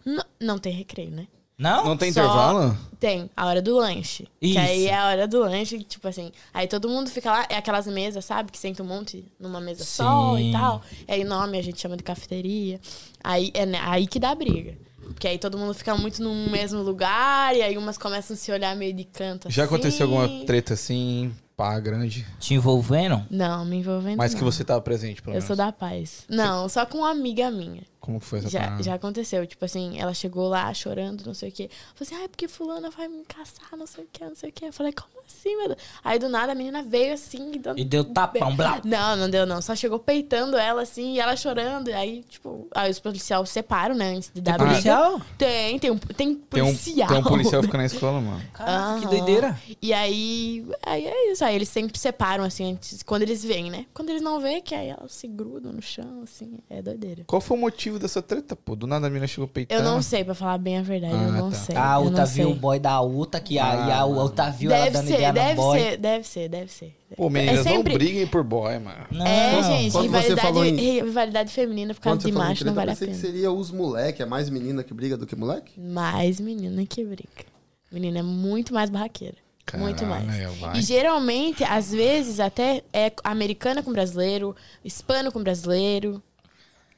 Não, 0.05 0.23
não 0.39 0.57
tem 0.59 0.71
recreio, 0.73 1.11
né? 1.11 1.27
Não? 1.57 1.85
Não 1.85 1.97
tem 1.97 2.11
Só- 2.11 2.21
intervalo? 2.21 2.77
Tem, 2.99 3.29
a 3.35 3.45
hora 3.45 3.61
do 3.61 3.77
lanche. 3.77 4.27
Isso. 4.41 4.53
Que 4.53 4.57
aí 4.59 4.87
é 4.87 4.95
a 4.95 5.07
hora 5.07 5.27
do 5.27 5.39
lanche, 5.39 5.79
tipo 5.83 6.05
assim. 6.07 6.31
Aí 6.53 6.67
todo 6.67 6.89
mundo 6.89 7.09
fica 7.09 7.31
lá, 7.31 7.45
é 7.49 7.55
aquelas 7.55 7.87
mesas, 7.87 8.25
sabe? 8.25 8.51
Que 8.51 8.57
senta 8.57 8.83
um 8.83 8.85
monte 8.85 9.23
numa 9.39 9.61
mesa 9.61 9.85
só 9.85 10.35
Sim. 10.35 10.49
e 10.49 10.51
tal. 10.51 10.81
Aí 11.07 11.23
nome 11.23 11.57
a 11.57 11.61
gente 11.63 11.79
chama 11.79 11.95
de 11.95 12.03
cafeteria. 12.03 12.79
Aí 13.23 13.51
é 13.53 13.65
né, 13.65 13.79
aí 13.83 14.05
que 14.05 14.19
dá 14.19 14.35
briga. 14.35 14.77
Porque 15.05 15.27
aí 15.27 15.37
todo 15.37 15.57
mundo 15.57 15.73
fica 15.73 15.95
muito 15.95 16.21
no 16.21 16.33
mesmo 16.49 16.81
lugar, 16.81 17.55
e 17.55 17.61
aí 17.61 17.77
umas 17.77 17.97
começam 17.97 18.33
a 18.33 18.37
se 18.37 18.51
olhar 18.51 18.75
meio 18.75 18.91
de 18.93 19.03
canto 19.05 19.49
Já 19.51 19.63
assim. 19.63 19.73
aconteceu 19.73 20.07
alguma 20.07 20.27
treta 20.45 20.73
assim, 20.73 21.31
pá, 21.55 21.79
grande? 21.79 22.25
Te 22.39 22.55
envolvendo? 22.55 23.23
Não, 23.29 23.63
me 23.63 23.77
envolvendo. 23.77 24.17
Mas 24.17 24.33
que 24.33 24.41
não. 24.41 24.51
você 24.51 24.63
tava 24.63 24.81
presente, 24.81 25.21
pelo 25.21 25.33
Eu 25.33 25.35
menos. 25.35 25.45
sou 25.45 25.55
da 25.55 25.71
paz. 25.71 26.25
Não, 26.27 26.67
só 26.67 26.85
com 26.87 26.97
uma 26.99 27.11
amiga 27.11 27.51
minha. 27.51 27.83
Como 28.05 28.19
que 28.19 28.25
foi 28.25 28.39
essa 28.39 28.49
Já, 28.49 28.59
parada? 28.61 28.83
já 28.83 28.93
aconteceu, 28.93 29.45
tipo 29.47 29.65
assim, 29.65 29.99
ela 29.99 30.13
chegou 30.13 30.47
lá 30.47 30.71
chorando, 30.73 31.25
não 31.25 31.33
sei 31.33 31.49
o 31.49 31.51
quê. 31.51 31.69
Falei 31.95 32.13
assim, 32.13 32.15
ai, 32.21 32.27
porque 32.27 32.47
fulana 32.47 32.89
vai 32.91 33.07
me 33.07 33.23
caçar, 33.25 33.75
não 33.77 33.87
sei 33.87 34.03
o 34.03 34.07
quê, 34.11 34.23
não 34.25 34.35
sei 34.35 34.49
o 34.49 34.53
quê. 34.53 34.65
Eu 34.65 34.73
falei, 34.73 34.93
como 34.93 35.09
assim, 35.27 35.55
meu 35.57 35.67
Deus? 35.69 35.79
Aí 36.03 36.19
do 36.19 36.29
nada 36.29 36.51
a 36.51 36.55
menina 36.55 36.83
veio 36.83 37.13
assim, 37.15 37.51
dando... 37.59 37.79
E 37.79 37.83
deu 37.83 38.03
tapão, 38.05 38.55
blá. 38.55 38.79
Não, 38.85 39.15
não 39.15 39.29
deu 39.29 39.45
não. 39.45 39.61
Só 39.61 39.75
chegou 39.75 39.97
peitando 39.97 40.55
ela 40.57 40.83
assim, 40.83 41.13
e 41.15 41.19
ela 41.19 41.35
chorando. 41.35 41.89
E 41.89 41.93
aí, 41.93 42.23
tipo, 42.29 42.67
aí 42.75 42.91
os 42.91 42.99
policiais 42.99 43.49
separam, 43.49 43.95
né, 43.95 44.13
antes 44.15 44.29
de 44.33 44.41
dar 44.41 44.57
Tem 44.57 44.67
briga. 44.67 44.71
policial? 44.73 45.21
Tem, 45.37 45.79
tem 45.79 45.91
um, 45.91 45.97
tem 45.97 46.35
Tem 46.35 46.61
um, 46.61 46.67
policial. 46.67 47.07
tem 47.09 47.17
um 47.17 47.23
policial 47.23 47.63
ficando 47.63 47.79
na 47.81 47.85
escola, 47.87 48.21
mano. 48.21 48.41
Caraca, 48.53 48.99
que 48.99 49.05
Aham. 49.05 49.09
doideira. 49.09 49.59
E 49.81 49.91
aí, 49.93 50.65
aí 50.85 51.07
é 51.07 51.31
isso. 51.31 51.43
Aí 51.43 51.55
eles 51.55 51.69
sempre 51.69 51.97
separam, 51.97 52.43
assim, 52.43 52.73
antes, 52.73 53.01
quando 53.01 53.23
eles 53.23 53.43
veem, 53.43 53.71
né? 53.71 53.85
Quando 53.93 54.09
eles 54.09 54.21
não 54.21 54.39
veem, 54.39 54.61
que 54.61 54.75
aí 54.75 54.89
elas 54.89 55.11
se 55.13 55.27
grudam 55.27 55.71
no 55.73 55.81
chão, 55.81 56.21
assim, 56.23 56.59
é 56.69 56.81
doideira. 56.81 57.23
Qual 57.25 57.41
foi 57.41 57.57
o 57.57 57.59
motivo 57.59 57.94
dessa 57.99 58.21
treta, 58.21 58.55
pô? 58.55 58.75
Do 58.75 58.85
nada 58.87 59.07
a 59.07 59.09
mina 59.09 59.27
chegou 59.27 59.47
peitando. 59.47 59.81
Eu 59.81 59.83
não 59.85 60.01
sei, 60.01 60.23
pra 60.23 60.33
falar 60.35 60.57
bem 60.57 60.77
a 60.77 60.81
verdade, 60.81 61.13
eu 61.13 61.19
Ah, 61.19 61.31
não 61.31 61.49
tá. 61.51 61.55
sei. 61.57 61.75
A 61.75 61.95
eu 61.95 62.01
Uta 62.07 62.21
não 62.21 62.27
viu 62.27 62.49
o 62.51 62.55
boy 62.55 62.79
da 62.79 63.01
Uta, 63.01 63.39
que 63.39 63.57
a, 63.59 63.63
e 63.87 63.91
a 63.91 63.99
Ah. 64.01 64.05
Uta 64.05 64.49
viu 64.51 64.71
ela 64.71 64.83
Deve 64.85 64.93
dando 64.97 65.07
ser, 65.07 65.13
ideia 65.13 65.33
deve 65.33 65.55
boy. 65.55 65.79
ser, 65.79 65.97
deve 65.97 66.27
ser, 66.27 66.49
deve 66.49 66.71
ser. 66.71 66.95
Pô, 67.15 67.29
meninas, 67.29 67.59
É 67.59 67.63
sempre- 67.63 67.93
não 67.93 67.97
briguem 67.99 68.27
por 68.27 68.43
boy, 68.43 68.77
mano. 68.79 69.05
Não. 69.11 69.25
É, 69.25 69.63
gente, 69.63 69.91
Quando 69.91 70.09
você 70.09 70.17
rivalidade, 70.19 70.41
falou 70.41 70.65
em- 70.65 70.75
rivalidade 70.75 71.51
feminina 71.51 71.93
por 71.93 72.01
causa 72.01 72.19
de 72.19 72.31
macho 72.31 72.65
não 72.65 72.73
treta, 72.73 72.73
vale 72.73 72.89
eu 72.89 72.93
a 72.93 72.95
pensei 72.95 73.07
pena. 73.07 73.19
que 73.19 73.25
seria 73.27 73.51
os 73.51 73.71
moleque, 73.71 74.21
é 74.21 74.25
mais 74.25 74.49
menina 74.49 74.83
que 74.83 74.93
briga 74.93 75.15
do 75.17 75.25
que 75.25 75.35
moleque? 75.35 75.79
Mais 75.79 76.39
menina 76.39 76.85
que 76.85 77.03
briga. 77.05 77.45
Menina 77.91 78.19
é 78.19 78.23
muito 78.23 78.73
mais 78.73 78.89
barraqueira. 78.89 79.37
muito 79.77 80.05
mais. 80.05 80.25
Caralho, 80.25 80.51
vai. 80.59 80.77
E 80.77 80.81
geralmente, 80.81 81.63
às 81.63 81.91
vezes, 81.91 82.39
até 82.39 82.83
é 82.93 83.11
americana 83.23 83.81
com 83.81 83.91
brasileiro, 83.91 84.55
hispano 84.83 85.31
com 85.31 85.41
brasileiro. 85.41 86.21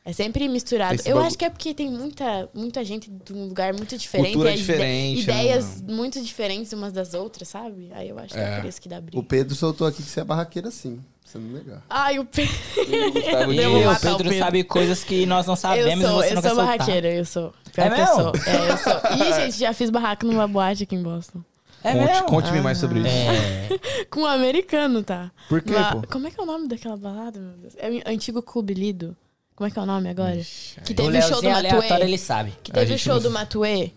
É 0.10 0.14
sempre 0.14 0.47
misturado. 0.47 0.95
Esse 0.95 1.10
Eu 1.10 1.20
acho 1.20 1.38
que 1.38 1.43
é 1.43 1.49
porque 1.49 1.74
tem 1.74 1.89
muita, 1.91 2.49
muita 2.53 2.82
gente 2.86 3.12
de 3.12 3.34
um 3.34 3.47
lugar 3.47 3.74
muito 3.74 3.97
diferente. 3.97 4.32
Cultura 4.34 4.55
diferente, 4.55 5.28
né, 5.28 5.34
Ideias 5.43 5.82
muito 5.82 6.22
diferentes 6.24 6.72
umas 6.72 6.93
das 6.93 7.14
outras, 7.14 7.49
sabe? 7.49 7.89
Aí 7.93 8.08
eu 8.08 8.18
acho 8.18 8.34
que 8.34 8.39
é, 8.39 8.43
É. 8.43 8.60
por 8.62 8.70
isso 8.70 8.82
que 8.82 8.88
dá 8.88 8.99
O 8.99 9.01
briga. 9.01 9.22
Pedro 9.24 9.53
soltou 9.53 9.86
aqui 9.86 10.01
que 10.01 10.08
você 10.10 10.22
é 10.22 10.24
barraqueira 10.24 10.72
sim. 10.72 11.01
Você 11.26 11.38
não 11.38 11.49
negar. 11.49 11.84
Ai, 11.89 12.20
o 12.20 12.24
Pedro. 12.26 12.53
Eu 12.88 13.72
vou 13.72 13.82
o 13.82 13.91
o 13.91 13.99
Pedro 13.99 14.39
sabe 14.39 14.64
coisas 14.64 15.03
que 15.03 15.26
nós 15.26 15.45
não 15.45 15.55
Eu 15.55 15.58
sabemos 15.58 16.05
sou, 16.08 16.24
e 16.24 16.24
você 16.24 16.32
eu 16.32 16.36
não 16.36 16.41
sou 16.41 16.49
quer 16.51 16.55
soltar. 16.55 16.78
barraqueira, 16.78 17.14
eu 17.14 17.26
sou. 17.26 17.53
Pior 17.74 17.88
É 17.88 17.89
que 17.95 18.01
eu 18.01 18.08
sou. 18.08 18.32
É, 18.47 18.72
eu 18.72 18.78
sou. 18.78 19.28
Ih, 19.28 19.34
gente, 19.41 19.60
já 19.60 19.74
fiz 19.74 19.89
barraco 19.89 20.26
numa 20.26 20.47
boate 20.47 20.84
aqui 20.84 20.95
em 20.95 21.03
Boston. 21.03 21.41
É 21.84 21.91
Conte- 21.91 22.05
mesmo? 22.05 22.26
Conte-me 22.28 22.62
mais 22.62 22.78
sobre 22.78 22.99
isso. 22.99 23.10
É. 23.10 23.68
Com 24.10 24.22
um 24.22 24.26
americano, 24.26 25.03
tá? 25.03 25.30
Por 25.49 25.62
quê, 25.62 25.74
Lá- 25.74 25.95
pô? 25.97 26.08
Como 26.10 26.28
é 26.28 26.32
que 26.32 26.39
é 26.39 26.43
o 26.43 26.45
nome 26.45 26.70
daquela 26.70 26.95
balada, 26.95 27.39
meu 27.41 27.58
Deus? 27.58 27.74
É 27.78 27.89
o 27.89 28.14
antigo 28.14 28.41
Clube 28.41 28.74
Lido. 28.74 29.14
Como 29.58 29.68
é 29.68 29.72
que 29.72 29.80
é 29.80 29.82
o 29.82 29.86
nome 29.88 30.08
agora? 30.10 30.39
que 30.86 30.93
O 30.93 30.95
teve 30.95 31.18
o 31.18 31.22
show 31.24 31.41
do 31.41 31.49
aleatório, 31.49 31.89
Matuê. 31.89 32.08
ele 32.08 32.18
sabe. 32.20 32.53
Que 32.64 32.72
teve 32.72 32.93
o 32.93 32.97
show 32.99 33.16
não- 33.16 33.22
do 33.24 33.32
Matuê. 33.32 33.91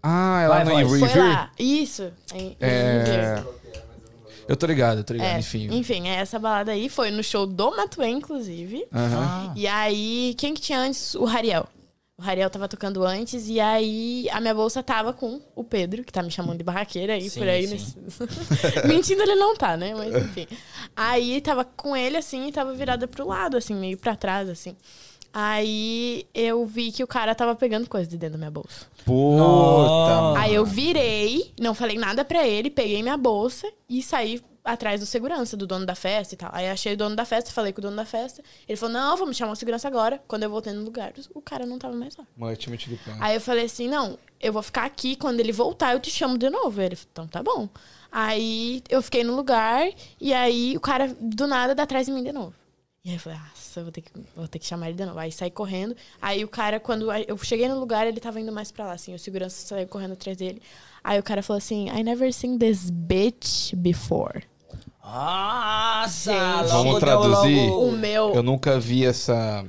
Ah, 0.00 0.40
é 0.42 0.48
lá 0.48 0.62
Vai, 0.64 0.84
no. 0.84 0.88
Foi 1.00 1.14
lá. 1.18 1.50
Isso. 1.58 2.12
Em, 2.32 2.56
É... 2.60 3.42
Eu 4.48 4.56
tô 4.56 4.66
ligado, 4.66 4.98
eu 4.98 5.04
tô 5.04 5.12
ligado, 5.12 5.34
É, 5.34 5.38
enfim. 5.40 5.68
Enfim, 5.72 6.08
é 6.08 6.14
essa 6.14 6.38
balada 6.38 6.70
aí 6.72 6.88
foi 6.88 7.10
no 7.10 7.22
show 7.24 7.44
do 7.44 7.76
Matuê, 7.76 8.08
inclusive. 8.08 8.86
Aham. 8.94 9.52
E 9.56 9.66
aí, 9.66 10.34
quem 10.38 10.54
que 10.54 10.60
tinha 10.60 10.78
antes? 10.78 11.14
O 11.16 11.24
Rariel. 11.24 11.68
O 12.20 12.22
Rariel 12.22 12.50
tava 12.50 12.68
tocando 12.68 13.02
antes, 13.02 13.48
e 13.48 13.58
aí 13.58 14.28
a 14.30 14.42
minha 14.42 14.54
bolsa 14.54 14.82
tava 14.82 15.10
com 15.10 15.40
o 15.56 15.64
Pedro, 15.64 16.04
que 16.04 16.12
tá 16.12 16.22
me 16.22 16.30
chamando 16.30 16.58
de 16.58 16.62
barraqueira 16.64 17.14
aí 17.14 17.30
Sim, 17.30 17.40
por 17.40 17.48
aí. 17.48 17.66
nesse- 17.66 17.96
Mentindo 18.86 19.22
ele 19.22 19.36
não 19.36 19.56
tá, 19.56 19.74
né? 19.74 19.94
Mas 19.94 20.14
enfim. 20.14 20.46
Aí 20.94 21.40
tava 21.40 21.64
com 21.64 21.96
ele 21.96 22.18
assim 22.18 22.46
e 22.48 22.52
tava 22.52 22.74
virada 22.74 23.08
pro 23.08 23.26
lado, 23.26 23.56
assim, 23.56 23.74
meio 23.74 23.96
pra 23.96 24.14
trás, 24.14 24.50
assim. 24.50 24.76
Aí 25.32 26.26
eu 26.34 26.66
vi 26.66 26.92
que 26.92 27.02
o 27.02 27.06
cara 27.06 27.34
tava 27.34 27.54
pegando 27.56 27.88
coisa 27.88 28.10
de 28.10 28.18
dentro 28.18 28.32
da 28.32 28.38
minha 28.38 28.50
bolsa. 28.50 28.84
Puta. 29.06 30.38
Aí 30.40 30.54
eu 30.54 30.66
virei, 30.66 31.52
não 31.58 31.74
falei 31.74 31.96
nada 31.96 32.22
pra 32.22 32.46
ele, 32.46 32.68
peguei 32.68 33.02
minha 33.02 33.16
bolsa 33.16 33.66
e 33.88 34.02
saí 34.02 34.42
atrás 34.64 35.00
do 35.00 35.06
segurança, 35.06 35.56
do 35.56 35.66
dono 35.66 35.86
da 35.86 35.94
festa 35.94 36.34
e 36.34 36.36
tal. 36.36 36.50
Aí 36.52 36.68
achei 36.68 36.94
o 36.94 36.96
dono 36.96 37.16
da 37.16 37.24
festa, 37.24 37.50
falei 37.50 37.72
com 37.72 37.80
o 37.80 37.82
dono 37.82 37.96
da 37.96 38.04
festa. 38.04 38.42
Ele 38.68 38.76
falou: 38.76 38.92
Não, 38.92 39.16
vamos 39.16 39.36
chamar 39.36 39.52
o 39.52 39.56
segurança 39.56 39.88
agora. 39.88 40.22
Quando 40.28 40.42
eu 40.42 40.50
voltei 40.50 40.72
no 40.72 40.82
lugar, 40.82 41.12
o 41.34 41.42
cara 41.42 41.66
não 41.66 41.78
tava 41.78 41.94
mais 41.94 42.16
lá. 42.16 42.24
Mano, 42.36 42.52
eu 42.52 42.56
tinha 42.56 42.70
metido 42.70 42.94
o 42.94 42.98
pé. 42.98 43.16
Aí 43.20 43.34
eu 43.34 43.40
falei 43.40 43.64
assim: 43.64 43.88
Não, 43.88 44.18
eu 44.40 44.52
vou 44.52 44.62
ficar 44.62 44.84
aqui. 44.84 45.16
Quando 45.16 45.40
ele 45.40 45.52
voltar, 45.52 45.92
eu 45.92 46.00
te 46.00 46.10
chamo 46.10 46.36
de 46.38 46.50
novo. 46.50 46.80
Ele 46.80 46.96
falou: 46.96 47.10
Então 47.12 47.26
tá 47.28 47.42
bom. 47.42 47.68
Aí 48.12 48.82
eu 48.88 49.00
fiquei 49.02 49.22
no 49.22 49.36
lugar 49.36 49.88
e 50.20 50.34
aí 50.34 50.76
o 50.76 50.80
cara 50.80 51.14
do 51.20 51.46
nada 51.46 51.74
dá 51.74 51.84
atrás 51.84 52.06
de 52.06 52.12
mim 52.12 52.24
de 52.24 52.32
novo. 52.32 52.54
E 53.02 53.08
aí 53.08 53.16
eu 53.16 53.20
falei, 53.20 53.38
nossa, 53.38 53.82
vou 53.82 53.90
ter, 53.90 54.02
que, 54.02 54.10
vou 54.36 54.46
ter 54.46 54.58
que 54.58 54.66
chamar 54.66 54.88
ele 54.88 54.96
de 54.98 55.06
novo. 55.06 55.18
Aí 55.18 55.32
saí 55.32 55.50
correndo. 55.50 55.96
Aí 56.20 56.44
o 56.44 56.48
cara, 56.48 56.78
quando 56.78 57.10
eu 57.10 57.38
cheguei 57.38 57.66
no 57.66 57.78
lugar, 57.80 58.06
ele 58.06 58.20
tava 58.20 58.38
indo 58.38 58.52
mais 58.52 58.70
pra 58.70 58.84
lá, 58.84 58.92
assim. 58.92 59.14
O 59.14 59.18
segurança 59.18 59.66
saiu 59.66 59.88
correndo 59.88 60.12
atrás 60.12 60.36
dele. 60.36 60.60
Aí 61.02 61.18
o 61.18 61.22
cara 61.22 61.42
falou 61.42 61.58
assim, 61.58 61.88
I 61.88 62.02
never 62.02 62.32
seen 62.32 62.58
this 62.58 62.90
bitch 62.90 63.74
before. 63.74 64.42
Nossa, 65.02 66.32
Gente. 66.32 66.68
Vamos 66.70 67.00
traduzir? 67.00 67.68
logo- 67.68 67.88
O 67.88 67.92
meu... 67.92 68.34
Eu 68.34 68.42
nunca 68.42 68.78
vi 68.78 69.04
essa, 69.04 69.64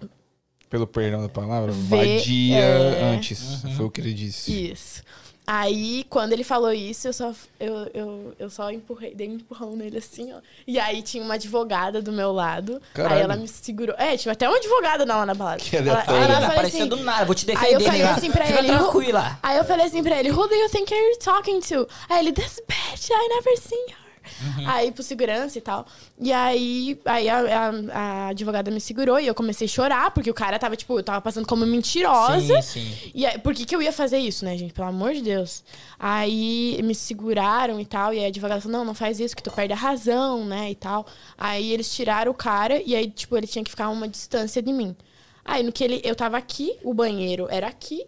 pelo 0.69 0.86
perdão 0.86 1.21
da 1.21 1.29
palavra, 1.29 1.71
Vê, 1.71 2.17
vadia 2.17 2.57
é. 2.59 3.03
antes. 3.15 3.63
Foi 3.75 3.86
o 3.86 3.89
que 3.89 4.01
ele 4.01 4.13
disse. 4.13 4.71
Isso. 4.71 5.01
Aí, 5.46 6.06
quando 6.10 6.34
ele 6.34 6.44
falou 6.44 6.72
isso, 6.72 7.08
eu 7.08 7.14
só, 7.14 7.34
eu, 7.60 7.89
eu, 7.94 8.36
eu 8.39 8.50
só 8.50 8.72
empurrei, 8.72 9.14
dei 9.14 9.28
um 9.28 9.34
empurrão 9.34 9.76
nele 9.76 9.98
assim, 9.98 10.32
ó. 10.34 10.38
E 10.68 10.80
aí 10.80 11.02
tinha 11.02 11.24
uma 11.24 11.34
advogada 11.34 12.02
do 12.02 12.12
meu 12.12 12.32
lado. 12.32 12.82
Caralho. 12.94 13.16
Aí 13.16 13.22
ela 13.22 13.36
me 13.36 13.48
segurou. 13.48 13.96
É, 13.98 14.16
tinha 14.16 14.32
até 14.32 14.48
uma 14.48 14.58
advogada 14.58 15.04
lá 15.04 15.26
na 15.26 15.34
balada. 15.34 15.58
Que 15.58 15.78
ela, 15.78 16.04
ela 16.04 16.06
falou 16.06 16.48
apareceu 16.48 16.80
assim, 16.82 16.89
do 16.89 16.98
nada, 16.98 17.26
vou 17.26 17.36
te 17.36 17.46
defender. 17.46 17.68
Aí 17.68 17.74
eu 17.74 17.82
falei 17.82 18.02
assim 18.04 18.32
pra 18.32 18.46
Fica 18.46 18.60
ele, 18.60 18.68
tranquila. 18.68 19.39
Aí 19.42 19.58
eu 19.58 19.64
falei 19.66 19.86
assim 19.88 20.04
pra 20.04 20.20
ele, 20.20 20.32
who 20.32 20.48
do 20.48 20.56
you 20.56 20.70
think 20.70 20.94
you're 20.94 21.18
talking 21.18 21.60
to? 21.60 21.88
Aí 22.10 22.20
ele, 22.20 22.32
this 22.32 22.62
bitch, 22.68 23.10
I 23.10 23.28
never 23.30 23.58
seen 23.58 23.89
her. 23.89 24.01
Uhum. 24.57 24.69
Aí 24.69 24.91
pro 24.91 25.01
segurança 25.03 25.57
e 25.57 25.61
tal. 25.61 25.86
E 26.19 26.32
aí, 26.32 26.99
aí 27.05 27.28
a, 27.30 27.39
a- 27.39 27.72
a 27.93 28.28
advogada 28.30 28.69
me 28.72 28.80
segurou 28.80 29.19
e 29.19 29.28
eu 29.28 29.34
comecei 29.36 29.65
a 29.65 29.69
chorar, 29.69 30.11
porque 30.11 30.30
o 30.30 30.34
cara 30.34 30.57
tava, 30.59 30.76
tipo, 30.76 30.97
eu 30.97 31.03
tava 31.03 31.22
passando 31.22 31.47
como 31.47 31.65
mentirosa. 31.65 32.61
Sim, 32.61 32.82
sim. 32.82 33.11
E 33.13 33.26
aí, 33.26 33.38
por 33.39 33.53
que, 33.53 33.65
que 33.65 33.76
eu 33.76 33.82
ia 33.82 33.91
fazer 33.91 34.19
isso, 34.19 34.45
né, 34.45 34.57
gente? 34.57 34.74
Pelo 34.74 34.88
amor 34.88 35.13
de 35.13 35.22
Deus. 35.22 35.63
Aí 35.99 36.80
me 36.84 36.93
seguraram 36.95 37.80
e 37.80 37.86
tal. 37.86 38.13
E 38.13 38.24
a 38.24 38.28
advogada 38.28 38.61
falou: 38.61 38.78
não, 38.78 38.86
não 38.86 38.93
faz 38.95 39.19
isso, 39.19 39.36
que 39.36 39.43
tu 39.43 39.51
perde 39.51 39.74
a 39.74 39.76
razão, 39.78 40.45
né? 40.45 40.72
E 40.72 40.76
tal. 40.76 41.05
Aí 41.38 41.72
eles 41.72 41.93
tiraram 41.95 42.32
o 42.32 42.36
cara 42.36 42.82
e 42.86 42.95
aí, 42.95 43.09
tipo, 43.09 43.38
ele 43.38 43.47
tinha 43.47 43.63
que 43.63 43.69
ficar 43.72 43.86
a 43.86 43.89
uma 43.89 44.07
distância 44.07 44.61
de 44.61 44.72
mim. 44.74 44.95
Aí 45.43 45.63
no 45.63 45.72
que 45.72 45.84
ele. 45.84 46.01
Eu 46.03 46.15
tava 46.15 46.38
aqui, 46.38 46.78
o 46.84 46.93
banheiro 46.93 47.47
era 47.49 47.67
aqui. 47.67 48.05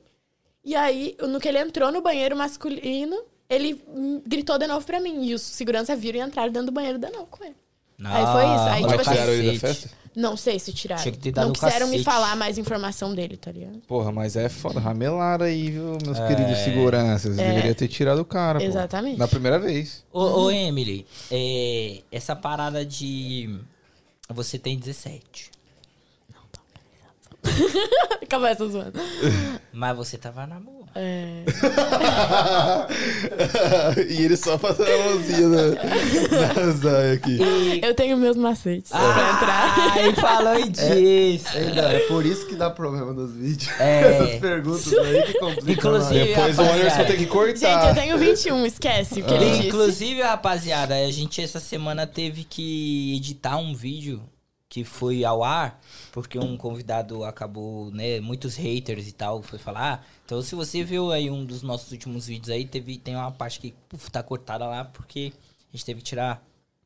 E 0.66 0.76
aí, 0.76 1.18
no 1.22 1.39
que 1.41 1.47
ele 1.47 1.59
entrou 1.59 1.91
no 1.91 2.01
banheiro 2.01 2.38
masculino, 2.38 3.18
ele 3.54 3.84
hum, 3.88 4.22
gritou 4.26 4.58
de 4.58 4.68
novo 4.68 4.86
pra 4.86 4.99
mim. 4.99 5.26
E 5.26 5.34
os 5.34 5.41
segurança 5.41 5.95
viram 5.95 6.20
e 6.20 6.22
entraram 6.22 6.51
dentro 6.51 6.68
do 6.68 6.72
banheiro 6.72 6.97
de 6.97 7.10
novo 7.10 7.28
com 7.28 7.43
ele. 7.43 7.56
Aí 8.04 8.26
foi 8.26 8.43
isso. 8.43 8.64
Aí, 8.64 8.84
Ah, 8.84 8.88
tipo 8.88 8.97
Mas 8.97 8.99
assim, 8.99 9.12
tiraram 9.12 9.34
ele 9.34 9.51
da 9.54 9.60
festa? 9.60 9.89
Não 10.16 10.38
sei 10.38 10.60
se 10.60 10.72
tiraram. 10.74 11.01
Tinha 11.01 11.12
que 11.12 11.18
ter 11.18 11.32
dado 11.32 11.47
não 11.47 11.54
quiseram 11.54 11.88
me 11.88 11.93
cacete. 11.93 12.04
falar 12.04 12.36
mais 12.36 12.58
informação 12.60 13.16
dele, 13.16 13.36
tá 13.36 13.51
ligado? 13.51 13.80
Porra, 13.88 14.12
mas 14.12 14.36
é 14.36 14.47
foda. 14.47 14.80
Ramelaram 14.80 15.45
aí, 15.45 15.72
viu, 15.72 15.97
meus 16.06 16.20
queridos 16.20 16.58
seguranças. 16.60 17.38
É. 17.38 17.47
Deveria 17.47 17.74
ter 17.74 17.88
tirado 17.88 18.20
o 18.20 18.26
cara, 18.26 18.60
pô. 18.60 18.66
Exatamente. 18.66 19.18
Na 19.18 19.28
primeira 19.28 19.58
vez. 19.58 20.06
Ô, 20.12 20.43
ô 20.43 20.51
Emily, 20.51 21.08
é, 21.32 22.01
essa 22.12 22.36
parada 22.36 22.86
de. 22.86 23.60
Você 24.30 24.60
tem 24.60 24.78
17. 24.78 25.51
Acabou 28.22 28.47
essa 28.47 28.68
zoando. 28.68 28.99
Mas 29.72 29.97
você 29.97 30.18
tava 30.18 30.45
na 30.47 30.60
boa. 30.60 30.83
É. 30.96 31.44
e 34.10 34.24
ele 34.24 34.38
só 34.38 34.58
passando 34.58 34.88
a 34.89 34.98
mãozinha 35.10 35.50
na, 35.50 35.68
na 35.72 37.12
aqui. 37.14 37.38
Eu 37.82 37.94
tenho 37.96 38.16
meus 38.16 38.38
macetes 38.38 38.91
Ah, 38.94 39.14
pra 39.14 39.32
entrar. 39.34 39.76
Ai, 39.94 40.14
falou 40.14 40.62
disso. 40.70 41.58
Ainda, 41.58 41.82
é 41.94 42.00
por 42.08 42.26
isso 42.26 42.48
que 42.48 42.56
dá 42.56 42.70
problema 42.70 43.12
nos 43.12 43.34
vídeos. 43.34 43.70
É. 43.80 44.04
Essas 44.14 44.39
perguntas 44.39 44.94
aí 44.94 45.24
que 45.24 45.34
complicam. 45.39 45.74
Inclusive. 45.74 46.26
Depois 46.26 46.58
o. 46.58 46.62
Anderson 46.62 46.98
vai 46.98 47.06
ter 47.06 47.18
que 47.18 47.26
cortar. 47.26 47.54
Gente, 47.54 47.88
eu 47.88 47.96
tenho 47.96 48.18
21, 48.18 48.66
esquece 48.66 49.22
o 49.22 49.26
que 49.26 49.34
ele 49.34 49.52
disse. 49.52 49.68
Inclusive, 49.68 50.22
rapaziada, 50.22 50.96
a 50.96 51.12
gente 51.12 51.41
essa 51.41 51.60
semana 51.60 52.06
teve 52.06 52.44
que 52.44 53.16
editar 53.18 53.58
um 53.58 53.74
vídeo 53.74 54.22
que 54.74 54.84
foi 54.84 55.24
ao 55.24 55.43
ar, 55.43 55.80
porque 56.11 56.39
um 56.39 56.57
convidado 56.57 57.24
acabou, 57.24 57.91
né, 57.91 58.19
muitos 58.19 58.55
haters 58.55 59.07
e 59.07 59.11
tal, 59.11 59.43
foi 59.43 59.59
falar. 59.59 60.03
Então, 60.26 60.41
se 60.41 60.55
você 60.55 60.84
viu 60.84 61.11
aí 61.11 61.30
um 61.30 61.45
dos 61.45 61.61
nossos 61.61 61.91
últimos 61.91 62.26
vídeos 62.26 62.49
aí, 62.49 62.65
teve, 62.65 62.97
tem 62.97 63.15
uma 63.15 63.32
parte 63.32 63.59
que 63.59 63.71
puf, 63.88 64.09
tá 64.09 64.24
cortada 64.24 64.65
lá, 64.65 64.84
porque 64.86 65.32
a 65.71 65.78
gente 65.78 65.86
teve 65.86 65.99
que 65.99 66.05
tirar 66.07 66.43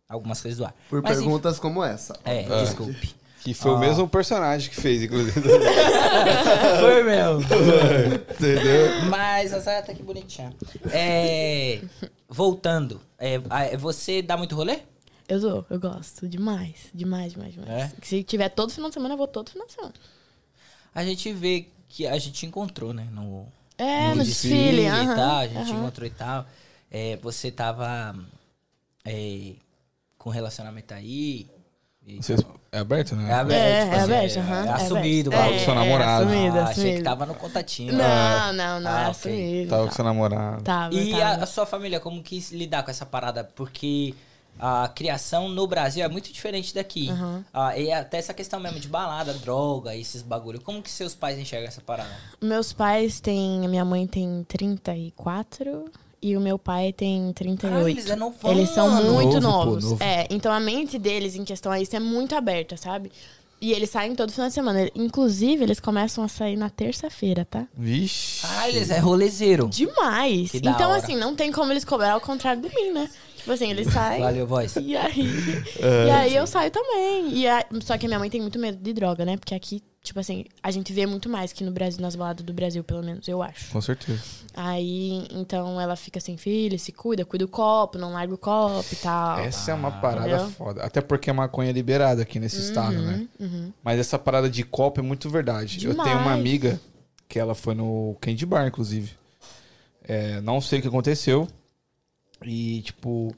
algumas 0.09 0.41
coisas 0.41 0.57
do 0.57 0.65
ar. 0.65 0.75
Por 0.89 1.01
Mas, 1.01 1.15
perguntas 1.17 1.59
como 1.59 1.81
essa. 1.81 2.19
É, 2.25 2.45
Ah. 2.49 2.61
desculpe. 2.61 3.15
Que 3.41 3.53
foi 3.53 3.71
o 3.71 3.75
Ah. 3.75 3.79
mesmo 3.79 4.05
personagem 4.05 4.69
que 4.69 4.75
fez, 4.81 5.03
inclusive. 5.03 5.39
Foi 6.81 7.03
mesmo. 7.03 7.41
Entendeu? 8.31 9.05
Mas 9.09 9.53
a 9.53 9.59
Zaya 9.59 9.81
tá 9.81 9.93
aqui 9.93 10.03
bonitinha. 10.03 10.53
É, 10.91 11.79
voltando, 12.27 12.99
é, 13.17 13.39
você 13.77 14.21
dá 14.21 14.35
muito 14.35 14.55
rolê? 14.55 14.79
Eu 15.27 15.39
dou, 15.41 15.65
eu 15.69 15.79
gosto 15.79 16.27
demais, 16.27 16.75
demais, 16.93 17.33
demais, 17.33 17.53
demais. 17.53 17.69
É? 17.69 17.91
Se 18.01 18.23
tiver 18.23 18.49
todo 18.49 18.71
final 18.71 18.89
de 18.89 18.93
semana, 18.93 19.13
eu 19.13 19.17
vou 19.17 19.27
todo 19.27 19.49
final 19.49 19.67
de 19.67 19.73
semana. 19.73 19.93
A 20.95 21.03
gente 21.03 21.31
vê 21.33 21.67
que 21.89 22.07
a 22.07 22.17
gente 22.17 22.45
encontrou, 22.45 22.93
né? 22.93 23.07
No, 23.11 23.45
É, 23.77 24.13
no, 24.15 24.23
desfile 24.23 24.83
desfile. 24.83 25.11
e 25.11 25.15
tal, 25.15 25.37
a 25.37 25.47
gente 25.47 25.71
encontrou 25.71 26.07
e 26.07 26.11
tal. 26.11 26.45
É, 26.89 27.17
você 27.17 27.51
tava 27.51 28.15
é, 29.05 29.53
com 30.17 30.29
relacionamento 30.29 30.93
aí. 30.93 31.47
e 32.05 32.21
Vocês- 32.23 32.41
É 32.71 32.79
aberto, 32.79 33.15
né? 33.15 33.29
É 33.29 33.33
aberto, 33.33 33.61
É, 33.61 33.81
tipo 33.83 33.95
é 33.95 33.99
assim, 33.99 34.13
aberto, 34.13 34.37
aham, 34.39 34.63
é 34.65 34.67
é 34.67 34.71
assumido, 34.71 35.29
bagulho. 35.31 35.57
com 35.59 35.65
seu 35.65 35.75
namorado. 35.75 36.23
É, 36.23 36.27
assumido, 36.27 36.57
Ah, 36.59 36.63
achei 36.63 36.73
que 36.75 36.79
assumido. 36.89 37.03
tava 37.03 37.25
no 37.25 37.35
contatinho. 37.35 37.93
Não, 37.93 38.53
não, 38.53 38.79
não, 38.79 38.91
Ah, 38.91 39.01
é 39.01 39.05
assumido. 39.07 39.69
Tava 39.69 39.83
com 39.83 39.89
tá. 39.89 39.95
seu 39.95 40.05
namorado. 40.05 40.63
Tava, 40.63 40.93
E 40.95 41.13
a, 41.13 41.17
tava. 41.31 41.43
a 41.43 41.45
sua 41.47 41.65
família, 41.65 41.99
como 41.99 42.23
quis 42.23 42.51
lidar 42.51 42.83
com 42.83 42.91
essa 42.91 43.05
parada? 43.05 43.43
Porque 43.43 44.13
a 44.59 44.87
criação 44.87 45.49
no 45.49 45.67
Brasil 45.67 46.03
é 46.03 46.07
muito 46.07 46.31
diferente 46.31 46.73
daqui. 46.73 47.09
Uhum. 47.09 47.43
Ah, 47.53 47.77
e 47.77 47.91
até 47.91 48.17
essa 48.17 48.33
questão 48.33 48.59
mesmo 48.59 48.79
de 48.79 48.87
balada, 48.87 49.33
droga, 49.33 49.95
esses 49.95 50.21
bagulho. 50.21 50.59
Como 50.61 50.81
que 50.81 50.89
seus 50.89 51.13
pais 51.15 51.37
enxergam 51.37 51.67
essa 51.67 51.81
parada? 51.81 52.09
Meus 52.41 52.73
pais 52.73 53.19
têm. 53.19 53.65
a 53.65 53.69
Minha 53.69 53.85
mãe 53.85 54.05
tem 54.07 54.45
34 54.47 55.85
e 56.21 56.35
o 56.35 56.41
meu 56.41 56.57
pai 56.57 56.91
tem 56.93 57.31
38. 57.33 57.61
Caralho, 57.73 57.89
eles 57.89 58.09
é 58.09 58.15
novão, 58.15 58.51
Eles 58.51 58.69
são 58.69 58.89
mano. 58.89 59.13
muito 59.13 59.39
Novo, 59.39 59.57
pô, 59.65 59.65
novos. 59.71 59.83
novo. 59.83 60.03
É, 60.03 60.27
então 60.29 60.51
a 60.51 60.59
mente 60.59 60.97
deles 60.97 61.35
em 61.35 61.43
questão 61.45 61.71
a 61.71 61.79
isso 61.79 61.95
é 61.95 61.99
muito 61.99 62.35
aberta, 62.35 62.75
sabe? 62.75 63.11
E 63.59 63.71
eles 63.73 63.89
saem 63.89 64.13
todo 64.15 64.31
final 64.31 64.47
de 64.49 64.53
semana. 64.53 64.87
Inclusive, 64.93 65.63
eles 65.63 65.79
começam 65.79 66.23
a 66.23 66.27
sair 66.27 66.55
na 66.55 66.69
terça-feira, 66.69 67.43
tá? 67.43 67.65
Vixe. 67.75 68.45
Ah, 68.47 68.69
eles 68.69 68.91
é 68.91 68.99
rolezeiro. 68.99 69.67
Demais! 69.67 70.51
Que 70.51 70.59
da 70.59 70.69
então, 70.71 70.91
hora. 70.91 70.99
assim, 70.99 71.15
não 71.15 71.35
tem 71.35 71.51
como 71.51 71.73
eles 71.73 71.83
cobrar 71.83 72.11
ao 72.13 72.21
contrário 72.21 72.61
de 72.61 72.69
mim, 72.75 72.91
né? 72.91 73.09
Tipo 73.47 73.53
assim, 73.53 73.69
eles 73.71 73.87
saem. 73.93 74.21
Valeu, 74.21 74.45
voz. 74.45 74.75
E 74.75 74.97
aí, 74.97 75.23
e 75.79 76.09
aí 76.11 76.35
eu 76.35 76.45
saio 76.45 76.69
também. 76.69 77.29
E 77.33 77.47
a- 77.47 77.65
só 77.81 77.97
que 77.97 78.05
a 78.05 78.09
minha 78.09 78.19
mãe 78.19 78.29
tem 78.29 78.41
muito 78.41 78.59
medo 78.59 78.77
de 78.77 78.91
droga, 78.91 79.23
né? 79.23 79.37
Porque 79.37 79.55
aqui, 79.55 79.81
tipo 80.03 80.19
assim, 80.19 80.43
a 80.61 80.69
gente 80.69 80.91
vê 80.91 81.05
muito 81.05 81.29
mais 81.29 81.53
que 81.53 81.63
no 81.63 81.71
Brasil, 81.71 82.01
nas 82.01 82.13
baladas 82.13 82.43
do 82.45 82.51
Brasil, 82.53 82.83
pelo 82.83 83.01
menos, 83.01 83.25
eu 83.25 83.41
acho. 83.41 83.69
Com 83.71 83.79
certeza. 83.79 84.21
Aí, 84.53 85.25
então 85.31 85.79
ela 85.79 85.95
fica 85.95 86.19
assim, 86.19 86.35
filho, 86.35 86.77
se 86.77 86.91
cuida, 86.91 87.23
cuida 87.23 87.45
do 87.45 87.49
copo, 87.49 87.97
não 87.97 88.11
larga 88.11 88.33
o 88.33 88.37
copo 88.37 88.85
e 88.91 88.95
tal. 88.97 89.39
Essa 89.39 89.71
é 89.71 89.73
uma 89.73 89.91
parada 89.91 90.27
Entendeu? 90.27 90.49
foda. 90.49 90.83
Até 90.83 90.99
porque 90.99 91.29
a 91.29 91.33
maconha 91.33 91.69
é 91.69 91.73
liberada 91.73 92.23
aqui 92.23 92.41
nesse 92.41 92.59
estado, 92.59 92.97
né? 93.01 93.25
Uhum. 93.39 93.71
Mas 93.81 93.97
essa 93.97 94.19
parada 94.19 94.49
de 94.49 94.63
copo 94.63 94.99
é 94.99 95.03
muito 95.03 95.29
verdade. 95.29 95.77
Eu 95.85 95.93
tenho 95.95 96.03
uma 96.17 96.17
Demais. 96.19 96.39
amiga 96.39 96.81
que 97.29 97.39
ela 97.39 97.55
foi 97.55 97.75
no 97.75 98.17
Candy 98.19 98.45
Bar, 98.45 98.67
inclusive. 98.67 99.11
É, 100.05 100.41
não 100.41 100.59
sei 100.59 100.79
o 100.79 100.81
que 100.81 100.87
aconteceu. 100.89 101.47
E, 102.43 102.81
tipo, 102.81 103.33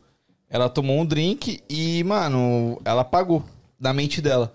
ela 0.49 0.69
tomou 0.69 0.99
um 0.99 1.05
drink 1.05 1.61
e, 1.69 2.03
mano, 2.03 2.81
ela 2.83 3.01
apagou 3.01 3.43
da 3.79 3.93
mente 3.93 4.21
dela. 4.21 4.53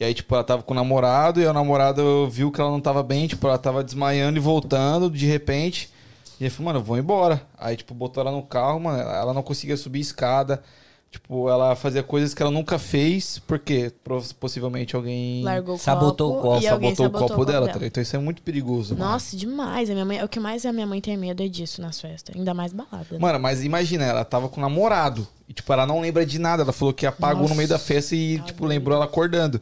E 0.00 0.04
aí, 0.04 0.14
tipo, 0.14 0.34
ela 0.34 0.44
tava 0.44 0.62
com 0.62 0.72
o 0.72 0.76
namorado 0.76 1.40
e 1.40 1.46
o 1.46 1.52
namorado 1.52 2.28
viu 2.30 2.52
que 2.52 2.60
ela 2.60 2.70
não 2.70 2.80
tava 2.80 3.02
bem, 3.02 3.26
tipo, 3.26 3.46
ela 3.46 3.58
tava 3.58 3.82
desmaiando 3.82 4.38
e 4.38 4.40
voltando 4.40 5.10
de 5.10 5.26
repente. 5.26 5.90
E 6.38 6.44
ele 6.44 6.50
falou, 6.50 6.66
mano, 6.66 6.78
eu 6.78 6.84
vou 6.84 6.96
embora. 6.96 7.42
Aí, 7.58 7.76
tipo, 7.76 7.92
botou 7.94 8.20
ela 8.20 8.30
no 8.30 8.42
carro, 8.42 8.78
mano, 8.80 9.00
ela 9.00 9.34
não 9.34 9.42
conseguia 9.42 9.76
subir 9.76 10.00
escada. 10.00 10.62
Tipo, 11.10 11.48
ela 11.48 11.74
fazia 11.74 12.02
coisas 12.02 12.34
que 12.34 12.42
ela 12.42 12.50
nunca 12.50 12.78
fez, 12.78 13.38
porque 13.46 13.90
possivelmente 14.38 14.94
alguém 14.94 15.42
Largou 15.42 15.76
o 15.76 15.78
Sabotou 15.78 16.34
copo, 16.34 16.38
o 16.38 16.50
copo, 16.52 16.62
e 16.62 16.68
alguém 16.68 16.94
sabotou, 16.94 17.26
o 17.26 17.30
copo 17.30 17.44
dela, 17.46 17.66
tá 17.66 17.72
ligado? 17.74 17.86
Então 17.86 18.02
isso 18.02 18.14
é 18.14 18.18
muito 18.18 18.42
perigoso. 18.42 18.94
mano. 18.94 19.12
Nossa, 19.12 19.34
demais. 19.34 19.88
A 19.88 19.94
minha 19.94 20.04
mãe, 20.04 20.22
o 20.22 20.28
que 20.28 20.38
mais 20.38 20.66
a 20.66 20.72
minha 20.72 20.86
mãe 20.86 21.00
tem 21.00 21.16
medo 21.16 21.42
é 21.42 21.48
disso 21.48 21.80
nas 21.80 21.98
festas. 21.98 22.36
Ainda 22.36 22.52
mais 22.52 22.74
balada. 22.74 23.06
né? 23.10 23.18
Mano, 23.18 23.40
mas 23.40 23.64
imagina, 23.64 24.04
ela 24.04 24.22
tava 24.22 24.50
com 24.50 24.58
o 24.58 24.60
namorado. 24.60 25.26
E, 25.48 25.54
tipo, 25.54 25.72
ela 25.72 25.86
não 25.86 25.98
lembra 26.00 26.26
de 26.26 26.38
nada. 26.38 26.62
Ela 26.62 26.72
falou 26.74 26.92
que 26.92 27.06
apagou 27.06 27.36
no 27.44 27.48
Nossa, 27.48 27.54
meio 27.54 27.68
da 27.70 27.78
festa 27.78 28.14
e, 28.14 28.38
tipo, 28.40 28.66
lembrou 28.66 28.94
ela 28.94 29.06
acordando. 29.06 29.58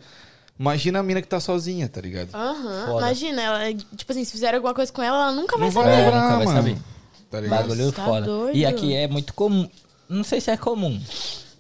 Imagina 0.59 0.99
a 0.99 1.03
mina 1.03 1.23
que 1.23 1.29
tá 1.29 1.39
sozinha, 1.39 1.89
tá 1.89 2.01
ligado? 2.01 2.31
Aham. 2.35 2.87
Foda. 2.87 3.07
Imagina, 3.07 3.43
ela, 3.43 3.75
tipo 3.95 4.11
assim, 4.11 4.25
se 4.25 4.33
fizeram 4.33 4.57
alguma 4.57 4.75
coisa 4.75 4.93
com 4.93 5.01
ela, 5.03 5.17
ela 5.29 5.33
nunca 5.33 5.57
vai 5.57 5.67
Não 5.69 5.73
vai 5.73 5.85
saber. 5.85 5.97
lembrar, 5.97 6.23
nunca 6.23 6.37
vai 6.39 6.47
mano. 6.47 6.57
saber. 6.59 6.79
Tá 7.31 7.41
ligado? 7.41 7.69
Bagulho 7.69 7.93
tá 7.93 8.21
doido. 8.21 8.57
E 8.57 8.67
aqui 8.67 8.95
é 8.95 9.07
muito 9.07 9.33
comum. 9.33 9.69
Não 10.09 10.25
sei 10.25 10.41
se 10.41 10.51
é 10.51 10.57
comum. 10.57 11.01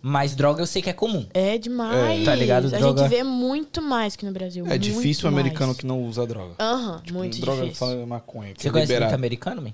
Mas 0.03 0.36
droga 0.36 0.62
eu 0.62 0.66
sei 0.66 0.80
que 0.82 0.88
é 0.90 0.92
comum. 0.92 1.26
É 1.34 1.59
demais. 1.59 2.20
É. 2.20 2.24
Tá 2.24 2.34
ligado? 2.34 2.66
A 2.66 2.78
Droga- 2.78 3.03
gente 3.03 3.11
vê 3.11 3.22
muito 3.24 3.82
mais 3.82 4.14
que 4.14 4.24
no 4.24 4.30
Brasil. 4.32 4.64
É 4.68 4.78
difícil 4.78 5.28
o 5.28 5.32
mais. 5.32 5.44
americano 5.44 5.74
que 5.74 5.84
não 5.84 6.05
usa 6.05 6.24
droga. 6.26 6.55
Aham, 6.61 7.03
muito 7.12 7.40
droga 7.40 7.62
difícil. 7.62 7.86
fala 7.86 8.07
maconha. 8.07 8.55
Que 8.55 8.62
Você 8.62 8.68
é 8.68 8.70
conhece 8.70 8.92
liberado. 8.92 9.11
muito 9.12 9.20
americano, 9.20 9.62
man? 9.62 9.72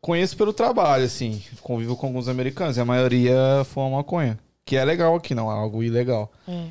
Conheço 0.00 0.36
pelo 0.36 0.52
trabalho, 0.52 1.04
assim. 1.04 1.42
Convivo 1.62 1.96
com 1.96 2.06
alguns 2.06 2.28
americanos. 2.28 2.76
E 2.76 2.80
a 2.80 2.84
maioria 2.84 3.34
fuma 3.64 3.96
maconha. 3.98 4.38
Que 4.64 4.76
é 4.76 4.84
legal 4.84 5.14
aqui, 5.16 5.34
não 5.34 5.50
é 5.50 5.54
algo 5.54 5.82
ilegal. 5.82 6.30
É. 6.46 6.66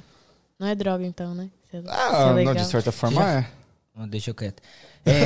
Não 0.57 0.67
é 0.67 0.73
droga, 0.75 1.05
então, 1.05 1.33
né? 1.35 1.49
Se 1.69 1.77
é- 1.77 1.81
se 1.81 1.87
é 1.87 1.91
Ah, 1.91 2.33
não, 2.33 2.53
de 2.55 2.65
certa 2.65 2.91
forma 2.91 3.21
Já- 3.21 3.39
é. 3.39 3.47
Não, 3.95 4.07
deixa 4.07 4.29
eu 4.31 4.35
quieto. 4.35 4.61
É... 5.05 5.25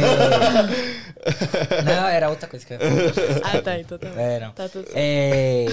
não, 1.83 2.07
era 2.07 2.29
outra 2.29 2.47
coisa 2.47 2.65
que 2.65 2.73
eu 2.73 2.77
ia 2.79 3.13
falar. 3.13 3.57
Ah, 3.57 3.61
tá, 3.61 3.79
então 3.79 3.97
tá. 3.97 4.07
É, 4.09 4.39
não. 4.39 4.51
Tá 4.51 4.67
tudo 4.69 4.85
certo. 4.85 4.95
É, 4.95 5.65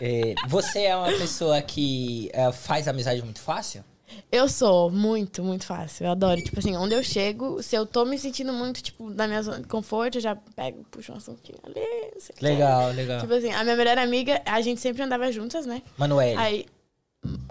é, 0.00 0.34
você 0.48 0.82
é 0.82 0.96
uma 0.96 1.12
pessoa 1.12 1.60
que 1.62 2.30
é, 2.32 2.50
faz 2.52 2.88
amizade 2.88 3.22
muito 3.22 3.40
fácil? 3.40 3.84
Eu 4.30 4.48
sou 4.48 4.90
muito, 4.90 5.42
muito 5.42 5.64
fácil. 5.66 6.06
Eu 6.06 6.12
adoro. 6.12 6.40
Tipo 6.40 6.58
assim, 6.58 6.76
onde 6.76 6.94
eu 6.94 7.02
chego, 7.02 7.62
se 7.62 7.74
eu 7.74 7.84
tô 7.84 8.04
me 8.04 8.18
sentindo 8.18 8.52
muito, 8.52 8.82
tipo, 8.82 9.10
na 9.10 9.26
minha 9.26 9.42
zona 9.42 9.60
de 9.60 9.66
conforto, 9.66 10.18
eu 10.18 10.22
já 10.22 10.36
pego, 10.36 10.84
puxo 10.90 11.12
um 11.12 11.16
assuntinho 11.16 11.58
ali. 11.64 11.80
Legal, 12.40 12.90
legal. 12.92 13.20
Tipo 13.20 13.34
assim, 13.34 13.52
a 13.52 13.64
minha 13.64 13.76
melhor 13.76 13.98
amiga, 13.98 14.40
a 14.44 14.60
gente 14.60 14.80
sempre 14.80 15.02
andava 15.02 15.30
juntas, 15.32 15.66
né? 15.66 15.82
Manuel. 15.96 16.38
Aí. 16.38 16.66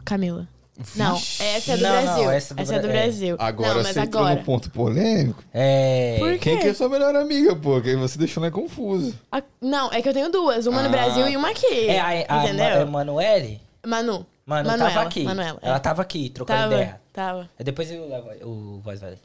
Camila. 0.05 0.47
Não, 0.95 1.15
essa 1.15 1.71
é 1.71 1.77
do 1.77 1.83
Não, 1.83 1.95
não, 1.95 2.01
Brasil. 2.03 2.31
essa 2.31 2.53
essa, 2.57 2.75
é 2.75 2.79
do 2.79 2.85
é 2.87 2.89
Bra- 2.89 2.99
é. 2.99 3.03
Brasil. 3.03 3.35
Agora 3.39 3.73
não, 3.75 3.83
mas 3.83 3.93
você 3.93 3.99
entrou 4.01 4.23
agora. 4.23 4.39
no 4.39 4.45
ponto 4.45 4.69
polêmico. 4.71 5.41
É. 5.53 6.17
Por 6.19 6.31
quê? 6.33 6.37
Quem 6.39 6.59
que 6.59 6.67
é 6.67 6.73
sua 6.73 6.89
melhor 6.89 7.15
amiga, 7.15 7.55
pô? 7.55 7.79
Que 7.81 7.89
aí 7.91 7.95
você 7.95 8.17
deixou 8.19 8.41
ela 8.41 8.51
confuso. 8.51 9.17
A- 9.31 9.41
Não, 9.61 9.91
é 9.93 10.01
que 10.01 10.09
eu 10.09 10.13
tenho 10.13 10.29
duas. 10.29 10.65
Uma 10.67 10.81
Ah. 10.81 10.83
no 10.83 10.89
Brasil 10.89 11.27
e 11.29 11.37
uma 11.37 11.49
aqui. 11.51 11.87
É 11.87 11.99
a, 11.99 12.07
a, 12.39 12.43
entendeu? 12.45 12.81
a 12.81 12.85
Manuele? 12.85 13.61
Manu. 13.85 14.25
Mano, 14.45 14.69
Manuela, 14.69 14.91
tava 14.93 15.07
aqui. 15.07 15.23
Manuela, 15.23 15.59
é. 15.61 15.67
Ela 15.69 15.79
tava 15.79 16.01
aqui, 16.03 16.29
trocando 16.29 16.59
Tava, 16.59 16.73
ideia. 16.75 17.01
tava. 17.11 17.49
Depois 17.57 17.89
eu 17.89 18.07
levo 18.07 18.29
o 18.47 18.79
voz 18.83 18.99
vai. 19.01 19.15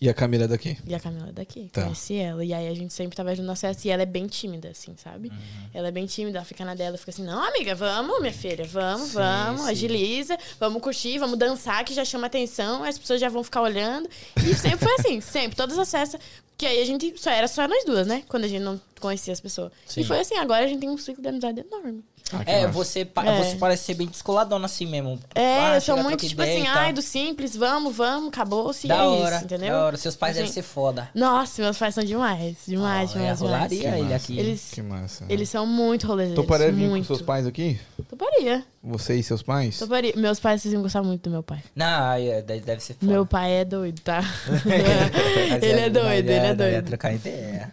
E 0.00 0.08
a 0.08 0.14
Camila 0.14 0.46
daqui? 0.46 0.76
E 0.86 0.94
a 0.94 1.00
Camila 1.00 1.28
é 1.28 1.32
daqui. 1.32 1.70
Tá. 1.72 1.84
Conheci 1.84 2.16
ela. 2.16 2.44
E 2.44 2.52
aí 2.52 2.68
a 2.68 2.74
gente 2.74 2.92
sempre 2.92 3.16
tava 3.16 3.34
junto 3.34 3.46
na 3.46 3.56
festa. 3.56 3.86
E 3.86 3.90
ela 3.90 4.02
é 4.02 4.06
bem 4.06 4.26
tímida, 4.26 4.68
assim, 4.68 4.94
sabe? 4.96 5.28
Uhum. 5.28 5.68
Ela 5.72 5.88
é 5.88 5.90
bem 5.90 6.04
tímida, 6.04 6.38
ela 6.38 6.44
fica 6.44 6.64
na 6.64 6.74
dela, 6.74 6.98
fica 6.98 7.10
assim, 7.10 7.24
não, 7.24 7.42
amiga, 7.42 7.74
vamos, 7.74 8.20
minha 8.20 8.32
filha, 8.32 8.64
vamos, 8.64 9.08
Sim, 9.08 9.14
vamos, 9.14 9.62
sim. 9.62 9.70
agiliza, 9.70 10.36
vamos 10.58 10.82
curtir, 10.82 11.18
vamos 11.18 11.38
dançar, 11.38 11.84
que 11.84 11.94
já 11.94 12.04
chama 12.04 12.26
atenção, 12.26 12.82
as 12.82 12.98
pessoas 12.98 13.20
já 13.20 13.28
vão 13.28 13.42
ficar 13.44 13.62
olhando. 13.62 14.08
E 14.36 14.54
sempre 14.54 14.78
foi 14.78 14.94
assim, 14.94 15.20
sempre, 15.22 15.56
todas 15.56 15.78
as 15.78 15.90
festas. 15.90 16.20
Que 16.64 16.68
aí 16.68 16.80
a 16.80 16.86
gente 16.86 17.12
só 17.20 17.28
era 17.30 17.46
só 17.46 17.68
nós 17.68 17.84
duas, 17.84 18.06
né? 18.06 18.22
Quando 18.26 18.44
a 18.44 18.48
gente 18.48 18.62
não 18.62 18.80
conhecia 18.98 19.34
as 19.34 19.40
pessoas. 19.40 19.70
Sim. 19.86 20.00
E 20.00 20.04
foi 20.04 20.18
assim, 20.20 20.34
agora 20.38 20.64
a 20.64 20.66
gente 20.66 20.80
tem 20.80 20.88
um 20.88 20.96
ciclo 20.96 21.20
de 21.22 21.28
amizade 21.28 21.60
enorme. 21.60 22.02
Ah, 22.32 22.42
É, 22.46 22.66
você, 22.66 23.04
pa- 23.04 23.22
É. 23.26 23.44
você 23.44 23.56
parece 23.56 23.84
ser 23.84 23.92
bem 23.92 24.06
descoladona 24.06 24.64
assim 24.64 24.86
mesmo. 24.86 25.20
É, 25.34 25.58
Ah, 25.58 25.74
eu 25.74 25.80
sou 25.82 26.02
muito, 26.02 26.26
tipo 26.26 26.40
assim, 26.40 26.66
ai, 26.66 26.90
do 26.90 27.02
simples, 27.02 27.54
vamos, 27.54 27.94
vamos, 27.94 28.28
acabou-se, 28.28 28.88
Da 28.88 28.96
é 28.96 29.02
hora, 29.02 29.36
isso, 29.36 29.44
entendeu? 29.44 29.68
da 29.74 29.84
hora. 29.84 29.96
Seus 29.98 30.16
pais 30.16 30.30
Assim, 30.32 30.40
devem 30.40 30.52
ser 30.54 30.62
foda. 30.62 31.10
Nossa, 31.14 31.60
meus 31.60 31.76
pais 31.76 31.94
são 31.94 32.02
demais, 32.02 32.56
demais, 32.66 33.10
Ah, 33.10 33.12
demais, 33.12 33.40
é, 33.42 33.44
rolaria 33.44 33.98
ele 33.98 34.14
aqui. 34.14 34.38
Eles, 34.38 34.70
Que 34.72 34.80
massa. 34.80 35.26
eles 35.28 35.50
são 35.50 35.66
muito 35.66 36.06
rolezeiros, 36.06 36.42
Toparia 36.42 36.72
vir 36.72 36.88
com 36.88 37.04
seus 37.04 37.20
pais 37.20 37.46
aqui? 37.46 37.78
Toparia, 38.08 38.64
Você 38.86 39.16
e 39.16 39.22
seus 39.22 39.42
pais? 39.42 39.78
toparia. 39.78 40.12
Meus 40.14 40.38
pais, 40.38 40.60
vocês 40.60 40.74
iam 40.74 40.82
gostar 40.82 41.02
muito 41.02 41.22
do 41.22 41.30
meu 41.30 41.42
pai. 41.42 41.62
Não, 41.74 42.12
é, 42.12 42.42
deve 42.42 42.80
ser 42.80 42.92
foda. 42.94 43.10
Meu 43.10 43.24
pai 43.24 43.52
é 43.52 43.64
doido, 43.64 43.98
tá? 44.02 44.20
Ele 45.62 45.80
é 45.80 45.88
doido, 45.88 46.28
ele 46.28 46.32
é 46.32 46.46
ia 46.48 46.54
doido. 46.54 46.84
trocar 46.84 47.14
ideia. 47.14 47.72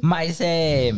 Mas 0.00 0.40
é. 0.40 0.90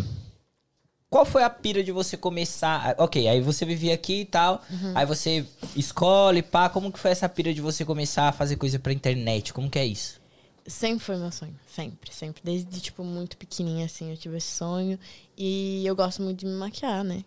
Qual 1.11 1.27
foi 1.27 1.43
a 1.43 1.51
pira 1.51 1.83
de 1.83 1.93
você 1.93 2.17
começar? 2.17 2.95
Ok, 2.97 3.29
aí 3.29 3.41
você 3.41 3.67
vivia 3.67 3.93
aqui 3.93 4.21
e 4.21 4.25
tal. 4.25 4.63
Uhum. 4.71 4.93
Aí 4.95 5.05
você 5.05 5.45
escolhe, 5.77 6.41
pá. 6.41 6.69
Como 6.71 6.91
que 6.91 6.99
foi 6.99 7.11
essa 7.11 7.29
pira 7.29 7.53
de 7.53 7.61
você 7.61 7.85
começar 7.85 8.29
a 8.29 8.33
fazer 8.33 8.57
coisa 8.57 8.79
pra 8.79 8.93
internet? 8.93 9.53
Como 9.53 9.69
que 9.69 9.79
é 9.79 9.85
isso? 9.85 10.21
Sempre 10.67 11.05
foi 11.05 11.17
meu 11.17 11.33
sonho, 11.33 11.55
sempre, 11.67 12.15
sempre. 12.15 12.41
Desde, 12.45 12.81
tipo, 12.81 13.03
muito 13.03 13.37
pequenininha, 13.37 13.87
assim, 13.87 14.11
eu 14.11 14.17
tive 14.17 14.37
esse 14.37 14.53
sonho. 14.57 14.99
E 15.37 15.85
eu 15.85 15.97
gosto 15.97 16.23
muito 16.23 16.41
de 16.41 16.47
me 16.47 16.53
maquiar, 16.53 17.03
né? 17.03 17.25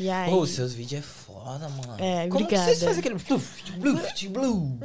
E 0.00 0.08
aí... 0.08 0.30
Pô, 0.30 0.46
seus 0.46 0.72
vídeos 0.72 1.00
é 1.00 1.02
foda, 1.02 1.68
mano. 1.68 1.94
É, 1.98 2.28
Como 2.28 2.44
obrigada. 2.44 2.46
que 2.46 2.76
vocês 2.76 2.82
fazem 2.82 3.00
aquele 3.00 3.14
bluff, 3.16 3.72
bluff, 3.78 4.28
blue? 4.28 4.78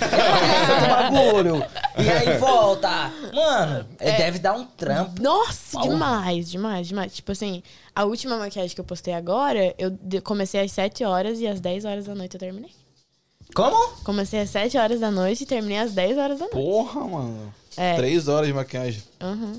É 0.00 0.80
do 0.80 1.12
bagulho. 1.12 1.62
E 1.96 2.10
aí 2.10 2.38
volta. 2.38 3.12
Mano, 3.32 3.86
é, 3.98 4.18
deve 4.18 4.38
dar 4.38 4.54
um 4.54 4.64
trampo. 4.64 5.22
Nossa, 5.22 5.78
Pau. 5.78 5.88
demais, 5.88 6.50
demais, 6.50 6.88
demais. 6.88 7.14
Tipo 7.14 7.32
assim, 7.32 7.62
a 7.94 8.04
última 8.04 8.36
maquiagem 8.36 8.74
que 8.74 8.80
eu 8.80 8.84
postei 8.84 9.14
agora, 9.14 9.74
eu 9.78 9.96
comecei 10.22 10.60
às 10.60 10.72
7 10.72 11.04
horas 11.04 11.38
e 11.40 11.46
às 11.46 11.60
10 11.60 11.84
horas 11.84 12.06
da 12.06 12.14
noite 12.14 12.34
eu 12.34 12.40
terminei. 12.40 12.70
Como? 13.54 13.96
Comecei 14.02 14.40
às 14.40 14.50
7 14.50 14.76
horas 14.76 15.00
da 15.00 15.10
noite 15.10 15.44
e 15.44 15.46
terminei 15.46 15.78
às 15.78 15.92
10 15.92 16.18
horas 16.18 16.38
da 16.38 16.46
noite. 16.46 16.54
Porra, 16.54 17.04
mano. 17.04 17.54
É. 17.76 17.94
Três 17.94 18.26
horas 18.26 18.48
de 18.48 18.54
maquiagem. 18.54 19.02
Uhum. 19.22 19.58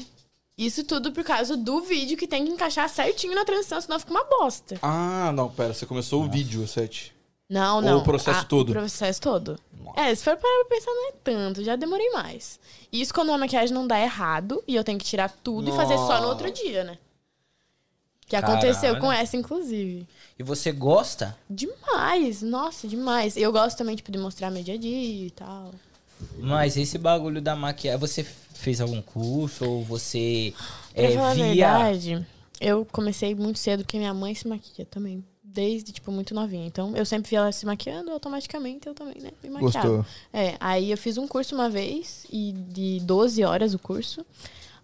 Isso 0.57 0.83
tudo 0.83 1.11
por 1.11 1.23
causa 1.23 1.55
do 1.55 1.81
vídeo 1.81 2.17
que 2.17 2.25
tem 2.27 2.43
que 2.45 2.51
encaixar 2.51 2.89
certinho 2.89 3.35
na 3.35 3.45
transição, 3.45 3.79
senão 3.79 3.99
fica 3.99 4.11
uma 4.11 4.23
bosta. 4.23 4.79
Ah, 4.81 5.31
não, 5.33 5.49
pera. 5.49 5.73
Você 5.73 5.85
começou 5.85 6.23
o 6.23 6.29
vídeo, 6.29 6.63
o 6.63 6.67
set. 6.67 7.13
Não, 7.49 7.75
Ou 7.77 7.81
não. 7.81 7.97
o 7.99 8.03
processo 8.03 8.39
Ah, 8.41 8.43
todo? 8.43 8.69
O 8.69 8.73
processo 8.73 9.21
todo. 9.21 9.59
Nossa. 9.81 9.99
É, 10.01 10.13
se 10.15 10.23
for 10.23 10.35
parar 10.35 10.65
pra 10.65 10.75
pensar, 10.77 10.91
não 10.91 11.09
é 11.09 11.11
tanto. 11.23 11.63
Já 11.63 11.75
demorei 11.75 12.09
mais. 12.09 12.59
Isso 12.91 13.13
quando 13.13 13.31
a 13.31 13.37
maquiagem 13.37 13.73
não 13.73 13.85
dá 13.87 13.99
errado 13.99 14.61
e 14.67 14.75
eu 14.75 14.83
tenho 14.83 14.97
que 14.97 15.05
tirar 15.05 15.29
tudo 15.43 15.69
e 15.69 15.73
fazer 15.73 15.95
só 15.97 16.19
no 16.21 16.27
outro 16.27 16.51
dia, 16.51 16.83
né? 16.83 16.97
Que 18.25 18.35
aconteceu 18.35 18.81
Caralho. 18.93 18.99
com 18.99 19.11
essa, 19.13 19.37
inclusive. 19.37 20.05
E 20.37 20.43
você 20.43 20.73
gosta? 20.73 21.37
Demais, 21.49 22.41
nossa, 22.41 22.85
demais. 22.85 23.37
Eu 23.37 23.51
gosto 23.53 23.77
também, 23.77 23.95
tipo, 23.95 24.11
de 24.11 24.17
mostrar 24.17 24.51
meu 24.51 24.61
dia 24.63 24.73
a 24.73 24.77
dia 24.77 25.27
e 25.27 25.31
tal. 25.31 25.71
Mas 26.39 26.77
esse 26.77 26.97
bagulho 26.97 27.41
da 27.41 27.55
maquiagem, 27.55 27.99
você 27.99 28.23
fez 28.23 28.81
algum 28.81 29.01
curso 29.01 29.65
ou 29.65 29.83
você 29.83 30.53
Pra 30.93 31.03
é, 31.03 31.11
falar 31.11 31.31
a 31.31 31.33
via... 31.33 31.45
verdade, 31.45 32.27
eu 32.59 32.85
comecei 32.91 33.35
muito 33.35 33.59
cedo 33.59 33.83
porque 33.83 33.97
minha 33.97 34.13
mãe 34.13 34.33
se 34.33 34.47
maquia 34.47 34.85
também. 34.85 35.23
Desde, 35.43 35.91
tipo, 35.91 36.11
muito 36.11 36.35
novinha. 36.35 36.67
Então, 36.67 36.95
eu 36.95 37.03
sempre 37.05 37.29
via 37.29 37.39
ela 37.39 37.51
se 37.51 37.65
maquiando, 37.65 38.11
automaticamente 38.11 38.87
eu 38.87 38.93
também, 38.93 39.15
né? 39.21 39.31
Me 39.43 39.49
maquiava. 39.49 39.87
Gostou? 39.87 40.05
É, 40.31 40.55
aí 40.59 40.91
eu 40.91 40.97
fiz 40.97 41.17
um 41.17 41.27
curso 41.27 41.55
uma 41.55 41.67
vez, 41.69 42.25
e 42.31 42.51
de 42.69 42.99
12 43.01 43.43
horas 43.43 43.73
o 43.73 43.79
curso. 43.79 44.23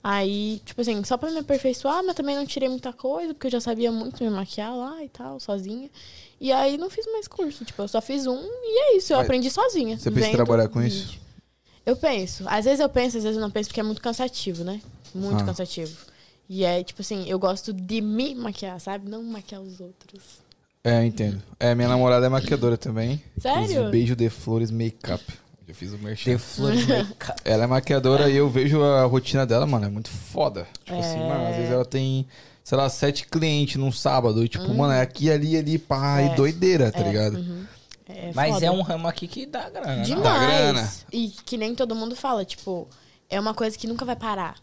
Aí, 0.03 0.61
tipo 0.65 0.81
assim, 0.81 1.01
só 1.03 1.15
pra 1.15 1.31
me 1.31 1.39
aperfeiçoar, 1.39 2.03
mas 2.03 2.15
também 2.15 2.35
não 2.35 2.45
tirei 2.45 2.67
muita 2.67 2.91
coisa, 2.91 3.33
porque 3.33 3.47
eu 3.47 3.51
já 3.51 3.59
sabia 3.61 3.91
muito 3.91 4.21
me 4.23 4.29
maquiar 4.29 4.75
lá 4.75 5.03
e 5.03 5.07
tal, 5.09 5.39
sozinha. 5.39 5.89
E 6.41 6.51
aí 6.51 6.77
não 6.77 6.89
fiz 6.89 7.05
mais 7.11 7.27
curso, 7.27 7.63
tipo, 7.63 7.81
eu 7.81 7.87
só 7.87 8.01
fiz 8.01 8.25
um 8.27 8.35
e 8.43 8.79
é 8.93 8.97
isso, 8.97 9.13
eu 9.13 9.17
Mas 9.17 9.25
aprendi 9.25 9.49
sozinha. 9.49 9.97
você 9.97 10.09
vendo 10.09 10.31
trabalhar 10.31 10.67
com 10.67 10.81
vídeo. 10.81 10.95
isso? 10.97 11.22
Eu 11.85 11.95
penso. 11.95 12.43
Às 12.47 12.65
vezes 12.65 12.79
eu 12.79 12.89
penso, 12.89 13.17
às 13.17 13.23
vezes 13.23 13.37
eu 13.37 13.41
não 13.41 13.51
penso, 13.51 13.69
porque 13.69 13.79
é 13.79 13.83
muito 13.83 14.01
cansativo, 14.01 14.63
né? 14.63 14.79
Muito 15.13 15.41
Ah. 15.41 15.45
cansativo. 15.45 15.95
E 16.49 16.63
é, 16.63 16.83
tipo 16.83 17.01
assim, 17.01 17.25
eu 17.27 17.37
gosto 17.39 17.73
de 17.73 18.01
me 18.01 18.33
maquiar, 18.35 18.79
sabe? 18.79 19.09
Não 19.09 19.23
maquiar 19.23 19.61
os 19.61 19.79
outros. 19.79 20.21
É, 20.83 21.05
entendo. 21.05 21.41
É, 21.59 21.73
minha 21.73 21.87
namorada 21.87 22.25
é 22.25 22.29
maquiadora 22.29 22.77
também. 22.77 23.21
Sério? 23.39 23.89
Beijo 23.89 24.15
de 24.15 24.29
Flores 24.29 24.69
Makeup. 24.69 25.23
Eu 25.65 25.73
fiz 25.73 25.93
o 25.93 25.97
merchan. 25.97 26.31
The 26.33 26.37
Flores 26.37 26.85
Makeup. 26.87 27.41
Ela 27.45 27.63
é 27.63 27.67
maquiadora 27.67 28.29
e 28.29 28.35
eu 28.35 28.49
vejo 28.49 28.83
a 28.83 29.05
rotina 29.05 29.45
dela, 29.45 29.65
mano, 29.65 29.85
é 29.85 29.89
muito 29.89 30.09
foda. 30.09 30.67
Tipo 30.83 30.99
assim, 30.99 31.19
É. 31.19 31.27
mano, 31.29 31.47
às 31.47 31.55
vezes 31.55 31.71
ela 31.71 31.85
tem, 31.85 32.27
sei 32.63 32.77
lá, 32.77 32.89
sete 32.89 33.25
clientes 33.27 33.77
num 33.77 33.91
sábado. 33.91 34.43
E, 34.43 34.49
tipo, 34.49 34.73
mano, 34.73 34.91
é 34.93 34.99
aqui, 35.01 35.31
ali, 35.31 35.55
ali, 35.57 35.77
pá, 35.77 36.19
É. 36.19 36.25
e 36.33 36.35
doideira, 36.35 36.91
tá 36.91 36.99
ligado? 37.01 37.41
É 38.15 38.31
Mas 38.33 38.53
foda. 38.53 38.65
é 38.65 38.71
um 38.71 38.81
ramo 38.81 39.07
aqui 39.07 39.27
que 39.27 39.45
dá 39.45 39.69
grana. 39.69 39.95
não? 39.97 40.03
Demais. 40.03 40.23
Dá 40.23 40.47
grana. 40.47 40.91
E 41.11 41.29
que 41.45 41.57
nem 41.57 41.73
todo 41.75 41.95
mundo 41.95 42.15
fala, 42.15 42.45
tipo, 42.45 42.87
é 43.29 43.39
uma 43.39 43.53
coisa 43.53 43.77
que 43.77 43.87
nunca 43.87 44.05
vai 44.05 44.15
parar. 44.15 44.55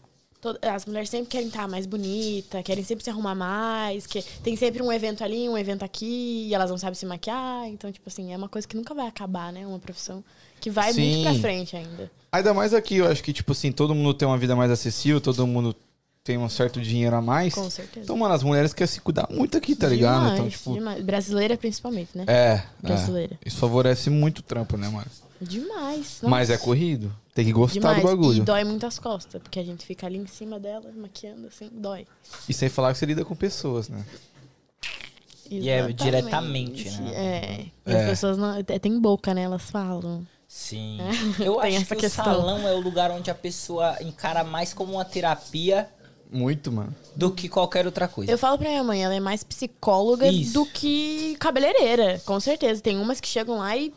As 0.63 0.87
mulheres 0.87 1.07
sempre 1.09 1.27
querem 1.27 1.47
estar 1.49 1.67
mais 1.67 1.85
bonita, 1.85 2.63
querem 2.63 2.83
sempre 2.83 3.03
se 3.03 3.11
arrumar 3.11 3.35
mais, 3.35 4.07
que 4.07 4.23
tem 4.43 4.55
sempre 4.55 4.81
um 4.81 4.91
evento 4.91 5.23
ali, 5.23 5.47
um 5.47 5.55
evento 5.55 5.83
aqui, 5.83 6.47
e 6.47 6.53
elas 6.55 6.71
não 6.71 6.79
sabem 6.79 6.95
se 6.95 7.05
maquiar. 7.05 7.67
Então, 7.67 7.91
tipo 7.91 8.09
assim, 8.09 8.33
é 8.33 8.37
uma 8.37 8.49
coisa 8.49 8.67
que 8.67 8.75
nunca 8.75 8.95
vai 8.95 9.05
acabar, 9.05 9.53
né? 9.53 9.67
Uma 9.67 9.77
profissão 9.77 10.23
que 10.59 10.71
vai 10.71 10.93
Sim. 10.93 11.01
muito 11.01 11.23
pra 11.31 11.39
frente 11.41 11.75
ainda. 11.75 12.11
Ainda 12.31 12.53
mais 12.55 12.73
aqui, 12.73 12.95
eu 12.95 13.07
acho 13.07 13.21
que, 13.21 13.31
tipo 13.33 13.51
assim, 13.51 13.71
todo 13.71 13.93
mundo 13.93 14.15
tem 14.15 14.27
uma 14.27 14.37
vida 14.37 14.55
mais 14.55 14.71
acessível, 14.71 15.21
todo 15.21 15.45
mundo 15.45 15.75
tem 16.23 16.37
um 16.37 16.47
certo 16.47 16.79
dinheiro 16.79 17.15
a 17.15 17.21
mais. 17.21 17.53
Com 17.53 17.69
certeza. 17.69 18.03
Então, 18.03 18.15
mano, 18.15 18.33
as 18.33 18.43
mulheres 18.43 18.73
querem 18.73 18.91
se 18.91 19.01
cuidar 19.01 19.27
muito 19.31 19.57
aqui, 19.57 19.75
tá 19.75 19.87
ligado? 19.87 20.19
Demais, 20.19 20.33
Então, 20.39 20.49
tipo, 20.49 20.73
demais. 20.73 21.03
Brasileira 21.03 21.57
principalmente, 21.57 22.09
né? 22.15 22.25
é, 22.27 22.63
Brasileira. 22.81 23.35
é. 23.43 23.47
Isso 23.47 23.57
favorece 23.57 24.09
muito 24.09 24.39
o 24.39 24.43
trampo, 24.43 24.77
né, 24.77 24.87
mano? 24.87 25.07
Demais. 25.41 26.19
Mas 26.21 26.49
é 26.51 26.53
nossa. 26.53 26.65
corrido. 26.65 27.15
Tem 27.33 27.45
que 27.45 27.51
gostar 27.51 27.79
Demais. 27.79 28.01
do 28.01 28.07
bagulho. 28.07 28.37
E 28.37 28.41
dói 28.41 28.63
muito 28.63 28.85
as 28.85 28.99
costas, 28.99 29.41
porque 29.41 29.59
a 29.59 29.63
gente 29.63 29.85
fica 29.85 30.05
ali 30.05 30.17
em 30.19 30.27
cima 30.27 30.59
dela, 30.59 30.91
maquiando 30.95 31.47
assim, 31.47 31.69
dói. 31.73 32.05
E 32.47 32.53
sem 32.53 32.69
falar 32.69 32.91
que 32.91 32.99
você 32.99 33.05
lida 33.07 33.25
com 33.25 33.35
pessoas, 33.35 33.89
né? 33.89 34.05
E 35.49 35.69
é 35.69 35.77
Exatamente. 35.79 36.03
diretamente, 36.03 36.89
né? 37.01 37.11
É. 37.15 37.65
E 37.89 37.93
É. 37.93 38.03
as 38.03 38.09
pessoas 38.11 38.37
não. 38.37 38.55
é, 38.55 38.63
Tem 38.63 38.99
boca, 38.99 39.33
né? 39.33 39.43
Elas 39.43 39.63
falam. 39.69 40.25
Sim. 40.47 40.99
É. 41.01 41.09
Eu 41.43 41.55
Tem 41.55 41.75
acho 41.75 41.85
essa 41.85 41.95
que 41.95 42.01
questão. 42.01 42.23
o 42.23 42.35
salão 42.37 42.67
é 42.67 42.73
o 42.73 42.79
lugar 42.79 43.09
onde 43.11 43.31
a 43.31 43.35
pessoa 43.35 43.97
encara 44.01 44.43
mais 44.43 44.73
como 44.73 44.93
uma 44.93 45.05
terapia 45.05 45.89
Muito, 46.31 46.71
mano. 46.71 46.95
do 47.15 47.29
que 47.31 47.49
qualquer 47.49 47.85
outra 47.85 48.07
coisa. 48.07 48.31
Eu 48.31 48.37
falo 48.37 48.57
pra 48.57 48.69
minha 48.69 48.83
mãe, 48.83 49.03
ela 49.03 49.13
é 49.13 49.19
mais 49.19 49.43
psicóloga 49.43 50.27
Isso. 50.27 50.53
do 50.53 50.65
que 50.65 51.35
cabeleireira, 51.39 52.21
com 52.25 52.39
certeza. 52.39 52.81
Tem 52.81 52.97
umas 52.97 53.19
que 53.19 53.27
chegam 53.27 53.57
lá 53.57 53.75
e 53.75 53.93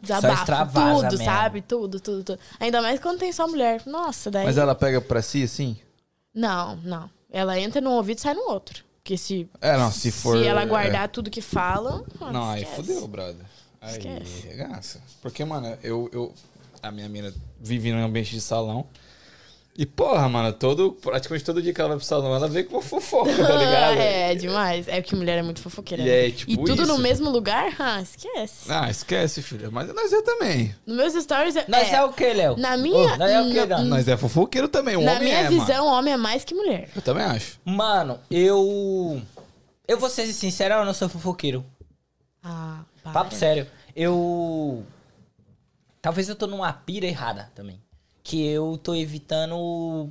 desabafam 0.00 0.66
tudo, 0.96 1.02
mesmo. 1.02 1.24
sabe? 1.24 1.62
Tudo, 1.62 2.00
tudo, 2.00 2.24
tudo. 2.24 2.38
Ainda 2.58 2.82
mais 2.82 2.98
quando 3.00 3.18
tem 3.20 3.32
só 3.32 3.46
mulher. 3.46 3.82
Nossa, 3.86 4.30
daí. 4.30 4.44
Mas 4.44 4.58
ela 4.58 4.74
pega 4.74 5.00
pra 5.00 5.22
si, 5.22 5.44
assim? 5.44 5.76
Não, 6.34 6.76
não. 6.76 7.08
Ela 7.30 7.58
entra 7.58 7.80
num 7.80 7.92
ouvido 7.92 8.18
e 8.18 8.20
sai 8.20 8.34
no 8.34 8.42
outro. 8.50 8.82
Porque 9.02 9.16
se, 9.16 9.48
É, 9.60 9.76
não, 9.76 9.90
se 9.90 10.10
for... 10.12 10.38
se 10.38 10.46
ela 10.46 10.62
é. 10.62 10.66
guardar 10.66 11.08
tudo 11.08 11.30
que 11.30 11.40
falam. 11.40 12.04
ah, 12.20 12.32
Não, 12.32 12.50
aí 12.50 12.64
fudeu, 12.64 13.06
brother. 13.08 13.44
Aí 13.80 13.92
Esquece. 13.98 14.46
regaça. 14.46 15.00
Porque, 15.20 15.44
mano, 15.44 15.76
eu, 15.82 16.08
eu. 16.12 16.32
A 16.82 16.90
minha 16.90 17.08
mina 17.08 17.32
vive 17.60 17.92
num 17.92 18.04
ambiente 18.04 18.30
de 18.32 18.40
salão. 18.40 18.86
E, 19.74 19.86
porra, 19.86 20.28
mano, 20.28 20.52
todo, 20.52 20.92
praticamente 20.92 21.44
todo 21.44 21.62
dia 21.62 21.72
que 21.72 21.80
ela 21.80 21.88
vai 21.88 21.96
pro 21.96 22.06
salão, 22.06 22.34
ela 22.34 22.46
vem 22.46 22.62
com 22.62 22.74
uma 22.76 22.82
fofoca, 22.82 23.34
tá 23.34 23.56
ligado? 23.56 23.96
é, 24.00 24.34
demais. 24.34 24.86
É 24.86 25.00
que 25.00 25.16
mulher 25.16 25.38
é 25.38 25.42
muito 25.42 25.62
fofoqueira. 25.62 26.02
E 26.02 26.06
né? 26.06 26.28
é, 26.28 26.30
tipo 26.30 26.52
e 26.52 26.56
tudo 26.56 26.82
isso. 26.82 26.92
no 26.92 26.98
mesmo 26.98 27.30
lugar? 27.30 27.74
Ah, 27.78 28.02
esquece. 28.02 28.70
Ah, 28.70 28.90
esquece, 28.90 29.40
filha. 29.40 29.70
Mas 29.70 29.88
nós 29.94 30.12
é 30.12 30.20
também. 30.20 30.74
Nos 30.86 30.96
meus 30.96 31.24
stories 31.24 31.56
é. 31.56 31.64
Nós 31.68 31.88
é, 31.90 31.94
é, 31.94 32.04
o 32.04 32.12
que, 32.12 32.32
Léo? 32.34 32.56
Na 32.58 32.76
minha- 32.76 33.14
Ô, 33.14 33.16
nós 33.16 33.30
é 33.30 33.40
o 33.40 33.48
que, 33.50 33.64
na- 33.64 33.76
Léo? 33.78 33.86
Nós 33.86 34.08
é 34.08 34.16
fofoqueiro 34.16 34.68
também. 34.68 34.94
Um 34.94 35.04
na 35.04 35.12
homem 35.12 35.24
minha 35.24 35.38
é, 35.38 35.48
visão, 35.48 35.86
mano. 35.86 35.98
homem 35.98 36.12
é 36.12 36.16
mais 36.18 36.44
que 36.44 36.54
mulher. 36.54 36.90
Eu 36.94 37.00
também 37.00 37.24
acho. 37.24 37.58
Mano, 37.64 38.20
eu. 38.30 39.22
Eu 39.88 39.98
vou 39.98 40.10
ser 40.10 40.26
sincero, 40.34 40.74
eu 40.74 40.84
não 40.84 40.92
sou 40.92 41.08
fofoqueiro. 41.08 41.64
Ah, 42.44 42.80
para. 43.02 43.12
Papo 43.12 43.34
sério. 43.34 43.66
Eu. 43.96 44.84
Talvez 46.02 46.28
eu 46.28 46.36
tô 46.36 46.46
numa 46.46 46.70
pira 46.74 47.06
errada 47.06 47.50
também. 47.54 47.80
Que 48.22 48.46
eu 48.46 48.78
tô 48.82 48.94
evitando 48.94 50.08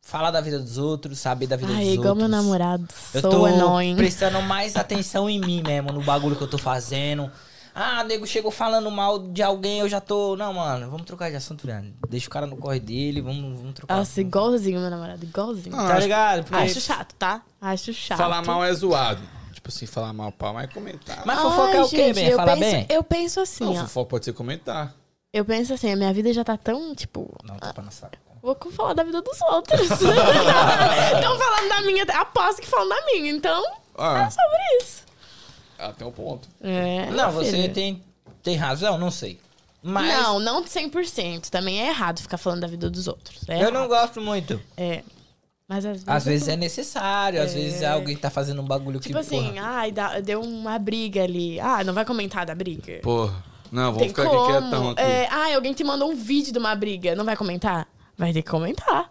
falar 0.00 0.30
da 0.30 0.40
vida 0.40 0.58
dos 0.58 0.78
outros, 0.78 1.18
saber 1.18 1.46
da 1.46 1.56
vida 1.56 1.72
Ai, 1.72 1.84
dos 1.84 1.94
igual 1.94 2.08
outros. 2.08 2.18
meu 2.18 2.28
namorado. 2.28 2.86
Eu 3.14 3.20
Sou 3.20 3.30
tô 3.30 3.46
annoying. 3.46 3.94
prestando 3.96 4.42
mais 4.42 4.76
atenção 4.76 5.30
em 5.30 5.40
mim 5.40 5.62
mesmo, 5.62 5.92
no 5.92 6.02
bagulho 6.02 6.34
que 6.36 6.42
eu 6.42 6.48
tô 6.50 6.58
fazendo. 6.58 7.30
Ah, 7.74 8.04
nego 8.04 8.26
chegou 8.26 8.50
falando 8.50 8.90
mal 8.90 9.18
de 9.18 9.42
alguém, 9.42 9.78
eu 9.78 9.88
já 9.88 9.98
tô. 10.00 10.36
Não, 10.36 10.52
mano, 10.52 10.90
vamos 10.90 11.06
trocar 11.06 11.30
de 11.30 11.36
assunto, 11.36 11.66
velho. 11.66 11.94
Deixa 12.08 12.26
o 12.26 12.30
cara 12.30 12.46
no 12.46 12.56
corre 12.56 12.78
dele, 12.80 13.22
vamos, 13.22 13.58
vamos 13.60 13.74
trocar. 13.74 13.96
Nossa, 13.96 14.20
igualzinho 14.20 14.78
meu 14.80 14.90
namorado, 14.90 15.24
igualzinho. 15.24 15.74
Não, 15.74 15.86
Tá 15.86 15.92
acho- 15.94 16.02
ligado? 16.02 16.44
Porque- 16.44 16.62
Acho 16.64 16.80
chato, 16.80 17.14
tá? 17.14 17.40
Acho 17.60 17.94
chato. 17.94 18.18
Falar 18.18 18.42
mal 18.44 18.62
é 18.62 18.74
zoado. 18.74 19.22
Tipo 19.54 19.68
assim, 19.70 19.86
falar 19.86 20.12
mal 20.12 20.30
pau, 20.32 20.52
mas 20.52 20.70
comentar. 20.70 21.22
Mas 21.24 21.38
fofoca 21.40 21.76
é 21.76 21.82
o 21.82 21.88
quê, 21.88 22.12
bem? 22.12 22.32
Falar 22.32 22.56
penso, 22.56 22.70
bem? 22.72 22.86
Eu 22.90 23.02
penso 23.04 23.40
assim, 23.40 23.64
Não, 23.64 23.72
ó. 23.72 23.76
fofoca 23.86 24.10
pode 24.10 24.24
ser 24.26 24.32
comentar. 24.34 24.92
Eu 25.32 25.44
penso 25.46 25.72
assim, 25.72 25.90
a 25.90 25.96
minha 25.96 26.12
vida 26.12 26.30
já 26.32 26.44
tá 26.44 26.58
tão, 26.58 26.94
tipo... 26.94 27.34
Não, 27.42 27.56
tá 27.58 27.72
pra 27.72 27.82
nossa. 27.82 28.10
Vou 28.42 28.54
falar 28.70 28.92
da 28.92 29.02
vida 29.02 29.22
dos 29.22 29.40
outros. 29.42 29.80
Estão 29.90 31.38
falando 31.38 31.68
da 31.70 31.80
minha, 31.82 32.02
aposto 32.04 32.60
que 32.60 32.66
falam 32.68 32.88
da 32.88 33.06
minha, 33.06 33.30
então 33.30 33.64
Ah, 33.96 34.24
é 34.26 34.30
sobre 34.30 34.58
isso. 34.82 35.04
até 35.78 36.04
o 36.04 36.12
ponto. 36.12 36.46
É, 36.60 37.06
Não, 37.12 37.30
você 37.32 37.50
filha. 37.52 37.68
tem, 37.72 38.02
tem 38.42 38.56
razão, 38.56 38.98
não 38.98 39.10
sei. 39.10 39.40
Mas 39.82 40.06
Não, 40.06 40.38
não 40.38 40.62
100%. 40.64 41.48
Também 41.48 41.80
é 41.82 41.88
errado 41.88 42.20
ficar 42.20 42.36
falando 42.36 42.60
da 42.60 42.66
vida 42.66 42.90
dos 42.90 43.08
outros. 43.08 43.48
É 43.48 43.56
eu 43.64 43.70
não 43.72 43.84
errado. 43.84 43.88
gosto 43.88 44.20
muito. 44.20 44.60
É. 44.76 45.02
Mas 45.66 45.78
às 45.86 45.92
vezes... 45.92 46.08
Às 46.08 46.24
vezes 46.26 46.46
tô- 46.46 46.52
é 46.52 46.56
necessário, 46.56 47.40
às 47.42 47.54
vezes 47.54 47.82
alguém 47.82 48.16
tá 48.16 48.28
fazendo 48.28 48.60
um 48.60 48.66
bagulho 48.66 49.00
Tipo 49.00 49.14
que. 49.14 49.18
assim, 49.20 49.52
porra, 49.54 49.62
ai, 49.66 49.90
dá- 49.92 50.20
deu 50.20 50.42
uma 50.42 50.78
briga 50.78 51.22
ali. 51.22 51.58
Ah, 51.58 51.82
não 51.82 51.94
vai 51.94 52.04
comentar 52.04 52.44
da 52.44 52.54
briga? 52.54 53.00
Porra. 53.02 53.50
Não, 53.72 53.92
vamos 53.92 54.08
ficar 54.08 54.26
como. 54.26 54.42
aqui 54.44 54.52
quietão 54.60 54.90
aqui. 54.90 55.00
É, 55.02 55.26
ah, 55.30 55.54
alguém 55.54 55.72
te 55.72 55.82
mandou 55.82 56.10
um 56.12 56.14
vídeo 56.14 56.52
de 56.52 56.58
uma 56.58 56.74
briga. 56.74 57.16
Não 57.16 57.24
vai 57.24 57.34
comentar? 57.36 57.88
Vai 58.16 58.32
ter 58.32 58.42
que 58.42 58.50
comentar. 58.50 59.10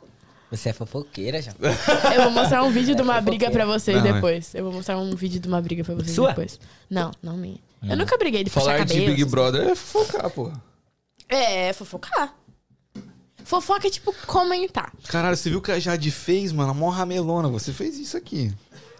Você 0.52 0.70
é 0.70 0.74
fofoqueira, 0.74 1.42
já. 1.42 1.54
Eu 2.14 2.24
vou 2.24 2.32
mostrar 2.32 2.62
um 2.64 2.70
vídeo 2.72 2.94
de 2.94 3.02
uma 3.02 3.20
briga 3.22 3.50
pra 3.50 3.66
vocês 3.66 3.98
Não, 4.04 4.10
é. 4.10 4.14
depois. 4.14 4.54
Eu 4.54 4.66
vou 4.66 4.74
mostrar 4.74 4.98
um 4.98 5.16
vídeo 5.16 5.40
de 5.40 5.48
uma 5.48 5.62
briga 5.62 5.84
pra 5.84 5.96
vocês 5.96 6.14
Sua? 6.14 6.30
depois. 6.30 6.60
Não, 6.90 7.10
não 7.24 7.36
minha. 7.38 7.58
Eu 7.84 7.98
nunca 7.98 8.16
briguei 8.18 8.44
de 8.44 8.50
Falar 8.50 8.86
de. 8.86 9.00
Big 9.02 9.26
Brother 9.26 9.70
é 9.70 9.76
fofocar, 9.76 10.30
porra. 10.30 10.62
É, 11.28 11.74
fofocar. 11.74 12.36
Fofoca 13.44 13.88
é 13.88 13.90
tipo 13.90 14.14
comentar. 14.28 14.94
Caralho, 15.08 15.36
você 15.36 15.50
viu 15.50 15.60
o 15.60 15.62
que 15.62 15.72
a 15.72 15.80
Jade 15.80 16.12
fez, 16.12 16.52
mano? 16.52 16.72
A 16.72 16.74
mó 16.74 16.90
ramelona. 16.90 17.48
Você 17.50 17.74
fez 17.74 17.98
isso 17.98 18.16
aqui. 18.16 18.54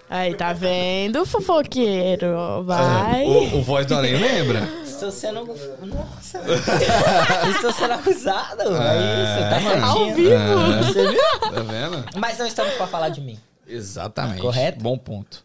Aí, 0.10 0.34
tá 0.36 0.52
vendo, 0.52 1.26
fofoqueiro? 1.26 2.64
Vai. 2.66 3.24
É, 3.24 3.28
O, 3.28 3.58
o 3.60 3.62
Voz 3.62 3.86
do 3.86 3.94
Além 3.96 4.16
lembra? 4.16 4.68
Estou 5.02 5.12
sendo. 5.12 5.46
Nossa! 5.88 6.40
Estou 7.56 7.74
sendo 7.74 7.94
acusado. 7.94 8.62
É 8.62 9.24
isso, 9.24 9.50
tá 9.50 9.60
mano. 9.60 9.86
Ao 9.86 10.14
vivo. 10.14 10.84
Você 10.86 11.08
viu? 11.10 11.40
Tá 11.40 11.62
vendo? 11.62 12.06
Mas 12.20 12.38
não 12.38 12.46
estamos 12.46 12.74
pra 12.76 12.86
falar 12.86 13.10
de 13.10 13.20
mim. 13.22 13.40
Exatamente. 13.68 14.42
Correto? 14.42 14.80
Bom 14.84 14.98
ponto. 14.98 15.44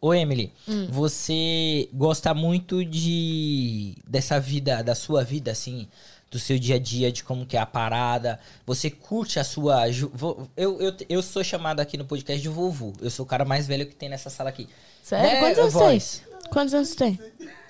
Ô, 0.00 0.14
Emily, 0.14 0.52
Hum. 0.66 0.86
você 0.90 1.88
gosta 1.92 2.32
muito 2.32 2.84
de. 2.84 3.96
dessa 4.06 4.38
vida, 4.40 4.82
da 4.82 4.94
sua 4.94 5.22
vida, 5.24 5.50
assim, 5.50 5.88
do 6.30 6.38
seu 6.38 6.58
dia 6.58 6.76
a 6.76 6.78
dia, 6.78 7.10
de 7.12 7.22
como 7.24 7.44
que 7.44 7.56
é 7.56 7.60
a 7.60 7.66
parada. 7.66 8.38
Você 8.64 8.90
curte 8.90 9.38
a 9.40 9.44
sua. 9.44 9.90
ju- 9.90 10.10
vo- 10.14 10.48
Eu, 10.56 10.80
eu, 10.80 10.94
eu 11.08 11.22
sou 11.22 11.42
chamado 11.44 11.80
aqui 11.80 11.96
no 11.98 12.04
podcast 12.04 12.40
de 12.40 12.48
vovô. 12.48 12.92
Eu 13.02 13.10
sou 13.10 13.26
o 13.26 13.28
cara 13.28 13.44
mais 13.44 13.66
velho 13.66 13.84
que 13.86 13.94
tem 13.94 14.08
nessa 14.08 14.30
sala 14.30 14.48
aqui. 14.50 14.66
Sério? 15.02 15.26
Né, 15.28 15.40
Quantos 15.40 15.58
anos 15.58 15.72
voz? 15.74 16.22
tem? 16.24 16.38
Quantos 16.50 16.74
anos 16.74 16.94
tem? 16.94 17.20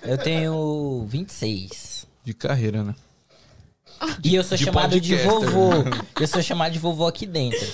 Eu 0.03 0.17
tenho 0.17 1.05
26. 1.07 2.07
De 2.23 2.33
carreira, 2.33 2.83
né? 2.83 2.95
E 4.23 4.35
eu 4.35 4.43
sou 4.43 4.57
de 4.57 4.63
chamado 4.63 4.99
de 4.99 5.15
vovô. 5.17 5.69
Eu 6.19 6.27
sou 6.27 6.41
chamado 6.41 6.71
de 6.71 6.79
vovô 6.79 7.07
aqui 7.07 7.25
dentro. 7.25 7.67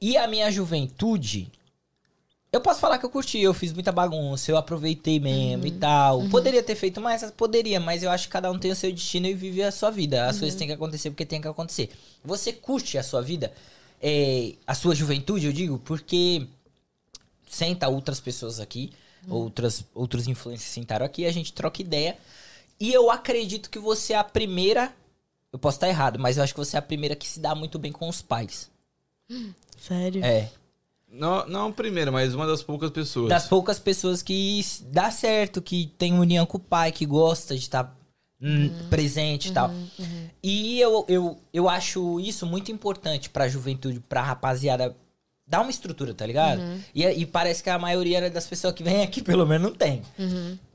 E 0.00 0.16
a 0.16 0.26
minha 0.26 0.50
juventude, 0.50 1.50
eu 2.52 2.60
posso 2.60 2.80
falar 2.80 2.98
que 2.98 3.06
eu 3.06 3.10
curti, 3.10 3.38
eu 3.38 3.54
fiz 3.54 3.72
muita 3.72 3.92
bagunça, 3.92 4.50
eu 4.50 4.56
aproveitei 4.56 5.20
mesmo 5.20 5.66
e 5.66 5.70
tal. 5.70 6.28
Poderia 6.28 6.62
ter 6.62 6.74
feito 6.74 7.00
mais, 7.00 7.30
poderia, 7.30 7.78
mas 7.78 8.02
eu 8.02 8.10
acho 8.10 8.26
que 8.26 8.32
cada 8.32 8.50
um 8.50 8.58
tem 8.58 8.70
o 8.70 8.76
seu 8.76 8.90
destino 8.90 9.26
e 9.26 9.34
vive 9.34 9.62
a 9.62 9.70
sua 9.70 9.90
vida. 9.90 10.26
As 10.26 10.38
coisas 10.38 10.58
têm 10.58 10.66
que 10.66 10.72
acontecer 10.72 11.10
porque 11.10 11.26
tem 11.26 11.40
que 11.40 11.48
acontecer. 11.48 11.90
Você 12.24 12.52
curte 12.52 12.98
a 12.98 13.02
sua 13.02 13.22
vida, 13.22 13.52
é, 14.02 14.54
a 14.66 14.74
sua 14.74 14.94
juventude, 14.94 15.46
eu 15.46 15.52
digo, 15.52 15.78
porque 15.78 16.46
senta 17.48 17.88
outras 17.88 18.18
pessoas 18.18 18.58
aqui, 18.58 18.92
outras, 19.28 19.84
outros 19.94 20.26
influencers 20.26 20.70
sentaram 20.70 21.04
aqui, 21.04 21.26
a 21.26 21.32
gente 21.32 21.52
troca 21.52 21.82
ideia. 21.82 22.16
E 22.78 22.92
eu 22.92 23.10
acredito 23.10 23.68
que 23.68 23.78
você 23.78 24.14
é 24.14 24.16
a 24.16 24.24
primeira. 24.24 24.92
Eu 25.52 25.58
posso 25.58 25.76
estar 25.76 25.88
errado, 25.88 26.18
mas 26.18 26.36
eu 26.36 26.44
acho 26.44 26.54
que 26.54 26.60
você 26.60 26.76
é 26.76 26.78
a 26.78 26.82
primeira 26.82 27.16
que 27.16 27.28
se 27.28 27.40
dá 27.40 27.54
muito 27.54 27.78
bem 27.78 27.92
com 27.92 28.08
os 28.08 28.22
pais. 28.22 28.70
Sério? 29.78 30.24
É. 30.24 30.50
Não, 31.12 31.46
não 31.46 31.68
a 31.68 31.72
primeira, 31.72 32.12
mas 32.12 32.34
uma 32.34 32.46
das 32.46 32.62
poucas 32.62 32.90
pessoas. 32.90 33.28
Das 33.28 33.48
poucas 33.48 33.78
pessoas 33.78 34.22
que 34.22 34.64
dá 34.86 35.10
certo, 35.10 35.60
que 35.60 35.92
tem 35.98 36.18
união 36.18 36.46
com 36.46 36.56
o 36.56 36.60
pai, 36.60 36.92
que 36.92 37.04
gosta 37.04 37.54
de 37.54 37.62
estar 37.62 37.96
hum, 38.40 38.70
presente 38.88 39.48
e 39.48 39.52
tal. 39.52 39.70
E 40.40 40.80
eu, 40.80 41.04
eu, 41.08 41.38
eu 41.52 41.68
acho 41.68 42.20
isso 42.20 42.46
muito 42.46 42.70
importante 42.70 43.28
pra 43.28 43.48
juventude, 43.48 43.98
pra 44.00 44.22
rapaziada 44.22 44.96
dar 45.50 45.62
uma 45.62 45.70
estrutura, 45.70 46.14
tá 46.14 46.24
ligado? 46.24 46.62
E, 46.94 47.04
e 47.04 47.26
parece 47.26 47.60
que 47.62 47.68
a 47.68 47.78
maioria 47.78 48.30
das 48.30 48.46
pessoas 48.46 48.72
que 48.72 48.84
vem 48.84 49.02
aqui, 49.02 49.20
pelo 49.22 49.44
menos, 49.44 49.68
não 49.68 49.76
tem. 49.76 50.00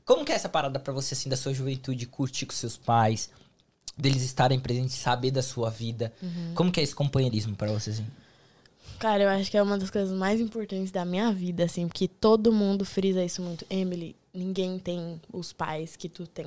Como 0.04 0.24
que 0.24 0.30
é 0.30 0.34
essa 0.34 0.48
parada 0.48 0.78
pra 0.78 0.92
você, 0.92 1.14
assim, 1.14 1.30
da 1.30 1.36
sua 1.36 1.54
juventude, 1.54 2.06
curtir 2.06 2.44
com 2.44 2.52
seus 2.52 2.76
pais, 2.76 3.30
deles 3.96 4.22
estarem 4.22 4.60
presentes, 4.60 4.94
saber 4.94 5.30
da 5.30 5.42
sua 5.42 5.70
vida? 5.70 6.12
Como 6.54 6.70
que 6.70 6.78
é 6.78 6.82
esse 6.82 6.94
companheirismo 6.94 7.56
pra 7.56 7.72
você, 7.72 7.90
assim? 7.90 8.06
Cara, 8.98 9.24
eu 9.24 9.28
acho 9.28 9.50
que 9.50 9.56
é 9.56 9.62
uma 9.62 9.78
das 9.78 9.90
coisas 9.90 10.16
mais 10.16 10.40
importantes 10.40 10.90
da 10.90 11.04
minha 11.04 11.32
vida, 11.32 11.64
assim, 11.64 11.88
porque 11.88 12.06
todo 12.06 12.52
mundo 12.52 12.84
frisa 12.84 13.24
isso 13.24 13.42
muito. 13.42 13.66
Emily, 13.68 14.14
ninguém 14.32 14.78
tem 14.78 15.20
os 15.32 15.52
pais 15.52 15.96
que 15.96 16.08
tu 16.08 16.26
tem. 16.26 16.46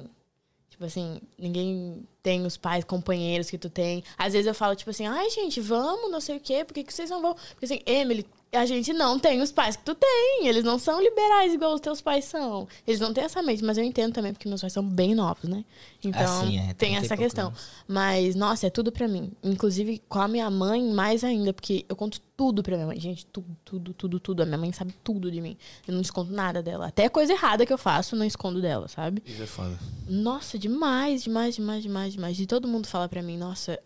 Tipo 0.79 0.85
assim, 0.85 1.19
ninguém 1.37 2.07
tem 2.23 2.45
os 2.45 2.55
pais, 2.55 2.85
companheiros 2.85 3.49
que 3.49 3.57
tu 3.57 3.69
tem. 3.69 4.01
Às 4.17 4.31
vezes 4.31 4.47
eu 4.47 4.55
falo, 4.55 4.77
tipo 4.77 4.89
assim, 4.89 5.05
ai, 5.05 5.29
gente, 5.29 5.59
vamos, 5.59 6.09
não 6.09 6.21
sei 6.21 6.37
o 6.37 6.39
quê, 6.39 6.63
por 6.63 6.73
que, 6.73 6.85
que 6.85 6.93
vocês 6.93 7.09
não 7.09 7.21
vão? 7.21 7.33
Porque 7.33 7.65
assim, 7.65 7.81
Emily, 7.85 8.25
a 8.51 8.65
gente 8.65 8.91
não 8.93 9.19
tem 9.19 9.41
os 9.41 9.51
pais 9.51 9.75
que 9.75 9.83
tu 9.83 9.93
tem. 9.93 10.47
Eles 10.47 10.63
não 10.63 10.79
são 10.79 11.01
liberais 11.01 11.53
igual 11.53 11.73
os 11.73 11.81
teus 11.81 12.01
pais 12.01 12.25
são. 12.25 12.67
Eles 12.87 12.99
não 12.99 13.13
têm 13.13 13.23
essa 13.23 13.41
mente, 13.43 13.63
mas 13.63 13.77
eu 13.77 13.83
entendo 13.83 14.13
também, 14.13 14.33
porque 14.33 14.47
meus 14.49 14.61
pais 14.61 14.73
são 14.73 14.83
bem 14.83 15.13
novos, 15.13 15.49
né? 15.49 15.63
Então, 16.03 16.41
Assim, 16.41 16.57
é, 16.57 16.73
30 16.73 16.75
tem 16.75 16.93
e 16.93 16.95
essa 16.97 17.07
pouco 17.09 17.23
questão. 17.23 17.47
anos. 17.47 17.59
Mas, 17.87 18.35
nossa, 18.35 18.67
é 18.67 18.69
tudo 18.69 18.91
pra 18.91 19.07
mim. 19.07 19.31
Inclusive, 19.43 20.01
com 20.09 20.19
a 20.19 20.27
minha 20.27 20.49
mãe, 20.49 20.83
mais 20.91 21.23
ainda, 21.23 21.53
porque 21.53 21.85
eu 21.87 21.95
conto 21.95 22.19
tudo 22.35 22.63
pra 22.63 22.75
minha 22.75 22.87
mãe. 22.87 22.99
Gente, 22.99 23.25
tudo, 23.27 23.47
tudo, 23.63 23.93
tudo, 23.93 24.19
tudo. 24.19 24.41
A 24.41 24.45
minha 24.45 24.57
mãe 24.57 24.71
sabe 24.71 24.93
tudo 25.03 25.29
de 25.31 25.41
mim. 25.41 25.57
Eu 25.87 25.93
não 25.93 26.01
escondo 26.01 26.31
nada 26.31 26.63
dela. 26.63 26.87
Até 26.87 27.07
coisa 27.09 27.33
errada 27.33 27.65
que 27.65 27.73
eu 27.73 27.77
faço, 27.77 28.15
não 28.15 28.25
escondo 28.25 28.61
dela, 28.61 28.87
sabe? 28.87 29.21
Isso 29.25 29.43
é 29.43 29.45
foda. 29.45 29.77
Nossa, 30.07 30.57
demais, 30.57 31.23
demais, 31.23 31.55
demais, 31.55 31.83
demais, 31.83 32.13
demais. 32.13 32.39
E 32.39 32.45
todo 32.45 32.67
mundo 32.67 32.87
fala 32.87 33.07
pra 33.09 33.21
mim, 33.21 33.37
nossa, 33.37 33.79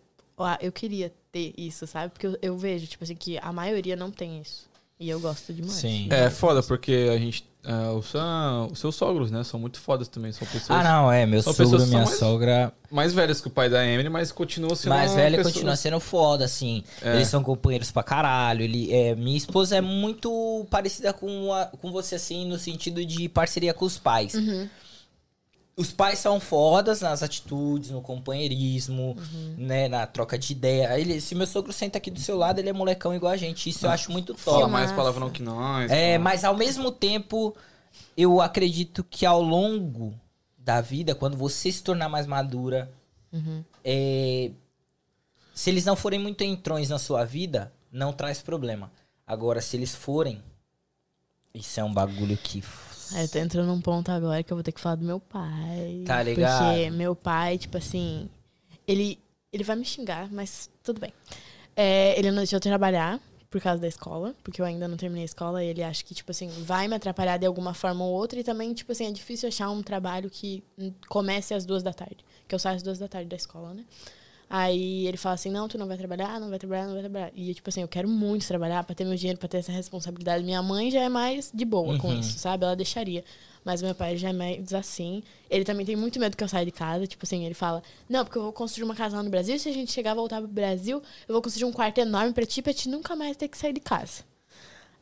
eu 0.61 0.71
queria 0.71 1.11
ter 1.31 1.53
isso, 1.57 1.85
sabe? 1.87 2.11
Porque 2.11 2.27
eu, 2.27 2.37
eu 2.41 2.57
vejo, 2.57 2.85
tipo 2.87 3.03
assim, 3.03 3.15
que 3.15 3.37
a 3.39 3.51
maioria 3.51 3.95
não 3.95 4.11
tem 4.11 4.39
isso. 4.41 4.71
E 4.99 5.09
eu 5.09 5.19
gosto 5.19 5.51
demais. 5.53 5.73
Sim. 5.73 6.07
É 6.11 6.29
foda, 6.29 6.61
porque 6.63 7.09
a 7.13 7.17
gente. 7.17 7.43
ah, 7.65 7.91
os, 7.93 8.13
os 8.71 8.79
seus 8.79 8.95
sogros, 8.95 9.31
né? 9.31 9.43
São 9.43 9.59
muito 9.59 9.79
fodas 9.81 10.07
também. 10.07 10.31
São 10.31 10.47
pessoas 10.47 10.79
Ah, 10.79 10.83
não, 10.83 11.11
é. 11.11 11.25
Meu 11.25 11.41
sogro, 11.41 11.85
minha 11.87 12.03
mais- 12.03 12.17
sogra. 12.19 12.73
mais 12.89 13.13
velhas 13.13 13.41
que 13.41 13.47
o 13.47 13.49
pai 13.51 13.69
da 13.69 13.85
Emily, 13.85 14.07
mas 14.07 14.31
continuam 14.31 14.75
sendo. 14.75 14.91
mais 14.91 15.13
velha 15.13 15.37
pessoas- 15.37 15.55
continua 15.55 15.75
sendo 15.75 15.99
foda, 15.99 16.45
assim. 16.45 16.83
É. 17.01 17.15
Eles 17.15 17.27
são 17.27 17.43
companheiros 17.43 17.91
pra 17.91 18.03
caralho. 18.03 18.61
Ele, 18.61 18.93
é, 18.93 19.13
minha 19.15 19.35
esposa 19.35 19.75
é 19.75 19.81
muito 19.81 20.65
parecida 20.69 21.11
com, 21.11 21.51
a- 21.51 21.65
com 21.65 21.91
você, 21.91 22.15
assim, 22.15 22.45
no 22.47 22.57
sentido 22.57 23.03
de 23.03 23.27
parceria 23.27 23.73
com 23.73 23.83
os 23.85 23.97
pais. 23.97 24.33
Os 25.75 25.91
pais 25.91 26.19
são 26.19 26.39
fodas 26.39 27.01
nas 27.01 27.23
atitudes, 27.23 27.89
no 27.89 27.99
companheirismo, 28.01 29.17
né, 29.57 29.87
na 29.87 30.05
troca 30.05 30.37
de 30.37 30.51
ideia. 30.53 30.99
Ele, 30.99 31.19
se 31.19 31.33
meu 31.33 31.47
sogro 31.47 31.73
senta 31.73 31.97
aqui 31.97 32.11
do 32.11 32.19
seu 32.19 32.37
lado, 32.37 32.59
ele 32.59 32.69
é 32.69 32.73
molecão 32.73 33.13
igual 33.15 33.31
a 33.31 33.37
gente. 33.37 33.69
Isso 33.69 33.85
eu 33.87 33.89
acho 33.89 34.11
muito 34.11 34.35
Fala 34.35 34.59
top. 34.59 34.71
mais 34.71 34.85
massa. 34.91 34.95
palavrão 34.95 35.31
que 35.31 35.41
nós. 35.41 35.89
É, 35.91 36.11
fala- 36.13 36.23
mas 36.23 36.43
ao 36.43 36.55
mesmo 36.55 36.91
tempo, 36.91 37.55
eu 38.15 38.39
acredito 38.39 39.03
que 39.03 39.25
ao 39.25 39.41
longo 39.41 40.13
da 40.57 40.79
vida, 40.79 41.15
quando 41.15 41.35
você 41.35 41.71
se 41.71 41.81
tornar 41.81 42.07
mais 42.07 42.27
madura, 42.27 42.91
é, 43.83 44.51
se 45.55 45.71
eles 45.71 45.85
não 45.85 45.95
forem 45.95 46.19
muito 46.19 46.43
entrões 46.43 46.89
na 46.89 46.99
sua 46.99 47.25
vida, 47.25 47.73
não 47.91 48.13
traz 48.13 48.41
problema. 48.43 48.91
Agora, 49.25 49.59
se 49.59 49.75
eles 49.75 49.95
forem, 49.95 50.39
isso 51.51 51.79
é 51.79 51.83
um 51.83 51.91
bagulho 51.93 52.37
que. 52.37 52.63
Eu 53.15 53.29
tô 53.29 53.37
entrando 53.39 53.67
num 53.67 53.81
ponto 53.81 54.09
agora 54.11 54.43
que 54.43 54.51
eu 54.51 54.57
vou 54.57 54.63
ter 54.63 54.71
que 54.71 54.79
falar 54.79 54.95
do 54.95 55.05
meu 55.05 55.19
pai. 55.19 56.03
Tá 56.05 56.23
ligado? 56.23 56.65
Porque 56.65 56.89
meu 56.89 57.15
pai, 57.15 57.57
tipo 57.57 57.77
assim, 57.77 58.29
ele, 58.87 59.19
ele 59.51 59.63
vai 59.63 59.75
me 59.75 59.85
xingar, 59.85 60.31
mas 60.31 60.69
tudo 60.83 60.99
bem. 60.99 61.13
É, 61.75 62.17
ele 62.17 62.29
não 62.29 62.37
deixou 62.37 62.57
eu 62.57 62.61
trabalhar 62.61 63.19
por 63.49 63.61
causa 63.61 63.79
da 63.79 63.87
escola, 63.87 64.33
porque 64.43 64.59
eu 64.59 64.65
ainda 64.65 64.87
não 64.87 64.97
terminei 64.97 65.23
a 65.23 65.25
escola, 65.25 65.63
e 65.63 65.67
ele 65.67 65.83
acha 65.83 66.03
que, 66.03 66.15
tipo 66.15 66.31
assim, 66.31 66.49
vai 66.63 66.87
me 66.87 66.95
atrapalhar 66.95 67.37
de 67.37 67.45
alguma 67.45 67.73
forma 67.75 68.03
ou 68.03 68.11
outra, 68.11 68.39
e 68.39 68.43
também, 68.43 68.73
tipo 68.73 68.91
assim, 68.91 69.05
é 69.05 69.11
difícil 69.11 69.47
achar 69.47 69.69
um 69.69 69.83
trabalho 69.83 70.27
que 70.27 70.63
hum, 70.75 70.91
comece 71.07 71.53
às 71.53 71.63
duas 71.63 71.83
da 71.83 71.93
tarde. 71.93 72.17
Que 72.47 72.55
eu 72.55 72.59
saio 72.59 72.77
às 72.77 72.81
duas 72.81 72.97
da 72.97 73.07
tarde 73.07 73.29
da 73.29 73.35
escola, 73.35 73.73
né? 73.75 73.85
Aí 74.55 75.07
ele 75.07 75.17
fala 75.17 75.33
assim, 75.33 75.49
não, 75.49 75.67
tu 75.67 75.79
não 75.79 75.87
vai 75.87 75.97
trabalhar, 75.97 76.39
não 76.39 76.47
vai 76.47 76.59
trabalhar, 76.59 76.85
não 76.85 76.93
vai 76.93 77.01
trabalhar. 77.01 77.31
E, 77.33 77.55
tipo 77.55 77.67
assim, 77.71 77.81
eu 77.81 77.87
quero 77.87 78.07
muito 78.07 78.47
trabalhar 78.47 78.83
pra 78.83 78.93
ter 78.93 79.03
meu 79.03 79.15
dinheiro, 79.15 79.39
pra 79.39 79.47
ter 79.49 79.57
essa 79.57 79.71
responsabilidade. 79.71 80.43
Minha 80.43 80.61
mãe 80.61 80.91
já 80.91 81.01
é 81.01 81.09
mais 81.09 81.49
de 81.51 81.65
boa 81.65 81.97
com 81.97 82.09
Uhum. 82.09 82.19
isso, 82.19 82.37
sabe? 82.37 82.63
Ela 82.63 82.75
deixaria. 82.75 83.23
Mas 83.65 83.81
meu 83.81 83.95
pai 83.95 84.15
já 84.15 84.29
é 84.29 84.33
mais 84.33 84.71
assim. 84.71 85.23
Ele 85.49 85.63
também 85.65 85.83
tem 85.83 85.95
muito 85.95 86.19
medo 86.19 86.37
que 86.37 86.43
eu 86.43 86.47
saia 86.47 86.65
de 86.65 86.71
casa. 86.71 87.07
Tipo 87.07 87.25
assim, 87.25 87.43
ele 87.45 87.55
fala, 87.55 87.81
não, 88.07 88.23
porque 88.23 88.37
eu 88.37 88.43
vou 88.43 88.53
construir 88.53 88.83
uma 88.83 88.93
casa 88.93 89.17
lá 89.17 89.23
no 89.23 89.29
Brasil. 89.31 89.57
Se 89.57 89.69
a 89.69 89.73
gente 89.73 89.91
chegar 89.91 90.11
a 90.11 90.15
voltar 90.15 90.37
pro 90.39 90.47
Brasil, 90.47 91.01
eu 91.27 91.33
vou 91.33 91.41
construir 91.41 91.65
um 91.65 91.71
quarto 91.73 91.97
enorme 91.97 92.31
pra 92.31 92.45
ti, 92.45 92.61
pra 92.61 92.73
ti 92.75 92.87
nunca 92.89 93.15
mais 93.15 93.35
ter 93.35 93.47
que 93.47 93.57
sair 93.57 93.73
de 93.73 93.79
casa. 93.79 94.23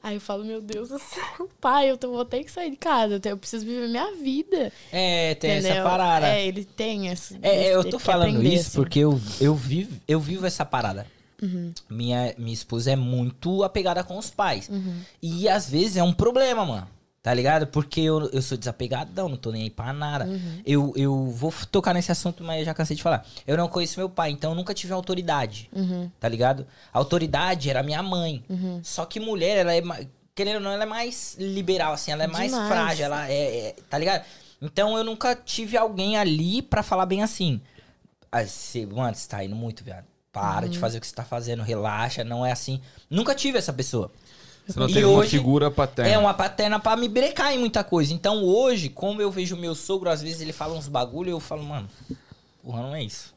Aí 0.04 0.16
eu 0.16 0.22
falo, 0.22 0.44
meu 0.44 0.60
Deus 0.62 0.90
do 0.90 0.98
céu, 0.98 1.48
pai, 1.62 1.92
eu 1.92 1.98
tô- 1.98 2.12
vou 2.12 2.26
ter 2.26 2.44
que 2.44 2.52
sair 2.52 2.72
de 2.72 2.78
casa. 2.78 3.14
Eu, 3.16 3.20
tenho- 3.20 3.34
eu 3.34 3.38
preciso 3.38 3.66
viver 3.66 3.88
minha 3.88 4.12
vida. 4.16 4.72
É, 4.92 5.36
tem 5.36 5.52
essa 5.52 5.68
entendeu? 5.68 5.84
parada. 5.84 6.28
É, 6.28 6.46
ele 6.48 6.66
tem 6.66 7.10
essa. 7.10 7.38
É, 7.42 7.68
é, 7.68 7.76
eu 7.76 7.84
tô 7.84 8.00
falando 8.00 8.30
aprender, 8.38 8.56
isso 8.56 8.70
assim. 8.70 8.78
porque 8.78 9.00
eu, 9.00 9.20
eu, 9.40 9.54
vivo, 9.54 9.96
eu 10.08 10.20
vivo 10.20 10.46
essa 10.46 10.66
parada. 10.66 11.06
Uhum. 11.42 11.72
Minha, 11.90 12.34
minha 12.38 12.54
esposa 12.54 12.92
é 12.92 12.96
muito 12.96 13.64
apegada 13.64 14.04
com 14.04 14.18
os 14.18 14.30
pais. 14.30 14.70
Uhum. 14.70 15.02
E 15.22 15.48
às 15.50 15.70
vezes 15.70 15.98
é 15.98 16.04
um 16.04 16.14
problema, 16.14 16.66
mano. 16.66 16.88
Tá 17.24 17.32
ligado? 17.36 17.68
Porque 17.68 18.02
eu, 18.02 18.30
eu 18.32 18.42
sou 18.42 18.58
desapegadão, 18.58 19.30
não 19.30 19.38
tô 19.38 19.52
nem 19.52 19.64
aí 19.64 19.70
pra 19.70 19.94
nada. 19.94 20.26
Uhum. 20.26 20.62
Eu, 20.66 20.94
eu 20.96 21.28
vou 21.30 21.54
tocar 21.72 21.94
nesse 21.94 22.12
assunto, 22.12 22.44
mas 22.44 22.60
eu 22.60 22.66
já 22.66 22.74
cansei 22.74 22.96
de 22.98 23.04
falar. 23.04 23.24
Eu 23.46 23.56
não 23.56 23.68
conheço 23.68 24.00
meu 24.00 24.10
pai, 24.10 24.32
então 24.32 24.52
eu 24.52 24.56
nunca 24.56 24.74
tive 24.74 24.92
autoridade. 24.92 25.70
Uhum. 25.72 26.10
Tá 26.20 26.28
ligado? 26.28 26.66
A 26.92 26.98
autoridade 26.98 27.70
era 27.70 27.84
minha 27.84 28.02
mãe. 28.02 28.44
Só 28.82 29.06
que 29.06 29.20
mulher, 29.20 29.58
ela 29.58 29.76
é. 29.76 29.82
Querendo 30.34 30.56
ou 30.56 30.62
não, 30.62 30.72
ela 30.72 30.84
é 30.84 30.88
mais 30.88 31.36
liberal, 31.38 31.94
assim, 31.94 32.12
ela 32.12 32.24
é 32.24 32.28
mais 32.28 32.52
Demais. 32.52 32.68
frágil, 32.70 33.06
ela 33.06 33.30
é, 33.30 33.58
é- 33.68 33.76
Tá 33.90 33.98
ligado? 34.00 34.24
Então 34.60 34.98
eu 34.98 35.04
nunca 35.04 35.36
tive 35.36 35.78
alguém 35.78 36.18
ali 36.18 36.62
pra 36.64 36.82
falar 36.82 37.06
bem 37.06 37.22
assim. 37.22 37.62
Ah, 38.32 38.44
você, 38.44 38.86
mano, 38.86 39.14
você 39.14 39.28
tá 39.28 39.44
indo 39.44 39.56
muito, 39.56 39.84
viado. 39.84 40.06
Para 40.32 40.66
Uhum. 40.66 40.72
de 40.72 40.80
fazer 40.80 40.98
o 40.98 41.02
que 41.02 41.08
você 41.08 41.14
tá 41.14 41.26
fazendo, 41.26 41.62
relaxa, 41.62 42.24
não 42.24 42.46
é 42.46 42.52
assim. 42.54 42.80
Nunca 43.10 43.36
tive 43.36 43.58
essa 43.58 43.74
pessoa. 43.74 44.10
Você 44.68 44.80
não 44.80 44.88
E 44.90 44.94
tem 44.94 45.04
uma 45.04 45.20
hoje 45.20 45.30
figura 45.32 45.70
paterna. 45.72 46.12
É 46.12 46.18
uma 46.18 46.34
paterna 46.34 46.80
pra 46.80 46.96
me 46.96 47.08
brecar 47.08 47.54
em 47.54 47.58
muita 47.60 47.84
coisa. 47.84 48.14
Então 48.14 48.44
hoje, 48.44 48.90
como 48.90 49.22
eu 49.22 49.32
vejo 49.32 49.56
meu 49.58 49.76
sogro, 49.76 50.10
às 50.10 50.22
vezes 50.22 50.42
ele 50.42 50.54
fala 50.54 50.76
uns 50.78 50.88
bagulho, 50.88 51.30
eu 51.32 51.40
falo, 51.40 51.64
mano, 51.64 51.88
porra, 52.64 52.82
não 52.84 52.96
é 52.96 53.04
isso. 53.04 53.34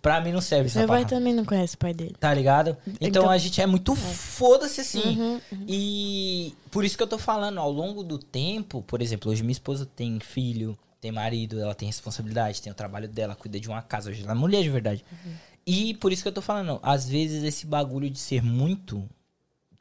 Pra 0.00 0.22
mim 0.22 0.32
não 0.32 0.40
serve 0.40 0.66
essa 0.68 0.78
Meu 0.78 0.88
pai 0.88 1.04
também 1.04 1.34
não 1.34 1.44
conhece 1.44 1.74
o 1.74 1.78
pai 1.78 1.92
dele. 1.92 2.16
Tá 2.18 2.32
ligado? 2.32 2.76
Então, 2.86 3.08
Então- 3.08 3.30
a 3.30 3.36
gente 3.36 3.60
é 3.60 3.66
muito 3.66 3.94
foda-se 3.94 4.80
assim. 4.80 5.20
Uhum, 5.20 5.40
E 5.68 6.54
por 6.70 6.82
isso 6.84 6.96
que 6.96 7.02
eu 7.02 7.06
tô 7.06 7.18
falando, 7.18 7.58
ao 7.60 7.70
longo 7.70 8.02
do 8.02 8.16
tempo, 8.18 8.82
por 8.82 9.02
exemplo, 9.02 9.30
hoje 9.30 9.42
minha 9.42 9.52
esposa 9.52 9.84
tem 9.94 10.18
filho, 10.18 10.78
tem 10.98 11.12
marido, 11.12 11.60
ela 11.60 11.74
tem 11.74 11.86
responsabilidade, 11.86 12.62
tem 12.62 12.72
o 12.72 12.74
trabalho 12.74 13.06
dela, 13.06 13.34
cuida 13.34 13.60
de 13.60 13.68
uma 13.68 13.82
casa, 13.82 14.08
hoje 14.10 14.22
ela 14.22 14.32
é 14.32 14.34
mulher 14.34 14.62
de 14.62 14.70
verdade. 14.70 15.04
Uhum. 15.12 15.32
E 15.66 15.92
por 15.94 16.10
isso 16.10 16.22
que 16.22 16.28
eu 16.28 16.32
tô 16.32 16.40
falando, 16.42 16.80
às 16.82 17.06
vezes 17.06 17.44
esse 17.44 17.66
bagulho 17.66 18.08
de 18.08 18.18
ser 18.18 18.42
muito 18.42 19.06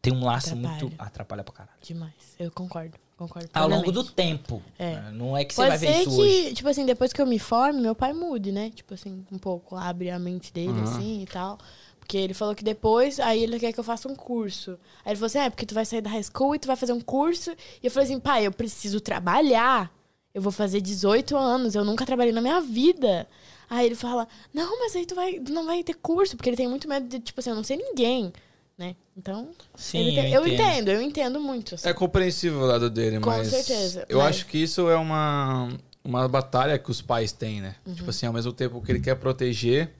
tem 0.01 0.13
um 0.13 0.23
laço 0.23 0.49
Atrapalha. 0.53 0.79
muito 0.81 0.95
atrapalha 1.01 1.43
pra 1.43 1.53
caralho. 1.53 1.77
Demais. 1.81 2.13
Eu 2.39 2.51
concordo. 2.51 2.97
Concordo. 3.17 3.49
Ao 3.53 3.67
longo 3.67 3.91
do 3.91 4.03
tempo. 4.03 4.61
É. 4.77 4.95
né? 4.95 5.11
Não 5.13 5.35
é 5.35 5.43
que 5.43 5.53
você 5.53 5.61
Pode 5.61 5.69
vai 5.69 5.77
ver 5.77 5.93
ser 5.93 6.01
isso 6.01 6.15
que, 6.15 6.21
hoje. 6.21 6.53
tipo 6.53 6.69
assim, 6.69 6.85
depois 6.85 7.11
que 7.11 7.21
eu 7.21 7.25
me 7.27 7.37
forme, 7.37 7.81
meu 7.81 7.93
pai 7.93 8.13
mude, 8.13 8.51
né? 8.51 8.69
Tipo 8.69 8.93
assim, 8.93 9.25
um 9.29 9.37
pouco, 9.37 9.75
abre 9.75 10.09
a 10.09 10.17
mente 10.17 10.53
dele, 10.53 10.69
Aham. 10.71 10.83
assim, 10.83 11.21
e 11.23 11.25
tal. 11.25 11.57
Porque 11.99 12.17
ele 12.17 12.33
falou 12.33 12.55
que 12.55 12.63
depois, 12.63 13.19
aí 13.19 13.43
ele 13.43 13.59
quer 13.59 13.73
que 13.73 13.79
eu 13.79 13.83
faça 13.83 14.07
um 14.07 14.15
curso. 14.15 14.79
Aí 15.03 15.11
ele 15.11 15.15
falou 15.17 15.27
assim, 15.27 15.39
é, 15.39 15.49
porque 15.49 15.65
tu 15.65 15.75
vai 15.75 15.83
sair 15.85 15.99
da 16.01 16.09
high 16.09 16.23
school 16.23 16.55
e 16.55 16.59
tu 16.59 16.67
vai 16.67 16.77
fazer 16.77 16.93
um 16.93 17.01
curso. 17.01 17.51
E 17.51 17.87
eu 17.87 17.91
falei 17.91 18.05
assim, 18.07 18.19
pai, 18.21 18.47
eu 18.47 18.51
preciso 18.53 19.01
trabalhar. 19.01 19.91
Eu 20.33 20.41
vou 20.41 20.51
fazer 20.51 20.79
18 20.79 21.35
anos, 21.35 21.75
eu 21.75 21.83
nunca 21.83 22.05
trabalhei 22.05 22.31
na 22.31 22.39
minha 22.41 22.61
vida. 22.61 23.27
Aí 23.69 23.85
ele 23.85 23.95
fala, 23.95 24.27
não, 24.53 24.79
mas 24.79 24.95
aí 24.95 25.05
tu 25.05 25.13
vai, 25.13 25.33
tu 25.39 25.51
não 25.51 25.65
vai 25.65 25.83
ter 25.83 25.93
curso, 25.95 26.37
porque 26.37 26.49
ele 26.49 26.57
tem 26.57 26.67
muito 26.69 26.87
medo 26.87 27.07
de, 27.07 27.19
tipo 27.19 27.39
assim, 27.39 27.49
eu 27.49 27.55
não 27.55 27.63
sei 27.63 27.77
ninguém, 27.77 28.31
né? 28.79 28.95
Então, 29.15 29.49
Sim, 29.75 29.99
ele 29.99 30.15
tem- 30.15 30.33
eu 30.33 30.41
eu, 30.41 30.47
entendo. 30.47 30.61
entendo. 30.71 30.89
eu 30.89 31.01
entendo 31.01 31.39
muito. 31.41 31.75
assim. 31.75 31.87
É 31.89 31.93
compreensível 31.93 32.59
o 32.61 32.65
lado 32.65 32.89
dele, 32.89 33.19
Com 33.19 33.29
mas. 33.29 33.49
certeza, 33.49 34.05
Eu 34.07 34.19
mas- 34.19 34.27
acho 34.29 34.45
que 34.45 34.57
isso 34.57 34.89
é 34.89 34.95
uma, 34.95 35.69
uma 36.03 36.27
batalha 36.29 36.79
que 36.79 36.89
os 36.89 37.01
pais 37.01 37.31
têm, 37.33 37.59
né? 37.61 37.75
Uhum. 37.85 37.93
Tipo 37.93 38.09
assim, 38.09 38.25
ao 38.25 38.31
mesmo 38.33 38.53
tempo 38.53 38.81
que 38.81 38.89
ele 38.91 39.01
quer 39.01 39.15
proteger, 39.15 39.91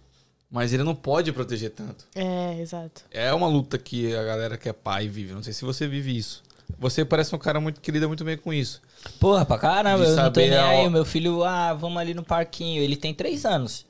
mas 0.49 0.71
ele 0.73 0.83
não 0.83 0.95
pode 0.95 1.31
proteger 1.33 1.71
tanto. 1.71 2.05
É, 2.15 2.57
exato. 2.61 3.03
É 3.11 3.31
uma 3.33 3.47
luta 3.47 3.77
que 3.77 4.15
a 4.15 4.23
galera 4.23 4.57
que 4.57 4.69
é 4.69 4.73
pai 4.73 5.09
vive. 5.09 5.33
Não 5.33 5.43
sei 5.43 5.51
se 5.53 5.65
você 5.65 5.85
vive 5.85 6.15
isso. 6.17 6.41
Você 6.79 7.03
parece 7.03 7.35
um 7.35 7.39
cara 7.39 7.59
muito 7.59 7.81
que 7.81 7.91
lida 7.91 8.07
muito 8.07 8.23
bem 8.23 8.37
com 8.37 8.53
isso. 8.53 8.81
Porra, 9.19 9.43
pra 9.45 9.57
caramba, 9.57 10.05
De 10.05 10.11
eu 10.11 10.15
não 10.15 10.31
tô 10.31 10.39
nem 10.39 10.55
a- 10.55 10.69
aí. 10.69 10.87
O 10.87 10.91
meu 10.91 11.03
filho, 11.03 11.43
ah, 11.43 11.73
vamos 11.73 11.97
ali 11.97 12.13
no 12.13 12.23
parquinho. 12.23 12.81
Ele 12.81 12.95
tem 12.95 13.13
três 13.13 13.43
anos. 13.45 13.85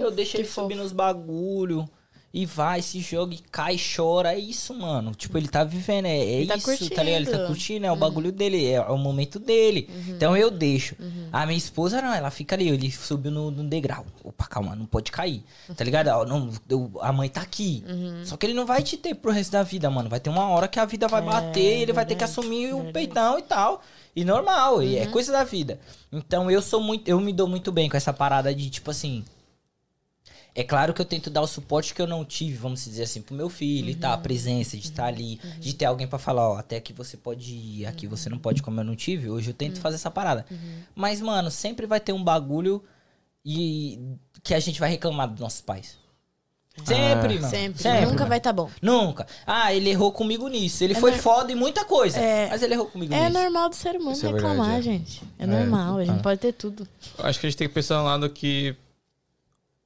eu 0.00 0.10
deixo 0.10 0.36
ele 0.38 0.44
fofo. 0.44 0.62
subir 0.62 0.76
nos 0.76 0.92
bagulho. 0.92 1.84
E 2.34 2.46
vai, 2.46 2.80
se 2.80 2.98
joga, 3.00 3.34
e 3.34 3.38
cai, 3.50 3.76
chora. 3.78 4.32
É 4.32 4.38
isso, 4.38 4.72
mano. 4.72 5.14
Tipo, 5.14 5.36
ele 5.36 5.48
tá 5.48 5.62
vivendo. 5.64 6.06
É, 6.06 6.42
é 6.42 6.46
tá 6.46 6.56
isso, 6.56 6.64
tá 6.88 7.02
ligado? 7.02 7.16
Ele 7.20 7.26
tá 7.26 7.30
curtindo. 7.32 7.46
curtindo, 7.48 7.86
é 7.86 7.92
o 7.92 7.96
bagulho 7.96 8.32
dele, 8.32 8.66
é, 8.70 8.80
o 8.80 8.96
momento 8.96 9.38
dele. 9.38 9.90
Então 10.08 10.34
eu 10.34 10.50
deixo. 10.50 10.96
A 11.30 11.44
minha 11.44 11.58
esposa, 11.58 12.00
não, 12.00 12.14
ela 12.14 12.30
fica 12.30 12.54
ali. 12.54 12.68
Ele 12.70 12.90
subiu 12.90 13.30
no, 13.30 13.50
no 13.50 13.64
degrau. 13.64 14.06
Opa, 14.24 14.46
calma, 14.46 14.74
não 14.74 14.86
pode 14.86 15.12
cair. 15.12 15.44
Tá 15.76 15.84
ligado? 15.84 16.06
Não, 16.26 16.48
eu- 16.70 16.90
a 17.02 17.12
mãe 17.12 17.28
tá 17.28 17.42
aqui. 17.42 17.84
Só 18.24 18.36
que 18.38 18.46
ele 18.46 18.54
não 18.54 18.64
vai 18.64 18.82
te 18.82 18.96
ter 18.96 19.14
pro 19.14 19.30
resto 19.30 19.52
da 19.52 19.62
vida, 19.62 19.90
mano. 19.90 20.08
Vai 20.08 20.18
ter 20.18 20.30
uma 20.30 20.48
hora 20.48 20.66
que 20.68 20.80
a 20.80 20.86
vida 20.86 21.06
vai 21.08 21.20
bater 21.20 21.78
e 21.78 21.82
ele 21.82 21.92
vai 21.92 22.06
ter 22.06 22.14
que 22.14 22.24
assumir 22.24 22.72
o 22.74 22.90
peitão 22.92 23.38
e 23.38 23.42
tal. 23.42 23.82
E 24.16 24.24
normal, 24.24 24.82
e 24.82 24.96
é 24.96 25.06
coisa 25.06 25.32
da 25.32 25.44
vida. 25.44 25.78
Então 26.10 26.50
eu 26.50 26.62
sou 26.62 26.80
muito. 26.80 27.06
Eu 27.08 27.20
me 27.20 27.32
dou 27.32 27.46
muito 27.46 27.70
bem 27.70 27.90
com 27.90 27.96
essa 27.96 28.12
parada 28.12 28.54
de, 28.54 28.70
tipo 28.70 28.90
assim. 28.90 29.22
É 30.54 30.62
claro 30.62 30.92
que 30.92 31.00
eu 31.00 31.04
tento 31.06 31.30
dar 31.30 31.40
o 31.40 31.46
suporte 31.46 31.94
que 31.94 32.02
eu 32.02 32.06
não 32.06 32.24
tive, 32.26 32.56
vamos 32.58 32.84
dizer 32.84 33.04
assim, 33.04 33.22
pro 33.22 33.34
meu 33.34 33.48
filho 33.48 33.88
e 33.88 33.94
tal, 33.94 34.12
a 34.12 34.18
presença 34.18 34.76
de 34.76 34.82
estar 34.84 35.06
ali, 35.06 35.40
de 35.58 35.72
ter 35.74 35.86
alguém 35.86 36.06
pra 36.06 36.18
falar, 36.18 36.46
ó, 36.50 36.56
até 36.58 36.76
aqui 36.76 36.92
você 36.92 37.16
pode 37.16 37.54
ir, 37.54 37.86
aqui 37.86 38.06
você 38.06 38.28
não 38.28 38.36
pode, 38.38 38.62
como 38.62 38.78
eu 38.78 38.84
não 38.84 38.94
tive. 38.94 39.30
Hoje 39.30 39.50
eu 39.50 39.54
tento 39.54 39.80
fazer 39.80 39.94
essa 39.96 40.10
parada. 40.10 40.44
Mas, 40.94 41.22
mano, 41.22 41.50
sempre 41.50 41.86
vai 41.86 42.00
ter 42.00 42.12
um 42.12 42.22
bagulho 42.22 42.84
e 43.44 43.98
que 44.42 44.52
a 44.52 44.60
gente 44.60 44.78
vai 44.78 44.90
reclamar 44.90 45.28
dos 45.30 45.40
nossos 45.40 45.62
pais. 45.62 45.96
Sempre, 46.84 47.34
mano. 47.38 47.50
Sempre. 47.50 47.82
Sempre, 47.82 48.00
Nunca 48.06 48.14
mano. 48.16 48.28
vai 48.28 48.40
tá 48.40 48.50
bom. 48.52 48.70
Nunca. 48.80 49.26
Ah, 49.46 49.74
ele 49.74 49.90
errou 49.90 50.10
comigo 50.10 50.48
nisso. 50.48 50.82
Ele 50.82 50.94
É 50.94 51.00
foi 51.00 51.10
nor- 51.10 51.20
foda 51.20 51.52
em 51.52 51.54
muita 51.54 51.84
coisa. 51.84 52.18
É- 52.18 52.48
mas 52.48 52.62
ele 52.62 52.72
errou 52.74 52.86
comigo 52.86 53.12
É 53.12 53.28
nisso. 53.28 53.32
normal 53.42 53.68
do 53.68 53.74
ser 53.74 53.94
humano 53.96 54.12
Isso 54.12 54.26
é 54.26 54.32
reclamar, 54.32 54.66
verdade, 54.66 54.88
é. 54.88 54.92
gente. 54.92 55.22
É, 55.38 55.46
normal, 55.46 55.98
a 55.98 56.04
gente 56.04 56.22
pode 56.22 56.40
ter 56.40 56.52
tudo. 56.52 56.88
Eu 57.18 57.26
acho 57.26 57.38
que 57.40 57.46
a 57.46 57.50
gente 57.50 57.58
tem 57.58 57.68
que 57.68 57.74
pensar 57.74 57.98
no 57.98 58.04
lado 58.04 58.28
que 58.30 58.74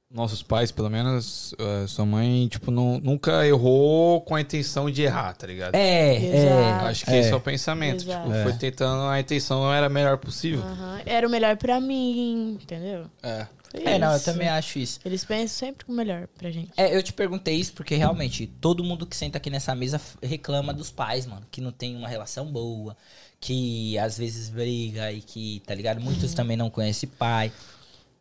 nossos 0.09 0.41
pais, 0.41 0.71
pelo 0.71 0.89
menos, 0.89 1.53
eh, 1.59 1.85
sua 1.87 2.05
mãe, 2.05 2.47
tipo, 2.47 2.71
não, 2.71 2.97
nunca 2.99 3.45
errou 3.45 4.21
com 4.21 4.35
a 4.35 4.41
intenção 4.41 4.89
de 4.89 5.01
errar, 5.01 5.33
tá 5.35 5.45
ligado? 5.45 5.75
É, 5.75 6.15
é. 6.15 6.35
Exato. 6.37 6.85
Acho 6.85 7.05
que 7.05 7.11
É. 7.11 7.19
esse 7.19 7.29
é 7.31 7.35
o 7.35 7.41
pensamento. 7.41 8.03
Exato. 8.03 8.29
Tipo, 8.29 8.43
foi 8.43 8.53
tentando, 8.53 9.01
a 9.03 9.19
intenção 9.19 9.61
não 9.63 9.73
era 9.73 9.87
a 9.87 9.89
melhor 9.89 10.17
possível. 10.17 10.61
Aham. 10.63 11.01
Era 11.05 11.27
o 11.27 11.29
melhor 11.29 11.57
pra 11.57 11.79
mim, 11.81 12.57
entendeu? 12.61 13.05
É. 13.21 13.47
Foi 13.69 13.83
É, 13.83 13.99
não, 13.99 14.13
eu 14.13 14.23
também 14.23 14.47
acho 14.47 14.79
isso. 14.79 14.97
Eles 15.03 15.25
pensam 15.25 15.49
sempre 15.67 15.85
o 15.89 15.91
melhor 15.91 16.27
pra 16.37 16.49
gente. 16.49 16.71
É, 16.77 16.95
eu 16.95 17.03
te 17.03 17.11
perguntei 17.11 17.55
isso 17.55 17.73
porque 17.73 17.95
realmente 17.95 18.47
todo 18.47 18.81
mundo 18.85 19.05
que 19.05 19.13
senta 19.15 19.37
aqui 19.37 19.49
nessa 19.49 19.75
mesa 19.75 19.99
reclama 20.23 20.73
dos 20.73 20.89
pais, 20.89 21.25
mano, 21.25 21.45
que 21.51 21.59
não 21.59 21.73
tem 21.73 21.97
uma 21.97 22.07
relação 22.07 22.45
boa, 22.45 22.95
que 23.41 23.97
às 23.99 24.17
vezes 24.17 24.47
briga 24.47 25.11
e 25.11 25.19
que, 25.21 25.61
tá 25.67 25.75
ligado? 25.75 25.99
Muitos 25.99 26.33
também 26.33 26.55
não 26.55 26.69
conhecem 26.69 27.09
pai. 27.09 27.51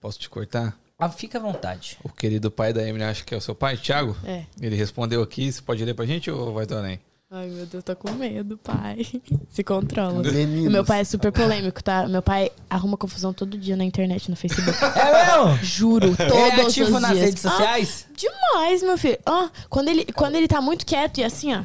Posso 0.00 0.18
te 0.18 0.28
cortar? 0.28 0.76
Ah, 0.98 1.10
fica 1.10 1.38
à 1.38 1.40
vontade. 1.40 1.98
O 2.02 2.08
querido 2.08 2.50
pai 2.50 2.72
da 2.72 2.82
Emily, 2.86 3.04
acho 3.04 3.24
que 3.24 3.34
é 3.34 3.36
o 3.36 3.40
seu 3.40 3.54
pai, 3.54 3.76
Thiago? 3.76 4.16
É. 4.24 4.44
Ele 4.60 4.74
respondeu 4.76 5.22
aqui, 5.22 5.52
você 5.52 5.60
pode 5.60 5.84
ler 5.84 5.94
pra 5.94 6.06
gente 6.06 6.30
ou 6.30 6.54
vai 6.54 6.64
estar 6.64 6.80
nem? 6.80 6.98
Ai, 7.30 7.48
meu 7.48 7.66
Deus, 7.66 7.82
tô 7.84 7.94
com 7.96 8.12
medo, 8.12 8.56
pai. 8.56 9.04
Se 9.50 9.62
controla. 9.62 10.22
Meninos. 10.22 10.72
Meu 10.72 10.84
pai 10.84 11.00
é 11.00 11.04
super 11.04 11.30
polêmico, 11.32 11.82
tá? 11.82 12.06
Meu 12.08 12.22
pai 12.22 12.50
arruma 12.70 12.96
confusão 12.96 13.32
todo 13.32 13.58
dia 13.58 13.76
na 13.76 13.84
internet, 13.84 14.30
no 14.30 14.36
Facebook. 14.36 14.72
É 14.96 15.26
mesmo? 15.44 15.58
Juro, 15.64 16.16
todos 16.16 16.32
Ele 16.34 16.60
é 16.60 16.64
ativo 16.64 16.94
os 16.96 17.02
nas 17.02 17.10
dias. 17.12 17.24
redes 17.26 17.42
sociais? 17.42 18.06
Ah, 18.08 18.12
demais, 18.16 18.82
meu 18.82 18.96
filho. 18.96 19.18
Ah, 19.26 19.50
quando, 19.68 19.88
ele, 19.88 20.04
quando 20.14 20.36
ele 20.36 20.48
tá 20.48 20.62
muito 20.62 20.86
quieto 20.86 21.18
e 21.18 21.24
assim, 21.24 21.52
ó. 21.52 21.62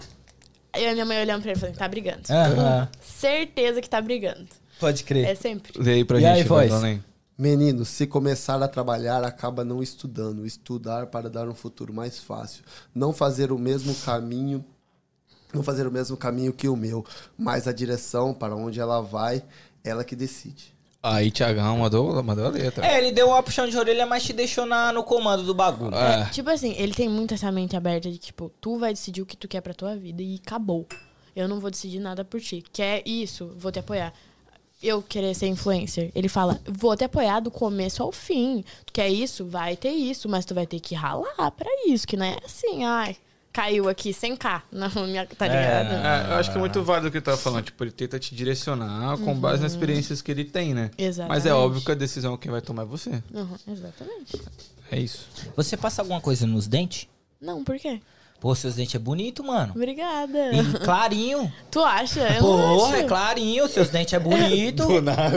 Eu 0.76 0.90
e 0.90 0.94
minha 0.94 1.06
mãe 1.06 1.22
olhando 1.22 1.42
pra 1.44 1.52
ele 1.52 1.60
falando, 1.60 1.76
tá 1.78 1.88
brigando. 1.88 2.22
Aham. 2.30 2.90
Certeza 3.02 3.82
que 3.82 3.90
tá 3.90 4.02
brigando. 4.02 4.48
Pode 4.80 5.04
crer. 5.04 5.26
É 5.28 5.36
sempre. 5.36 5.72
Lê 5.82 5.94
aí 5.94 6.04
pra 6.06 6.18
E 6.18 6.22
gente, 6.22 6.38
aí, 6.38 6.44
voz? 6.44 6.70
Valdonem. 6.70 7.04
Menino, 7.42 7.84
se 7.86 8.06
começar 8.06 8.62
a 8.62 8.68
trabalhar, 8.68 9.24
acaba 9.24 9.66
não 9.66 9.82
estudando. 9.82 10.46
Estudar 10.46 11.08
para 11.08 11.28
dar 11.28 11.50
um 11.50 11.56
futuro 11.56 11.92
mais 11.92 12.20
fácil. 12.20 12.64
Não 12.94 13.12
fazer 13.12 13.52
o 13.52 13.58
mesmo 13.58 13.96
caminho, 13.96 14.64
não 15.52 15.64
fazer 15.64 15.88
o 15.88 15.92
mesmo 15.92 16.16
caminho 16.16 16.54
que 16.54 16.70
o 16.70 16.76
meu, 16.76 17.04
mas 17.36 17.68
a 17.68 17.74
direção 17.74 18.32
para 18.32 18.56
onde 18.56 18.80
ela 18.80 19.02
vai, 19.02 19.44
ela 19.84 20.04
que 20.04 20.16
decide. 20.16 20.72
Aí, 21.02 21.32
Thiagão 21.32 21.80
mandou, 21.80 22.22
mandou 22.22 22.46
a 22.46 22.50
letra. 22.50 22.86
É, 22.86 23.00
ele 23.00 23.12
deu 23.12 23.30
uma 23.30 23.42
puxão 23.42 23.68
de 23.68 23.76
orelha, 23.76 24.06
mas 24.06 24.22
te 24.22 24.34
deixou 24.34 24.68
na, 24.68 24.94
no 24.94 25.04
comando 25.04 25.42
do 25.42 25.56
bagulho. 25.56 25.96
É. 25.96 26.30
Tipo 26.30 26.52
assim, 26.52 26.76
ele 26.78 26.94
tem 26.94 27.10
muito 27.10 27.34
essa 27.34 27.52
mente 27.52 27.76
aberta 27.76 28.08
de 28.12 28.20
tipo, 28.20 28.52
tu 28.62 28.78
vai 28.78 28.94
decidir 28.94 29.24
o 29.24 29.26
que 29.26 29.36
tu 29.36 29.48
quer 29.48 29.62
pra 29.62 29.74
tua 29.74 29.96
vida 29.96 30.22
e 30.22 30.40
acabou. 30.46 30.86
Eu 31.36 31.48
não 31.48 31.60
vou 31.60 31.72
decidir 31.72 32.00
nada 32.00 32.24
por 32.24 32.40
ti. 32.40 32.64
Quer 32.72 33.02
isso? 33.04 33.52
Vou 33.58 33.72
te 33.72 33.80
apoiar. 33.80 34.14
Eu 34.82 35.02
querer 35.02 35.36
ser 35.36 35.48
influencer. 35.48 36.12
Ele 36.16 36.28
fala, 36.28 36.60
vou 36.66 36.96
te 36.96 37.04
apoiar 37.04 37.40
do 37.40 37.52
começo 37.52 38.02
ao 38.02 38.12
fim. 38.12 38.64
Tu 38.86 38.94
quer 38.94 39.10
isso? 39.10 39.46
Vai 39.46 39.76
ter 39.76 39.92
isso, 39.92 40.28
mas 40.28 40.44
tu 40.46 40.56
vai 40.56 40.66
ter 40.66 40.80
que 40.80 40.96
ralar 40.96 41.52
pra 41.52 41.70
isso, 41.88 42.08
que 42.08 42.18
não 42.18 42.26
é 42.26 42.38
assim, 42.44 42.84
ai, 42.84 43.16
caiu 43.54 43.90
aqui 43.90 44.12
100k 44.12 44.62
na 44.72 44.90
minha, 44.90 45.26
tá 45.26 45.48
ligado? 45.48 45.94
É, 45.94 46.34
eu 46.34 46.36
acho 46.38 46.52
que 46.52 46.58
é 46.58 46.60
muito 46.60 46.82
válido 46.84 47.10
o 47.10 47.12
que 47.12 47.18
ele 47.18 47.26
tava 47.26 47.38
falando. 47.38 47.66
Tipo, 47.66 47.84
ele 47.84 47.92
tenta 47.92 48.18
te 48.18 48.34
direcionar 48.34 49.18
com 49.18 49.38
base 49.38 49.62
nas 49.62 49.74
experiências 49.74 50.22
que 50.22 50.32
ele 50.32 50.46
tem, 50.46 50.74
né? 50.74 50.90
Mas 50.98 51.00
é 51.00 51.06
Exatamente. 51.06 51.50
óbvio 51.52 51.82
que 51.82 51.92
a 51.92 51.96
decisão 51.96 52.38
quem 52.38 52.52
vai 52.52 52.62
tomar 52.62 52.84
é 52.84 52.86
você. 52.86 53.22
Uhum, 53.34 53.56
exatamente. 53.68 54.42
É 54.92 55.00
isso. 55.00 55.28
Você 55.56 55.78
passa 55.78 56.02
alguma 56.02 56.20
coisa 56.22 56.48
nos 56.48 56.68
dentes? 56.68 57.08
Não, 57.40 57.64
por 57.64 57.78
quê? 57.78 58.02
Pô, 58.42 58.56
seus 58.56 58.74
dentes 58.74 58.96
é 58.96 58.98
bonito, 58.98 59.44
mano. 59.44 59.72
Obrigada. 59.76 60.52
E 60.52 60.64
clarinho. 60.84 61.54
Tu 61.70 61.80
acha? 61.80 62.22
Eu 62.22 62.42
não 62.42 62.76
Porra, 62.76 62.88
acho. 62.88 62.96
é 62.96 63.04
clarinho, 63.04 63.68
seus 63.68 63.90
dentes 63.90 64.14
é 64.16 64.18
bonito. 64.20 65.00
nada. 65.00 65.30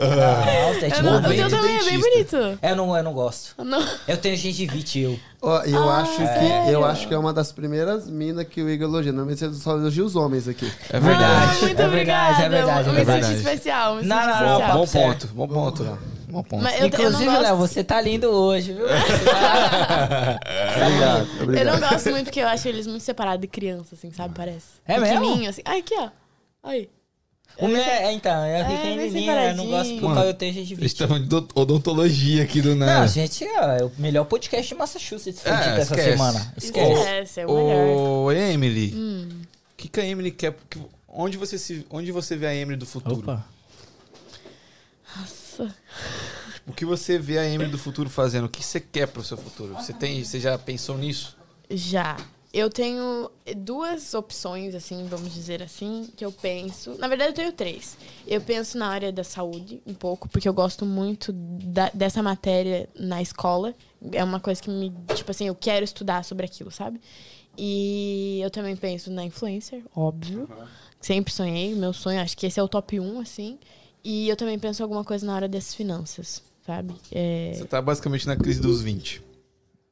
Não, 0.00 0.70
os 0.72 0.80
dentes 0.80 0.98
Eu 0.98 1.04
não, 1.04 1.18
o 1.20 1.22
teu 1.22 1.48
também 1.48 1.76
é 1.76 1.84
bem 1.84 2.00
bonito. 2.00 2.36
Eu 2.60 2.76
não, 2.76 2.96
eu 2.96 3.02
não 3.04 3.12
gosto. 3.12 3.54
Não. 3.64 3.80
Eu 4.08 4.16
tenho 4.16 4.36
gengivite, 4.36 4.98
eu. 4.98 5.16
Ó, 5.40 5.60
eu, 5.62 5.88
Ah, 5.88 5.98
acho 6.00 6.16
que, 6.16 6.72
eu 6.72 6.84
acho 6.84 7.06
que 7.06 7.14
é 7.14 7.18
uma 7.18 7.32
das 7.32 7.52
primeiras 7.52 8.08
minas 8.10 8.46
que 8.48 8.60
o 8.60 8.68
Igor 8.68 8.88
elogia. 8.88 9.12
Normalmente 9.12 9.44
ele 9.44 9.54
só 9.54 9.76
elogia 9.76 10.04
os 10.04 10.16
homens 10.16 10.48
aqui. 10.48 10.68
É 10.90 10.98
verdade. 10.98 11.24
Ah, 11.56 11.60
muito 11.60 11.80
é 11.80 11.88
verdade, 11.88 12.42
é 12.42 12.46
obrigada. 12.46 12.48
verdade, 12.48 12.88
é 12.88 12.90
Eu 12.90 12.94
me 12.94 13.04
verdade. 13.04 13.26
senti 13.26 13.38
especial. 13.38 13.94
Me 13.96 14.06
Não, 14.06 14.16
não, 14.16 14.26
não, 14.26 14.72
Bom, 14.72 14.84
especial. 14.84 15.06
bom 15.06 15.12
ponto, 15.12 15.26
bom 15.28 15.48
ponto. 15.48 15.98
Bom 16.34 16.42
ponto. 16.42 16.62
Mas 16.64 16.74
eu, 16.74 16.80
eu 16.80 16.86
Inclusive, 16.88 17.24
não 17.24 17.32
gosto, 17.32 17.42
Léo, 17.42 17.56
você 17.56 17.84
tá 17.84 18.00
lindo 18.00 18.28
hoje, 18.28 18.72
viu? 18.72 18.86
Tá- 18.90 20.38
Obrigado, 20.86 21.28
eu 21.38 21.42
obrigado. 21.44 21.80
não 21.80 21.88
gosto 21.88 22.10
muito 22.10 22.24
porque 22.24 22.40
eu 22.40 22.48
acho 22.48 22.66
eles 22.68 22.86
muito 22.86 23.02
separados 23.02 23.40
de 23.40 23.46
criança, 23.46 23.94
assim, 23.94 24.12
sabe? 24.12 24.34
Parece. 24.34 24.66
É 24.86 24.98
mesmo? 24.98 25.48
Assim. 25.48 25.62
Ai, 25.64 25.78
aqui, 25.80 25.94
ó. 25.96 26.08
Aí. 26.62 26.90
O 27.58 27.68
meu 27.68 27.76
é, 27.80 28.12
então, 28.12 28.44
eu 28.44 28.56
É, 28.56 28.64
pequenininho, 28.64 29.12
bem 29.12 29.28
eu 29.50 29.54
não 29.56 29.66
gosto 29.68 29.94
Mano, 30.02 30.22
eu 30.22 30.34
tenho 30.34 30.50
Eles 30.50 30.66
gengivite. 30.68 30.86
estavam 30.86 31.20
de 31.20 31.26
do- 31.28 31.46
odontologia 31.54 32.42
aqui 32.42 32.60
do 32.60 32.70
Não, 32.74 32.84
nada. 32.84 33.06
gente, 33.06 33.44
é 33.44 33.84
o 33.84 33.92
melhor 33.96 34.24
podcast 34.24 34.66
de 34.66 34.74
Massachusetts 34.74 35.46
É, 35.46 35.50
dito 35.56 35.68
essa 35.68 35.82
esquece. 35.94 36.10
semana. 36.10 36.52
Esquece. 36.56 36.92
Esquece, 36.92 37.40
é 37.42 37.46
o 37.46 37.54
melhor. 37.54 37.86
Ô, 38.26 38.32
Emily, 38.32 38.92
o 38.92 38.96
Hum. 38.96 39.42
que, 39.76 39.88
que 39.88 40.00
a 40.00 40.04
Emily 40.04 40.32
quer? 40.32 40.56
que- 40.68 40.80
Onde 41.16 41.36
você, 41.38 41.56
se, 41.56 41.86
onde 41.90 42.10
você 42.10 42.34
vê 42.36 42.46
a 42.48 42.54
Emily 42.56 42.76
do 42.76 42.86
futuro? 42.86 43.20
Opa. 43.20 43.44
Nossa. 45.16 45.72
O 46.66 46.72
que 46.72 46.84
você 46.84 47.18
vê 47.18 47.38
a 47.38 47.46
Emily 47.48 47.70
do 47.70 47.78
futuro 47.78 48.08
fazendo? 48.08 48.44
O 48.44 48.48
que 48.48 48.64
você 48.64 48.80
quer 48.80 49.06
pro 49.08 49.22
seu 49.22 49.36
futuro? 49.36 49.74
Você, 49.74 49.92
tem, 49.92 50.22
você 50.24 50.40
já 50.40 50.56
pensou 50.58 50.96
nisso? 50.96 51.36
Já. 51.70 52.16
Eu 52.52 52.70
tenho 52.70 53.30
duas 53.56 54.14
opções, 54.14 54.76
assim, 54.76 55.06
vamos 55.08 55.34
dizer 55.34 55.60
assim, 55.60 56.08
que 56.16 56.24
eu 56.24 56.30
penso. 56.30 56.94
Na 56.98 57.08
verdade, 57.08 57.30
eu 57.30 57.34
tenho 57.34 57.52
três. 57.52 57.98
Eu 58.28 58.40
penso 58.40 58.78
na 58.78 58.86
área 58.86 59.10
da 59.12 59.24
saúde, 59.24 59.82
um 59.84 59.92
pouco, 59.92 60.28
porque 60.28 60.48
eu 60.48 60.54
gosto 60.54 60.86
muito 60.86 61.32
da- 61.32 61.90
dessa 61.92 62.22
matéria 62.22 62.88
na 62.94 63.20
escola. 63.20 63.74
É 64.12 64.22
uma 64.22 64.38
coisa 64.38 64.62
que 64.62 64.70
me. 64.70 64.92
Tipo 65.16 65.32
assim, 65.32 65.48
eu 65.48 65.54
quero 65.56 65.84
estudar 65.84 66.24
sobre 66.24 66.46
aquilo, 66.46 66.70
sabe? 66.70 67.00
E 67.58 68.38
eu 68.40 68.50
também 68.50 68.76
penso 68.76 69.10
na 69.10 69.24
influencer, 69.24 69.82
óbvio. 69.94 70.48
Sempre 71.00 71.32
sonhei, 71.32 71.74
meu 71.74 71.92
sonho, 71.92 72.20
acho 72.20 72.36
que 72.36 72.46
esse 72.46 72.58
é 72.60 72.62
o 72.62 72.68
top 72.68 73.00
1, 73.00 73.20
assim. 73.20 73.58
E 74.02 74.28
eu 74.28 74.36
também 74.36 74.58
penso 74.60 74.80
alguma 74.82 75.02
coisa 75.04 75.26
na 75.26 75.34
área 75.34 75.48
das 75.48 75.74
finanças, 75.74 76.40
sabe? 76.66 76.94
É, 77.12 77.52
Você 77.54 77.64
tá 77.64 77.80
basicamente 77.82 78.26
na 78.26 78.36
crise 78.36 78.60
dos 78.60 78.82
20. 78.82 79.22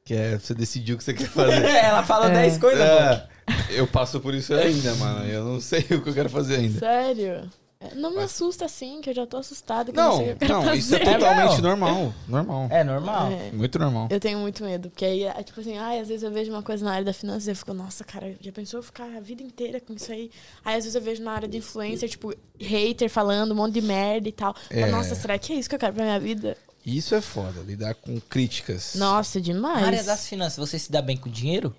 Que 0.04 0.14
é 0.14 0.38
você 0.38 0.52
decidiu 0.54 0.96
o 0.96 0.98
que 0.98 1.04
você 1.04 1.14
quer 1.14 1.28
fazer. 1.28 1.64
Ela 1.64 2.02
falou 2.02 2.28
É. 2.28 2.32
10 2.34 2.58
coisas, 2.58 2.80
pô. 2.88 2.94
É, 2.94 3.28
eu 3.70 3.86
passo 3.86 4.18
por 4.20 4.34
isso 4.34 4.52
ainda, 4.54 4.94
mano. 4.96 5.24
Eu 5.26 5.44
não 5.44 5.60
sei 5.60 5.80
o 5.90 6.02
que 6.02 6.08
eu 6.08 6.14
quero 6.14 6.28
fazer 6.30 6.56
ainda. 6.56 6.78
Sério? 6.78 7.48
Não 7.94 8.10
me 8.10 8.22
assusta 8.22 8.64
assim, 8.64 9.00
que 9.00 9.10
eu 9.10 9.14
já 9.14 9.26
tô 9.26 9.36
assustada. 9.36 9.92
que 9.92 9.98
eu 9.98 10.02
Não, 10.02 10.16
sei 10.16 10.32
o 10.32 10.36
que 10.36 10.44
eu 10.44 10.48
quero 10.48 10.64
não, 10.64 10.74
isso 10.74 10.94
é 10.94 10.98
totalmente 10.98 11.58
É, 11.58 11.60
normal. 11.62 12.14
Normal. 12.28 12.68
É 12.70 12.84
normal. 12.84 13.32
É. 13.32 13.52
Muito 13.52 13.78
normal. 13.78 14.08
Eu 14.10 14.20
tenho 14.20 14.38
muito 14.38 14.64
medo, 14.64 14.90
porque 14.90 15.04
aí, 15.04 15.24
é, 15.24 15.42
tipo 15.42 15.60
assim, 15.60 15.76
ai, 15.78 16.00
às 16.00 16.08
vezes 16.08 16.22
eu 16.22 16.30
vejo 16.30 16.50
uma 16.52 16.62
coisa 16.62 16.84
na 16.84 16.92
área 16.92 17.04
da 17.04 17.12
finança 17.12 17.48
e 17.48 17.52
eu 17.52 17.56
fico, 17.56 17.72
nossa, 17.74 18.04
cara, 18.04 18.34
já 18.40 18.52
pensou 18.52 18.78
eu 18.80 18.82
ficar 18.84 19.04
a 19.16 19.20
vida 19.20 19.42
inteira 19.42 19.80
com 19.80 19.92
isso 19.94 20.10
aí? 20.12 20.30
Aí 20.64 20.76
às 20.76 20.84
vezes 20.84 20.94
eu 20.94 21.02
vejo 21.02 21.22
na 21.22 21.32
área 21.32 21.48
de 21.48 21.58
influencer, 21.58 22.08
tipo, 22.08 22.34
hater 22.60 23.08
falando 23.10 23.52
um 23.52 23.56
monte 23.56 23.74
de 23.74 23.82
merda 23.82 24.28
e 24.28 24.32
tal. 24.32 24.54
É. 24.70 24.80
falo, 24.80 24.92
Nossa, 24.92 25.14
será 25.14 25.38
que 25.38 25.52
é 25.52 25.56
isso 25.56 25.68
que 25.68 25.74
eu 25.74 25.78
quero 25.78 25.94
pra 25.94 26.04
minha 26.04 26.20
vida? 26.20 26.56
Isso 26.84 27.14
é 27.14 27.20
foda, 27.20 27.60
lidar 27.60 27.94
com 27.94 28.20
críticas. 28.20 28.94
Nossa, 28.96 29.40
demais. 29.40 29.80
Na 29.80 29.86
área 29.86 30.02
das 30.02 30.26
finanças, 30.26 30.58
você 30.58 30.78
se 30.78 30.90
dá 30.90 31.00
bem 31.00 31.16
com 31.16 31.30
dinheiro? 31.30 31.74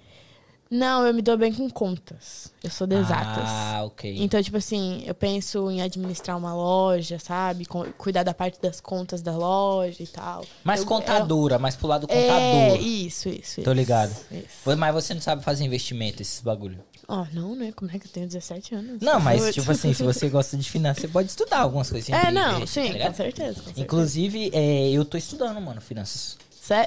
Não, 0.74 1.06
eu 1.06 1.14
me 1.14 1.22
dou 1.22 1.38
bem 1.38 1.54
com 1.54 1.70
contas. 1.70 2.52
Eu 2.64 2.72
sou 2.72 2.88
de 2.88 2.96
exatas. 2.96 3.44
Ah, 3.46 3.84
ok. 3.86 4.16
Então, 4.18 4.42
tipo 4.42 4.58
assim, 4.58 5.04
eu 5.06 5.14
penso 5.14 5.70
em 5.70 5.84
administrar 5.84 6.36
uma 6.36 6.52
loja, 6.56 7.20
sabe? 7.20 7.66
Cuidar 7.96 8.24
da 8.24 8.34
parte 8.34 8.60
das 8.60 8.82
contas 8.82 9.22
da 9.22 9.38
loja 9.38 10.02
e 10.02 10.08
tal. 10.08 10.44
Mais 10.64 10.80
Eu- 10.80 10.88
contadora, 10.88 11.60
mais 11.60 11.76
pro 11.76 11.88
lado 11.88 12.08
É, 12.10 12.22
contador. 12.70 12.82
isso, 12.88 13.30
isso, 13.30 13.62
Tô 13.62 13.72
ligado. 13.72 14.10
Isso. 14.32 14.76
Mas 14.78 14.94
você 14.96 15.14
não 15.14 15.22
sabe 15.22 15.44
fazer 15.44 15.64
investimento, 15.64 16.24
esses 16.24 16.42
bagulho. 16.42 16.80
Ó, 17.08 17.24
não, 17.34 17.56
né? 17.56 17.72
Como 17.76 17.92
é 17.92 18.00
que 18.00 18.08
eu 18.08 18.12
tenho 18.12 18.26
17 18.26 18.74
anos? 18.74 19.00
Não, 19.00 19.20
mas 19.20 19.54
tipo 19.54 19.70
assim, 19.72 19.94
se 19.94 20.02
você 20.02 20.28
gosta 20.30 20.58
de 20.58 20.68
finanças, 20.68 21.02
você 21.04 21.08
pode 21.08 21.30
estudar 21.30 21.60
algumas 21.60 21.92
coisinhas. 21.92 22.24
É, 22.24 22.32
não, 22.32 22.56
investir, 22.58 22.84
sim, 22.94 22.98
tá 22.98 23.08
com 23.10 23.14
certeza. 23.14 23.54
com 23.60 23.64
certeza. 23.66 23.82
Inclusive, 23.82 24.50
é, 24.54 24.90
eu 24.90 25.06
tô 25.06 25.18
estudando, 25.18 25.62
mano, 25.62 25.80
finanças. 25.82 26.38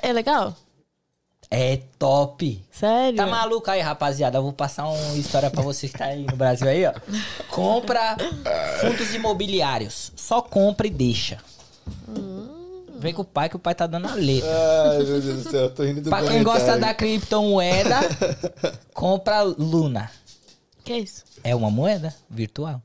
É 0.03 0.13
legal? 0.13 0.57
É 1.51 1.81
top. 1.99 2.65
Sério? 2.73 3.17
Tá 3.17 3.27
maluco 3.27 3.71
aí, 3.71 3.81
rapaziada? 3.81 4.39
Eu 4.39 4.43
vou 4.43 4.53
passar 4.53 4.89
uma 4.89 5.17
história 5.17 5.49
pra 5.51 5.63
você 5.63 5.89
que 5.89 5.97
tá 5.97 6.07
aí 6.07 6.25
no 6.25 6.37
Brasil 6.37 6.69
aí, 6.69 6.85
ó. 6.87 6.93
Compra 7.49 8.17
fundos 8.81 9.15
imobiliários. 9.15 10.13
Só 10.17 10.43
compra 10.43 10.87
e 10.87 10.91
deixa. 10.91 11.39
Vem 12.99 13.13
com 13.15 13.23
o 13.23 13.25
pai 13.25 13.49
que 13.49 13.57
o 13.57 13.59
pai 13.61 13.75
tá 13.75 13.87
dando 13.87 14.09
a 14.09 14.15
letra. 14.15 14.51
Ai, 14.91 15.05
meu 15.05 15.21
Deus 15.21 15.45
do 15.45 15.51
céu, 15.51 15.61
eu 15.63 15.71
tô 15.71 15.85
rindo 15.85 16.01
do 16.01 16.11
Pra 16.11 16.23
quem 16.23 16.43
gosta 16.43 16.79
da 16.79 16.93
criptomoeda, 16.95 18.01
compra 18.93 19.43
Luna. 19.43 20.11
Que 20.83 20.93
é 20.95 20.99
isso? 20.99 21.25
É 21.45 21.55
uma 21.55 21.71
moeda 21.71 22.15
virtual. 22.29 22.83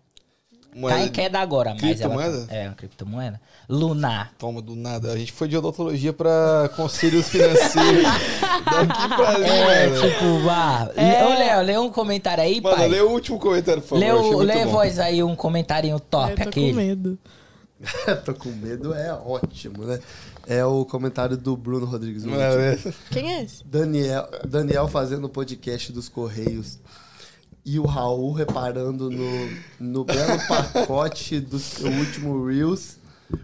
Moeda 0.74 0.98
Tá 1.00 1.04
em 1.04 1.10
queda 1.10 1.40
agora, 1.40 1.72
mas 1.74 1.84
ela... 1.84 2.16
Criptomoeda? 2.16 2.46
É, 2.50 2.68
uma 2.68 2.76
criptomoeda. 2.76 3.42
Lunar. 3.68 4.34
Toma 4.38 4.62
do 4.62 4.76
nada. 4.76 5.12
A 5.12 5.18
gente 5.18 5.32
foi 5.32 5.48
de 5.48 5.58
odontologia 5.58 6.14
pra 6.14 6.70
conselhos 6.76 7.28
financeiros. 7.28 8.04
Daqui 8.04 9.08
pra 9.16 9.30
ali, 9.36 9.46
É, 9.50 9.88
mano. 9.88 10.02
tipo, 10.10 10.40
vá. 10.46 10.90
É. 10.96 11.26
Ô, 11.26 11.30
Léo, 11.30 11.62
lê 11.62 11.78
um 11.78 11.90
comentário 11.92 12.44
aí, 12.44 12.62
Mano, 12.62 12.76
pai. 12.76 12.88
lê 12.88 13.02
o 13.02 13.10
último 13.10 13.38
comentário, 13.40 13.82
por 13.82 13.90
favor. 13.90 14.02
Lê, 14.02 14.12
o, 14.14 14.38
lê 14.40 14.66
voz 14.66 15.00
aí, 15.00 15.22
um 15.24 15.36
comentarinho 15.36 16.00
top, 16.00 16.32
eu 16.32 16.38
tô 16.38 16.44
aquele. 16.44 16.70
com 16.72 16.78
medo. 16.78 17.20
Tô 18.24 18.34
com 18.36 18.50
medo, 18.50 18.94
é 18.94 19.12
ótimo, 19.12 19.84
né? 19.86 20.00
É 20.48 20.64
o 20.64 20.86
comentário 20.86 21.36
do 21.36 21.58
Bruno 21.58 21.86
Rodrigues. 21.88 22.24
é? 22.28 22.78
Quem 23.10 23.34
é 23.34 23.44
esse? 23.44 23.64
Daniel, 23.66 24.28
Daniel 24.48 24.88
fazendo 24.88 25.26
o 25.26 25.30
podcast 25.30 25.92
dos 25.92 26.08
Correios. 26.08 26.78
E 27.64 27.80
o 27.80 27.86
Raul 27.86 28.34
reparando 28.34 29.10
no, 29.10 29.50
no 29.80 30.04
belo 30.04 30.40
pacote 30.48 31.40
do 31.40 31.60
seu 31.60 31.88
último 31.92 32.46
Reels 32.46 32.98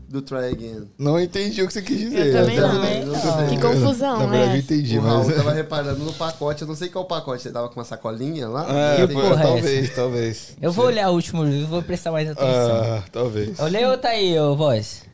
do 0.09 0.21
Try 0.21 0.51
Again. 0.51 0.87
Não 0.97 1.19
entendi 1.19 1.61
o 1.61 1.67
que 1.67 1.73
você 1.73 1.81
quis 1.81 1.99
dizer. 1.99 2.27
Eu 2.27 2.41
também 2.41 2.57
Eu 2.57 2.67
não. 2.67 2.81
também 2.81 3.05
não. 3.05 3.47
Que 3.49 3.61
confusão, 3.61 4.19
Na 4.19 4.25
verdade, 4.25 4.43
eu 4.43 4.53
né? 4.53 4.57
entendi, 4.59 4.97
o 4.97 5.01
Raul 5.01 5.25
mas... 5.25 5.35
tava 5.35 5.53
reparando 5.53 6.03
no 6.03 6.13
pacote, 6.13 6.61
eu 6.61 6.67
não 6.67 6.75
sei 6.75 6.89
qual 6.89 7.05
pacote, 7.05 7.43
você 7.43 7.51
tava 7.51 7.69
com 7.69 7.75
uma 7.79 7.85
sacolinha 7.85 8.47
lá? 8.47 8.65
É, 8.69 9.03
entendi. 9.03 9.13
porra 9.13 9.41
é 9.41 9.43
talvez, 9.43 9.95
talvez. 9.95 10.57
Eu 10.61 10.71
vou 10.71 10.85
olhar 10.85 11.09
o 11.09 11.13
último 11.13 11.45
vídeo, 11.45 11.67
vou 11.67 11.81
prestar 11.83 12.11
mais 12.11 12.29
atenção. 12.29 12.97
Ah, 12.97 13.03
talvez. 13.11 13.59
Eu 13.59 13.67
leio 13.67 13.91
outra 13.91 14.09
aí, 14.09 14.37
ô 14.39 14.55
voz. 14.55 15.05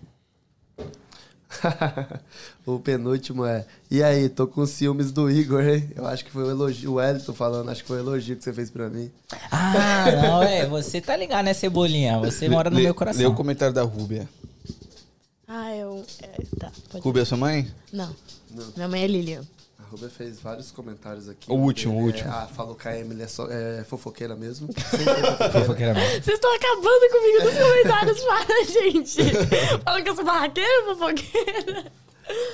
o 2.65 2.79
penúltimo 2.79 3.45
é. 3.45 3.65
E 3.91 4.01
aí, 4.01 4.29
tô 4.29 4.47
com 4.47 4.65
ciúmes 4.65 5.11
do 5.11 5.29
Igor, 5.29 5.61
hein? 5.67 5.89
Eu 5.95 6.05
acho 6.07 6.23
que 6.23 6.31
foi 6.31 6.43
um 6.45 6.49
elogio. 6.49 6.91
O 6.91 6.93
Wellington 6.95 7.33
falando, 7.33 7.69
acho 7.69 7.81
que 7.81 7.87
foi 7.87 7.97
um 7.97 7.99
elogio 8.01 8.35
que 8.37 8.43
você 8.43 8.53
fez 8.53 8.69
pra 8.69 8.89
mim. 8.89 9.11
Ah, 9.51 10.05
não, 10.11 10.43
é. 10.43 10.65
Você 10.67 11.01
tá 11.01 11.15
ligado, 11.17 11.45
né, 11.45 11.53
Cebolinha? 11.53 12.19
Você 12.19 12.47
mora 12.49 12.69
no 12.69 12.77
Lê- 12.77 12.83
meu 12.83 12.95
coração. 12.95 13.21
Lê 13.21 13.27
o 13.27 13.33
comentário 13.35 13.73
da 13.73 13.83
Rúbia. 13.83 14.27
Ah, 15.47 15.75
eu. 15.75 16.03
É, 16.21 16.27
tá, 16.57 16.71
pode 16.91 17.03
Rúbia 17.03 17.21
é 17.21 17.25
sua 17.25 17.37
mãe? 17.37 17.67
Não. 17.91 18.15
Não. 18.49 18.65
Minha 18.75 18.87
mãe 18.87 19.03
é 19.03 19.07
Lilian. 19.07 19.41
A 19.79 19.83
Rubia 19.91 20.09
fez 20.09 20.39
vários 20.39 20.71
comentários 20.71 21.29
aqui. 21.29 21.51
O 21.51 21.55
último, 21.55 21.95
o 21.95 21.99
É, 21.99 22.03
último. 22.05 22.31
Ah, 22.31 22.47
falou 22.51 22.73
que 22.73 22.87
a 22.87 22.97
Emily 22.97 23.21
é, 23.23 23.27
só, 23.27 23.47
é 23.51 23.83
fofoqueira 23.83 24.35
mesmo. 24.35 24.69
Fofoqueira 25.53 25.93
mesmo. 25.93 26.23
Vocês 26.23 26.35
estão 26.35 26.55
acabando 26.55 27.09
comigo 27.11 27.43
nos 27.43 27.53
comentários, 27.53 28.19
para, 28.21 28.63
gente. 28.65 29.17
Fala 29.83 30.01
que 30.01 30.09
eu 30.09 30.15
sou 30.15 30.25
barraqueira, 30.25 30.85
fofoqueira. 30.85 31.91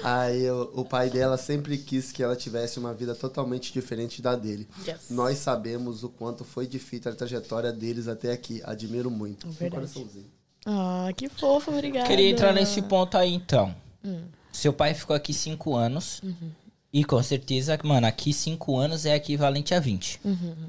Aí 0.03 0.49
o, 0.49 0.71
o 0.75 0.85
pai 0.85 1.09
dela 1.09 1.37
sempre 1.37 1.77
quis 1.77 2.11
que 2.11 2.23
ela 2.23 2.35
tivesse 2.35 2.79
uma 2.79 2.93
vida 2.93 3.13
totalmente 3.13 3.71
diferente 3.73 4.21
da 4.21 4.35
dele. 4.35 4.67
Yes. 4.87 5.09
Nós 5.09 5.37
sabemos 5.37 6.03
o 6.03 6.09
quanto 6.09 6.43
foi 6.43 6.65
difícil 6.65 7.11
a 7.11 7.15
trajetória 7.15 7.71
deles 7.71 8.07
até 8.07 8.31
aqui. 8.31 8.61
Admiro 8.63 9.11
muito. 9.11 9.47
Um 9.47 9.51
Verdade. 9.51 9.87
coraçãozinho. 9.87 10.25
Ah, 10.65 11.09
que 11.15 11.29
fofo, 11.29 11.71
obrigada. 11.71 12.07
Queria 12.07 12.29
entrar 12.29 12.53
nesse 12.53 12.81
ponto 12.81 13.17
aí, 13.17 13.33
então. 13.33 13.73
Hum. 14.03 14.23
Seu 14.51 14.73
pai 14.73 14.93
ficou 14.93 15.15
aqui 15.15 15.33
cinco 15.33 15.75
anos. 15.75 16.21
Uhum. 16.23 16.51
E 16.91 17.03
com 17.03 17.21
certeza, 17.21 17.77
mano, 17.83 18.07
aqui 18.07 18.33
cinco 18.33 18.75
anos 18.75 19.05
é 19.05 19.15
equivalente 19.15 19.75
a 19.75 19.79
20. 19.79 20.19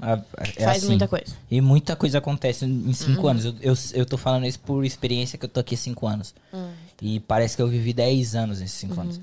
A- 0.02 0.12
é 0.12 0.14
Uhum. 0.16 0.22
Faz 0.64 0.78
assim. 0.78 0.86
muita 0.88 1.08
coisa. 1.08 1.24
Uhum. 1.28 1.34
E 1.50 1.60
muita 1.62 1.96
coisa 1.96 2.18
acontece 2.18 2.66
em 2.66 2.92
cinco 2.92 3.26
anos. 3.26 3.46
Eu, 3.46 3.54
eu, 3.62 3.74
eu 3.94 4.04
tô 4.06 4.18
falando 4.18 4.44
isso 4.46 4.60
por 4.60 4.84
experiência 4.84 5.38
que 5.38 5.46
eu 5.46 5.48
tô 5.48 5.60
aqui 5.60 5.74
há 5.74 5.78
cinco 5.78 6.06
anos. 6.06 6.34
Hum. 6.52 6.70
E 7.00 7.20
parece 7.20 7.56
que 7.56 7.62
eu 7.62 7.68
vivi 7.68 7.94
10 7.94 8.34
anos 8.34 8.60
nesses 8.60 8.76
cinco 8.76 8.96
Uhum. 8.96 9.00
anos. 9.00 9.20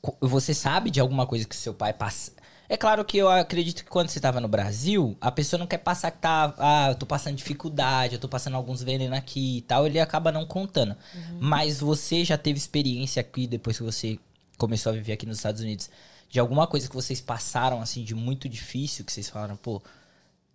Co- 0.00 0.16
Você 0.20 0.54
sabe 0.54 0.90
de 0.90 1.00
alguma 1.00 1.26
coisa 1.26 1.44
que 1.44 1.56
seu 1.56 1.74
pai 1.74 1.92
passa? 1.92 2.32
É 2.68 2.76
claro 2.76 3.04
que 3.04 3.16
eu 3.16 3.28
acredito 3.30 3.82
que 3.82 3.90
quando 3.90 4.10
você 4.10 4.20
tava 4.20 4.40
no 4.40 4.46
Brasil, 4.46 5.16
a 5.22 5.32
pessoa 5.32 5.58
não 5.58 5.66
quer 5.66 5.78
passar 5.78 6.10
que 6.10 6.18
tá. 6.18 6.54
Ah, 6.58 6.90
eu 6.90 6.94
tô 6.94 7.06
passando 7.06 7.34
dificuldade, 7.34 8.14
eu 8.14 8.20
tô 8.20 8.28
passando 8.28 8.54
alguns 8.56 8.82
venenos 8.82 9.16
aqui 9.18 9.58
e 9.58 9.62
tal, 9.62 9.86
ele 9.86 9.98
acaba 9.98 10.30
não 10.30 10.44
contando. 10.46 10.94
Mas 11.40 11.80
você 11.80 12.24
já 12.24 12.36
teve 12.38 12.58
experiência 12.58 13.20
aqui, 13.20 13.46
depois 13.46 13.78
que 13.78 13.82
você 13.82 14.18
começou 14.58 14.90
a 14.90 14.94
viver 14.94 15.12
aqui 15.12 15.24
nos 15.24 15.38
Estados 15.38 15.62
Unidos, 15.62 15.88
de 16.28 16.38
alguma 16.38 16.66
coisa 16.66 16.88
que 16.88 16.94
vocês 16.94 17.20
passaram, 17.20 17.80
assim, 17.80 18.04
de 18.04 18.14
muito 18.14 18.48
difícil, 18.48 19.04
que 19.04 19.12
vocês 19.12 19.30
falaram, 19.30 19.56
pô, 19.56 19.80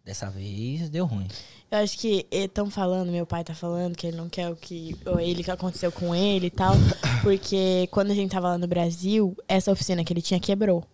dessa 0.05 0.29
vez 0.29 0.89
deu 0.89 1.05
ruim. 1.05 1.27
Eu 1.71 1.79
acho 1.79 1.97
que 1.97 2.27
estão 2.29 2.69
falando, 2.69 3.11
meu 3.11 3.25
pai 3.25 3.43
tá 3.43 3.55
falando 3.55 3.95
que 3.95 4.05
ele 4.05 4.17
não 4.17 4.29
quer 4.29 4.49
o 4.49 4.55
que. 4.55 4.95
Ou 5.05 5.19
ele 5.19 5.43
que 5.43 5.49
aconteceu 5.49 5.91
com 5.91 6.13
ele 6.13 6.47
e 6.47 6.51
tal. 6.51 6.75
Porque 7.23 7.87
quando 7.89 8.11
a 8.11 8.13
gente 8.13 8.29
tava 8.29 8.49
lá 8.49 8.57
no 8.57 8.67
Brasil, 8.67 9.35
essa 9.47 9.71
oficina 9.71 10.03
que 10.03 10.13
ele 10.13 10.21
tinha 10.21 10.39
quebrou. 10.39 10.85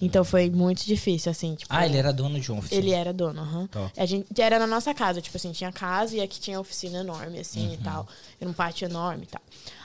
Então 0.00 0.24
foi 0.24 0.50
muito 0.50 0.84
difícil, 0.84 1.30
assim, 1.30 1.54
tipo. 1.54 1.72
Ah, 1.72 1.86
ele 1.86 1.96
era 1.96 2.12
dono 2.12 2.38
de 2.38 2.52
um 2.52 2.58
oficina. 2.58 2.80
Ele 2.80 2.90
era 2.90 3.12
dono, 3.12 3.40
aham. 3.40 3.66
Top. 3.68 3.92
A 3.96 4.04
gente 4.04 4.26
era 4.40 4.58
na 4.58 4.66
nossa 4.66 4.92
casa, 4.92 5.22
tipo 5.22 5.36
assim, 5.36 5.52
tinha 5.52 5.72
casa 5.72 6.16
e 6.16 6.20
aqui 6.20 6.38
tinha 6.38 6.60
oficina 6.60 6.98
enorme, 6.98 7.38
assim, 7.38 7.72
e 7.72 7.76
tal. 7.78 8.06
Era 8.40 8.50
um 8.50 8.52
pátio 8.52 8.86
enorme 8.86 9.24
e 9.24 9.26
tal. 9.26 9.40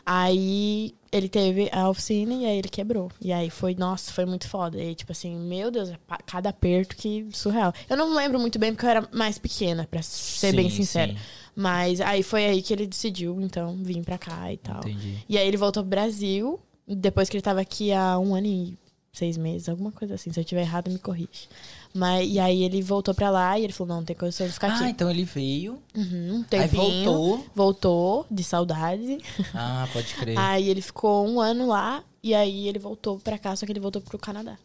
Aí 0.05 0.93
ele 1.11 1.27
teve 1.29 1.69
a 1.71 1.89
oficina 1.89 2.33
e 2.33 2.45
aí 2.45 2.57
ele 2.57 2.69
quebrou. 2.69 3.11
E 3.21 3.31
aí 3.33 3.49
foi, 3.49 3.75
nossa, 3.75 4.11
foi 4.11 4.25
muito 4.25 4.47
foda. 4.47 4.81
E 4.81 4.95
tipo 4.95 5.11
assim, 5.11 5.35
meu 5.35 5.69
Deus, 5.69 5.91
pa- 6.07 6.19
cada 6.25 6.49
aperto 6.49 6.95
que 6.95 7.27
surreal. 7.31 7.73
Eu 7.89 7.97
não 7.97 8.13
lembro 8.15 8.39
muito 8.39 8.57
bem 8.57 8.73
porque 8.73 8.85
eu 8.85 8.89
era 8.89 9.09
mais 9.11 9.37
pequena, 9.37 9.87
pra 9.89 10.01
ser 10.01 10.51
Sim, 10.51 10.55
bem 10.55 10.69
sincera. 10.69 11.11
sim. 11.13 11.17
Mas 11.55 11.99
aí 12.01 12.23
foi 12.23 12.45
aí 12.45 12.61
que 12.61 12.73
ele 12.73 12.87
decidiu, 12.87 13.39
então, 13.41 13.75
vir 13.83 14.01
pra 14.03 14.17
cá 14.17 14.51
e 14.51 14.57
tal. 14.57 14.79
Entendi. 14.79 15.17
E 15.27 15.37
aí 15.37 15.47
ele 15.47 15.57
voltou 15.57 15.83
pro 15.83 15.89
Brasil, 15.89 16.59
depois 16.87 17.29
que 17.29 17.35
ele 17.35 17.41
tava 17.41 17.59
aqui 17.61 17.91
há 17.91 18.17
um 18.17 18.33
ano 18.33 18.47
e 18.47 18.77
seis 19.11 19.35
meses, 19.37 19.67
alguma 19.67 19.91
coisa 19.91 20.15
assim. 20.15 20.31
Se 20.31 20.39
eu 20.39 20.45
tiver 20.45 20.61
errado, 20.61 20.89
me 20.89 20.97
corrige. 20.97 21.49
Mas, 21.93 22.29
e 22.31 22.39
aí 22.39 22.63
ele 22.63 22.81
voltou 22.81 23.13
pra 23.13 23.29
lá 23.29 23.59
e 23.59 23.63
ele 23.65 23.73
falou, 23.73 23.95
não, 23.95 24.03
tem 24.03 24.15
condição 24.15 24.47
de 24.47 24.53
ficar 24.53 24.71
Ah, 24.71 24.75
aqui. 24.75 24.85
então 24.85 25.09
ele 25.09 25.23
veio. 25.25 25.81
Uhum, 25.95 26.35
um 26.35 26.37
Aí 26.39 26.43
tempinho. 26.45 27.03
voltou. 27.05 27.45
Voltou, 27.53 28.25
de 28.31 28.43
saudade. 28.43 29.17
Ah, 29.53 29.87
pode 29.91 30.13
crer. 30.15 30.37
Aí 30.39 30.69
ele 30.69 30.81
ficou 30.81 31.27
um 31.27 31.39
ano 31.41 31.67
lá 31.67 32.03
e 32.23 32.33
aí 32.33 32.67
ele 32.67 32.79
voltou 32.79 33.19
pra 33.19 33.37
cá, 33.37 33.55
só 33.55 33.65
que 33.65 33.71
ele 33.71 33.79
voltou 33.79 34.01
pro 34.01 34.17
Canadá. 34.17 34.57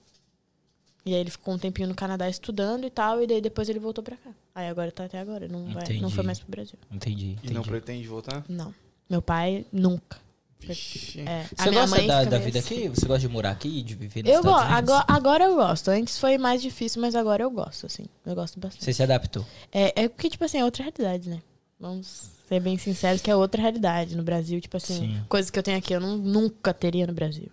E 1.05 1.15
aí 1.15 1.21
ele 1.21 1.31
ficou 1.31 1.55
um 1.55 1.59
tempinho 1.59 1.89
no 1.89 1.95
Canadá 1.95 2.29
estudando 2.29 2.85
e 2.85 2.91
tal, 2.91 3.23
e 3.23 3.27
daí 3.29 3.41
depois 3.41 3.69
ele 3.69 3.79
voltou 3.79 4.03
pra 4.03 4.17
cá. 4.17 4.31
Aí 4.55 4.67
agora 4.69 4.91
tá 4.91 5.05
até 5.05 5.19
agora, 5.21 5.47
não, 5.49 5.65
vai, 5.73 5.99
não 6.01 6.11
foi 6.11 6.25
mais 6.25 6.39
pro 6.41 6.51
Brasil. 6.51 6.77
Entendi, 6.91 7.27
E 7.27 7.33
entendi. 7.33 7.55
não 7.55 7.63
pretende 7.63 8.07
voltar? 8.09 8.45
Não. 8.49 8.75
Meu 9.09 9.23
pai 9.23 9.65
nunca. 9.73 10.19
Vixe. 10.61 11.21
É, 11.21 11.45
Você 11.57 11.71
gosta 11.71 12.03
da, 12.07 12.25
da 12.25 12.39
vida 12.39 12.59
assim. 12.59 12.75
aqui? 12.75 12.89
Você 12.89 13.07
gosta 13.07 13.21
de 13.21 13.29
morar 13.29 13.51
aqui, 13.51 13.83
de 13.83 13.95
viver 13.95 14.23
nos 14.23 14.33
Eu 14.33 14.41
Estados 14.41 14.59
gosto. 14.59 14.73
Unidos? 14.73 14.91
Agora, 14.91 15.05
agora 15.09 15.45
eu 15.45 15.55
gosto. 15.57 15.89
Antes 15.91 16.19
foi 16.19 16.39
mais 16.39 16.61
difícil, 16.63 17.01
mas 17.01 17.15
agora 17.15 17.43
eu 17.43 17.51
gosto, 17.51 17.87
assim. 17.87 18.07
Eu 18.25 18.35
gosto 18.35 18.59
bastante. 18.59 18.85
Você 18.85 18.93
se 18.93 19.03
adaptou. 19.03 19.47
É, 19.71 20.05
é 20.05 20.09
porque, 20.09 20.31
tipo 20.31 20.45
assim, 20.45 20.59
é 20.59 20.65
outra 20.65 20.83
realidade, 20.83 21.29
né? 21.29 21.41
Vamos 21.79 22.31
ser 22.49 22.59
bem 22.61 22.79
sinceros 22.79 23.21
que 23.21 23.31
é 23.31 23.37
outra 23.37 23.61
realidade. 23.61 24.17
No 24.17 24.23
Brasil, 24.23 24.61
tipo 24.61 24.77
assim, 24.77 24.99
Sim. 25.15 25.21
coisas 25.29 25.51
que 25.51 25.59
eu 25.59 25.63
tenho 25.63 25.79
aqui 25.79 25.93
eu 25.93 26.01
não, 26.01 26.17
nunca 26.17 26.73
teria 26.73 27.07
no 27.07 27.13
Brasil. 27.13 27.49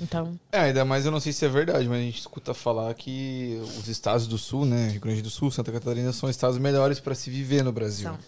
Então, 0.00 0.38
É, 0.50 0.58
ainda 0.58 0.84
mais 0.84 1.06
eu 1.06 1.12
não 1.12 1.20
sei 1.20 1.32
se 1.32 1.44
é 1.44 1.48
verdade, 1.48 1.88
mas 1.88 1.98
a 1.98 2.02
gente 2.02 2.18
escuta 2.18 2.52
falar 2.52 2.92
que 2.94 3.60
os 3.78 3.86
estados 3.88 4.26
do 4.26 4.36
sul, 4.36 4.64
né, 4.66 4.88
Rio 4.88 5.00
Grande 5.00 5.22
do 5.22 5.30
Sul, 5.30 5.52
Santa 5.52 5.70
Catarina, 5.70 6.12
são 6.12 6.28
estados 6.28 6.58
melhores 6.58 6.98
pra 6.98 7.14
se 7.14 7.30
viver 7.30 7.62
no 7.62 7.72
Brasil. 7.72 8.08
São. 8.08 8.18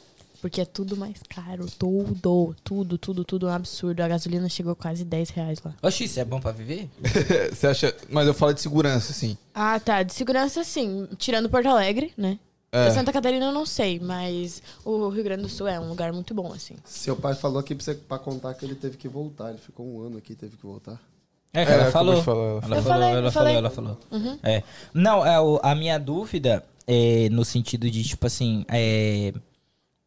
Porque 0.40 0.60
é 0.60 0.64
tudo 0.64 0.96
mais 0.96 1.20
caro. 1.28 1.66
Tudo, 1.78 2.54
tudo, 2.62 2.98
tudo, 2.98 3.24
tudo 3.24 3.48
é 3.48 3.50
um 3.50 3.54
absurdo. 3.54 4.00
A 4.02 4.08
gasolina 4.08 4.48
chegou 4.48 4.74
quase 4.76 5.04
10 5.04 5.30
reais 5.30 5.58
lá. 5.64 5.74
Oxi, 5.82 6.04
isso 6.04 6.20
é 6.20 6.24
bom 6.24 6.40
pra 6.40 6.52
viver? 6.52 6.88
Você 7.52 7.66
acha. 7.66 7.94
Mas 8.10 8.26
eu 8.26 8.34
falo 8.34 8.52
de 8.52 8.60
segurança, 8.60 9.12
assim. 9.12 9.36
Ah, 9.54 9.80
tá. 9.80 10.02
De 10.02 10.12
segurança, 10.12 10.62
sim. 10.64 11.08
Tirando 11.18 11.48
Porto 11.48 11.66
Alegre, 11.68 12.12
né? 12.16 12.38
É. 12.72 12.90
Santa 12.90 13.12
Catarina 13.12 13.46
eu 13.46 13.52
não 13.52 13.64
sei, 13.64 13.98
mas 13.98 14.62
o 14.84 15.08
Rio 15.08 15.24
Grande 15.24 15.42
do 15.42 15.48
Sul 15.48 15.66
é 15.66 15.80
um 15.80 15.88
lugar 15.88 16.12
muito 16.12 16.34
bom, 16.34 16.52
assim. 16.52 16.74
Seu 16.84 17.16
pai 17.16 17.34
falou 17.34 17.58
aqui 17.58 17.74
pra, 17.74 17.82
você, 17.84 17.94
pra 17.94 18.18
contar 18.18 18.52
que 18.54 18.66
ele 18.66 18.74
teve 18.74 18.96
que 18.98 19.08
voltar. 19.08 19.48
Ele 19.50 19.58
ficou 19.58 19.86
um 19.86 20.02
ano 20.02 20.18
aqui, 20.18 20.34
teve 20.34 20.56
que 20.56 20.66
voltar. 20.66 21.00
É, 21.54 21.62
É, 21.62 21.72
ela 21.72 21.90
falou. 21.90 22.14
ela 22.14 22.22
falou. 22.22 22.60
falei, 22.82 23.10
ela 23.12 23.30
falou, 23.32 23.48
ela 23.50 23.70
falou. 23.70 23.98
É. 24.42 24.62
Não, 24.92 25.24
é, 25.24 25.40
o- 25.40 25.58
a 25.62 25.74
minha 25.74 25.96
dúvida 25.98 26.62
é 26.86 27.28
no 27.30 27.44
sentido 27.46 27.90
de, 27.90 28.02
tipo 28.04 28.26
assim, 28.26 28.64
é, 28.68 29.32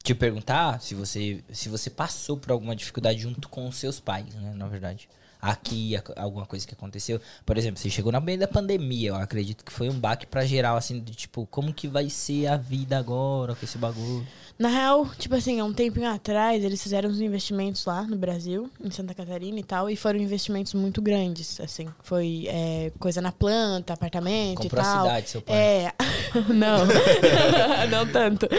te 0.04 0.16
perguntar 0.16 0.82
se 0.82 0.96
você, 0.96 1.44
se 1.52 1.70
você 1.70 1.90
passou 1.90 2.38
por 2.38 2.52
alguma 2.52 2.76
dificuldade 2.76 3.20
junto 3.20 3.50
com 3.50 3.68
os 3.68 3.76
seus 3.76 4.00
pais, 4.00 4.34
né, 4.36 4.54
na 4.54 4.68
verdade. 4.68 5.10
Aqui, 5.42 5.96
a- 5.96 6.04
alguma 6.22 6.46
coisa 6.46 6.68
que 6.68 6.74
aconteceu. 6.74 7.20
Por 7.46 7.58
exemplo, 7.58 7.80
você 7.80 7.90
chegou 7.90 8.12
no 8.12 8.20
meio 8.20 8.38
da 8.40 8.48
pandemia, 8.48 9.10
eu 9.10 9.16
acredito 9.16 9.64
que 9.64 9.72
foi 9.72 9.90
um 9.90 9.98
baque 9.98 10.26
pra 10.28 10.46
geral, 10.46 10.76
assim, 10.76 11.00
de 11.00 11.14
tipo, 11.14 11.48
como 11.50 11.74
que 11.74 11.88
vai 11.88 12.10
ser 12.10 12.48
a 12.48 12.58
vida 12.58 12.98
agora 12.98 13.56
com 13.56 13.64
esse 13.66 13.78
bagulho? 13.78 14.28
Na 14.58 14.68
real, 14.68 15.08
tipo 15.18 15.36
assim, 15.36 15.58
há 15.62 15.64
um 15.64 15.72
tempinho 15.72 16.10
atrás, 16.10 16.62
eles 16.62 16.84
fizeram 16.84 17.10
uns 17.10 17.22
investimentos 17.22 17.86
lá 17.86 18.04
no 18.04 18.18
Brasil, 18.18 18.70
em 18.84 18.92
Santa 18.92 19.14
Catarina 19.14 19.58
e 19.58 19.64
tal, 19.64 19.90
e 19.90 19.96
foram 19.96 20.20
investimentos 20.20 20.74
muito 20.74 21.02
grandes, 21.02 21.58
assim. 21.62 21.88
Foi 22.04 22.44
é, 22.50 22.92
coisa 23.00 23.22
na 23.22 23.32
planta, 23.32 23.94
apartamento 23.94 24.64
Comprou 24.64 24.84
e 24.84 24.86
a 24.86 24.92
tal. 24.92 25.06
cidade, 25.06 25.30
seu 25.30 25.42
pai. 25.42 25.56
É, 25.56 25.94
não, 26.54 26.86
não 27.90 28.12
tanto. 28.12 28.50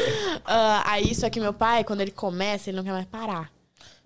Ah, 0.47 0.83
aí, 0.87 1.15
só 1.15 1.29
que 1.29 1.39
meu 1.39 1.53
pai, 1.53 1.85
quando 1.85 2.01
ele 2.01 2.11
começa, 2.11 2.71
ele 2.71 2.79
não 2.79 2.85
quer 2.85 2.93
mais 2.93 3.05
parar. 3.07 3.53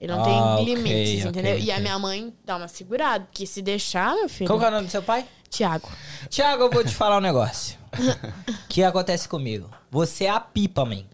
Ele 0.01 0.13
não 0.13 0.21
Ah, 0.21 0.25
tem 0.25 0.35
ok, 0.63 0.65
limites, 0.75 1.25
entendeu? 1.25 1.59
E 1.59 1.71
a 1.71 1.81
minha 1.81 1.99
mãe 1.99 2.33
dá 2.45 2.57
uma 2.57 2.69
segurada, 2.69 3.25
porque 3.25 3.47
se 3.47 3.63
deixar, 3.63 4.15
meu 4.15 4.29
filho... 4.29 4.49
Qual 4.49 4.59
que 4.59 4.65
é 4.65 4.69
o 4.69 4.71
nome 4.71 4.87
do 4.87 4.91
seu 4.91 5.03
pai? 5.03 5.25
Tiago. 5.49 5.89
Tiago, 6.29 6.65
eu 6.65 6.71
vou 6.71 6.85
te 6.85 6.93
falar 6.95 7.19
um 7.19 7.21
negócio. 7.21 7.79
que 8.69 8.83
acontece 8.83 9.29
comigo? 9.29 9.71
Você 9.91 10.25
é 10.25 10.31
a 10.31 10.41
pipa, 10.41 10.85
man. 10.85 11.05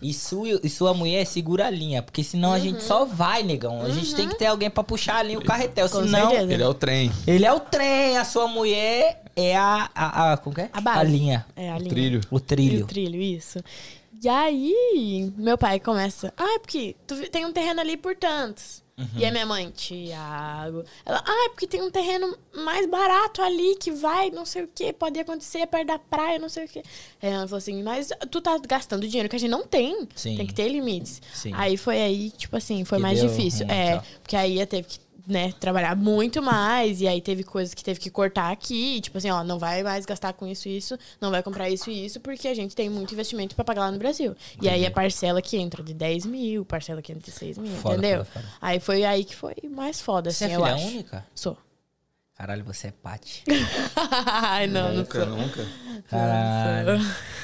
E 0.00 0.12
sua, 0.14 0.60
e 0.62 0.68
sua 0.68 0.94
mulher 0.94 1.26
segura 1.26 1.66
a 1.66 1.70
linha, 1.70 2.02
porque 2.02 2.24
senão 2.24 2.52
a 2.52 2.58
gente 2.58 2.82
só 2.82 3.04
vai, 3.04 3.42
negão. 3.42 3.82
A 3.82 3.90
gente 3.90 4.14
tem 4.14 4.26
que 4.28 4.34
ter 4.36 4.46
alguém 4.46 4.70
pra 4.70 4.82
puxar 4.82 5.16
ali 5.18 5.36
o 5.36 5.44
carretel, 5.44 5.88
Com 5.90 6.02
senão... 6.04 6.30
certeza. 6.30 6.52
Ele 6.54 6.62
é 6.62 6.68
o 6.68 6.74
trem. 6.74 7.12
Ele 7.26 7.44
é 7.44 7.52
o 7.52 7.60
trem, 7.60 8.16
a 8.16 8.24
sua 8.24 8.48
mulher 8.48 9.22
é 9.36 9.54
a... 9.56 9.88
a, 9.94 10.32
a 10.32 10.36
como 10.38 10.54
que 10.56 10.62
é? 10.62 10.70
A 10.72 10.80
base. 10.80 11.10
linha. 11.10 11.44
É, 11.54 11.70
a 11.70 11.78
linha. 11.78 11.90
Trilho. 11.90 12.20
O 12.30 12.38
E 12.38 12.40
trilho. 12.40 12.84
o 12.84 12.86
trilho, 12.86 13.20
isso. 13.20 13.62
E 14.24 14.28
aí, 14.28 15.30
meu 15.36 15.58
pai 15.58 15.78
começa. 15.78 16.32
Ah, 16.34 16.54
é 16.54 16.58
porque 16.58 16.96
tu 17.06 17.28
tem 17.28 17.44
um 17.44 17.52
terreno 17.52 17.82
ali 17.82 17.94
por 17.94 18.16
tantos. 18.16 18.82
Uhum. 18.96 19.06
E 19.16 19.26
a 19.26 19.30
minha 19.30 19.44
mãe, 19.44 19.70
Tiago. 19.70 20.82
Ela, 21.04 21.22
ah, 21.26 21.44
é 21.44 21.48
porque 21.50 21.66
tem 21.66 21.82
um 21.82 21.90
terreno 21.90 22.34
mais 22.54 22.88
barato 22.88 23.42
ali 23.42 23.76
que 23.76 23.90
vai, 23.90 24.30
não 24.30 24.46
sei 24.46 24.62
o 24.62 24.68
que, 24.72 24.94
pode 24.94 25.20
acontecer 25.20 25.66
perto 25.66 25.88
da 25.88 25.98
praia, 25.98 26.38
não 26.38 26.48
sei 26.48 26.64
o 26.64 26.68
que. 26.68 26.82
Ela 27.20 27.46
falou 27.46 27.58
assim, 27.58 27.82
mas 27.82 28.08
tu 28.30 28.40
tá 28.40 28.56
gastando 28.66 29.06
dinheiro 29.06 29.28
que 29.28 29.36
a 29.36 29.38
gente 29.38 29.50
não 29.50 29.66
tem. 29.66 30.08
Sim. 30.14 30.36
Tem 30.36 30.46
que 30.46 30.54
ter 30.54 30.68
limites. 30.68 31.20
Sim. 31.34 31.50
Aí 31.54 31.76
foi 31.76 32.00
aí, 32.00 32.30
tipo 32.30 32.56
assim, 32.56 32.82
foi 32.84 32.96
Que 32.96 33.02
mais 33.02 33.20
difícil. 33.20 33.66
ruim, 33.66 33.76
é, 33.76 33.96
tá. 33.96 34.04
porque 34.22 34.36
aí 34.36 34.58
eu 34.58 34.66
teve 34.66 34.88
que 34.88 34.98
né, 35.26 35.52
trabalhar 35.58 35.96
muito 35.96 36.42
mais, 36.42 37.00
e 37.00 37.08
aí 37.08 37.20
teve 37.20 37.42
coisas 37.42 37.72
que 37.74 37.82
teve 37.82 37.98
que 37.98 38.10
cortar 38.10 38.50
aqui, 38.52 39.00
tipo 39.00 39.16
assim, 39.16 39.30
ó, 39.30 39.42
não 39.42 39.58
vai 39.58 39.82
mais 39.82 40.04
gastar 40.04 40.32
com 40.34 40.46
isso 40.46 40.68
e 40.68 40.76
isso, 40.76 40.98
não 41.20 41.30
vai 41.30 41.42
comprar 41.42 41.70
isso 41.70 41.90
e 41.90 42.04
isso, 42.04 42.20
porque 42.20 42.46
a 42.46 42.54
gente 42.54 42.74
tem 42.76 42.90
muito 42.90 43.12
investimento 43.14 43.54
pra 43.54 43.64
pagar 43.64 43.82
lá 43.82 43.90
no 43.90 43.98
Brasil. 43.98 44.36
E 44.60 44.68
aí 44.68 44.84
a 44.84 44.90
parcela 44.90 45.40
que 45.40 45.56
entra 45.56 45.82
de 45.82 45.94
10 45.94 46.26
mil, 46.26 46.64
parcela 46.64 47.00
que 47.00 47.12
entra 47.12 47.24
de 47.24 47.30
6 47.36 47.56
mil, 47.58 47.72
Foda, 47.76 47.94
entendeu? 47.96 48.24
foda, 48.24 48.30
foda. 48.42 48.54
Aí 48.60 48.80
foi 48.80 49.04
aí 49.04 49.24
que 49.24 49.34
foi 49.34 49.54
mais 49.70 50.00
foda, 50.00 50.30
Você 50.30 50.44
assim, 50.44 50.52
é 50.52 50.56
eu 50.56 50.60
filha 50.62 50.74
acho. 50.74 50.86
única? 50.86 51.26
Sou. 51.34 51.56
Caralho, 52.36 52.64
você 52.64 52.88
é 52.88 52.90
Paty. 52.90 53.44
Ai, 54.26 54.66
não, 54.66 54.88
não 54.88 54.96
Nunca, 54.96 55.24
sou. 55.24 55.36
nunca. 55.36 55.66
Caralho. 56.08 57.00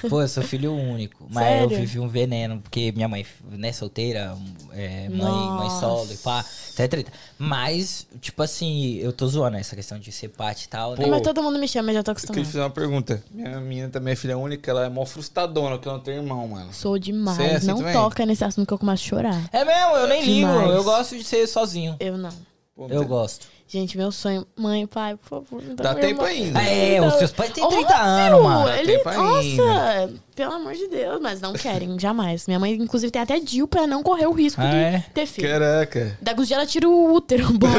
Pô, 0.09 0.21
eu 0.21 0.27
sou 0.27 0.43
filho 0.43 0.75
único. 0.75 1.29
Mas 1.31 1.63
eu 1.63 1.69
Sério? 1.69 1.77
vivi 1.79 2.01
um 2.01 2.09
veneno, 2.09 2.61
porque 2.61 2.91
minha 2.91 3.07
mãe, 3.07 3.25
né, 3.53 3.73
solteira, 3.73 4.37
é, 4.73 5.09
mãe, 5.09 5.31
mãe 5.31 5.71
solo 5.79 6.13
e 6.13 6.17
pá, 6.17 6.41
etc. 6.41 6.91
treta. 6.91 7.13
Mas, 7.39 8.05
tipo 8.21 8.43
assim, 8.43 8.97
eu 8.97 9.13
tô 9.13 9.29
zoando 9.29 9.59
essa 9.59 9.77
questão 9.77 9.97
de 9.97 10.11
ser 10.11 10.29
Paty 10.29 10.65
e 10.65 10.69
tal, 10.69 10.97
né? 10.97 11.05
Pô, 11.05 11.09
Mas 11.09 11.23
todo 11.23 11.41
mundo 11.41 11.59
me 11.61 11.69
chama, 11.69 11.91
eu 11.91 11.95
já 11.95 12.03
tô 12.03 12.11
Eu 12.11 12.17
queria 12.17 12.43
te 12.43 12.47
fazer 12.47 12.61
uma 12.61 12.71
pergunta. 12.71 13.23
Minha 13.31 13.61
menina 13.61 13.89
também 13.91 14.13
é 14.15 14.17
filha 14.17 14.37
única, 14.37 14.73
ela 14.73 14.87
é 14.87 14.89
mó 14.89 15.07
frustradona, 15.07 15.77
porque 15.77 15.89
ela 15.89 15.99
não 15.99 16.05
tem 16.05 16.17
irmão, 16.17 16.49
mano. 16.49 16.73
Sou 16.75 16.99
demais. 16.99 17.39
É 17.39 17.55
assim 17.57 17.67
não 17.69 17.77
também? 17.77 17.93
toca 17.93 18.27
nesse 18.27 18.45
assunto 18.45 18.67
que 18.67 18.75
eu 18.75 18.79
começo 18.79 19.05
a 19.05 19.09
chorar. 19.09 19.49
É 19.53 19.65
mesmo, 19.65 19.97
eu 19.99 20.09
nem 20.09 20.21
ligo. 20.25 20.49
Demais. 20.49 20.71
Eu 20.71 20.83
gosto 20.83 21.17
de 21.17 21.23
ser 21.23 21.47
sozinho. 21.47 21.95
Eu 22.01 22.19
não. 22.19 22.51
Pô, 22.75 22.89
Eu 22.89 23.05
gosto. 23.07 23.47
Gente, 23.73 23.97
meu 23.97 24.11
sonho. 24.11 24.45
Mãe, 24.57 24.85
pai, 24.85 25.17
por 25.17 25.29
favor. 25.29 25.63
me 25.63 25.75
Dá 25.77 25.93
meu 25.95 26.01
tempo 26.01 26.27
irmão. 26.27 26.27
ainda. 26.27 26.61
É, 26.61 27.01
os 27.07 27.15
seus 27.15 27.31
pais 27.31 27.53
têm 27.53 27.65
30 27.69 27.83
Óbvio, 27.87 27.97
anos, 28.05 28.43
mano. 28.43 28.69
Ele, 28.71 28.97
tempo 28.99 29.09
ainda. 29.09 29.23
nossa, 29.65 30.13
pelo 30.35 30.53
amor 30.55 30.75
de 30.75 30.89
Deus, 30.89 31.21
mas 31.23 31.41
não 31.41 31.53
querem, 31.53 31.97
jamais. 32.01 32.49
Minha 32.49 32.59
mãe, 32.59 32.73
inclusive, 32.73 33.13
tem 33.13 33.23
até 33.23 33.39
DIU 33.39 33.69
pra 33.69 33.87
não 33.87 34.03
correr 34.03 34.27
o 34.27 34.33
risco 34.33 34.61
Ah, 34.61 34.69
de 34.71 34.77
é? 34.77 35.05
ter 35.15 35.25
filho. 35.25 35.49
Caraca. 35.49 36.19
Da 36.21 36.33
dia 36.33 36.57
ela 36.57 36.67
tira 36.67 36.89
o 36.89 37.13
útero, 37.15 37.47
bota. 37.57 37.77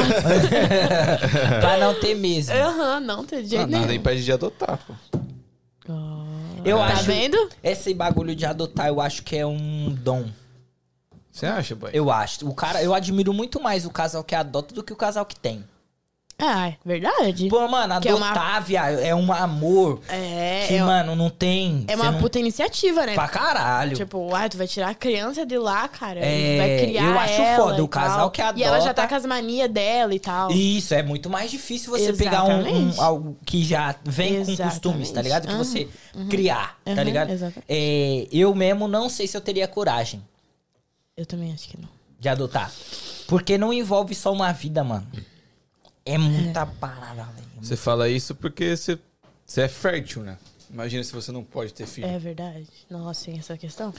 pra 1.60 1.76
não 1.76 1.92
ter 2.00 2.14
mesmo. 2.14 2.54
Aham, 2.54 3.00
não, 3.00 3.22
tem 3.24 3.44
jeito 3.44 3.62
Ah, 3.64 3.66
nada 3.66 3.86
nenhum. 3.86 4.00
impede 4.00 4.24
de 4.24 4.32
adotar, 4.32 4.78
pô. 4.86 4.94
Eu 6.64 6.78
Tá 6.78 6.86
acho. 6.86 7.04
vendo? 7.04 7.50
Esse 7.62 7.92
bagulho 7.92 8.34
de 8.34 8.46
adotar, 8.46 8.86
eu 8.88 8.98
acho 9.00 9.22
que 9.24 9.36
é 9.36 9.44
um 9.46 9.92
dom. 10.00 10.24
Você 11.30 11.44
acha, 11.44 11.74
pai? 11.76 11.90
Eu 11.92 12.10
acho. 12.10 12.48
O 12.48 12.54
cara, 12.54 12.82
eu 12.82 12.94
admiro 12.94 13.32
muito 13.34 13.60
mais 13.60 13.84
o 13.84 13.90
casal 13.90 14.22
que 14.24 14.34
adota 14.34 14.74
do 14.74 14.82
que 14.82 14.92
o 14.92 14.96
casal 14.96 15.26
que 15.26 15.34
tem. 15.34 15.64
Ah, 16.44 16.70
é 16.70 16.76
verdade. 16.84 17.48
Pô, 17.48 17.68
mano, 17.68 18.00
Que 18.00 18.08
é 18.08 18.14
uma- 18.16 18.30
adotar, 18.30 18.64
é 19.00 19.14
um 19.14 19.32
amor 19.32 20.00
É, 20.08 20.64
que, 20.66 20.74
é, 20.74 20.82
mano, 20.82 21.14
não 21.14 21.30
tem. 21.30 21.84
é 21.86 21.94
uma 21.94 22.10
não... 22.10 22.18
puta 22.18 22.36
iniciativa, 22.40 23.06
né? 23.06 23.14
Pra 23.14 23.28
caralho. 23.28 23.96
Tipo, 23.96 24.34
ah, 24.34 24.48
tu 24.48 24.56
vai 24.58 24.66
tirar 24.66 24.88
a 24.88 24.94
criança 24.94 25.46
de 25.46 25.56
lá, 25.56 25.86
cara. 25.86 26.18
É, 26.18 26.58
vai 26.58 26.78
criar 26.86 27.04
eu 27.04 27.18
acho 27.20 27.40
ela 27.42 27.56
foda, 27.64 27.78
e 27.78 27.80
o 27.80 27.86
casal 27.86 28.28
tal. 28.30 28.30
que 28.54 28.60
E 28.60 28.64
ela 28.64 28.78
já 28.80 28.86
adota- 28.86 29.02
tá 29.02 29.08
com 29.08 29.14
as 29.14 29.24
manias 29.24 29.70
dela 29.70 30.12
e 30.12 30.18
tal. 30.18 30.50
Isso, 30.50 30.92
é 30.94 31.02
muito 31.04 31.30
mais 31.30 31.48
difícil 31.48 31.90
você 31.92 32.12
pegar 32.12 32.42
um, 32.42 32.48
um- 32.48 32.60
Exatamente. 32.60 33.00
algo 33.00 33.36
que 33.46 33.62
já 33.62 33.94
vem 34.04 34.34
com 34.44 34.50
Exatamente. 34.50 34.62
costumes, 34.80 35.10
tá 35.12 35.22
ligado? 35.22 35.46
Que 35.46 35.52
Aham, 35.54 35.62
você 35.62 35.88
criar, 36.28 36.76
tá 36.84 37.04
ligado? 37.04 37.30
exatamente. 37.30 37.66
É, 37.68 38.26
eu 38.32 38.52
mesmo 38.52 38.88
não 38.88 39.08
sei 39.08 39.28
se 39.28 39.36
eu 39.36 39.40
teria 39.40 39.68
coragem 39.68 40.20
Eu 41.16 41.24
também 41.24 41.52
acho 41.52 41.68
que 41.68 41.76
não. 41.80 41.88
de 42.18 42.28
adotar. 42.28 42.72
Porque 43.28 43.56
não 43.56 43.72
envolve 43.72 44.12
só 44.12 44.32
uma 44.32 44.50
vida, 44.52 44.82
mano. 44.82 45.06
É 46.04 46.18
muita 46.18 46.66
parada, 46.66 47.22
velho. 47.24 47.46
Você 47.60 47.76
fala 47.76 48.08
isso 48.08 48.34
porque 48.34 48.76
você, 48.76 48.98
você 49.46 49.62
é 49.62 49.68
fértil, 49.68 50.22
né? 50.22 50.36
Imagina 50.70 51.04
se 51.04 51.12
você 51.12 51.30
não 51.30 51.44
pode 51.44 51.72
ter 51.74 51.86
filho. 51.86 52.06
É 52.06 52.18
verdade. 52.18 52.66
Nossa, 52.90 53.26
tem 53.26 53.38
essa 53.38 53.56
questão. 53.56 53.92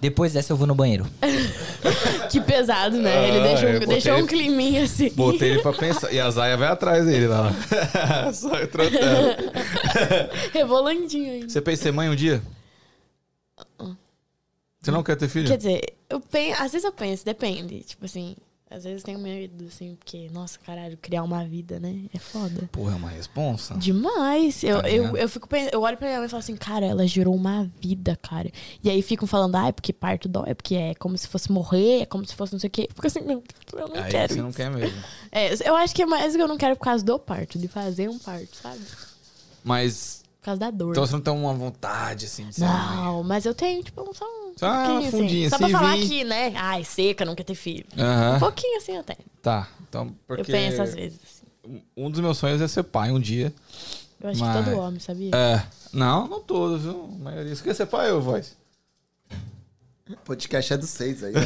Depois 0.00 0.32
dessa 0.32 0.52
eu 0.52 0.56
vou 0.56 0.66
no 0.66 0.74
banheiro. 0.74 1.06
Que 2.30 2.40
pesado, 2.40 2.96
né? 2.98 3.28
Ele 3.28 3.38
Ah, 3.38 3.42
deixou, 3.44 3.68
eu 3.68 3.76
um- 3.76 3.78
botei- 3.80 3.94
deixou 3.94 4.16
um 4.18 4.26
climinha 4.26 4.82
assim. 4.82 5.10
Botei 5.10 5.50
ele 5.52 5.62
pra 5.62 5.72
pensar. 5.72 6.12
E 6.12 6.18
a 6.20 6.28
Zaya 6.30 6.56
vai 6.56 6.68
atrás 6.68 7.06
dele 7.06 7.28
lá. 7.28 7.50
Só 8.34 8.50
trotando. 8.66 9.52
Revolandinho 10.52 11.32
ainda. 11.32 11.48
Você 11.48 11.60
pensa 11.60 11.82
em 11.82 11.84
ser 11.84 11.92
mãe 11.92 12.08
um 12.10 12.16
dia? 12.16 12.42
Você 14.80 14.90
não 14.90 15.02
quer 15.02 15.16
ter 15.16 15.28
filho? 15.28 15.46
Quer 15.48 15.56
dizer, 15.56 15.94
eu 16.10 16.20
penso, 16.20 16.62
às 16.62 16.72
vezes 16.72 16.84
eu 16.84 16.92
penso, 16.92 17.24
depende. 17.24 17.80
Tipo 17.80 18.04
assim, 18.04 18.36
às 18.68 18.82
vezes 18.82 19.02
eu 19.02 19.04
tenho 19.06 19.18
medo, 19.20 19.66
assim, 19.66 19.94
porque, 19.94 20.28
nossa, 20.32 20.58
caralho, 20.58 20.96
criar 21.00 21.22
uma 21.22 21.44
vida, 21.44 21.78
né? 21.78 22.02
É 22.12 22.18
foda. 22.18 22.68
Porra, 22.72 22.92
é 22.92 22.96
uma 22.96 23.08
responsa. 23.10 23.74
Demais. 23.76 24.62
Eu, 24.64 24.82
Tá 24.82 24.90
eu, 24.90 25.04
vendo? 25.04 25.16
eu 25.18 25.28
fico 25.28 25.48
eu 25.72 25.80
olho 25.82 25.96
pra 25.96 26.08
minha 26.08 26.18
mãe 26.18 26.26
e 26.26 26.28
falo 26.30 26.40
assim, 26.40 26.56
cara, 26.56 26.84
ela 26.84 27.06
gerou 27.06 27.32
uma 27.34 27.70
vida, 27.80 28.16
cara. 28.16 28.50
E 28.82 28.90
aí 28.90 29.02
ficam 29.02 29.26
falando, 29.26 29.54
ah, 29.54 29.68
é 29.68 29.72
porque 29.72 29.92
parto 29.92 30.28
dói, 30.28 30.50
é 30.50 30.54
porque 30.54 30.74
é 30.74 30.94
como 30.96 31.16
se 31.16 31.28
fosse 31.28 31.50
morrer, 31.52 32.02
é 32.02 32.06
como 32.06 32.26
se 32.26 32.34
fosse 32.34 32.52
não 32.54 32.58
sei 32.60 32.66
o 32.68 32.70
quê. 32.70 32.88
Fico 32.92 33.06
assim, 33.06 33.20
meu, 33.20 33.42
eu 33.72 33.88
não 33.88 34.02
Aí 34.02 34.10
quero. 34.10 34.34
você 34.34 34.40
não 34.42 34.48
isso. 34.48 34.56
quer 34.56 34.70
mesmo. 34.70 34.96
É, 35.30 35.68
eu 35.68 35.76
acho 35.76 35.94
que 35.94 36.02
é 36.02 36.06
mais 36.06 36.34
que 36.34 36.40
eu 36.42 36.48
não 36.48 36.56
quero 36.56 36.74
por 36.76 36.84
causa 36.84 37.04
do 37.04 37.18
parto, 37.18 37.58
de 37.58 37.68
fazer 37.68 38.08
um 38.08 38.18
parto, 38.18 38.56
sabe? 38.56 38.78
Por 38.78 38.96
Mas. 39.62 40.22
causa 40.42 40.58
da 40.58 40.70
dor. 40.70 40.90
Então 40.92 41.06
você 41.06 41.12
não 41.12 41.20
tem 41.20 41.32
uma 41.34 41.52
vontade, 41.54 42.24
assim, 42.26 42.48
de 42.48 42.54
ser 42.56 42.64
mãe. 42.64 42.96
Não, 42.96 43.22
mas 43.22 43.44
eu 43.44 43.54
tenho, 43.54 43.82
tipo, 43.82 44.02
só 44.14 44.24
um 44.24 44.45
Só 44.58 44.86
pouquinho, 44.86 45.10
fundinha, 45.10 45.50
Só 45.50 45.58
pra 45.58 45.66
assim, 45.66 45.76
falar 45.76 45.96
vim. 45.96 46.08
que, 46.08 46.24
né? 46.24 46.52
Ai, 46.56 46.82
seca, 46.82 47.24
não 47.24 47.34
quer 47.34 47.44
ter 47.44 47.54
filho. 47.54 47.84
Um 48.36 48.38
pouquinho 48.38 48.78
assim 48.78 49.02
tenho. 49.02 49.18
Tá. 49.42 49.68
Então, 49.88 50.14
porque. 50.26 50.42
Eu 50.42 50.46
penso 50.46 50.82
às 50.82 50.94
vezes. 50.94 51.18
assim. 51.22 51.82
Um 51.96 52.10
dos 52.10 52.20
meus 52.20 52.38
sonhos 52.38 52.60
é 52.62 52.68
ser 52.68 52.82
pai 52.84 53.10
um 53.10 53.20
dia. 53.20 53.52
Eu 54.20 54.30
acho 54.30 54.40
Mas- 54.40 54.64
que 54.64 54.70
todo 54.70 54.80
homem, 54.80 54.98
sabia? 54.98 55.30
É. 55.34 55.62
Não, 55.92 56.26
não 56.26 56.40
todos, 56.40 56.82
viu? 56.82 57.10
A 57.20 57.24
maioria. 57.24 57.54
Você 57.54 57.62
quer 57.62 57.74
ser 57.74 57.86
pai 57.86 58.10
ou 58.10 58.20
voz? 58.22 58.56
O 60.08 60.16
podcast 60.24 60.72
é 60.72 60.76
do 60.76 60.86
seis 60.86 61.22
aí. 61.24 61.32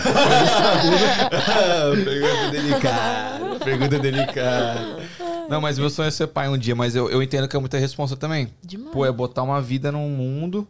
Pergunta 2.04 2.50
delicada. 2.50 3.58
Pergunta 3.64 3.98
delicada. 3.98 5.00
Não, 5.48 5.60
mas 5.60 5.78
meu 5.78 5.90
sonho 5.90 6.08
é 6.08 6.10
ser 6.10 6.26
pai 6.28 6.48
um 6.48 6.56
dia, 6.58 6.76
mas 6.76 6.94
eu, 6.94 7.10
eu 7.10 7.22
entendo 7.22 7.48
que 7.48 7.56
é 7.56 7.60
muita 7.60 7.78
responsa 7.78 8.16
também. 8.16 8.52
Demais. 8.62 8.92
Pô, 8.92 9.04
é 9.04 9.10
botar 9.10 9.42
uma 9.42 9.60
vida 9.60 9.90
num 9.90 10.08
mundo 10.10 10.66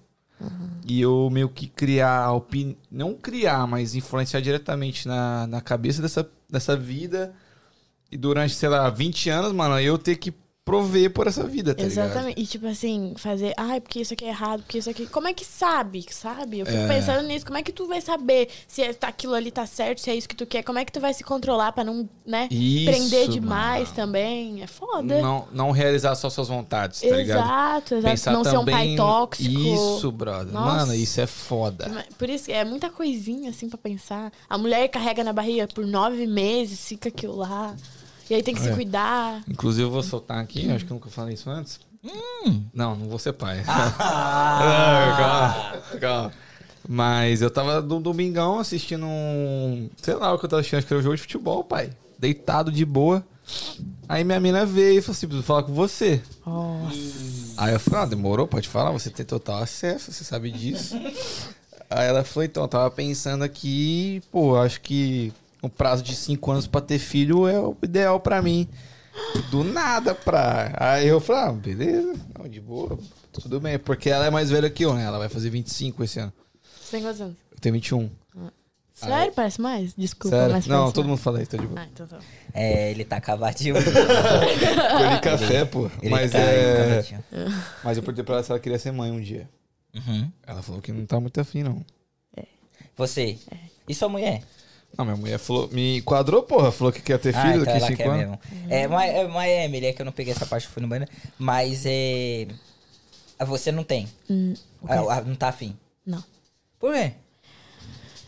E 0.86 1.00
eu 1.00 1.28
meio 1.30 1.48
que 1.48 1.66
criar 1.66 2.24
a 2.24 2.32
opinião. 2.32 2.76
Não 2.90 3.14
criar, 3.14 3.66
mas 3.66 3.94
influenciar 3.94 4.40
diretamente 4.40 5.06
na, 5.06 5.46
na 5.46 5.60
cabeça 5.60 6.02
dessa, 6.02 6.28
dessa 6.48 6.76
vida. 6.76 7.34
E 8.10 8.16
durante, 8.16 8.54
sei 8.54 8.68
lá, 8.68 8.88
20 8.90 9.30
anos, 9.30 9.52
mano, 9.52 9.78
eu 9.78 9.96
ter 9.96 10.16
que 10.16 10.34
prover 10.70 11.10
por 11.12 11.26
essa 11.26 11.44
vida, 11.44 11.74
tá 11.74 11.82
ligado? 11.82 12.06
Exatamente. 12.06 12.40
E 12.40 12.46
tipo 12.46 12.66
assim, 12.66 13.14
fazer, 13.16 13.52
ai, 13.56 13.80
porque 13.80 14.00
isso 14.00 14.12
aqui 14.14 14.24
é 14.24 14.28
errado, 14.28 14.62
porque 14.62 14.78
isso 14.78 14.88
aqui. 14.90 15.06
Como 15.06 15.26
é 15.28 15.34
que 15.34 15.44
sabe, 15.44 16.04
sabe? 16.10 16.60
Eu 16.60 16.66
fico 16.66 16.78
É. 16.78 16.88
pensando 16.88 17.26
nisso, 17.26 17.44
como 17.44 17.58
é 17.58 17.62
que 17.62 17.72
tu 17.72 17.86
vai 17.86 18.00
saber 18.00 18.48
se 18.68 18.82
é- 18.82 18.94
aquilo 19.02 19.34
ali 19.34 19.50
tá 19.50 19.66
certo, 19.66 20.00
se 20.00 20.10
é 20.10 20.14
isso 20.14 20.28
que 20.28 20.36
tu 20.36 20.46
quer? 20.46 20.62
Como 20.62 20.78
é 20.78 20.84
que 20.84 20.92
tu 20.92 21.00
vai 21.00 21.12
se 21.12 21.24
controlar 21.24 21.72
pra 21.72 21.82
não, 21.84 22.08
né, 22.24 22.46
Isso, 22.50 22.84
prender 22.90 23.28
demais 23.28 23.84
mano. 23.88 23.96
também? 23.96 24.62
É 24.62 24.66
foda. 24.66 25.20
Não, 25.20 25.48
não 25.52 25.70
realizar 25.70 26.14
só 26.14 26.30
suas 26.30 26.48
vontades, 26.48 27.00
tá 27.00 27.16
ligado? 27.16 27.38
exato, 27.40 27.94
exato. 27.96 28.10
Pensar 28.10 28.32
não 28.32 28.44
ser 28.44 28.58
um 28.58 28.64
pai 28.64 28.72
também- 28.82 28.96
tóxico. 28.96 29.60
Isso, 29.60 30.12
brother. 30.12 30.52
Nossa. 30.52 30.76
Mano, 30.76 30.94
isso 30.94 31.20
é 31.20 31.26
foda. 31.26 32.04
Por 32.18 32.28
isso, 32.30 32.50
é 32.50 32.64
muita 32.64 32.88
coisinha 32.90 33.50
assim 33.50 33.68
pra 33.68 33.78
pensar. 33.78 34.32
A 34.48 34.56
mulher 34.58 34.86
carrega 34.88 35.24
na 35.24 35.32
barriga 35.32 35.66
por 35.74 35.86
nove 35.86 36.26
meses, 36.26 36.86
fica 36.86 37.08
aquilo 37.08 37.36
lá. 37.36 37.74
E 38.30 38.34
aí 38.34 38.42
tem 38.42 38.54
que 38.54 38.60
se 38.60 38.68
É. 38.68 38.74
cuidar. 38.74 39.42
Inclusive, 39.48 39.86
eu 39.86 39.90
vou 39.90 40.02
soltar 40.02 40.38
aqui, 40.38 40.70
acho 40.70 40.84
que 40.86 40.92
eu 40.92 40.94
nunca 40.94 41.10
falei 41.10 41.34
isso 41.34 41.50
antes. 41.50 41.80
Não, 42.72 42.96
não 42.96 43.08
vou 43.08 43.18
ser 43.18 43.32
pai. 43.34 43.62
Ah, 43.68 45.80
calma, 45.92 46.00
calma. 46.00 46.32
Mas 46.88 47.42
eu 47.42 47.50
tava 47.50 47.82
no 47.82 48.00
domingão 48.00 48.58
assistindo 48.58 49.04
um. 49.04 49.90
Sei 50.00 50.14
lá 50.14 50.32
o 50.32 50.38
que 50.38 50.46
eu 50.46 50.48
tava 50.48 50.60
assistindo, 50.60 50.78
acho 50.78 50.86
que 50.86 50.92
era 50.94 51.00
um 51.00 51.02
jogo 51.02 51.16
de 51.16 51.22
futebol, 51.22 51.62
pai. 51.62 51.90
Deitado 52.18 52.72
de 52.72 52.84
boa. 52.84 53.24
Aí 54.08 54.24
minha 54.24 54.40
mina 54.40 54.64
veio 54.64 54.98
e 54.98 55.02
falou 55.02 55.12
assim: 55.16 55.26
preciso 55.26 55.46
falar 55.46 55.62
com 55.64 55.74
você. 55.74 56.22
Aí 57.58 57.74
eu 57.74 57.80
falei, 57.80 58.00
ah, 58.00 58.06
demorou, 58.06 58.46
pode 58.46 58.68
falar, 58.68 58.90
você 58.92 59.10
tem 59.10 59.26
total 59.26 59.62
acesso, 59.62 60.10
você 60.12 60.24
sabe 60.24 60.50
disso. 60.50 60.96
Aí 61.90 62.06
ela 62.06 62.22
falou, 62.22 62.44
então, 62.44 62.62
eu 62.62 62.68
tava 62.68 62.88
pensando 62.92 63.42
aqui, 63.42 64.22
pô, 64.30 64.56
acho 64.56 64.80
que 64.80 65.32
o 65.62 65.68
prazo 65.68 66.02
de 66.02 66.14
cinco 66.14 66.50
anos 66.50 66.66
pra 66.66 66.80
ter 66.80 66.98
filho 66.98 67.46
é 67.48 67.58
o 67.58 67.76
ideal 67.82 68.18
pra 68.20 68.40
mim. 68.42 68.68
Do 69.50 69.64
nada 69.64 70.14
pra. 70.14 70.72
Aí 70.78 71.06
eu 71.08 71.20
falei, 71.20 71.42
ah, 71.42 71.52
beleza, 71.52 72.14
não, 72.38 72.48
de 72.48 72.60
boa, 72.60 72.98
tudo 73.32 73.60
bem, 73.60 73.78
porque 73.78 74.08
ela 74.08 74.26
é 74.26 74.30
mais 74.30 74.50
velha 74.50 74.70
que 74.70 74.84
eu, 74.84 74.94
né? 74.94 75.04
Ela 75.04 75.18
vai 75.18 75.28
fazer 75.28 75.50
25 75.50 76.04
esse 76.04 76.20
ano. 76.20 76.32
Você 76.80 76.92
tem 76.92 77.02
quantos 77.02 77.20
anos? 77.20 77.36
Eu 77.52 77.58
tenho 77.60 77.74
21. 77.74 78.10
Sério? 78.94 79.32
Parece 79.32 79.60
mais? 79.60 79.94
Desculpa, 79.94 80.36
Sério? 80.36 80.52
mas 80.52 80.66
Não, 80.66 80.92
todo 80.92 81.04
mais. 81.04 81.08
mundo 81.08 81.18
fala 81.18 81.40
isso, 81.40 81.50
tá 81.52 81.56
de 81.56 81.66
boa. 81.66 81.80
Ah, 81.80 81.86
então 81.90 82.06
tá. 82.06 82.18
É, 82.52 82.90
ele 82.90 83.02
tá 83.04 83.18
cavadinho. 83.18 83.74
Colhi 83.80 85.20
café, 85.22 85.64
pô. 85.64 85.90
Ele 86.02 86.10
Mas 86.10 86.30
tá 86.32 86.38
é. 86.38 87.02
Mas 87.82 87.96
eu 87.96 88.02
perguntei 88.02 88.24
pra 88.24 88.34
ela 88.36 88.42
se 88.44 88.50
ela 88.50 88.60
queria 88.60 88.78
ser 88.78 88.92
mãe 88.92 89.10
um 89.10 89.20
dia. 89.20 89.48
Uhum. 89.94 90.30
Ela 90.46 90.60
falou 90.62 90.82
que 90.82 90.92
não 90.92 91.06
tá 91.06 91.18
muito 91.18 91.40
afim, 91.40 91.62
não. 91.62 91.82
Você. 92.96 93.38
E 93.88 93.94
sua 93.94 94.08
mulher? 94.10 94.42
Não, 95.00 95.04
minha 95.06 95.16
mulher 95.16 95.38
falou, 95.38 95.68
me 95.72 95.98
enquadrou, 95.98 96.42
porra, 96.42 96.70
falou 96.70 96.92
que 96.92 97.00
quer 97.00 97.18
ter 97.18 97.34
Ah, 97.34 97.40
filho 97.42 97.62
então 97.62 97.64
daqui 97.64 97.78
ela 97.78 97.86
5 97.86 97.96
quer 97.96 98.08
anos. 98.08 98.18
mesmo. 98.20 98.38
É, 98.68 98.86
mas, 98.86 99.14
é, 99.14 99.28
mas 99.28 99.48
é, 99.50 99.64
Emily, 99.64 99.86
é 99.86 99.92
que 99.92 100.02
eu 100.02 100.06
não 100.06 100.12
peguei 100.12 100.32
essa 100.32 100.44
parte, 100.46 100.66
eu 100.66 100.70
fui 100.72 100.82
no 100.82 100.88
banheiro. 100.88 101.10
Mas 101.38 101.82
é. 101.86 102.46
ah, 103.38 103.44
Você 103.44 103.72
não 103.72 103.82
tem. 103.82 104.06
Hum? 104.28 104.54
Ah, 104.86 104.98
ah, 105.10 105.20
não 105.22 105.34
tá 105.34 105.48
afim. 105.48 105.76
Não. 106.06 106.22
Por 106.78 106.92
quê? 106.92 107.12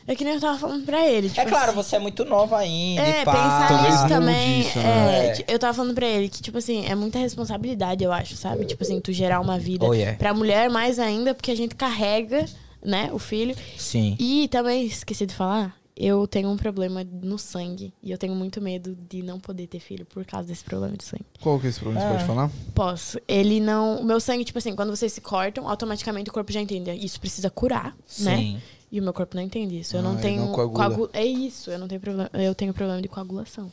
É 0.05 0.17
que 0.17 0.25
nem 0.25 0.35
eu 0.35 0.41
tava 0.41 0.59
falando 0.59 0.85
pra 0.85 1.07
ele. 1.09 1.29
Tipo 1.29 1.41
é 1.43 1.45
claro, 1.47 1.71
assim, 1.71 1.75
você 1.83 1.97
é 1.97 1.99
muito 2.01 2.25
nova 2.25 2.59
ainda. 2.59 3.03
É, 3.03 3.23
e 3.23 3.25
pá. 3.25 3.33
pensar 3.33 3.69
Talvez 3.69 3.93
nisso 3.93 4.03
mude 4.03 4.15
também. 4.15 4.61
isso, 4.61 4.79
é, 4.81 4.83
né? 4.83 5.31
t- 5.35 5.45
Eu 5.47 5.59
tava 5.61 5.75
falando 5.75 5.95
pra 5.95 6.07
ele 6.07 6.29
que, 6.29 6.43
tipo 6.43 6.59
assim, 6.59 6.85
é 6.87 6.95
muita 6.97 7.19
responsabilidade, 7.21 8.03
eu 8.03 8.11
acho, 8.13 8.35
sabe? 8.37 8.65
Tipo 8.65 8.83
assim, 8.83 9.01
tu 9.01 9.13
gerar 9.13 9.39
uma 9.41 9.59
vida 9.61 9.87
Oh, 9.87 9.95
yeah. 9.95 10.19
pra 10.19 10.35
mulher 10.35 10.69
mais 10.69 10.99
ainda, 10.99 11.35
porque 11.35 11.53
a 11.53 11.57
gente 11.57 11.77
carrega, 11.77 12.45
né, 12.85 13.11
o 13.13 13.19
filho. 13.21 13.55
Sim. 13.79 14.17
E 14.19 14.49
também, 14.49 14.85
esqueci 14.87 15.25
de 15.25 15.35
falar, 15.35 15.73
eu 15.97 16.27
tenho 16.27 16.49
um 16.49 16.57
problema 16.57 17.05
no 17.05 17.39
sangue. 17.39 17.93
E 18.03 18.11
eu 18.11 18.19
tenho 18.19 18.35
muito 18.35 18.61
medo 18.61 18.97
de 19.09 19.23
não 19.23 19.39
poder 19.39 19.67
ter 19.67 19.79
filho 19.81 20.05
por 20.07 20.25
causa 20.25 20.49
desse 20.49 20.65
problema 20.65 20.97
de 20.97 21.05
sangue. 21.05 21.25
Qual 21.41 21.59
que 21.61 21.67
é 21.67 21.71
esse 21.71 21.81
problema? 21.81 22.01
Você 22.07 22.07
Ah. 22.13 22.17
pode 22.17 22.27
falar? 22.27 22.51
Posso. 22.75 23.19
Ele 23.29 23.61
não. 23.61 23.97
O 24.01 24.05
meu 24.05 24.19
sangue, 24.21 24.45
tipo 24.45 24.59
assim, 24.59 24.75
quando 24.75 24.91
vocês 24.95 25.13
se 25.13 25.21
cortam, 25.21 25.69
automaticamente 25.69 26.31
o 26.31 26.33
corpo 26.33 26.51
já 26.53 26.61
entende. 26.61 26.91
Isso 26.93 27.21
precisa 27.21 27.51
curar, 27.51 27.97
né? 28.21 28.37
Sim. 28.37 28.63
E 28.91 29.01
o 29.01 29.03
meu 29.03 29.13
corpo 29.13 29.35
não 29.37 29.43
entende 29.43 29.79
isso. 29.81 29.97
Eu 29.97 30.01
Ah, 30.01 30.03
não 30.03 30.13
ele 30.15 30.23
tenho. 30.23 30.43
não 30.47 30.53
coagula. 30.53 30.87
coagu- 30.91 31.11
É 31.13 31.25
isso, 31.25 31.71
eu 31.71 31.79
não 31.79 31.89
tenho 31.89 32.01
problema. 32.01 32.31
Eu 32.35 32.55
tenho 32.55 32.75
problema 32.75 33.01
de 33.01 33.09
coagulação. 33.09 33.73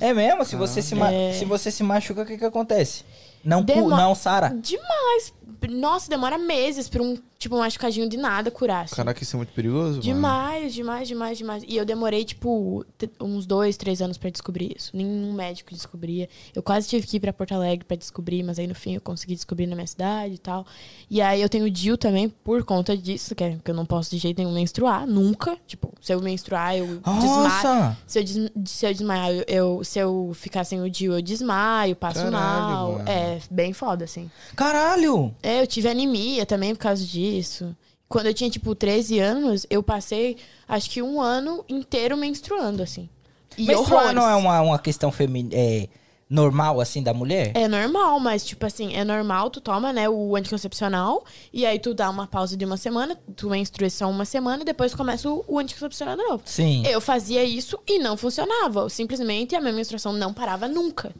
É 0.00 0.14
mesmo? 0.14 0.44
Se 0.46 0.56
você, 0.56 0.80
se, 0.80 0.94
ma- 0.94 1.12
É. 1.12 1.32
se 1.34 1.44
você 1.44 1.70
se 1.70 1.82
machuca, 1.82 2.22
o 2.22 2.26
que 2.26 2.38
que 2.38 2.44
acontece? 2.44 3.04
Não, 3.44 3.62
Demo- 3.62 3.88
não 3.90 4.14
Sara? 4.14 4.48
Demais. 4.48 5.32
Nossa, 5.70 6.08
demora 6.10 6.36
meses 6.38 6.88
pra 6.88 7.02
um, 7.02 7.16
tipo, 7.38 7.54
um 7.56 7.58
machucadinho 7.60 8.08
de 8.08 8.16
nada 8.16 8.50
curar. 8.50 8.84
assim. 8.84 8.94
Caraca, 8.96 9.22
isso 9.22 9.34
é 9.34 9.38
muito 9.38 9.52
perigoso, 9.52 9.90
mano. 9.90 10.02
Demais, 10.02 10.74
demais, 10.74 11.08
demais, 11.08 11.38
demais. 11.38 11.64
E 11.66 11.76
eu 11.76 11.84
demorei, 11.84 12.24
tipo, 12.24 12.84
uns 13.20 13.46
dois, 13.46 13.76
três 13.76 14.00
anos 14.02 14.18
pra 14.18 14.30
descobrir 14.30 14.74
isso. 14.76 14.90
Nenhum 14.94 15.32
médico 15.32 15.72
descobria. 15.74 16.28
Eu 16.54 16.62
quase 16.62 16.88
tive 16.88 17.06
que 17.06 17.16
ir 17.16 17.20
pra 17.20 17.32
Porto 17.32 17.52
Alegre 17.52 17.84
pra 17.84 17.96
descobrir, 17.96 18.42
mas 18.42 18.58
aí 18.58 18.66
no 18.66 18.74
fim 18.74 18.94
eu 18.94 19.00
consegui 19.00 19.34
descobrir 19.34 19.66
na 19.66 19.74
minha 19.74 19.86
cidade 19.86 20.34
e 20.34 20.38
tal. 20.38 20.66
E 21.08 21.20
aí 21.20 21.40
eu 21.40 21.48
tenho 21.48 21.64
o 21.66 21.70
DIL 21.70 21.96
também 21.98 22.28
por 22.28 22.64
conta 22.64 22.96
disso, 22.96 23.34
que, 23.34 23.44
é, 23.44 23.56
que 23.64 23.70
eu 23.70 23.74
não 23.74 23.86
posso 23.86 24.10
de 24.10 24.18
jeito 24.18 24.38
nenhum 24.38 24.52
menstruar, 24.52 25.06
nunca. 25.06 25.56
Tipo, 25.66 25.92
se 26.00 26.12
eu 26.12 26.20
menstruar, 26.20 26.76
eu 26.76 26.86
desmaio. 27.20 27.96
Se 28.06 28.18
eu, 28.18 28.24
des- 28.24 28.50
se 28.66 28.86
eu 28.86 28.92
desmaiar, 28.92 29.30
eu, 29.30 29.44
eu- 29.48 29.84
se 29.84 29.98
eu 29.98 30.32
ficar 30.34 30.64
sem 30.64 30.80
o 30.82 30.90
DIL, 30.90 31.12
eu 31.14 31.22
desmaio, 31.22 31.96
passo 31.96 32.16
Caralho, 32.22 32.32
mal. 32.32 32.92
mano. 32.92 33.08
É 33.08 33.38
bem 33.50 33.72
foda, 33.72 34.04
assim. 34.04 34.30
Caralho! 34.56 35.34
É, 35.42 35.60
eu 35.60 35.66
tive 35.66 35.88
anemia 35.88 36.44
também 36.44 36.74
por 36.74 36.80
causa 36.82 37.04
disso. 37.04 37.74
Quando 38.08 38.26
eu 38.26 38.34
tinha, 38.34 38.50
tipo, 38.50 38.74
13 38.74 39.18
anos, 39.20 39.66
eu 39.70 39.82
passei, 39.82 40.36
acho 40.66 40.90
que 40.90 41.00
um 41.00 41.20
ano 41.20 41.64
inteiro 41.68 42.16
menstruando, 42.16 42.82
assim. 42.82 43.08
E 43.56 43.66
Menstruar 43.66 44.02
horrores. 44.04 44.14
não 44.14 44.28
é 44.28 44.34
uma, 44.34 44.60
uma 44.60 44.78
questão 44.78 45.12
feminina. 45.12 45.54
É, 45.54 45.88
normal, 46.28 46.80
assim, 46.80 47.02
da 47.02 47.14
mulher? 47.14 47.52
É 47.54 47.66
normal, 47.68 48.18
mas, 48.20 48.44
tipo 48.44 48.64
assim, 48.66 48.94
é 48.94 49.04
normal, 49.04 49.50
tu 49.50 49.60
toma, 49.60 49.92
né, 49.92 50.08
o 50.08 50.36
anticoncepcional, 50.36 51.24
e 51.52 51.64
aí 51.66 51.78
tu 51.78 51.92
dá 51.94 52.10
uma 52.10 52.26
pausa 52.26 52.56
de 52.56 52.64
uma 52.64 52.76
semana, 52.76 53.16
tu 53.36 53.50
menstrua 53.50 53.90
só 53.90 54.08
uma 54.08 54.24
semana, 54.24 54.62
e 54.62 54.64
depois 54.66 54.94
começa 54.94 55.28
o, 55.28 55.44
o 55.46 55.58
anticoncepcional 55.58 56.16
de 56.16 56.22
novo. 56.22 56.42
Sim. 56.44 56.84
Eu 56.86 57.00
fazia 57.00 57.44
isso 57.44 57.78
e 57.86 57.98
não 57.98 58.16
funcionava. 58.16 58.88
Simplesmente 58.88 59.54
a 59.54 59.60
minha 59.60 59.72
menstruação 59.72 60.12
não 60.12 60.32
parava 60.32 60.68
nunca. 60.68 61.12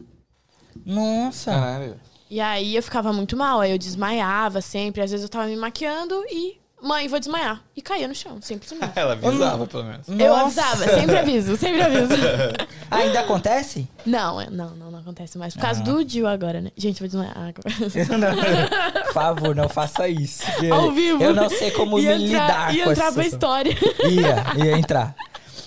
Nossa! 0.84 1.50
Caralho. 1.52 2.00
E 2.30 2.40
aí 2.40 2.76
eu 2.76 2.82
ficava 2.82 3.12
muito 3.12 3.36
mal, 3.36 3.60
aí 3.60 3.72
eu 3.72 3.78
desmaiava 3.78 4.60
sempre. 4.60 5.02
Às 5.02 5.10
vezes 5.10 5.24
eu 5.24 5.28
tava 5.28 5.46
me 5.46 5.56
maquiando 5.56 6.14
e, 6.30 6.60
mãe, 6.80 7.08
vou 7.08 7.18
desmaiar. 7.18 7.60
E 7.76 7.82
caía 7.82 8.06
no 8.06 8.14
chão, 8.14 8.38
simplesmente. 8.40 8.92
Ela 8.96 9.14
avisava, 9.14 9.66
pelo 9.66 9.82
menos. 9.84 10.06
Eu 10.08 10.16
Nossa. 10.16 10.62
avisava, 10.62 10.94
sempre 11.00 11.18
aviso, 11.18 11.56
sempre 11.56 11.82
aviso. 11.82 12.12
Ainda 12.88 13.20
acontece? 13.20 13.88
não, 14.06 14.40
é- 14.40 14.48
não, 14.48 14.70
não, 14.76 14.92
não 14.92 14.98
acontece 15.00 15.36
mais. 15.38 15.54
Por 15.54 15.60
Ah. 15.60 15.66
causa 15.66 15.82
do 15.82 16.04
Dio 16.04 16.28
agora, 16.28 16.60
né? 16.60 16.70
Gente, 16.76 17.00
vou 17.00 17.08
desmaiar 17.08 17.36
agora. 17.36 17.74
Por 19.06 19.12
favor, 19.12 19.54
não 19.56 19.68
faça 19.68 20.08
isso. 20.08 20.44
Ao 20.72 20.92
vivo. 20.92 21.22
Eu 21.22 21.34
não 21.34 21.48
sei 21.50 21.72
como 21.72 21.98
ia 21.98 22.16
me 22.16 22.26
entrar, 22.26 22.46
lidar 22.72 22.74
ia 22.76 22.84
com 22.84 22.90
entrar 22.92 23.12
pra 23.12 23.26
história. 23.26 23.76
Ia, 24.08 24.64
ia 24.64 24.78
entrar. 24.78 25.14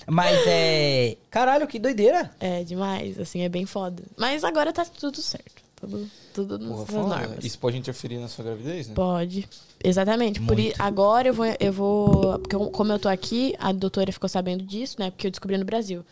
Mas 0.07 0.37
é. 0.47 1.17
Caralho, 1.29 1.67
que 1.67 1.77
doideira. 1.79 2.31
É 2.39 2.63
demais, 2.63 3.19
assim, 3.19 3.41
é 3.41 3.49
bem 3.49 3.65
foda. 3.65 4.01
Mas 4.17 4.43
agora 4.45 4.71
tá 4.71 4.85
tudo 4.85 5.21
certo. 5.21 5.61
Tudo, 5.75 6.09
tudo 6.33 6.59
Porra, 6.59 6.79
nas 6.79 6.89
normas. 6.91 7.45
Isso 7.45 7.59
pode 7.59 7.77
interferir 7.77 8.17
na 8.17 8.27
sua 8.27 8.43
gravidez, 8.43 8.87
né? 8.87 8.93
Pode. 8.95 9.47
Exatamente. 9.83 10.39
Por 10.41 10.59
i- 10.59 10.73
agora 10.79 11.27
eu 11.27 11.33
vou, 11.33 11.45
eu 11.59 11.73
vou. 11.73 12.39
Porque 12.39 12.55
eu- 12.55 12.69
como 12.71 12.91
eu 12.91 12.99
tô 12.99 13.07
aqui, 13.09 13.53
a 13.59 13.71
doutora 13.71 14.11
ficou 14.11 14.27
sabendo 14.29 14.63
disso, 14.63 14.95
né? 14.99 15.11
Porque 15.11 15.27
eu 15.27 15.31
descobri 15.31 15.57
no 15.57 15.65
Brasil. 15.65 16.03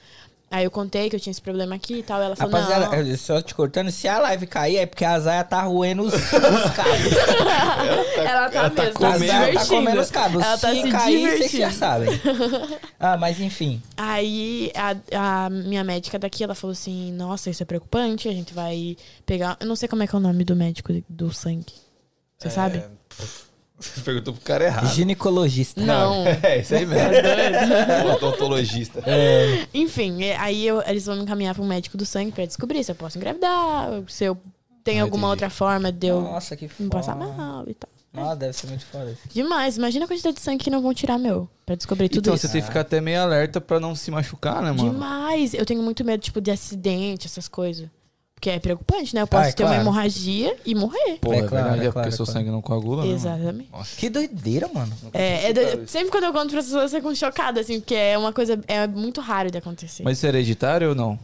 Aí 0.51 0.65
eu 0.65 0.69
contei 0.69 1.09
que 1.09 1.15
eu 1.15 1.19
tinha 1.19 1.31
esse 1.31 1.41
problema 1.41 1.75
aqui 1.75 1.99
e 1.99 2.03
tal. 2.03 2.21
Ela 2.21 2.35
falou, 2.35 2.53
Rapaziada, 2.53 3.03
não. 3.03 3.17
só 3.17 3.41
te 3.41 3.55
cortando, 3.55 3.89
se 3.89 4.05
a 4.05 4.19
live 4.19 4.45
cair 4.45 4.79
é 4.79 4.85
porque 4.85 5.05
a 5.05 5.17
Zaya 5.17 5.45
tá 5.45 5.61
roendo 5.61 6.03
os, 6.03 6.13
os 6.13 6.21
cabos. 6.21 7.13
ela 8.19 8.49
tá 8.49 8.69
mesmo, 8.69 8.99
tá, 8.99 9.07
a 9.07 9.17
se 9.17 9.27
Zaya 9.27 9.53
tá 9.53 9.65
comendo 9.65 10.01
os 10.01 10.11
cabos. 10.11 10.43
Ela 10.43 10.57
tá 10.57 10.75
se 10.75 10.81
se 10.81 10.89
cair, 10.89 11.19
vocês 11.21 11.51
divertindo. 11.51 11.63
já 11.63 11.71
sabem. 11.71 12.09
Ah, 13.03 13.17
mas 13.17 13.39
enfim. 13.39 13.81
Aí 13.97 14.71
a, 14.75 15.45
a 15.45 15.49
minha 15.49 15.83
médica 15.83 16.19
daqui, 16.19 16.43
ela 16.43 16.53
falou 16.53 16.73
assim, 16.73 17.11
nossa, 17.13 17.49
isso 17.49 17.63
é 17.63 17.65
preocupante, 17.65 18.29
a 18.29 18.31
gente 18.31 18.53
vai 18.53 18.95
pegar. 19.25 19.57
Eu 19.59 19.65
não 19.65 19.75
sei 19.75 19.89
como 19.89 20.03
é 20.03 20.07
que 20.07 20.13
é 20.13 20.19
o 20.19 20.21
nome 20.21 20.43
do 20.43 20.55
médico 20.55 20.93
do 21.09 21.33
sangue. 21.33 21.73
Você 22.37 22.51
sabe? 22.51 22.83
Você 23.81 24.01
perguntou 24.01 24.33
pro 24.33 24.41
cara 24.43 24.65
errado. 24.65 24.87
Ginecologista. 24.93 25.81
Não. 25.81 26.23
É, 26.43 26.59
isso 26.59 26.73
aí 26.75 26.85
mesmo. 26.85 27.11
Odontologista. 28.15 29.03
Enfim, 29.73 30.23
é, 30.23 30.37
aí 30.37 30.65
eu- 30.67 30.81
eles 30.85 31.05
vão 31.05 31.15
me 31.15 31.23
encaminhar 31.23 31.59
um 31.59 31.65
médico 31.67 31.97
do 31.97 32.05
sangue 32.05 32.31
pra 32.31 32.45
descobrir 32.45 32.83
se 32.83 32.91
eu 32.91 32.95
posso 32.95 33.17
engravidar, 33.17 33.89
se 34.07 34.23
eu 34.25 34.37
tenho 34.83 35.01
Ah, 35.01 35.03
alguma 35.03 35.27
entendi. 35.27 35.31
outra 35.31 35.49
forma 35.49 35.91
de 35.91 36.07
eu 36.07 36.21
Nossa, 36.21 36.55
que 36.55 36.65
não 36.65 36.89
foda. 36.89 36.89
passar 36.89 37.15
mal 37.15 37.63
e 37.67 37.73
tal. 37.73 37.89
Nossa, 38.13 38.35
deve 38.35 38.53
ser 38.53 38.67
muito 38.67 38.85
foda. 38.85 39.15
Demais, 39.31 39.77
imagina 39.77 40.03
a 40.03 40.07
quantidade 40.07 40.35
de 40.35 40.41
sangue 40.41 40.63
que 40.63 40.69
não 40.69 40.81
vão 40.81 40.93
tirar 40.93 41.17
meu 41.17 41.47
pra 41.65 41.75
descobrir 41.75 42.09
tudo 42.09 42.19
Então 42.25 42.33
isso. 42.35 42.45
você 42.47 42.51
tem 42.51 42.61
que 42.61 42.67
ficar 42.67 42.81
até 42.81 42.99
meio 42.99 43.21
alerta 43.21 43.61
pra 43.61 43.79
não 43.79 43.95
se 43.95 44.11
machucar, 44.11 44.61
né, 44.61 44.71
mano? 44.71 44.91
Demais. 44.91 45.53
Eu 45.53 45.65
tenho 45.65 45.81
muito 45.81 46.03
medo, 46.03 46.19
tipo, 46.19 46.41
de 46.41 46.51
acidente, 46.51 47.25
essas 47.27 47.47
coisas. 47.47 47.87
Porque 48.41 48.49
é 48.49 48.59
preocupante, 48.59 49.13
né? 49.13 49.21
Eu 49.21 49.27
posso 49.27 49.43
Ah, 49.43 49.49
é 49.49 49.51
ter 49.51 49.61
uma 49.61 49.69
claro. 49.69 49.83
hemorragia 49.83 50.57
e 50.65 50.73
morrer. 50.73 51.19
Pô, 51.21 51.31
É 51.31 51.37
é, 51.37 51.43
claro, 51.43 51.49
verdade, 51.65 51.69
é 51.73 51.83
é 51.83 51.83
porque 51.83 51.91
claro, 51.93 52.11
seu 52.11 52.23
é 52.23 52.25
claro. 52.25 52.39
sangue 52.39 52.49
não 52.49 52.59
coagula, 52.59 53.05
né? 53.05 53.11
Exatamente. 53.11 53.69
Nossa. 53.71 53.95
Que 53.95 54.09
doideira, 54.09 54.67
mano. 54.73 54.91
É, 55.13 55.49
é 55.49 55.53
do- 55.53 55.87
sempre 55.87 56.09
quando 56.09 56.23
eu 56.23 56.33
conto 56.33 56.49
pra 56.49 56.59
pessoas, 56.63 56.91
eu 56.91 56.99
fico 56.99 57.15
chocada, 57.15 57.61
assim, 57.61 57.79
porque 57.79 57.93
é 57.93 58.17
uma 58.17 58.33
coisa. 58.33 58.59
É 58.67 58.87
muito 58.87 59.21
raro 59.21 59.51
de 59.51 59.59
acontecer. 59.59 60.01
Mas 60.01 60.17
isso 60.17 60.25
é 60.25 60.29
hereditário 60.29 60.89
ou 60.89 60.95
não? 60.95 61.19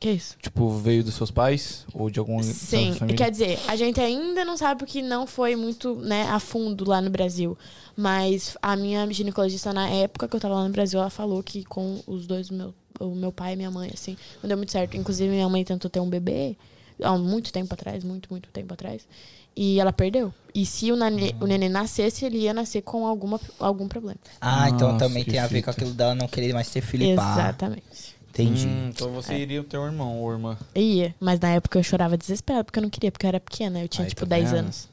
Que 0.00 0.10
isso? 0.10 0.36
Tipo, 0.42 0.68
veio 0.70 1.04
dos 1.04 1.14
seus 1.14 1.30
pais? 1.30 1.86
Ou 1.94 2.10
de 2.10 2.18
algum 2.18 2.42
Sim, 2.42 2.94
quer 3.16 3.30
dizer, 3.30 3.60
a 3.68 3.76
gente 3.76 4.00
ainda 4.00 4.44
não 4.44 4.56
sabe 4.56 4.80
porque 4.80 5.00
não 5.00 5.24
foi 5.24 5.54
muito, 5.54 5.94
né, 5.94 6.24
a 6.28 6.40
fundo 6.40 6.84
lá 6.86 7.00
no 7.00 7.10
Brasil. 7.10 7.56
Mas 7.96 8.56
a 8.60 8.74
minha 8.74 9.08
ginecologista, 9.12 9.72
na 9.72 9.88
época 9.88 10.26
que 10.26 10.34
eu 10.34 10.40
tava 10.40 10.54
lá 10.56 10.64
no 10.64 10.70
Brasil, 10.70 10.98
ela 10.98 11.10
falou 11.10 11.40
que 11.44 11.64
com 11.64 12.00
os 12.08 12.26
dois, 12.26 12.50
meu, 12.50 12.74
o 13.00 13.14
meu 13.14 13.32
pai 13.32 13.52
e 13.52 13.56
minha 13.56 13.70
mãe, 13.70 13.90
assim, 13.92 14.16
não 14.42 14.48
deu 14.48 14.56
muito 14.56 14.72
certo. 14.72 14.96
Inclusive, 14.96 15.30
minha 15.30 15.48
mãe 15.48 15.64
tentou 15.64 15.90
ter 15.90 16.00
um 16.00 16.08
bebê 16.08 16.56
há 17.02 17.16
muito 17.16 17.52
tempo 17.52 17.72
atrás, 17.74 18.02
muito, 18.04 18.28
muito 18.30 18.48
tempo 18.50 18.72
atrás. 18.74 19.06
E 19.54 19.80
ela 19.80 19.92
perdeu. 19.92 20.32
E 20.54 20.66
se 20.66 20.92
o, 20.92 20.96
nane, 20.96 21.34
o 21.40 21.46
neném 21.46 21.68
nascesse, 21.68 22.24
ele 22.26 22.38
ia 22.38 22.52
nascer 22.52 22.82
com 22.82 23.06
alguma, 23.06 23.40
algum 23.58 23.88
problema. 23.88 24.18
Ah, 24.40 24.68
então 24.68 24.92
Nossa, 24.92 25.06
também 25.06 25.24
tem 25.24 25.38
a 25.38 25.46
ver 25.46 25.62
com 25.62 25.70
fita. 25.72 25.82
aquilo 25.82 25.94
dela 25.94 26.14
não 26.14 26.28
querer 26.28 26.52
mais 26.52 26.68
ter 26.70 26.80
filho 26.82 27.04
e 27.04 27.16
pá. 27.16 27.32
Exatamente. 27.32 28.16
Entendi. 28.28 28.66
Hum, 28.66 28.90
então 28.90 29.10
você 29.12 29.32
É. 29.32 29.38
iria 29.38 29.64
ter 29.64 29.78
um 29.78 29.86
irmão 29.86 30.18
ou 30.18 30.30
irmã. 30.30 30.58
Ia, 30.74 31.14
mas 31.18 31.40
na 31.40 31.48
época 31.50 31.78
eu 31.78 31.82
chorava 31.82 32.18
desesperado 32.18 32.66
porque 32.66 32.78
eu 32.78 32.82
não 32.82 32.90
queria, 32.90 33.10
porque 33.10 33.24
eu 33.24 33.28
era 33.28 33.40
pequena, 33.40 33.80
eu 33.80 33.88
tinha 33.88 34.04
Aí, 34.04 34.10
tipo 34.10 34.20
tá 34.22 34.26
10 34.26 34.50
vendo? 34.50 34.58
anos. 34.58 34.88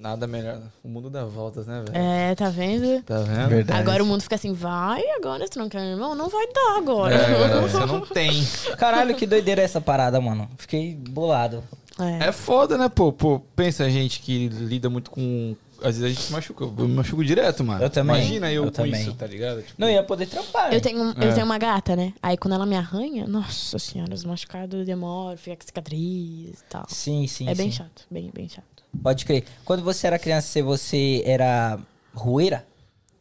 Nada 0.00 0.26
melhor. 0.26 0.58
O 0.82 0.88
mundo 0.88 1.10
dá 1.10 1.26
voltas, 1.26 1.66
né, 1.66 1.82
velho? 1.86 1.94
É, 1.94 2.34
tá 2.34 2.48
vendo? 2.48 3.02
Tá 3.02 3.18
vendo? 3.18 3.48
Verdade. 3.50 3.78
Agora 3.78 4.02
o 4.02 4.06
mundo 4.06 4.22
fica 4.22 4.34
assim, 4.34 4.54
vai 4.54 5.02
agora, 5.10 5.44
se 5.44 5.50
tu 5.50 5.58
não 5.58 5.68
quer 5.68 5.78
um 5.78 5.90
irmão, 5.90 6.14
não 6.14 6.30
vai 6.30 6.46
dar 6.46 6.78
agora. 6.78 7.14
É, 7.14 7.60
você 7.68 7.84
não 7.84 8.00
tem. 8.00 8.42
Caralho, 8.78 9.14
que 9.14 9.26
doideira 9.26 9.60
é 9.60 9.64
essa 9.64 9.80
parada, 9.80 10.18
mano. 10.18 10.48
Fiquei 10.56 10.94
bolado. 10.94 11.62
É. 11.98 12.28
É 12.28 12.32
foda, 12.32 12.78
né, 12.78 12.88
pô? 12.88 13.12
Pô, 13.12 13.40
pensa 13.54 13.84
a 13.84 13.90
gente 13.90 14.20
que 14.20 14.48
lida 14.48 14.88
muito 14.88 15.10
com. 15.10 15.54
Às 15.82 15.96
vezes 15.98 16.04
a 16.04 16.08
gente 16.08 16.20
se 16.20 16.32
machuca. 16.32 16.64
Eu 16.64 16.70
me 16.70 16.94
machuco 16.94 17.24
direto, 17.24 17.64
mano. 17.64 17.82
Eu 17.82 17.88
também, 17.88 18.16
Imagina 18.16 18.52
eu, 18.52 18.64
eu 18.64 18.70
com 18.70 18.70
também. 18.70 19.00
isso, 19.00 19.14
tá 19.14 19.26
ligado? 19.26 19.62
Tipo, 19.62 19.74
Não 19.78 19.88
ia 19.88 20.02
poder 20.02 20.26
trampar. 20.26 20.72
Eu 20.74 20.80
tenho, 20.80 21.10
É. 21.18 21.28
eu 21.28 21.32
tenho 21.34 21.44
uma 21.46 21.56
gata, 21.56 21.96
né? 21.96 22.12
Aí 22.22 22.36
quando 22.36 22.52
ela 22.54 22.66
me 22.66 22.76
arranha, 22.76 23.26
nossa 23.26 23.78
senhora, 23.78 24.12
os 24.14 24.22
machucados 24.24 24.84
demoram, 24.84 25.36
fica 25.38 25.56
com 25.56 25.64
cicatriz 25.66 26.60
e 26.60 26.64
tal. 26.68 26.84
Sim, 26.88 27.26
sim, 27.26 27.48
é 27.48 27.54
bem 27.54 27.70
sim. 27.70 27.78
chato, 27.78 28.06
bem, 28.10 28.30
bem 28.32 28.46
chato. 28.46 28.64
Pode 29.02 29.24
crer. 29.24 29.44
Quando 29.64 29.82
você 29.82 30.06
era 30.06 30.18
criança, 30.18 30.62
você 30.62 31.22
era 31.24 31.78
rueira? 32.14 32.66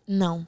Não, 0.07 0.45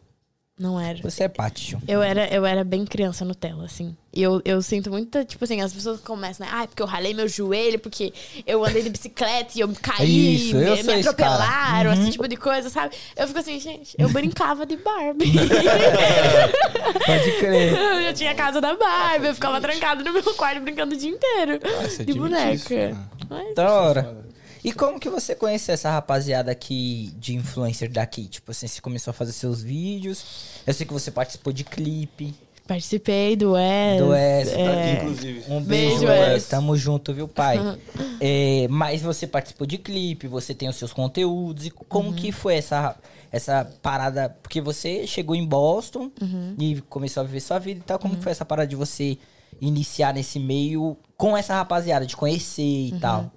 não 0.59 0.79
era. 0.79 0.99
Você 1.03 1.23
é 1.23 1.27
pátio. 1.27 1.81
Eu 1.87 2.01
era, 2.01 2.27
eu 2.33 2.45
era 2.45 2.63
bem 2.63 2.85
criança 2.85 3.23
Nutella, 3.23 3.65
assim. 3.65 3.95
E 4.13 4.21
eu, 4.21 4.41
eu 4.43 4.61
sinto 4.61 4.89
muita, 4.89 5.23
tipo 5.23 5.43
assim, 5.45 5.61
as 5.61 5.71
pessoas 5.71 6.01
começam, 6.01 6.45
né? 6.45 6.51
Ah, 6.53 6.67
porque 6.67 6.81
eu 6.81 6.85
ralei 6.85 7.13
meu 7.13 7.27
joelho, 7.27 7.79
porque 7.79 8.11
eu 8.45 8.65
andei 8.65 8.81
de 8.83 8.89
bicicleta 8.89 9.51
e 9.55 9.61
eu 9.61 9.69
caí, 9.81 10.35
Isso, 10.47 10.57
eu 10.57 10.75
me, 10.77 10.83
me 10.83 10.93
atropelaram, 10.99 11.93
Uhum. 11.93 12.01
esse 12.01 12.11
tipo 12.11 12.27
de 12.27 12.35
coisa, 12.35 12.69
sabe? 12.69 12.93
Eu 13.15 13.27
fico 13.27 13.39
assim, 13.39 13.57
gente, 13.59 13.95
eu 13.97 14.09
brincava 14.09 14.65
de 14.65 14.75
Barbie. 14.77 15.31
Pode 17.05 17.31
crer. 17.39 17.73
eu 18.07 18.13
tinha 18.13 18.31
a 18.31 18.35
casa 18.35 18.59
da 18.59 18.75
Barbie, 18.75 19.27
eu 19.27 19.33
ficava 19.33 19.61
trancada 19.61 20.03
no 20.03 20.11
meu 20.13 20.23
quarto 20.35 20.61
brincando 20.61 20.93
o 20.95 20.97
dia 20.97 21.09
inteiro. 21.11 21.59
Você 21.83 22.03
de 22.03 22.11
admite 22.11 22.19
boneca. 22.19 22.55
isso? 22.89 22.97
Mas- 23.29 23.55
Da 23.55 23.71
hora. 23.81 24.30
E 24.63 24.71
como 24.71 24.99
que 24.99 25.09
você 25.09 25.33
conheceu 25.33 25.73
essa 25.73 25.89
rapaziada 25.89 26.51
aqui 26.51 27.11
de 27.17 27.35
influencer 27.35 27.91
daqui? 27.91 28.27
Tipo 28.27 28.51
assim, 28.51 28.67
você 28.67 28.79
começou 28.81 29.11
a 29.11 29.13
fazer 29.13 29.31
seus 29.31 29.61
vídeos. 29.61 30.23
Eu 30.67 30.73
sei 30.73 30.85
que 30.85 30.93
você 30.93 31.09
participou 31.09 31.51
de 31.51 31.63
clipe. 31.63 32.33
Participei 32.67 33.35
do 33.35 33.53
Wes. 33.53 33.97
Do 33.99 34.09
Wes, 34.09 34.47
é, 34.49 34.53
Tá 34.65 35.01
inclusive. 35.01 35.43
Um 35.49 35.61
Beijo, 35.61 36.05
Wes. 36.05 36.47
Tamo 36.47 36.77
junto, 36.77 37.13
viu, 37.13 37.27
pai? 37.27 37.57
É, 38.23 38.67
mas 38.69 39.01
você 39.01 39.25
participou 39.25 39.65
de 39.65 39.79
clipe, 39.79 40.27
você 40.27 40.53
tem 40.53 40.69
os 40.69 40.75
seus 40.75 40.93
conteúdos. 40.93 41.65
E 41.65 41.71
como 41.71 42.09
Uhum. 42.09 42.15
que 42.15 42.31
foi 42.31 42.55
essa, 42.55 42.95
essa 43.31 43.65
parada? 43.81 44.29
Porque 44.43 44.61
você 44.61 45.07
chegou 45.07 45.35
em 45.35 45.43
Boston 45.43 46.11
Uhum. 46.21 46.55
e 46.59 46.79
começou 46.81 47.21
a 47.21 47.23
viver 47.25 47.39
sua 47.39 47.57
vida 47.57 47.79
e 47.79 47.83
tal. 47.83 47.97
Como 47.97 48.15
que 48.15 48.21
foi 48.21 48.31
essa 48.31 48.45
parada 48.45 48.67
de 48.67 48.75
você 48.75 49.17
iniciar 49.59 50.13
nesse 50.13 50.39
meio 50.39 50.95
com 51.17 51.35
essa 51.35 51.55
rapaziada, 51.55 52.05
de 52.05 52.15
conhecer 52.15 52.61
e 52.61 52.91
Uhum. 52.93 52.99
tal? 52.99 53.31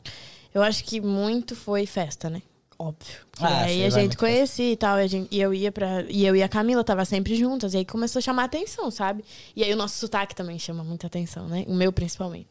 Eu 0.54 0.62
acho 0.62 0.84
que 0.84 1.00
muito 1.00 1.56
foi 1.56 1.84
festa, 1.84 2.30
né? 2.30 2.40
Óbvio. 2.78 3.23
Que 3.36 3.42
Ah, 3.44 3.62
aí 3.62 3.84
a 3.84 3.90
gente 3.90 4.16
conhecia 4.16 4.72
e 4.72 4.76
tal, 4.76 4.98
e, 5.00 5.08
gente- 5.08 5.28
e 5.30 5.40
eu 5.40 5.52
ia 5.52 5.72
pra. 5.72 6.02
E 6.08 6.24
eu 6.24 6.36
e 6.36 6.42
a 6.42 6.48
Camila 6.48 6.84
tava 6.84 7.04
sempre 7.04 7.34
juntas, 7.34 7.74
e 7.74 7.78
aí 7.78 7.84
começou 7.84 8.20
a 8.20 8.22
chamar 8.22 8.44
atenção, 8.44 8.90
sabe? 8.92 9.24
E 9.56 9.64
aí 9.64 9.72
o 9.72 9.76
nosso 9.76 9.98
sotaque 9.98 10.34
também 10.36 10.56
chama 10.58 10.84
muita 10.84 11.08
atenção, 11.08 11.48
né? 11.48 11.64
O 11.66 11.74
meu 11.74 11.92
principalmente. 11.92 12.48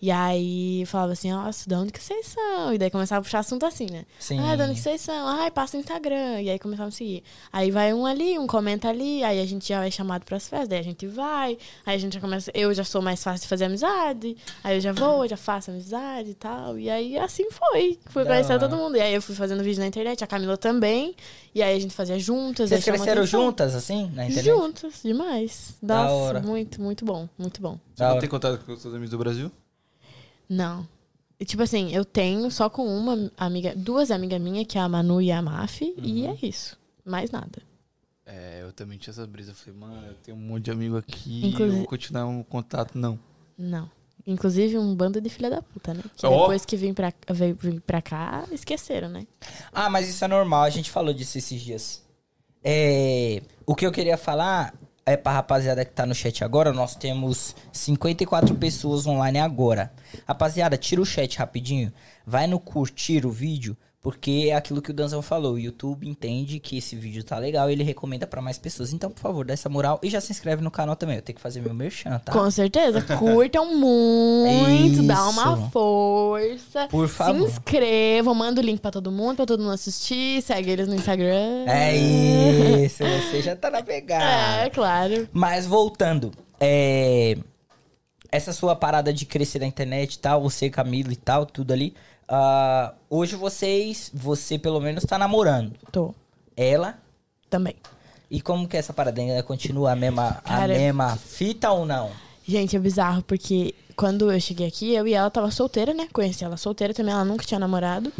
E 0.00 0.10
aí 0.10 0.84
falava 0.86 1.12
assim, 1.12 1.30
nossa, 1.30 1.68
de 1.68 1.74
onde 1.76 1.92
que 1.92 2.02
vocês 2.02 2.26
são? 2.26 2.74
E 2.74 2.78
daí 2.78 2.90
começava 2.90 3.20
a 3.20 3.22
puxar 3.22 3.38
assunto 3.38 3.64
assim, 3.66 3.86
né? 3.90 4.04
Sim. 4.18 4.40
Ah, 4.40 4.56
de 4.56 4.62
onde 4.62 4.74
que 4.74 4.80
vocês 4.80 5.00
são? 5.00 5.28
Ai, 5.28 5.48
passa 5.50 5.76
o 5.76 5.80
Instagram. 5.80 6.40
E 6.40 6.50
aí 6.50 6.58
começava 6.58 6.88
a 6.88 6.92
seguir. 6.92 7.22
Aí 7.52 7.70
vai 7.70 7.92
um 7.94 8.04
ali, 8.04 8.36
um 8.38 8.46
comenta 8.48 8.88
ali, 8.88 9.22
aí 9.22 9.38
a 9.40 9.46
gente 9.46 9.68
já 9.68 9.86
é 9.86 9.90
chamado 9.92 10.24
pras 10.24 10.48
festas, 10.48 10.68
daí 10.68 10.80
a 10.80 10.82
gente 10.82 11.06
vai, 11.06 11.56
aí 11.86 11.94
a 11.94 11.98
gente 11.98 12.14
já 12.14 12.20
começa. 12.20 12.50
Eu 12.52 12.74
já 12.74 12.82
sou 12.82 13.00
mais 13.00 13.22
fácil 13.22 13.42
de 13.42 13.48
fazer 13.48 13.66
amizade, 13.66 14.36
aí 14.64 14.76
eu 14.76 14.80
já 14.80 14.92
vou, 14.92 15.28
já 15.28 15.36
faço 15.36 15.70
amizade 15.70 16.30
e 16.30 16.34
tal. 16.34 16.76
E 16.78 16.90
aí 16.90 17.16
assim 17.16 17.48
foi. 17.50 17.96
Fui 18.06 18.24
conhecendo 18.24 18.58
todo 18.58 18.76
mundo. 18.76 18.96
E 18.96 19.00
aí 19.00 19.14
eu 19.14 19.22
fui 19.22 19.36
fazendo 19.36 19.62
vídeo 19.62 19.80
na 19.80 19.86
internet, 19.86 20.21
a 20.22 20.26
Camila 20.26 20.56
também. 20.56 21.14
E 21.54 21.62
aí 21.62 21.76
a 21.76 21.80
gente 21.80 21.94
fazia 21.94 22.18
juntas. 22.18 22.68
Vocês 22.70 22.84
cresceram 22.84 23.24
juntas, 23.26 23.74
assim, 23.74 24.10
na 24.14 24.24
internet? 24.26 24.44
Juntas, 24.44 25.00
demais. 25.04 25.76
Da 25.82 26.04
Nossa, 26.04 26.12
hora. 26.14 26.40
muito, 26.42 26.80
muito 26.80 27.04
bom, 27.04 27.28
muito 27.38 27.60
bom. 27.60 27.78
Você 27.94 28.02
Da 28.02 28.10
não 28.14 28.18
tem 28.20 28.28
contato 28.28 28.64
com 28.64 28.72
os 28.72 28.80
seus 28.82 28.92
amigos 28.94 29.10
do 29.10 29.18
Brasil? 29.18 29.50
Não. 30.48 30.86
E, 31.38 31.44
tipo 31.44 31.62
assim, 31.62 31.92
eu 31.94 32.04
tenho 32.04 32.50
só 32.50 32.68
com 32.70 32.86
uma 32.86 33.30
amiga, 33.36 33.74
duas 33.74 34.10
amigas 34.10 34.40
minhas, 34.40 34.66
que 34.66 34.78
é 34.78 34.80
a 34.80 34.88
Manu 34.88 35.20
e 35.20 35.32
a 35.32 35.42
Maf, 35.42 35.82
e 35.98 36.26
é 36.26 36.36
isso. 36.42 36.78
Mais 37.04 37.30
nada. 37.30 37.60
É, 38.24 38.62
eu 38.62 38.72
também 38.72 38.96
tinha 38.96 39.12
essa 39.12 39.26
brisa. 39.26 39.50
Eu 39.50 39.54
falei, 39.56 39.80
mano, 39.80 40.06
eu 40.06 40.14
tenho 40.22 40.36
um 40.36 40.40
monte 40.40 40.66
de 40.66 40.70
amigo 40.70 40.96
aqui. 40.96 41.46
Inclusive- 41.48 41.64
Eu 41.74 41.78
vou 41.78 41.86
continuar 41.86 42.26
um 42.26 42.42
contato, 42.44 42.96
não. 42.96 43.18
Não. 43.58 43.90
Inclusive 44.26 44.78
um 44.78 44.94
bando 44.94 45.20
de 45.20 45.28
filha 45.28 45.50
da 45.50 45.60
puta, 45.62 45.92
né? 45.94 46.02
Que 46.16 46.26
Ó. 46.26 46.40
depois 46.40 46.64
que 46.64 46.76
vim 46.76 46.94
pra, 46.94 47.12
veio, 47.30 47.56
vim 47.56 47.80
pra 47.80 48.00
cá, 48.00 48.44
esqueceram, 48.52 49.08
né? 49.08 49.26
Ah, 49.72 49.90
mas 49.90 50.08
isso 50.08 50.24
é 50.24 50.28
normal, 50.28 50.62
a 50.62 50.70
gente 50.70 50.90
falou 50.90 51.12
disso 51.12 51.38
esses 51.38 51.60
dias. 51.60 52.02
É, 52.62 53.42
o 53.66 53.74
que 53.74 53.84
eu 53.84 53.90
queria 53.90 54.16
falar 54.16 54.72
é 55.04 55.16
pra 55.16 55.32
rapaziada 55.32 55.84
que 55.84 55.92
tá 55.92 56.06
no 56.06 56.14
chat 56.14 56.44
agora, 56.44 56.72
nós 56.72 56.94
temos 56.94 57.56
54 57.72 58.54
pessoas 58.54 59.06
online 59.06 59.38
agora. 59.40 59.92
Rapaziada, 60.26 60.76
tira 60.76 61.00
o 61.00 61.06
chat 61.06 61.38
rapidinho, 61.38 61.92
vai 62.24 62.46
no 62.46 62.60
curtir 62.60 63.26
o 63.26 63.30
vídeo, 63.30 63.76
porque 64.02 64.48
é 64.50 64.56
aquilo 64.56 64.82
que 64.82 64.90
o 64.90 64.94
Danzão 64.94 65.22
falou, 65.22 65.52
o 65.52 65.58
YouTube 65.58 66.08
entende 66.08 66.58
que 66.58 66.76
esse 66.76 66.96
vídeo 66.96 67.22
tá 67.22 67.38
legal 67.38 67.70
e 67.70 67.72
ele 67.72 67.84
recomenda 67.84 68.26
pra 68.26 68.42
mais 68.42 68.58
pessoas. 68.58 68.92
Então, 68.92 69.08
por 69.08 69.20
favor, 69.20 69.44
dá 69.46 69.54
essa 69.54 69.68
moral 69.68 70.00
e 70.02 70.10
já 70.10 70.20
se 70.20 70.32
inscreve 70.32 70.60
no 70.60 70.72
canal 70.72 70.96
também, 70.96 71.16
eu 71.16 71.22
tenho 71.22 71.36
que 71.36 71.40
fazer 71.40 71.60
meu 71.60 71.72
merchan, 71.72 72.18
tá? 72.18 72.32
Com 72.32 72.50
certeza. 72.50 73.00
Curtam 73.16 73.76
muito, 73.76 75.04
dá 75.04 75.28
uma 75.28 75.54
Isso. 75.54 75.70
força. 75.70 76.88
Por 76.88 77.06
favor. 77.06 77.48
Se 77.48 77.52
inscrevam, 77.52 78.34
manda 78.34 78.60
o 78.60 78.64
link 78.64 78.80
pra 78.80 78.90
todo 78.90 79.12
mundo, 79.12 79.36
pra 79.36 79.46
todo 79.46 79.62
mundo 79.62 79.72
assistir. 79.72 80.42
Segue 80.42 80.72
eles 80.72 80.88
no 80.88 80.96
Instagram. 80.96 81.64
É 81.68 81.96
isso, 81.96 83.04
você 83.04 83.40
já 83.40 83.54
tá 83.54 83.70
na 83.70 83.84
pegada. 83.84 84.64
É, 84.64 84.70
claro. 84.70 85.28
Mas 85.32 85.64
voltando, 85.64 86.32
é, 86.58 87.38
essa 88.32 88.52
sua 88.52 88.74
parada 88.74 89.12
de 89.12 89.24
crescer 89.26 89.60
na 89.60 89.66
internet 89.66 90.14
e 90.14 90.18
tal, 90.18 90.42
você, 90.42 90.68
Camila 90.68 91.12
e 91.12 91.16
tal, 91.16 91.46
tudo 91.46 91.72
ali. 91.72 91.94
Ah, 92.28 92.94
hoje 93.10 93.36
vocês, 93.36 94.10
você 94.12 94.58
pelo 94.58 94.80
menos 94.80 95.04
tá 95.04 95.18
namorando. 95.18 95.72
Tô. 95.90 96.14
Ela. 96.56 96.98
Também. 97.48 97.76
E 98.30 98.40
como 98.40 98.66
que 98.66 98.76
é 98.76 98.80
essa 98.80 98.92
parada 98.92 99.20
ainda 99.20 99.42
continua 99.42 99.92
a 99.92 99.96
mesma, 99.96 100.40
a 100.44 100.48
Cara, 100.48 100.72
mesma 100.72 101.16
fita 101.16 101.70
ou 101.70 101.84
não? 101.84 102.10
Gente, 102.46 102.74
é 102.74 102.78
bizarro, 102.78 103.22
porque 103.22 103.74
quando 103.94 104.32
eu 104.32 104.40
cheguei 104.40 104.66
aqui, 104.66 104.94
eu 104.94 105.06
e 105.06 105.12
ela 105.12 105.30
tava 105.30 105.50
solteira, 105.50 105.92
né? 105.92 106.08
Conheci 106.12 106.42
ela 106.44 106.56
solteira 106.56 106.94
também, 106.94 107.12
ela 107.12 107.24
nunca 107.24 107.44
tinha 107.44 107.60
namorado. 107.60 108.12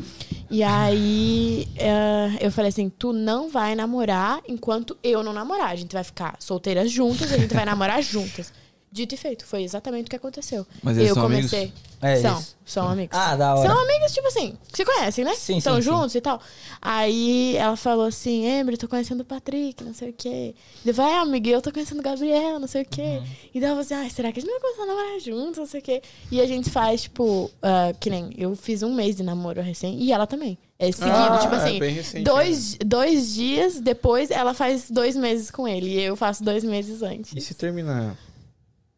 E 0.50 0.62
aí 0.62 1.66
eh, 1.76 2.38
eu 2.40 2.52
falei 2.52 2.68
assim: 2.68 2.90
tu 2.90 3.12
não 3.12 3.48
vai 3.48 3.74
namorar 3.74 4.40
enquanto 4.46 4.96
eu 5.02 5.22
não 5.22 5.32
namorar. 5.32 5.70
A 5.70 5.76
gente 5.76 5.92
vai 5.92 6.04
ficar 6.04 6.36
solteiras 6.38 6.90
juntas 6.90 7.32
a 7.32 7.38
gente 7.38 7.54
vai 7.54 7.64
namorar 7.64 8.02
juntas. 8.02 8.52
Dito 8.92 9.14
e 9.14 9.16
feito, 9.16 9.46
foi 9.46 9.62
exatamente 9.62 10.06
o 10.06 10.10
que 10.10 10.16
aconteceu. 10.16 10.66
Mas 10.82 10.98
eles 10.98 11.08
eu 11.08 11.14
são 11.14 11.22
comecei. 11.22 11.72
É 12.02 12.16
são, 12.16 12.38
isso. 12.38 12.56
são 12.66 12.88
amigos. 12.88 13.16
Ah, 13.16 13.34
da 13.36 13.54
hora. 13.54 13.66
São 13.66 13.78
amigos, 13.80 14.12
tipo 14.12 14.26
assim, 14.28 14.58
que 14.70 14.76
se 14.76 14.84
conhecem, 14.84 15.24
né? 15.24 15.34
Sim, 15.34 15.56
Estão 15.56 15.76
sim, 15.76 15.82
sim. 15.82 15.88
juntos 15.88 16.14
e 16.14 16.20
tal. 16.20 16.42
Aí 16.80 17.56
ela 17.56 17.76
falou 17.76 18.04
assim, 18.06 18.44
Embre, 18.46 18.76
tô 18.76 18.86
conhecendo 18.88 19.20
o 19.20 19.24
Patrick, 19.24 19.82
não 19.82 19.94
sei 19.94 20.10
o 20.10 20.12
quê. 20.12 20.54
Ele 20.84 20.92
vai, 20.92 21.10
ah, 21.14 21.20
amiga, 21.20 21.48
eu 21.48 21.62
tô 21.62 21.72
conhecendo 21.72 22.00
o 22.00 22.02
Gabriel, 22.02 22.58
não 22.58 22.66
sei 22.66 22.82
o 22.82 22.84
quê. 22.84 23.00
Uhum. 23.20 23.26
E 23.54 23.60
daí 23.60 23.70
eu 23.70 23.76
falei 23.76 23.80
assim, 23.80 23.94
ah, 23.94 24.10
será 24.10 24.32
que 24.32 24.40
a 24.40 24.42
gente 24.42 24.50
vai 24.50 24.60
começar 24.60 24.82
a 24.82 24.86
namorar 24.86 25.20
juntos, 25.20 25.58
não 25.58 25.66
sei 25.66 25.80
o 25.80 25.82
quê. 25.82 26.02
E 26.30 26.40
a 26.40 26.46
gente 26.46 26.68
faz, 26.68 27.02
tipo, 27.02 27.50
ah, 27.62 27.94
que 27.98 28.10
nem, 28.10 28.30
eu 28.36 28.54
fiz 28.56 28.82
um 28.82 28.92
mês 28.94 29.16
de 29.16 29.22
namoro 29.22 29.62
recém, 29.62 29.98
e 29.98 30.12
ela 30.12 30.26
também. 30.26 30.58
É 30.78 30.90
seguido, 30.90 31.14
Ah, 31.14 31.38
tipo 31.40 31.54
é 31.54 31.58
assim, 31.58 31.78
bem 31.78 31.94
recente, 31.94 32.24
dois, 32.24 32.76
dois 32.84 33.32
dias 33.32 33.80
depois 33.80 34.32
ela 34.32 34.52
faz 34.52 34.90
dois 34.90 35.14
meses 35.16 35.48
com 35.48 35.68
ele, 35.68 35.86
e 35.86 36.00
eu 36.02 36.16
faço 36.16 36.42
dois 36.42 36.64
meses 36.64 37.02
antes. 37.02 37.32
E 37.36 37.40
se 37.40 37.54
terminar? 37.54 38.16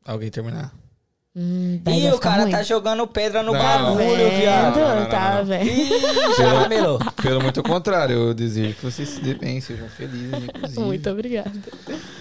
Alguém 0.05 0.31
terminar? 0.31 0.73
Hum, 1.37 1.81
Ih, 1.89 2.11
o 2.13 2.19
cara 2.21 2.43
ruim. 2.43 2.53
tá 2.53 2.63
jogando 2.63 3.05
pedra 3.09 3.43
no 3.43 3.53
Não, 3.53 3.59
bagulho, 3.59 3.97
vendo? 4.07 4.37
viado. 4.39 4.77
Não, 4.79 4.89
não, 4.89 5.01
não, 5.01 5.09
tá, 5.11 5.43
velho. 5.43 5.69
Ramelou. 6.61 6.99
Pelo 7.21 7.43
muito 7.43 7.61
contrário, 7.61 8.15
eu 8.29 8.35
desejo 8.35 8.75
que 8.77 8.85
vocês 8.85 9.09
se 9.09 9.21
dê 9.21 9.35
bem, 9.35 9.61
sejam 9.61 9.89
felizes, 9.89 10.33
inclusive. 10.33 10.81
Muito 10.81 11.11
obrigada. 11.11 11.51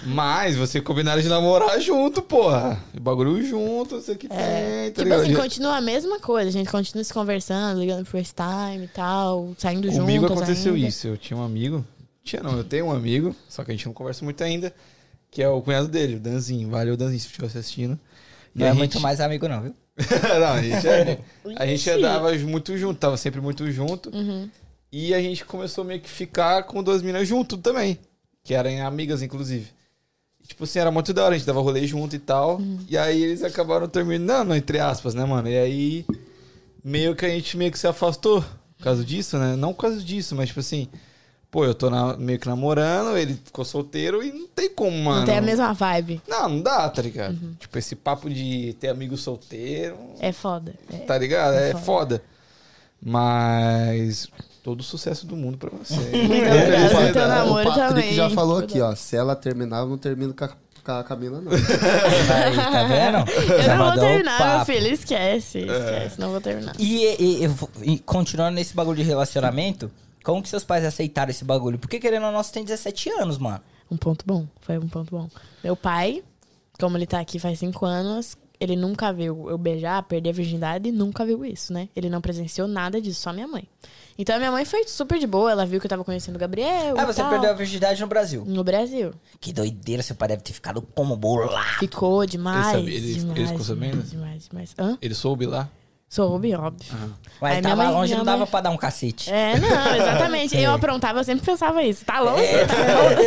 Mas 0.04 0.56
você 0.56 0.82
combinaram 0.82 1.22
de 1.22 1.30
namorar 1.30 1.80
junto, 1.80 2.24
porra. 2.24 2.84
O 2.98 3.00
bagulho 3.00 3.40
junto, 3.46 4.02
você 4.02 4.16
que 4.16 4.28
tem, 4.28 4.38
tá 4.38 4.86
Tipo 4.88 5.04
ligado? 5.04 5.22
assim, 5.22 5.36
continua 5.36 5.78
a 5.78 5.82
mesma 5.82 6.20
coisa. 6.20 6.50
A 6.50 6.52
gente 6.52 6.72
continua 6.72 7.04
se 7.04 7.14
conversando, 7.14 7.80
ligando 7.82 8.04
pro 8.06 8.18
FaceTime 8.20 8.86
e 8.86 8.90
tal, 8.92 9.54
saindo 9.60 9.84
juntos. 9.90 10.00
Comigo 10.00 10.26
aconteceu 10.26 10.74
ainda. 10.74 10.88
isso. 10.88 11.08
Eu 11.08 11.18
tinha 11.18 11.38
um 11.38 11.44
amigo. 11.44 11.86
Tinha 12.24 12.42
não, 12.42 12.58
eu 12.58 12.64
tenho 12.64 12.88
um 12.88 12.92
amigo, 12.92 13.36
só 13.48 13.64
que 13.64 13.70
a 13.70 13.76
gente 13.76 13.86
não 13.86 13.94
conversa 13.94 14.24
muito 14.26 14.44
ainda. 14.44 14.74
Que 15.34 15.42
é 15.42 15.50
o 15.50 15.62
cunhado 15.62 15.88
dele, 15.88 16.18
o 16.18 16.20
Danzinho. 16.20 16.70
Valeu, 16.70 16.96
Danzinho, 16.96 17.20
se 17.20 17.26
estiver 17.28 17.48
assistindo. 17.48 18.00
E 18.56 18.60
Não 18.60 18.68
é 18.68 18.70
gente- 18.70 18.78
muito 18.78 19.00
mais 19.00 19.20
amigo, 19.20 19.48
não, 19.48 19.62
viu? 19.64 19.76
não, 20.40 20.48
a 20.54 20.62
gente, 20.62 20.88
é- 20.88 21.20
a 21.58 21.66
gente 21.66 21.90
andava 21.90 22.32
muito 22.38 22.78
junto, 22.78 23.00
tava 23.00 23.18
sempre 23.18 23.42
muito 23.42 23.70
junto. 23.72 24.10
Uhum. 24.16 24.48
E 24.92 25.12
a 25.14 25.20
gente 25.20 25.44
começou 25.44 25.84
meio 25.84 26.00
que 26.00 26.10
ficar 26.10 26.64
com 26.64 26.84
duas 26.84 27.02
minas 27.02 27.28
junto 27.28 27.58
também. 27.58 27.98
Que 28.44 28.54
eram 28.54 28.86
amigas, 28.86 29.24
inclusive. 29.24 29.68
E, 30.44 30.48
tipo 30.48 30.66
assim, 30.66 30.78
era 30.78 30.92
muito 30.92 31.12
da 31.14 31.24
hora, 31.26 31.34
a 31.34 31.38
gente 31.38 31.48
dava 31.48 31.62
rolê 31.62 31.88
junto 31.88 32.16
e 32.16 32.20
tal. 32.20 32.62
E 32.88 32.96
aí 32.96 33.24
eles 33.24 33.42
acabaram 33.44 33.88
terminando, 33.88 34.54
entre 34.54 34.80
aspas, 34.80 35.16
né, 35.16 35.26
mano? 35.26 35.50
E 35.50 35.58
aí 35.58 36.06
meio 36.84 37.16
que 37.16 37.26
a 37.26 37.30
gente 37.30 37.58
meio 37.58 37.72
que 37.72 37.80
se 37.80 37.88
afastou 37.88 38.42
por 38.78 38.84
causa 38.84 39.04
disso, 39.04 39.38
né? 39.40 39.56
Não 39.56 39.74
por 39.74 39.82
causa 39.82 40.00
disso, 40.00 40.36
mas 40.36 40.50
tipo 40.50 40.60
assim, 40.60 40.88
pô, 41.54 41.64
eu 41.64 41.76
tô 41.76 41.88
na- 41.88 42.18
meio 42.18 42.40
que 42.40 42.48
namorando, 42.48 43.16
ele 43.16 43.36
ficou 43.46 43.64
solteiro 43.64 44.24
e 44.24 44.32
não 44.32 44.48
tem 44.48 44.70
como, 44.72 44.98
mano. 44.98 45.20
Não 45.20 45.26
tem 45.28 45.38
a 45.38 45.42
mesma 45.42 45.72
vibe. 45.72 46.20
Não, 46.28 46.50
não 46.50 46.62
dá, 46.64 46.90
tá 46.90 47.00
ligado? 47.00 47.38
Tipo, 47.60 47.78
esse 47.78 47.96
papo 47.96 48.28
de 48.28 48.76
ter 48.80 48.88
amigo 48.88 49.16
solteiro, 49.16 49.96
É 50.20 50.32
foda. 50.32 50.74
É. 50.92 50.98
tá 50.98 51.16
ligado? 51.16 51.54
É 51.54 51.70
É 51.70 51.72
foda. 51.74 51.84
foda. 51.84 52.24
Mas 53.06 54.28
todo 54.64 54.80
o 54.80 54.84
sucesso 54.84 55.28
do 55.28 55.36
mundo 55.36 55.58
pra 55.58 55.70
você. 55.70 55.94
Muito 56.12 56.16
obrigada. 56.26 57.14
Teu 57.14 57.28
namoro 57.28 57.70
o 57.70 57.74
Patrick 57.76 57.88
também. 57.90 58.14
já 58.16 58.30
falou 58.32 58.58
aqui, 58.58 58.82
ó. 58.82 58.96
Se 58.96 59.16
ela 59.16 59.36
terminar, 59.36 59.80
eu 59.82 59.88
não 59.88 59.98
termino 59.98 60.34
com 60.34 60.46
a, 60.46 60.50
com 60.84 60.92
a 60.92 61.04
Camila, 61.04 61.40
não. 61.42 61.52
Aí, 61.54 62.56
tá 62.56 62.84
vendo? 62.86 63.30
Eu 63.54 63.62
Já 63.62 63.76
não 63.76 63.92
vou 63.92 64.00
terminar, 64.04 64.56
meu 64.58 64.66
filho. 64.66 64.88
Esquece. 64.88 65.60
Esquece. 65.60 66.20
Não 66.20 66.32
vou 66.32 66.42
terminar. 66.42 66.74
E, 66.80 67.06
e- 67.06 67.46
e- 67.46 67.94
e 67.94 68.00
continuando 68.00 68.56
nesse 68.56 68.74
bagulho 68.74 68.98
de 68.98 69.04
relacionamento, 69.04 69.92
como 70.24 70.41
que 70.41 70.50
seus 70.50 70.64
pais 70.64 70.84
aceitaram 70.86 71.30
esse 71.32 71.44
bagulho? 71.45 71.78
Porque 71.78 72.00
querendo 72.00 72.26
ou 72.26 72.32
não, 72.32 72.41
você 72.44 72.52
tem 72.54 72.64
17 72.64 73.10
anos, 73.12 73.38
mano. 73.38 73.62
Um 73.91 73.98
ponto 73.98 74.24
bom. 74.26 74.48
Foi 74.62 74.78
um 74.78 74.88
ponto 74.88 75.12
bom. 75.12 75.30
Meu 75.64 75.76
pai, 75.76 76.24
como 76.80 76.98
ele 76.98 77.06
tá 77.06 77.20
aqui 77.20 77.38
faz 77.38 77.60
cinco 77.60 77.86
anos, 77.86 78.36
ele 78.60 78.76
nunca 78.76 79.12
viu 79.12 79.50
eu 79.50 79.58
beijar, 79.58 80.02
perder 80.04 80.30
a 80.30 80.34
virgindade, 80.34 80.91
nunca 80.91 81.26
viu 81.26 81.44
isso, 81.45 81.74
né? 81.74 81.90
Ele 81.95 82.10
não 82.10 82.22
presenciou 82.22 82.68
nada 82.68 83.00
disso, 83.02 83.20
só 83.22 83.34
minha 83.34 83.48
mãe. 83.48 83.68
Então 84.18 84.36
a 84.36 84.40
minha 84.40 84.52
mãe 84.52 84.64
foi 84.64 84.88
super 84.88 85.20
de 85.20 85.28
boa, 85.28 85.52
ela 85.52 85.66
viu 85.66 85.80
que 85.80 85.86
eu 85.86 85.90
tava 85.90 86.04
conhecendo 86.04 86.36
o 86.36 86.40
Gabriel. 86.40 86.95
Ah, 86.98 87.04
e 87.04 87.06
você 87.06 87.22
tal. 87.22 87.30
perdeu 87.32 87.50
a 87.50 87.54
virgindade 87.54 88.00
no 88.00 88.08
Brasil. 88.08 88.44
No 88.45 88.64
Brasil. 88.64 89.12
Que 89.41 89.52
doideira, 89.52 90.02
seu 90.04 90.16
pai 90.16 90.30
deve 90.30 90.44
ter 90.44 90.54
ficado 90.54 90.82
como 90.82 91.16
bolado. 91.18 91.80
Ficou 91.80 92.26
demais. 92.26 92.74
Ele 92.74 92.80
sabia- 92.80 92.95
ele- 92.98 93.12
ele 93.12 93.20
demais, 93.20 93.50
ficou 93.50 93.66
sabendo? 93.66 94.04
demais, 94.04 94.48
demais, 94.48 94.50
demais. 94.50 94.76
Hã? 94.78 94.98
Ele 95.02 95.14
soube 95.16 95.45
lá? 95.45 95.70
Soube, 96.14 96.53
óbvio. 96.53 96.94
Mas 97.41 97.56
Aí 97.56 97.61
tava 97.64 97.76
mãe- 97.85 97.91
longe, 97.91 98.14
não 98.15 98.23
dava 98.23 98.38
mãe- 98.38 98.48
pra 98.48 98.61
dar 98.61 98.69
um 98.69 98.77
cacete. 98.77 99.31
É, 99.34 99.57
não, 99.60 99.95
exatamente. 99.95 100.56
Eu 100.56 100.72
aprontava, 100.76 101.19
eu 101.19 101.23
sempre 101.23 101.44
pensava 101.44 101.81
isso. 101.81 102.06
Tá 102.06 102.19
longe? 102.19 102.44
É. 102.45 102.65
Tá 102.68 102.76
longe. 102.76 103.23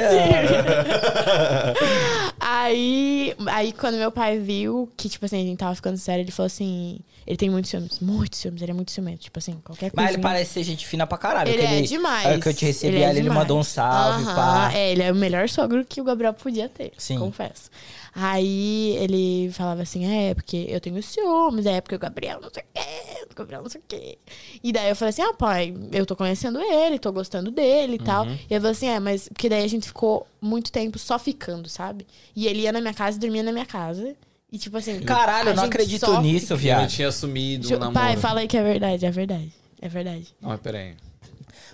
aí, 2.48 3.34
aí, 3.46 3.72
quando 3.72 3.96
meu 3.96 4.12
pai 4.12 4.38
viu 4.38 4.88
que, 4.96 5.08
tipo 5.08 5.24
assim, 5.24 5.40
a 5.40 5.44
gente 5.44 5.58
tava 5.58 5.74
ficando 5.74 5.96
sério, 5.96 6.22
ele 6.22 6.30
falou 6.30 6.46
assim... 6.46 6.98
Ele 7.26 7.36
tem 7.36 7.50
muitos 7.50 7.72
ciúmes, 7.72 7.98
muitos 7.98 8.38
ciúmes. 8.38 8.62
Ele 8.62 8.70
é 8.70 8.74
muito 8.74 8.92
ciumento, 8.92 9.18
tipo 9.18 9.36
assim, 9.36 9.58
qualquer 9.64 9.90
coisa. 9.90 9.96
Mas 9.96 10.14
ele 10.14 10.22
parece 10.22 10.52
ser 10.52 10.62
gente 10.62 10.86
fina 10.86 11.08
pra 11.08 11.18
caralho. 11.18 11.50
Ele 11.50 11.58
que 11.58 11.74
é 11.74 11.80
demais. 11.80 12.24
A 12.24 12.28
hora 12.28 12.40
que 12.40 12.48
eu 12.48 12.54
te 12.54 12.64
recebi 12.64 12.94
Ele 12.94 13.04
é 13.04 13.10
ele 13.10 13.22
demais. 13.22 13.40
mandou 13.40 13.58
um 13.58 13.64
salve, 13.64 14.24
pá. 14.26 14.70
É, 14.72 14.92
ele 14.92 15.02
é 15.02 15.10
o 15.10 15.14
melhor 15.16 15.48
sogro 15.48 15.84
que 15.84 16.00
o 16.00 16.04
Gabriel 16.04 16.32
podia 16.32 16.68
ter. 16.68 16.92
Sim. 16.96 17.18
Confesso. 17.18 17.68
Aí 18.14 18.96
ele 18.98 19.50
falava 19.52 19.82
assim: 19.82 20.06
é, 20.06 20.34
porque 20.34 20.66
eu 20.68 20.80
tenho 20.80 21.02
ciúmes, 21.02 21.66
é 21.66 21.80
porque 21.80 21.96
o 21.96 21.98
Gabriel 21.98 22.40
não 22.40 22.48
sei 22.48 22.62
o 22.62 22.66
quê, 22.72 23.26
o 23.30 23.34
Gabriel 23.34 23.62
não 23.62 23.68
sei 23.68 23.80
o 23.80 23.84
quê. 23.86 24.18
E 24.62 24.72
daí 24.72 24.88
eu 24.88 24.96
falei 24.96 25.10
assim: 25.10 25.22
ah, 25.22 25.34
pai, 25.34 25.74
eu 25.92 26.06
tô 26.06 26.14
conhecendo 26.14 26.60
ele, 26.60 26.98
tô 26.98 27.12
gostando 27.12 27.50
dele 27.50 27.96
e 27.96 27.98
tal. 27.98 28.24
Uhum. 28.24 28.32
E 28.32 28.54
ele 28.54 28.60
falou 28.60 28.70
assim: 28.70 28.88
é, 28.88 29.00
mas 29.00 29.28
porque 29.28 29.48
daí 29.48 29.64
a 29.64 29.68
gente 29.68 29.88
ficou 29.88 30.26
muito 30.40 30.70
tempo 30.72 30.98
só 30.98 31.18
ficando, 31.18 31.68
sabe? 31.68 32.06
E 32.34 32.46
ele 32.46 32.60
ia 32.62 32.72
na 32.72 32.80
minha 32.80 32.94
casa 32.94 33.16
e 33.16 33.20
dormia 33.20 33.42
na 33.42 33.52
minha 33.52 33.66
casa. 33.66 34.14
E 34.52 34.58
tipo 34.58 34.76
assim. 34.76 35.00
Caralho, 35.00 35.50
eu 35.50 35.56
não 35.56 35.64
acredito 35.64 36.06
só 36.06 36.20
nisso, 36.22 36.46
fica- 36.46 36.54
Eu 36.54 36.58
viado. 36.58 36.88
tinha 36.88 37.08
assumido 37.08 37.66
o 37.68 37.70
namoro. 37.78 37.94
Pai, 37.94 38.16
fala 38.16 38.40
aí 38.40 38.48
que 38.48 38.56
é 38.56 38.62
verdade, 38.62 39.04
é 39.04 39.10
verdade. 39.10 39.52
É 39.82 39.88
verdade. 39.88 40.34
Não, 40.40 40.50
mas 40.50 40.60
peraí. 40.60 40.94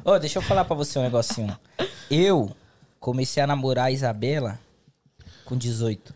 Ô, 0.05 0.19
deixa 0.19 0.39
eu 0.39 0.43
falar 0.43 0.65
pra 0.65 0.75
você 0.75 0.99
um 0.99 1.03
negocinho. 1.03 1.57
Eu 2.11 2.51
comecei 2.99 3.43
a 3.43 3.47
namorar 3.47 3.87
a 3.87 3.91
Isabela 3.93 4.59
com 5.45 5.57
18. 5.57 6.15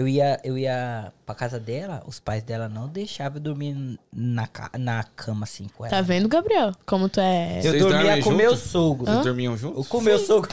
Eu 0.00 0.08
ia, 0.08 0.40
eu 0.42 0.56
ia 0.56 1.12
pra 1.26 1.34
casa 1.34 1.60
dela, 1.60 2.02
os 2.06 2.18
pais 2.18 2.42
dela 2.42 2.70
não 2.70 2.88
deixavam 2.88 3.36
eu 3.36 3.42
dormir 3.42 3.98
na, 4.10 4.46
ca- 4.46 4.70
na 4.78 5.04
cama 5.14 5.44
assim 5.44 5.66
com 5.76 5.84
ela. 5.84 5.94
Tá 5.94 6.00
vendo, 6.00 6.26
Gabriel? 6.26 6.72
Como 6.86 7.06
tu 7.06 7.20
é. 7.20 7.58
Eu 7.58 7.62
Vocês 7.72 7.82
dormia 7.82 7.98
dormem 7.98 8.22
com 8.22 8.30
junto? 8.30 8.36
meu 8.42 8.56
sogro. 8.56 9.04
Vocês 9.04 9.24
dormiam 9.26 9.58
juntos? 9.58 9.86
Com 9.88 10.00
meu 10.00 10.18
sogro. 10.18 10.50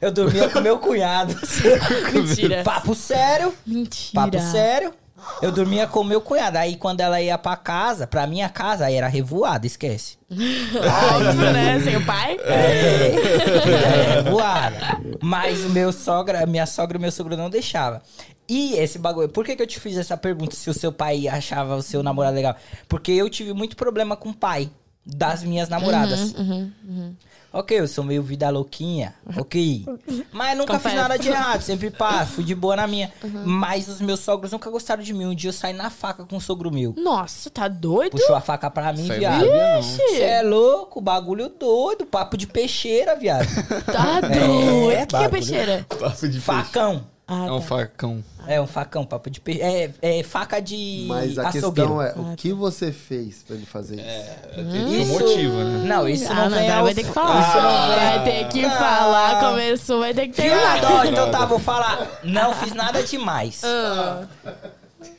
Eu 0.00 0.12
dormia 0.12 0.48
com 0.48 0.60
meu 0.60 0.78
cunhado. 0.78 1.34
Mentira. 2.14 2.62
Papo 2.62 2.94
sério. 2.94 3.52
Mentira. 3.66 4.22
Papo 4.22 4.38
sério. 4.52 4.94
Eu 5.42 5.50
dormia 5.50 5.86
com 5.86 6.04
meu 6.04 6.20
cunhado. 6.20 6.58
Aí 6.58 6.76
quando 6.76 7.00
ela 7.00 7.20
ia 7.20 7.36
pra 7.38 7.56
casa, 7.56 8.06
pra 8.06 8.26
minha 8.28 8.48
casa, 8.48 8.84
aí 8.86 8.94
era 8.94 9.08
revoada, 9.08 9.66
esquece. 9.66 10.18
Óbvio, 10.30 11.50
né? 11.52 11.80
Sem 11.80 11.96
o 11.96 12.04
pai? 12.04 12.36
É, 12.44 13.14
é 13.14 14.22
revoada. 14.22 14.76
Mas 15.22 15.64
o 15.64 15.70
meu 15.70 15.92
sogra, 15.92 16.44
minha 16.46 16.66
sogra 16.66 16.98
e 16.98 17.00
meu 17.00 17.10
sogro 17.10 17.36
não 17.36 17.48
deixava. 17.48 18.02
E 18.48 18.74
esse 18.74 18.98
bagulho, 18.98 19.28
por 19.28 19.44
que, 19.44 19.56
que 19.56 19.62
eu 19.62 19.66
te 19.66 19.80
fiz 19.80 19.96
essa 19.96 20.16
pergunta 20.16 20.54
se 20.54 20.68
o 20.68 20.74
seu 20.74 20.92
pai 20.92 21.26
achava 21.28 21.76
o 21.76 21.82
seu 21.82 22.02
namorado 22.02 22.36
legal? 22.36 22.56
Porque 22.88 23.12
eu 23.12 23.28
tive 23.30 23.52
muito 23.52 23.76
problema 23.76 24.16
com 24.16 24.30
o 24.30 24.34
pai 24.34 24.70
das 25.04 25.42
minhas 25.42 25.68
namoradas. 25.68 26.32
Uhum, 26.34 27.14
Ok, 27.56 27.78
eu 27.78 27.86
sou 27.86 28.02
meio 28.02 28.20
vida 28.20 28.50
louquinha, 28.50 29.14
ok. 29.36 29.86
Mas 30.32 30.58
nunca 30.58 30.72
fiz 30.72 30.82
Confesso. 30.82 30.96
nada 30.96 31.16
de 31.16 31.28
errado, 31.28 31.62
sempre 31.62 31.88
pá, 31.88 32.26
fui 32.26 32.42
de 32.42 32.52
boa 32.52 32.74
na 32.74 32.84
minha. 32.88 33.12
Uhum. 33.22 33.42
Mas 33.46 33.86
os 33.86 34.00
meus 34.00 34.18
sogros 34.18 34.50
nunca 34.50 34.68
gostaram 34.70 35.04
de 35.04 35.14
mim. 35.14 35.26
Um 35.26 35.34
dia 35.36 35.50
eu 35.50 35.52
saí 35.52 35.72
na 35.72 35.88
faca 35.88 36.24
com 36.24 36.36
o 36.36 36.40
sogro 36.40 36.68
meu. 36.72 36.92
Nossa, 36.98 37.48
tá 37.50 37.68
doido? 37.68 38.10
Puxou 38.10 38.34
a 38.34 38.40
faca 38.40 38.68
pra 38.68 38.92
mim, 38.92 39.02
aí 39.08 39.10
eu 39.10 39.18
viado. 39.20 39.82
Você 39.84 40.20
é 40.20 40.42
louco, 40.42 41.00
bagulho 41.00 41.48
doido, 41.48 42.04
papo 42.04 42.36
de 42.36 42.48
peixeira, 42.48 43.14
viado. 43.14 43.46
Tá 43.86 44.18
É, 44.18 44.40
doido. 44.40 45.02
O 45.04 45.06
que, 45.06 45.16
que 45.16 45.24
é 45.24 45.28
peixeira? 45.28 45.86
Papo 45.88 46.28
de 46.28 46.40
Facão. 46.40 47.06
Ah, 47.26 47.46
É 47.46 47.52
um 47.52 47.60
tá. 47.60 47.66
facão. 47.66 48.24
É 48.46 48.60
um 48.60 48.66
facão, 48.66 49.06
papo 49.06 49.30
de 49.30 49.40
peixe. 49.40 49.62
É, 49.62 49.90
é 50.02 50.22
faca 50.22 50.60
de 50.60 51.06
Mas 51.08 51.38
a 51.38 51.48
açougueiro. 51.48 51.96
questão 51.98 52.02
é, 52.02 52.28
Ah, 52.28 52.32
o 52.32 52.36
que 52.36 52.52
você 52.52 52.92
fez 52.92 53.42
pra 53.42 53.56
ele 53.56 53.64
fazer 53.64 53.94
isso? 53.96 54.54
Tem 54.70 55.00
um 55.02 55.06
motivo, 55.06 55.54
né? 55.56 55.84
Não, 55.86 56.06
isso 56.06 56.30
Ah, 56.30 56.34
não 56.34 56.42
não, 56.50 56.58
vem 56.58 56.66
agora 56.66 56.78
ao... 56.80 56.84
vai 56.84 56.94
ter 56.94 57.04
que 57.04 57.12
falar. 57.12 57.40
Isso 57.48 57.56
não 57.62 57.88
vem... 57.88 57.96
vai 57.96 58.24
ter 58.24 58.48
que 58.48 58.64
Ah. 58.66 58.70
falar. 58.70 59.40
Começou, 59.50 60.00
vai 60.00 60.12
ter 60.12 60.28
que 60.28 60.34
terminar. 60.34 60.80
Viado, 60.80 60.92
ó, 60.92 61.04
então 61.04 61.30
tá, 61.30 61.46
vou 61.46 61.58
falar. 61.58 62.20
Não 62.22 62.54
fiz 62.54 62.74
nada 62.74 63.02
demais. 63.02 63.62
Ah, 63.64 64.24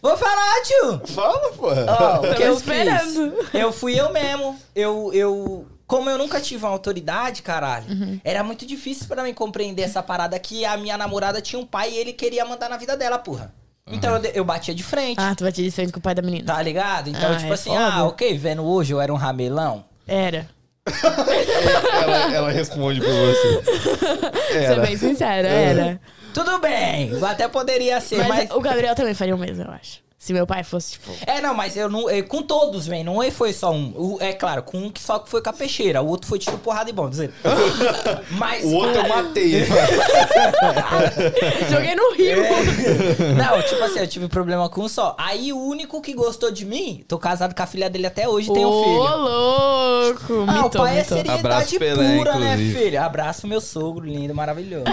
Vou 0.01 0.17
falar, 0.17 0.61
tio. 0.63 1.01
Fala, 1.13 1.51
porra. 1.53 1.85
Ó, 1.87 2.17
o 2.19 2.21
que 2.29 2.35
Tô 2.35 2.41
eu 2.43 2.53
esperando. 2.55 3.31
fiz? 3.31 3.53
Eu 3.53 3.71
fui 3.71 3.99
eu 3.99 4.11
mesmo. 4.11 4.55
Eu, 4.75 5.11
eu... 5.13 5.65
Como 5.87 6.09
eu 6.09 6.17
nunca 6.17 6.41
tive 6.41 6.63
uma 6.65 6.71
autoridade, 6.71 7.41
caralho, 7.43 7.85
Uhum. 7.89 8.19
era 8.23 8.43
muito 8.43 8.65
difícil 8.65 9.05
pra 9.07 9.21
mim 9.23 9.33
compreender 9.33 9.83
essa 9.83 10.01
parada 10.01 10.37
que 10.39 10.65
a 10.65 10.75
minha 10.77 10.97
namorada 10.97 11.39
tinha 11.41 11.59
um 11.59 11.65
pai 11.65 11.91
e 11.91 11.97
ele 11.97 12.11
queria 12.13 12.43
mandar 12.45 12.69
na 12.69 12.77
vida 12.77 12.97
dela, 12.97 13.19
porra. 13.19 13.53
Então 13.87 14.15
eu, 14.15 14.23
eu 14.33 14.43
batia 14.43 14.73
de 14.73 14.81
frente. 14.81 15.17
Ah, 15.19 15.35
tu 15.35 15.45
te 15.51 15.61
de 15.61 15.69
frente 15.69 15.91
com 15.93 15.99
o 15.99 16.01
pai 16.01 16.15
da 16.15 16.21
menina. 16.23 16.45
Tá 16.51 16.59
ligado? 16.59 17.07
Então, 17.09 17.31
Ah, 17.31 17.35
tipo 17.37 17.51
é 17.51 17.53
assim, 17.53 17.69
foda. 17.69 17.85
ah, 17.85 18.03
ok, 18.05 18.35
vendo 18.35 18.63
hoje 18.65 18.91
eu 18.93 18.99
era 18.99 19.13
um 19.13 19.15
ramelão. 19.15 19.85
Era. 20.07 20.47
ela, 22.03 22.33
ela 22.35 22.51
responde 22.51 22.99
pra 22.99 23.09
você. 23.09 23.63
Ser 24.67 24.81
bem 24.81 24.97
sincero, 24.97 25.47
era. 25.47 25.99
Tudo 26.33 26.59
bem, 26.59 27.11
até 27.23 27.47
poderia 27.47 28.01
ser, 28.01 28.17
Mas, 28.17 28.27
mas. 28.27 28.51
o 28.51 28.59
Gabriel 28.59 28.93
também 28.93 29.13
faria 29.13 29.33
o 29.35 29.37
mesmo, 29.37 29.63
eu 29.63 29.71
acho. 29.71 29.99
Se 30.25 30.33
meu 30.33 30.47
pai 30.47 30.63
fosse, 30.63 30.93
tipo... 30.93 31.11
É, 31.27 31.39
não, 31.39 31.53
mas 31.53 31.77
eu 31.77 31.87
não. 31.87 32.09
eu- 32.09 32.25
com 32.25 32.41
todos, 32.41 32.87
velho. 32.87 33.03
Não 33.03 33.31
foi 33.31 33.53
só 33.53 33.71
um. 33.71 33.93
O- 33.95 34.17
é 34.19 34.33
claro, 34.33 34.63
com 34.63 34.75
um 34.79 34.89
que 34.89 34.99
só 34.99 35.19
que 35.19 35.29
foi 35.29 35.39
com 35.39 35.51
a 35.51 35.53
peixeira. 35.53 36.01
O 36.01 36.07
outro 36.07 36.27
foi 36.27 36.39
tiro 36.39 36.57
porrada 36.57 36.89
e 36.89 36.93
bom, 36.93 37.07
dizer. 37.07 37.31
mas. 38.31 38.63
O 38.65 38.73
outro 38.73 39.01
eu 39.01 39.07
matei. 39.07 39.65
Joguei 41.69 41.95
no 41.95 42.13
rio. 42.15 42.43
É. 42.43 43.33
Não, 43.33 43.61
tipo 43.61 43.83
assim, 43.83 43.99
eu 43.99 44.07
tive 44.07 44.27
problema 44.27 44.67
com 44.69 44.81
um 44.81 44.87
só. 44.87 45.15
Aí 45.19 45.51
o 45.53 45.57
único 45.59 46.01
que 46.01 46.13
gostou 46.13 46.49
de 46.51 46.65
mim, 46.65 47.03
tô 47.07 47.17
casado 47.19 47.53
com 47.55 47.61
a 47.63 47.67
filha 47.67 47.87
dele 47.89 48.07
até 48.07 48.27
hoje, 48.27 48.51
tem 48.51 48.65
um 48.65 48.69
Ô, 48.69 48.83
filho. 48.83 49.17
louco. 49.17 50.33
Ah, 50.47 50.61
o 50.61 50.63
Mitou, 50.63 50.81
pai 50.81 50.97
é 50.97 51.01
mitou. 51.01 51.17
seriedade 51.17 51.39
Abraço, 51.45 51.79
Pelé, 51.79 52.17
pura, 52.17 52.35
né, 52.39 52.53
inclusive. 52.53 52.79
filho? 52.79 53.01
Abraço 53.01 53.47
meu 53.47 53.61
sogro, 53.61 54.05
lindo, 54.05 54.33
maravilhoso. 54.33 54.85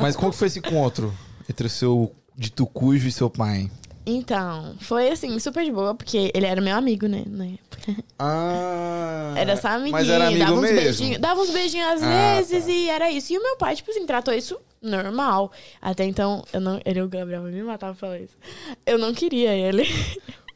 Mas 0.00 0.16
como 0.16 0.30
que 0.32 0.38
foi 0.38 0.46
esse 0.48 0.58
encontro 0.60 1.12
entre 1.48 1.66
o 1.66 1.70
seu 1.70 2.12
dito 2.36 2.66
cujo 2.66 3.06
e 3.08 3.12
seu 3.12 3.28
pai? 3.30 3.70
Então, 4.08 4.76
foi 4.80 5.08
assim, 5.08 5.36
super 5.40 5.64
de 5.64 5.72
boa, 5.72 5.92
porque 5.94 6.30
ele 6.32 6.46
era 6.46 6.60
meu 6.60 6.76
amigo, 6.76 7.08
né? 7.08 7.24
na 7.26 7.44
época. 7.46 8.04
Ah. 8.18 9.34
Era 9.36 9.56
só 9.56 9.68
amiguinho, 9.68 9.92
Mas 9.92 10.08
era 10.08 10.28
amigo 10.28 10.38
dava 10.44 10.52
uns 10.54 10.60
mesmo. 10.60 10.76
beijinhos, 10.80 11.18
dava 11.18 11.40
uns 11.40 11.50
beijinhos 11.50 11.88
às 11.88 12.02
Ah, 12.04 12.34
vezes 12.36 12.64
tá. 12.64 12.70
e 12.70 12.88
era 12.88 13.10
isso. 13.10 13.32
E 13.32 13.38
o 13.38 13.42
meu 13.42 13.56
pai, 13.56 13.74
tipo 13.74 13.90
assim, 13.90 14.06
tratou 14.06 14.32
isso 14.32 14.58
normal. 14.80 15.50
Até 15.82 16.04
então, 16.04 16.44
eu 16.52 16.60
não, 16.60 16.80
ele, 16.84 17.02
o 17.02 17.08
Gabriel 17.08 17.42
me 17.42 17.62
matar 17.64 17.88
pra 17.88 17.94
falar 17.96 18.18
isso. 18.20 18.36
Eu 18.86 18.96
não 18.98 19.12
queria 19.12 19.52
ele. 19.52 19.84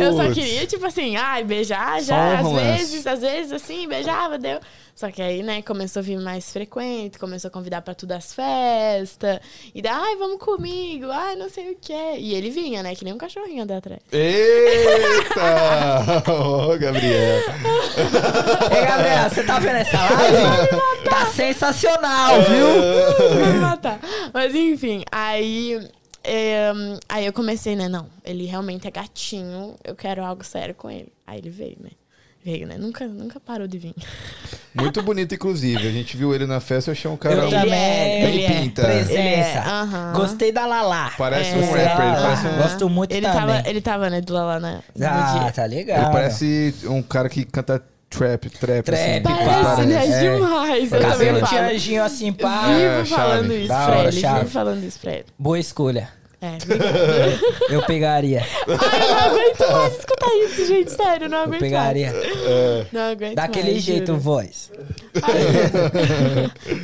Eu 0.00 0.14
só 0.16 0.22
Putz. 0.24 0.34
queria, 0.34 0.66
tipo 0.66 0.86
assim, 0.86 1.14
ai, 1.16 1.44
beijar 1.44 2.02
já, 2.02 2.40
um 2.42 2.56
às 2.56 2.62
vezes, 2.62 3.06
às 3.06 3.20
vezes, 3.20 3.52
assim, 3.52 3.86
beijava, 3.86 4.38
deu. 4.38 4.58
Só 4.96 5.10
que 5.10 5.20
aí, 5.20 5.42
né, 5.42 5.60
começou 5.60 6.00
a 6.00 6.02
vir 6.02 6.18
mais 6.18 6.50
frequente, 6.50 7.18
começou 7.18 7.48
a 7.48 7.50
convidar 7.50 7.82
pra 7.82 7.94
tudo 7.94 8.12
as 8.12 8.32
festas. 8.32 9.40
E 9.74 9.82
daí, 9.82 9.92
ai, 9.92 10.16
vamos 10.16 10.38
comigo, 10.38 11.10
ai, 11.10 11.36
não 11.36 11.50
sei 11.50 11.72
o 11.72 11.76
que. 11.78 11.92
E 11.92 12.34
ele 12.34 12.48
vinha, 12.48 12.82
né, 12.82 12.94
que 12.94 13.04
nem 13.04 13.12
um 13.12 13.18
cachorrinho 13.18 13.64
andar 13.64 13.76
atrás. 13.76 14.00
Eita! 14.10 16.22
Ô, 16.32 16.78
Gabriel. 16.78 17.42
Ei, 18.74 18.86
Gabriel, 18.86 19.28
você 19.28 19.44
tá 19.44 19.58
vendo 19.58 19.76
essa 19.76 19.98
live? 19.98 21.04
tá 21.10 21.26
sensacional, 21.26 22.40
viu? 22.44 23.38
Vai 23.38 23.52
matar. 23.58 24.00
Mas 24.32 24.54
enfim, 24.54 25.04
aí. 25.12 25.78
é, 26.24 26.72
aí 27.06 27.26
eu 27.26 27.34
comecei, 27.34 27.76
né? 27.76 27.86
Não, 27.86 28.08
ele 28.24 28.46
realmente 28.46 28.88
é 28.88 28.90
gatinho, 28.90 29.76
eu 29.84 29.94
quero 29.94 30.24
algo 30.24 30.42
sério 30.42 30.74
com 30.74 30.90
ele. 30.90 31.12
Aí 31.26 31.36
ele 31.38 31.50
veio, 31.50 31.76
né? 31.80 31.90
Veio, 32.46 32.64
né? 32.64 32.76
Nunca, 32.78 33.04
nunca 33.08 33.40
parou 33.40 33.66
de 33.66 33.76
vir. 33.76 33.92
Muito 34.72 35.02
bonito, 35.02 35.34
inclusive. 35.34 35.88
A 35.88 35.90
gente 35.90 36.16
viu 36.16 36.32
ele 36.32 36.46
na 36.46 36.60
festa, 36.60 36.90
eu 36.90 36.92
achei 36.92 37.10
um 37.10 37.16
cara. 37.16 37.34
Eu 37.34 37.42
Ele 37.48 37.50
também. 37.56 37.72
é, 37.72 38.22
ele 38.28 38.44
é. 38.44 38.48
pinta. 38.60 38.82
Presença. 38.84 39.12
Ele 39.14 39.28
é, 39.28 39.58
aham. 39.58 40.12
Gostei 40.14 40.52
da 40.52 40.64
Lala. 40.64 41.10
Parece 41.18 41.50
É. 41.50 41.56
um 41.56 41.60
rapper, 41.72 42.06
ele 42.06 42.16
parece 42.22 42.46
um. 42.46 42.56
Gosto 42.62 42.88
muito 42.88 43.10
ele 43.12 43.26
também. 43.26 43.40
Tava, 43.56 43.68
ele 43.68 43.80
tava, 43.80 44.10
né, 44.10 44.20
do 44.20 44.32
lá 44.32 44.60
na, 44.60 44.72
no 44.94 45.06
Ah, 45.06 45.38
dia. 45.42 45.52
tá 45.52 45.64
legal. 45.64 45.98
Ele 46.02 46.10
parece 46.12 46.74
um 46.84 47.02
cara 47.02 47.28
que 47.28 47.44
canta 47.44 47.82
trap, 48.08 48.48
trap, 48.48 48.84
Trap, 48.84 48.94
assim. 48.94 49.22
Parece, 49.22 49.82
né? 49.86 50.06
É. 50.06 50.34
Demais. 50.36 50.92
Eu 50.92 51.00
também 51.00 51.10
Cabelo 51.10 51.42
de 51.42 51.50
falo. 51.50 51.62
anjinho 51.74 52.04
assim, 52.04 52.32
pá. 52.32 52.66
Vivo 52.68 52.80
É, 52.80 53.04
falando 53.06 53.42
chave. 53.48 53.58
isso 53.58 53.68
Da 53.68 53.84
pra 53.86 53.96
hora, 53.98 54.08
ele. 54.08 54.20
chave. 54.20 54.38
Vivo 54.38 54.50
falando 54.52 54.84
isso 54.84 54.98
pra 55.00 55.12
ele. 55.14 55.24
Boa 55.36 55.58
escolha. 55.58 56.08
É. 56.40 56.58
Eu 57.74 57.82
pegaria. 57.86 58.42
Ai, 58.68 59.02
eu 59.02 59.14
não 59.14 59.18
aguento 59.20 59.72
mais 59.72 59.98
escutar 59.98 60.36
isso, 60.44 60.66
gente. 60.66 60.90
Sério, 60.92 61.24
eu 61.24 61.28
não 61.30 61.38
Eu 61.38 61.44
aguento 61.44 61.60
pegaria. 61.60 62.12
mais. 62.12 62.92
Não 62.92 63.00
aguento 63.00 63.34
Daquele 63.34 63.72
mais, 63.72 63.82
jeito, 63.82 64.06
juro. 64.08 64.18
voz. 64.20 64.70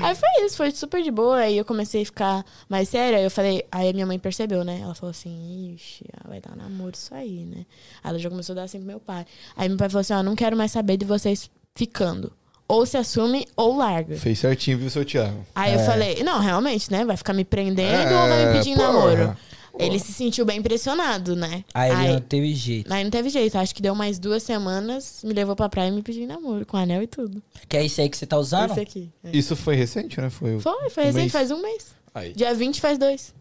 Aí 0.01 0.15
foi 0.15 0.45
isso, 0.47 0.57
foi 0.57 0.71
super 0.71 1.03
de 1.03 1.11
boa. 1.11 1.37
Aí 1.39 1.57
eu 1.59 1.65
comecei 1.65 2.03
a 2.03 2.05
ficar 2.07 2.45
mais 2.69 2.89
séria. 2.89 3.19
Aí 3.19 3.25
eu 3.25 3.31
falei, 3.31 3.65
aí 3.71 3.91
a 3.91 3.93
minha 3.93 4.07
mãe 4.07 4.19
percebeu, 4.19 4.65
né? 4.65 4.81
Ela 4.83 4.95
falou 4.95 5.11
assim, 5.11 5.75
ixi, 5.75 6.05
vai 6.27 6.41
dar 6.41 6.57
namoro 6.57 6.93
isso 6.95 7.15
aí, 7.15 7.45
né? 7.45 7.67
Aí 8.03 8.11
ela 8.11 8.19
já 8.19 8.31
começou 8.31 8.55
a 8.55 8.57
dar 8.57 8.63
assim 8.65 8.79
pro 8.79 8.87
meu 8.87 9.01
pai. 9.01 9.25
Aí 9.57 9.69
meu 9.69 9.79
pai 9.79 9.89
falou 9.89 10.01
assim, 10.01 10.15
ó, 10.15 10.23
não 10.23 10.35
quero 10.35 10.57
mais 10.57 10.73
saber 10.73 10.97
de 10.97 11.05
vocês 11.05 11.51
ficando. 11.75 12.33
Ou 12.69 12.87
se 12.87 12.97
assume 12.97 13.47
ou 13.57 13.77
larga. 13.77 14.17
Fez 14.17 14.39
certinho, 14.39 14.79
viu, 14.79 14.89
seu 14.89 15.05
Thiago? 15.05 15.45
Aí 15.55 15.75
eu 15.75 15.81
falei, 15.81 16.23
não, 16.23 16.39
realmente, 16.41 16.91
né? 16.91 17.05
Vai 17.05 17.17
ficar 17.17 17.33
me 17.35 17.45
prendendo 17.45 17.93
É, 17.93 18.23
ou 18.23 18.29
vai 18.29 18.47
me 18.47 18.59
pedir 18.59 18.77
porra. 18.77 18.93
namoro? 18.93 19.37
Ele 19.79 19.99
se 19.99 20.13
sentiu 20.13 20.45
bem 20.45 20.61
pressionado, 20.61 21.35
né? 21.35 21.65
Aí 21.73 21.91
ele 21.91 22.09
não 22.09 22.15
aí, 22.17 22.21
teve 22.21 22.55
jeito. 22.55 22.93
aí 22.93 23.03
não 23.05 23.11
teve 23.11 23.31
jeito. 23.31 23.57
Acho 23.57 23.75
que 23.75 23.81
deu 23.81 23.95
mais 23.95 24.19
duas 24.19 24.43
semanas, 24.43 25.21
me 25.25 25.33
levou 25.33 25.57
pra 25.57 25.69
praia 25.69 25.89
e 25.89 25.91
me 25.91 26.03
pediu 26.03 26.27
namoro, 26.27 26.65
com 26.67 26.77
anel 26.77 27.03
e 27.03 27.07
tudo. 27.07 27.43
Que 27.69 27.79
é 27.79 27.85
isso 27.85 28.01
aí 28.01 28.09
que 28.09 28.17
você 28.17 28.27
tá 28.27 28.37
usando? 28.39 28.71
Esse 28.71 28.81
aqui. 28.81 29.11
é. 29.25 29.35
Isso 29.37 29.57
foi 29.57 29.75
recente, 29.75 30.21
né? 30.21 30.29
Foi. 30.29 30.61
Foi, 30.61 30.91
foi 30.91 31.05
um 31.05 31.07
recente, 31.07 31.15
mês. 31.23 31.33
faz 31.33 31.51
um 31.51 31.61
mês. 31.63 31.87
Aí. 32.15 32.33
Dia 32.35 32.55
20 32.55 32.81
faz 32.83 32.99
dois. 32.99 33.35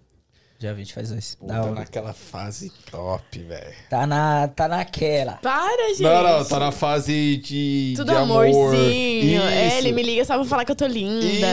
Já 0.61 0.73
vi, 0.73 0.85
te 0.85 0.93
faz 0.93 1.09
dois. 1.09 1.33
Pô, 1.33 1.47
tá 1.47 1.71
naquela 1.71 2.13
fase 2.13 2.71
top, 2.91 3.39
velho. 3.39 3.73
Tá, 3.89 4.05
na, 4.05 4.47
tá 4.47 4.67
naquela. 4.67 5.39
Para, 5.41 5.89
gente. 5.89 6.03
Não, 6.03 6.21
não, 6.21 6.45
tá 6.45 6.59
na 6.59 6.71
fase 6.71 7.38
de. 7.38 7.93
Tudo 7.97 8.11
de 8.11 8.15
amor. 8.15 8.45
amorzinho. 8.45 9.41
É, 9.41 9.67
Isso. 9.69 9.77
ele 9.77 9.91
me 9.91 10.03
liga 10.03 10.23
só 10.23 10.35
pra 10.35 10.45
falar 10.45 10.63
que 10.63 10.71
eu 10.71 10.75
tô 10.75 10.85
linda. 10.85 11.47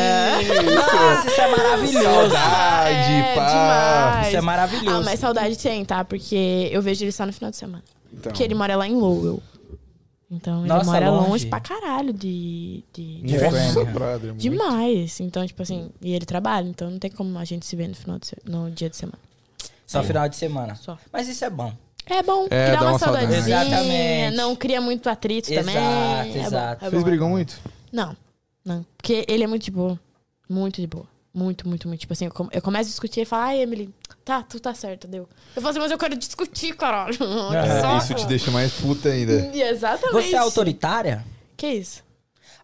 Nossa, 0.75 1.27
isso 1.27 1.41
é 1.41 1.49
maravilhoso. 1.57 2.05
Saudade, 2.05 3.13
É, 3.15 3.35
pá. 3.35 3.47
demais. 3.49 4.27
Isso 4.29 4.37
é 4.37 4.41
maravilhoso. 4.43 4.97
Ah, 4.99 5.03
mas 5.03 5.21
saudade 5.21 5.57
tem, 5.57 5.85
tá? 5.87 6.05
Porque 6.05 6.69
eu 6.71 6.83
vejo 6.83 7.03
ele 7.05 7.13
só 7.13 7.25
no 7.25 7.33
final 7.33 7.51
de 7.51 7.57
semana. 7.57 7.83
Então, 8.13 8.31
Porque 8.31 8.43
ele 8.43 8.55
mora 8.55 8.77
lá 8.77 8.87
em 8.87 8.95
Lowell. 8.95 9.43
Então 10.31 10.61
ele 10.61 10.69
Nossa, 10.69 10.85
mora 10.91 11.11
longe. 11.11 11.29
longe. 11.31 11.47
pra 11.47 11.59
caralho 11.61 12.13
de. 12.13 12.85
de, 12.93 13.23
de 13.23 13.39
Nossa, 13.39 13.85
brother. 13.87 14.35
Demais. 14.35 15.21
Então, 15.21 15.47
tipo 15.47 15.63
assim, 15.63 15.91
e 16.03 16.13
ele 16.15 16.27
trabalha, 16.27 16.69
então 16.69 16.91
não 16.91 16.99
tem 16.99 17.11
como 17.11 17.39
a 17.39 17.45
gente 17.45 17.65
se 17.65 17.75
ver 17.75 17.89
no, 17.89 17.95
final 17.95 18.19
de 18.19 18.27
se- 18.27 18.37
no 18.45 18.71
dia 18.71 18.91
de 18.91 18.97
semana. 18.97 19.19
Só 19.87 20.03
final 20.03 20.29
de 20.29 20.37
semana. 20.37 20.75
Só. 20.75 20.99
Mas 21.11 21.29
isso 21.29 21.45
é 21.45 21.51
bom. 21.51 21.73
É 22.05 22.23
bom, 22.23 22.47
É, 22.51 22.73
dá, 22.73 22.77
dá 22.77 22.83
uma, 22.83 22.91
uma 22.93 22.99
saudade. 22.99 23.25
saudadezinha, 23.27 23.63
Exatamente. 23.65 24.37
não 24.37 24.55
cria 24.57 24.81
muito 24.81 25.09
atrito 25.09 25.49
também. 25.53 25.75
Exato, 25.77 26.29
É 26.29 26.33
bom, 26.33 26.47
exato. 26.47 26.85
é 26.85 26.91
Vocês 26.91 27.03
bom. 27.03 27.09
brigam 27.09 27.29
muito? 27.31 27.61
Não, 27.93 28.17
não. 28.65 28.85
Porque 28.97 29.25
ele 29.29 29.45
é 29.45 29.47
muito 29.47 29.65
de 29.65 29.71
boa. 29.71 29.99
Muito 30.49 30.81
de 30.81 30.87
boa. 30.87 31.07
Muito, 31.39 31.69
muito, 31.69 31.87
muito. 31.87 32.01
Tipo 32.01 32.13
assim, 32.13 32.25
eu, 32.25 32.33
com- 32.33 32.49
eu 32.51 32.61
começo 32.61 32.89
a 32.89 32.91
discutir 32.91 33.21
e 33.21 33.25
falo, 33.25 33.43
ai, 33.45 33.61
Emily, 33.61 33.95
tá, 34.25 34.43
tu 34.43 34.59
tá 34.59 34.75
certo, 34.75 35.07
deu. 35.07 35.29
Eu 35.55 35.63
falo 35.63 35.69
assim, 35.71 35.79
mas 35.79 35.91
eu 35.93 35.99
quero 35.99 36.17
discutir, 36.17 36.75
caralho. 36.77 37.17
É. 37.55 37.99
Isso 37.99 38.15
te 38.15 38.27
deixa 38.27 38.51
mais 38.51 38.73
puta 38.73 39.09
ainda. 39.11 39.55
Exatamente. 39.57 40.29
Você 40.31 40.35
é 40.35 40.39
autoritária? 40.39 41.25
Que 41.57 41.69
isso? 41.69 42.03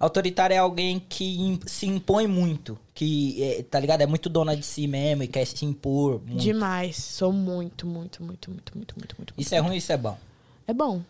Autoritária 0.01 0.55
é 0.55 0.59
alguém 0.59 0.99
que 1.09 1.59
se 1.67 1.87
impõe 1.87 2.27
muito. 2.27 2.77
Que, 2.93 3.43
é, 3.43 3.63
tá 3.63 3.79
ligado? 3.79 4.01
É 4.03 4.07
muito 4.07 4.29
dona 4.29 4.57
de 4.57 4.65
si 4.67 4.87
mesmo 4.89 5.23
e 5.23 5.29
quer 5.29 5.45
se 5.47 5.65
impor. 5.65 6.21
muito. 6.27 6.41
Demais. 6.43 6.97
Sou 6.97 7.33
muito, 7.33 7.87
muito, 7.87 8.23
muito, 8.23 8.51
muito, 8.51 8.73
muito, 8.77 8.95
muito, 8.99 9.15
muito. 9.17 9.35
Isso 9.39 9.55
é 9.55 9.59
ruim, 9.59 9.77
isso 9.77 9.93
é 9.93 9.97
bom. 9.97 10.19
É 10.67 10.75
bom. 10.75 11.01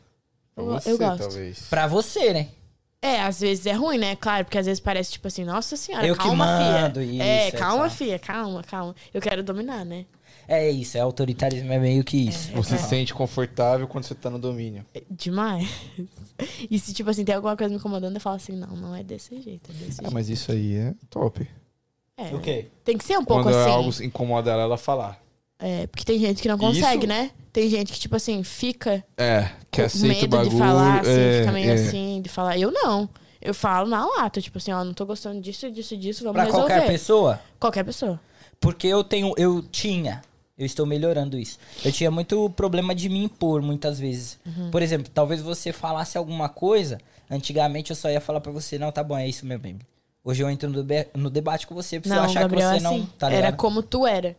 Pra 0.54 0.64
Eu, 0.64 0.70
você, 0.70 0.92
eu 0.92 0.98
gosto. 0.98 1.18
talvez. 1.18 1.58
Pra 1.70 1.86
você, 1.86 2.32
né? 2.34 2.48
É, 3.06 3.20
às 3.20 3.40
vezes 3.40 3.66
é 3.66 3.72
ruim, 3.72 3.98
né? 3.98 4.16
Claro, 4.16 4.44
porque 4.46 4.56
às 4.56 4.64
vezes 4.66 4.80
parece 4.80 5.12
tipo 5.12 5.28
assim, 5.28 5.44
nossa 5.44 5.76
senhora, 5.76 6.06
Eu 6.06 6.14
que 6.16 6.22
calma, 6.22 6.46
mando, 6.46 7.00
fia. 7.00 7.04
isso, 7.12 7.22
é, 7.22 7.48
é, 7.48 7.50
calma, 7.50 7.84
tá. 7.84 7.90
fia, 7.90 8.18
calma, 8.18 8.62
calma. 8.62 8.94
Eu 9.12 9.20
quero 9.20 9.42
dominar, 9.42 9.84
né? 9.84 10.06
É 10.48 10.70
isso, 10.70 10.96
é 10.96 11.00
autoritarismo, 11.00 11.72
é 11.72 11.78
meio 11.78 12.02
que 12.04 12.16
isso. 12.28 12.50
Você 12.52 12.76
se 12.78 12.88
sente 12.88 13.14
confortável 13.14 13.86
quando 13.88 14.04
você 14.04 14.14
tá 14.14 14.28
no 14.30 14.38
domínio. 14.38 14.84
É 14.94 15.02
Demais. 15.10 15.68
E 16.70 16.78
se, 16.80 16.92
tipo 16.92 17.08
assim, 17.10 17.24
tem 17.24 17.34
alguma 17.34 17.56
coisa 17.56 17.70
me 17.70 17.76
incomodando, 17.78 18.14
eu 18.16 18.20
falo 18.20 18.36
assim, 18.36 18.52
não, 18.56 18.74
não 18.76 18.94
é 18.94 19.02
desse 19.04 19.40
jeito, 19.40 19.70
é 19.70 19.74
desse 19.74 20.00
Ah, 20.00 20.02
jeito. 20.02 20.12
mas 20.12 20.28
isso 20.28 20.50
aí 20.50 20.74
é 20.74 20.94
top. 21.08 21.48
É, 22.16 22.34
O 22.34 22.40
quê? 22.40 22.66
Tem 22.84 22.98
que 22.98 23.04
ser 23.04 23.16
um 23.18 23.24
pouco 23.24 23.44
Quando 23.44 23.54
assim. 23.56 23.70
algo 23.70 24.02
incomoda 24.02 24.50
ela, 24.50 24.62
ela 24.62 24.76
falar. 24.76 25.22
É, 25.58 25.86
porque 25.86 26.04
tem 26.04 26.18
gente 26.18 26.42
que 26.42 26.48
não 26.48 26.56
Isso- 26.56 26.64
consegue, 26.66 27.06
né? 27.06 27.30
Tem 27.52 27.68
gente 27.70 27.92
que, 27.92 27.98
tipo 28.00 28.16
assim, 28.16 28.42
fica 28.42 29.04
É, 29.16 29.48
que 29.70 29.80
com 29.80 29.86
aceita 29.86 30.08
medo 30.08 30.24
o 30.26 30.28
bagulho. 30.28 30.50
de 30.50 30.58
falar, 30.58 31.00
assim, 31.00 31.10
é, 31.10 31.38
fica 31.40 31.52
meio 31.52 31.70
é. 31.70 31.74
assim, 31.74 32.20
de 32.22 32.28
falar. 32.28 32.58
Eu 32.58 32.70
não. 32.72 33.08
Eu 33.40 33.54
falo 33.54 33.88
na 33.88 34.04
lata, 34.04 34.40
tipo 34.40 34.58
assim, 34.58 34.72
ó, 34.72 34.82
não 34.82 34.92
tô 34.94 35.04
gostando 35.06 35.40
disso, 35.40 35.70
disso, 35.70 35.96
disso, 35.96 36.24
vamos 36.24 36.34
Pra 36.34 36.44
resolver. 36.44 36.66
qualquer 36.72 36.86
pessoa? 36.86 37.40
Qualquer 37.60 37.84
pessoa. 37.84 38.18
Porque 38.58 38.86
eu 38.88 39.04
tenho, 39.04 39.32
eu 39.36 39.62
tinha, 39.62 40.22
eu 40.58 40.64
estou 40.66 40.86
melhorando 40.86 41.38
isso. 41.38 41.58
Eu 41.84 41.92
tinha 41.92 42.10
muito 42.10 42.48
problema 42.50 42.94
de 42.94 43.08
me 43.08 43.22
impor 43.22 43.60
muitas 43.62 44.00
vezes. 44.00 44.38
Uhum. 44.46 44.70
Por 44.70 44.80
exemplo, 44.82 45.10
talvez 45.12 45.40
você 45.42 45.72
falasse 45.72 46.16
alguma 46.18 46.48
coisa, 46.48 46.98
antigamente 47.30 47.90
eu 47.90 47.96
só 47.96 48.10
ia 48.10 48.20
falar 48.20 48.40
pra 48.40 48.50
você, 48.50 48.78
não, 48.78 48.90
tá 48.90 49.04
bom, 49.04 49.16
é 49.16 49.28
isso 49.28 49.44
meu 49.46 49.58
bem. 49.58 49.78
Hoje 50.24 50.42
eu 50.42 50.48
entro 50.50 50.70
no, 50.70 50.82
no 51.14 51.28
debate 51.30 51.66
com 51.66 51.74
você, 51.74 52.00
pra 52.00 52.08
Não, 52.08 52.16
você 52.22 52.30
achar 52.30 52.32
que 52.34 52.40
Gabriel 52.56 52.68
você 52.70 52.74
é 52.74 52.86
assim. 52.88 52.98
não, 53.00 53.06
tá 53.18 53.30
era 53.30 53.52
como 53.52 53.82
tu 53.82 54.06
era. 54.06 54.34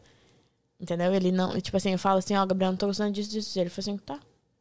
Entendeu? 0.80 1.14
Ele 1.14 1.31
não. 1.31 1.60
Tipo 1.61 1.77
assim, 1.77 1.91
eu 1.91 1.99
falo 1.99 2.19
assim, 2.19 2.35
ó, 2.35 2.45
Gabriel, 2.45 2.72
não 2.72 2.77
tô 2.77 2.88
gostando 2.88 3.11
disso, 3.11 3.30
disso. 3.31 3.57
Ele 3.60 3.69
falou 3.69 3.84
assim, 3.84 3.97
tá, 3.97 4.19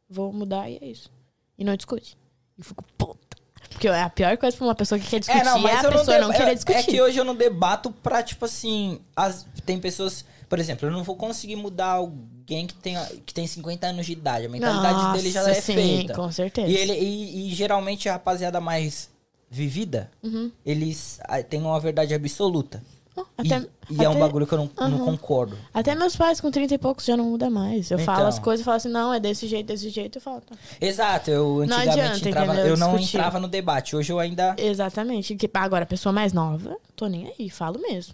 vou 0.09 0.31
mudar 0.31 0.69
e 0.69 0.77
é 0.81 0.85
isso. 0.87 1.09
E 1.57 1.63
não 1.63 1.75
discute. 1.75 2.17
E 2.57 2.63
fico, 2.63 2.83
puta. 2.97 3.35
Porque 3.69 3.87
é 3.87 4.01
a 4.03 4.09
pior 4.09 4.37
coisa 4.37 4.55
pra 4.55 4.65
uma 4.67 4.75
pessoa 4.75 4.97
que 4.97 5.07
quer 5.07 5.19
discutir 5.19 5.39
é, 5.39 5.49
a 5.49 5.57
eu 5.57 5.61
pessoa 5.91 6.19
não, 6.19 6.27
deba- 6.29 6.33
querer 6.33 6.51
é- 6.51 6.55
discutir. 6.55 6.77
É 6.79 6.83
que 6.83 7.01
hoje 7.01 7.17
eu 7.17 7.25
não 7.25 7.35
debato 7.35 7.91
pra, 7.91 8.23
tipo 8.23 8.45
assim, 8.45 8.99
as, 9.15 9.45
tem 9.65 9.79
pessoas... 9.79 10.23
Por 10.47 10.59
exemplo, 10.59 10.87
eu 10.87 10.91
não 10.91 11.03
vou 11.03 11.15
conseguir 11.15 11.55
mudar 11.57 11.87
alguém 11.93 12.67
que 12.67 12.75
tem, 12.75 12.95
que 13.25 13.33
tem 13.33 13.45
50 13.47 13.87
anos 13.87 14.05
de 14.05 14.11
idade. 14.13 14.45
A 14.45 14.49
mentalidade 14.49 15.13
dele 15.17 15.31
já 15.31 15.41
Nossa, 15.41 15.51
é 15.57 15.61
sim, 15.61 15.73
feita. 15.73 16.13
com 16.13 16.31
certeza. 16.31 16.67
E, 16.69 16.75
ele, 16.77 16.93
e, 16.93 17.47
e 17.51 17.55
geralmente 17.55 18.07
a 18.07 18.13
rapaziada 18.13 18.61
mais 18.61 19.09
vivida, 19.49 20.11
Uhum. 20.23 20.51
eles 20.65 21.19
ah, 21.23 21.41
têm 21.41 21.59
uma 21.61 21.79
verdade 21.79 22.13
absoluta. 22.13 22.81
Oh, 23.17 23.21
E- 23.43 23.53
até, 23.53 23.67
e, 23.89 24.03
é 24.03 24.09
um 24.09 24.11
até- 24.11 24.19
bagulho 24.19 24.45
que 24.45 24.53
eu 24.53 24.57
não, 24.57 24.89
não 24.89 25.05
concordo. 25.05 25.57
Até 25.73 25.95
meus 25.95 26.15
pais 26.17 26.41
com 26.41 26.51
30 26.51 26.73
e 26.73 26.77
poucos 26.77 27.05
já 27.05 27.15
não 27.15 27.25
muda 27.25 27.49
mais. 27.49 27.89
Eu 27.89 27.97
falo 27.99 28.17
Então. 28.19 28.27
as 28.27 28.39
coisas 28.39 28.61
e 28.61 28.65
falo 28.65 28.77
assim, 28.77 28.89
não, 28.89 29.13
é 29.13 29.19
desse 29.21 29.47
jeito, 29.47 29.67
desse 29.67 29.89
jeito. 29.89 30.17
Eu 30.17 30.21
falo, 30.21 30.41
tá. 30.41 30.55
Exato, 30.81 31.31
eu 31.31 31.65
Não 31.65 31.77
antigamente 31.77 31.89
adianta, 32.01 32.29
entrava, 32.29 32.53
entendeu? 32.53 32.71
eu 32.71 32.77
não 32.77 32.99
entrava 32.99 33.39
no 33.39 33.47
debate. 33.47 33.95
Hoje 33.95 34.11
eu 34.11 34.19
ainda. 34.19 34.53
Exatamente. 34.57 35.37
Agora, 35.53 35.83
a 35.83 35.87
pessoa 35.87 36.11
mais 36.11 36.33
nova, 36.33 36.75
tô 36.95 37.07
nem 37.07 37.33
aí, 37.39 37.49
falo 37.49 37.79
mesmo. 37.79 38.13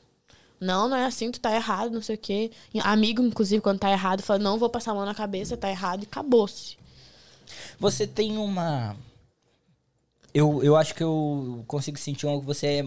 Não, 0.60 0.88
não 0.88 0.96
é 0.96 1.06
assim, 1.06 1.32
tu 1.32 1.40
tá 1.40 1.52
errado, 1.56 1.90
não 1.92 2.04
sei 2.04 2.16
o 2.16 2.20
quê. 2.20 2.52
Amigo, 2.84 3.24
inclusive, 3.24 3.60
quando 3.62 3.80
tá 3.80 3.90
errado, 3.90 4.22
fala, 4.22 4.38
não 4.38 4.60
vou 4.60 4.70
passar 4.70 4.92
a 4.92 4.94
mão 4.94 5.06
na 5.06 5.16
cabeça, 5.16 5.58
tá 5.58 5.68
errado 5.72 6.04
e 6.04 6.06
acabou-se. 6.06 6.78
Você 7.80 8.06
tem 8.06 8.38
uma. 8.38 8.96
Eu, 10.34 10.64
eu 10.64 10.76
acho 10.78 10.94
que 10.96 11.04
eu 11.04 11.64
consigo 11.68 11.98
sentir 11.98 12.28
algo 12.28 12.42
que 12.42 12.46
você 12.46 12.68
é 12.68 12.86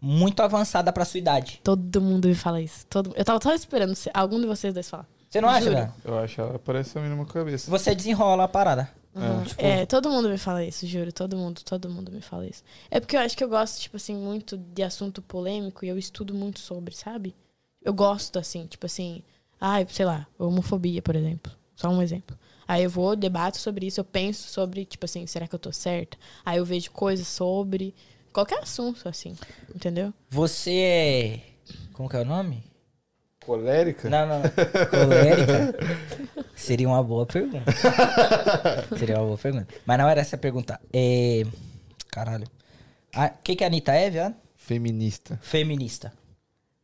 muito 0.00 0.40
avançada 0.42 0.92
pra 0.92 1.04
sua 1.04 1.18
idade. 1.18 1.60
Todo 1.64 2.00
mundo 2.00 2.28
me 2.28 2.34
fala 2.34 2.60
isso. 2.60 2.86
Todo... 2.86 3.12
Eu 3.16 3.24
tava 3.24 3.40
só 3.42 3.52
esperando 3.54 3.94
se- 3.94 4.10
algum 4.14 4.40
de 4.40 4.46
vocês 4.46 4.72
dois 4.72 4.88
falar. 4.88 5.06
Você 5.28 5.40
não 5.40 5.48
acha, 5.48 5.64
Juro. 5.64 5.74
velho? 5.76 5.94
Eu 6.04 6.18
acho 6.18 6.40
ela 6.40 6.58
parece 6.58 6.96
a 6.98 7.02
mesma 7.02 7.26
cabeça. 7.26 7.70
Você 7.70 7.94
desenrola 7.94 8.44
a 8.44 8.48
parada. 8.48 8.90
Uhum. 9.14 9.42
tipo- 9.42 9.60
É, 9.60 9.84
todo 9.84 10.08
mundo 10.10 10.28
me 10.28 10.38
fala 10.38 10.64
isso, 10.64 10.86
juro. 10.86 11.12
Todo 11.12 11.36
mundo, 11.36 11.60
todo 11.64 11.90
mundo 11.90 12.10
me 12.12 12.20
fala 12.20 12.46
isso. 12.46 12.62
É 12.90 12.98
porque 13.00 13.16
eu 13.16 13.20
acho 13.20 13.36
que 13.36 13.42
eu 13.42 13.48
gosto, 13.48 13.80
tipo 13.80 13.96
assim, 13.96 14.14
muito 14.14 14.56
de 14.56 14.82
assunto 14.82 15.20
polêmico 15.20 15.84
e 15.84 15.88
eu 15.88 15.98
estudo 15.98 16.32
muito 16.32 16.60
sobre, 16.60 16.94
sabe? 16.94 17.34
Eu 17.82 17.92
gosto, 17.92 18.38
assim, 18.38 18.66
tipo 18.66 18.86
assim, 18.86 19.22
ai, 19.60 19.86
sei 19.90 20.06
lá, 20.06 20.26
homofobia, 20.38 21.02
por 21.02 21.16
exemplo. 21.16 21.52
Só 21.74 21.88
um 21.88 22.00
exemplo. 22.00 22.38
Aí 22.66 22.84
eu 22.84 22.90
vou, 22.90 23.16
debato 23.16 23.58
sobre 23.58 23.86
isso, 23.86 23.98
eu 24.00 24.04
penso 24.04 24.48
sobre, 24.48 24.84
tipo 24.84 25.04
assim, 25.04 25.26
será 25.26 25.46
que 25.48 25.54
eu 25.54 25.58
tô 25.58 25.72
certa? 25.72 26.16
Aí 26.44 26.58
eu 26.58 26.64
vejo 26.64 26.90
coisas 26.90 27.26
sobre 27.26 27.94
qualquer 28.38 28.60
assunto, 28.60 29.08
assim, 29.08 29.36
entendeu? 29.74 30.14
Você 30.28 30.70
é. 30.70 31.40
Como 31.92 32.08
que 32.08 32.16
é 32.16 32.20
o 32.20 32.24
nome? 32.24 32.62
Colérica? 33.44 34.08
Não, 34.08 34.26
não. 34.28 34.42
Colérica? 34.90 35.74
Seria 36.54 36.86
uma 36.86 37.02
boa 37.02 37.26
pergunta. 37.26 37.72
Seria 38.96 39.16
uma 39.16 39.26
boa 39.26 39.38
pergunta. 39.38 39.74
Mas 39.84 39.98
não 39.98 40.08
era 40.08 40.20
essa 40.20 40.36
a 40.36 40.38
pergunta. 40.38 40.80
É. 40.92 41.42
Caralho. 42.12 42.46
O 43.16 43.42
que, 43.42 43.56
que 43.56 43.64
a 43.64 43.66
Anitta 43.66 43.92
é, 43.92 44.08
viado? 44.08 44.36
Feminista. 44.54 45.38
Feminista. 45.42 46.12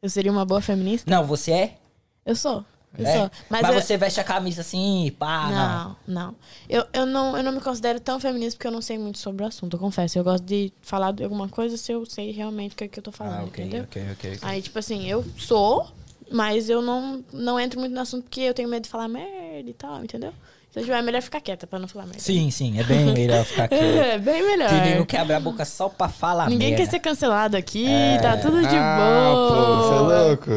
Eu 0.02 0.10
seria 0.10 0.32
uma 0.32 0.44
boa 0.44 0.60
feminista? 0.60 1.09
Não, 1.09 1.24
você 1.24 1.52
é? 1.52 1.78
Eu 2.26 2.35
sou. 2.35 2.64
É? 3.02 3.12
sou. 3.18 3.30
Mas, 3.48 3.62
Mas, 3.62 3.74
eu- 3.74 3.80
você 3.82 3.96
veste 3.96 4.20
a 4.20 4.24
camisa 4.24 4.60
assim, 4.60 5.10
pá, 5.18 5.50
não. 5.50 5.56
não, 5.56 5.96
não. 6.26 6.34
Eu, 6.68 6.86
eu 6.92 7.06
não. 7.06 7.36
Eu 7.36 7.42
não 7.42 7.52
me 7.52 7.60
considero 7.60 7.98
tão 7.98 8.20
feminista 8.20 8.56
porque 8.56 8.66
eu 8.68 8.72
não 8.72 8.82
sei 8.82 8.98
muito 8.98 9.18
sobre 9.18 9.42
o 9.44 9.46
assunto, 9.48 9.74
eu 9.74 9.80
confesso. 9.80 10.18
Eu 10.18 10.22
gosto 10.24 10.44
de 10.44 10.72
falar 10.82 11.12
de 11.12 11.24
alguma 11.24 11.48
coisa 11.48 11.76
se 11.76 11.90
eu 11.92 12.04
sei 12.06 12.30
realmente 12.30 12.72
o 12.74 12.76
que, 12.76 12.84
é 12.84 12.88
que 12.88 12.98
eu 12.98 13.02
tô 13.02 13.10
falando, 13.10 13.40
Ah, 13.40 13.44
ok, 13.44 13.64
entendeu? 13.64 13.84
ok, 13.84 14.02
ok. 14.12 14.32
ok. 14.34 14.38
Aí, 14.42 14.62
tipo 14.62 14.78
assim, 14.78 15.08
eu 15.08 15.24
sou, 15.36 15.90
mas 16.30 16.68
eu 16.68 16.80
não, 16.82 17.24
não 17.32 17.58
entro 17.58 17.80
muito 17.80 17.92
no 17.94 18.00
assunto 18.00 18.24
porque 18.24 18.40
eu 18.42 18.54
tenho 18.54 18.68
medo 18.68 18.84
de 18.84 18.88
falar 18.88 19.08
merda 19.08 19.68
e 19.70 19.74
tal, 19.74 20.02
entendeu? 20.04 20.32
Então, 20.74 20.82
tipo, 20.82 20.96
é 20.96 21.02
melhor 21.02 21.22
ficar 21.22 21.40
quieta 21.40 21.68
pra 21.68 21.78
não 21.78 21.86
falar 21.86 22.06
merda. 22.06 22.18
Sim, 22.20 22.51
sim, 22.51 22.80
é 22.80 22.82
bem 22.82 23.05
melhor 23.14 23.44
ficar 23.44 23.64
aqui. 23.70 23.76
É, 23.76 24.18
bem 24.18 24.42
melhor. 24.42 24.68
Tem 24.68 24.80
nego 24.80 25.06
que 25.06 25.16
abre 25.16 25.34
a 25.34 25.38
boca 25.38 25.64
só 25.64 25.88
pra 25.88 26.09
falar 26.09 26.51
Ninguém 26.51 26.70
merda. 26.70 26.84
quer 26.84 26.90
ser 26.90 26.98
cancelado 26.98 27.56
aqui, 27.56 27.86
É. 27.88 28.18
tá 28.18 28.36
tudo 28.38 28.60
de 28.60 28.74
ah, 28.76 29.32
pô, 29.32 29.55
você 29.55 29.94
é 29.94 29.98
boa. 29.98 30.22
louco. 30.26 30.51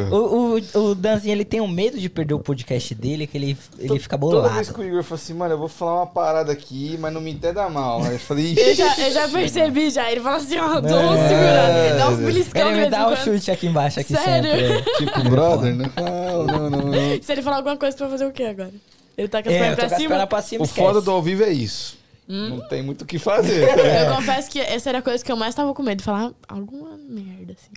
O, 0.76 0.80
o, 0.80 0.90
o 0.92 0.96
Danzinho, 0.96 1.34
ele 1.34 1.46
tem 1.46 1.62
um 1.62 1.68
medo 1.68 2.00
de 2.00 2.10
perder 2.10 2.34
o 2.34 2.40
podcast 2.40 2.96
dele, 2.96 3.28
que 3.28 3.38
ele, 3.38 3.56
ele 3.78 4.00
fica 4.00 4.18
Toda 4.18 4.50
vez 4.50 4.70
bolado. 4.70 4.74
que 4.74 4.82
o 4.82 4.84
Igor 4.84 5.04
fala 5.04 5.22
assim, 5.22 5.34
mano, 5.36 5.54
eu 5.54 5.58
vou 5.60 5.68
falar 5.68 5.98
uma 5.98 6.08
parada 6.08 6.52
aqui, 6.52 6.98
mas 7.00 7.14
não 7.14 7.22
me 7.22 7.32
entenda 7.32 7.70
mal. 7.70 8.02
Aí 8.04 8.14
eu 8.14 8.20
falei, 8.20 8.54
Eu 8.58 8.72
ixi. 8.72 8.76
já, 8.76 8.96
eu 8.98 9.12
já 9.12 9.28
percebi 9.30 9.90
já. 9.92 10.12
Ele 10.12 10.22
fala 10.22 10.38
assim, 10.38 10.58
ó, 10.58 10.80
dá 10.82 10.96
um 11.00 11.14
É. 11.14 11.28
segurado, 11.30 11.98
dá 12.00 12.10
uns 12.10 12.18
beliscão 12.26 12.70
Ele 12.72 12.80
me 12.86 12.90
dá 12.90 13.02
um 13.02 13.16
quando. 13.16 13.18
chute 13.24 13.52
aqui 13.52 13.68
embaixo, 13.68 14.00
aqui 14.00 14.14
Sério? 14.16 14.50
sempre. 14.52 15.06
tipo 15.06 15.30
brother, 15.30 15.76
né? 15.76 15.92
Não, 15.96 16.44
não, 16.44 16.70
não, 16.72 16.80
não. 16.88 16.92
Se 17.22 17.32
ele 17.32 17.44
falar 17.44 17.58
alguma 17.58 17.78
coisa, 17.78 17.96
tu 17.96 18.00
vai 18.02 18.10
fazer 18.10 18.26
o 18.26 18.32
quê 18.32 18.46
agora? 18.46 18.72
Ele 19.18 19.28
tá 19.28 19.42
com 19.42 19.50
as 19.50 19.56
É, 19.56 19.60
pernas 19.60 19.76
pra 19.76 19.90
cima? 19.98 20.28
pra 20.28 20.42
cima, 20.42 20.62
O 20.62 20.66
esquece. 20.66 20.86
foda 20.88 21.02
do 21.02 21.10
ao 21.12 21.22
vivo 21.24 21.44
é 21.44 21.52
isso. 21.52 21.98
Não 22.28 22.68
tem 22.68 22.84
muito 22.84 23.04
o 23.04 23.06
que 23.06 23.18
fazer. 23.18 23.64
Eu 24.06 24.16
confesso 24.16 24.50
que 24.52 24.60
essa 24.60 24.90
era 24.90 24.98
a 25.00 25.02
coisa 25.02 25.24
que 25.24 25.32
eu 25.32 25.38
mais 25.38 25.56
tava 25.56 25.74
com 25.74 25.82
medo 25.82 26.00
de 26.00 26.04
falar 26.04 26.34
alguma 26.48 26.98
merda, 26.98 27.54
assim. 27.54 27.72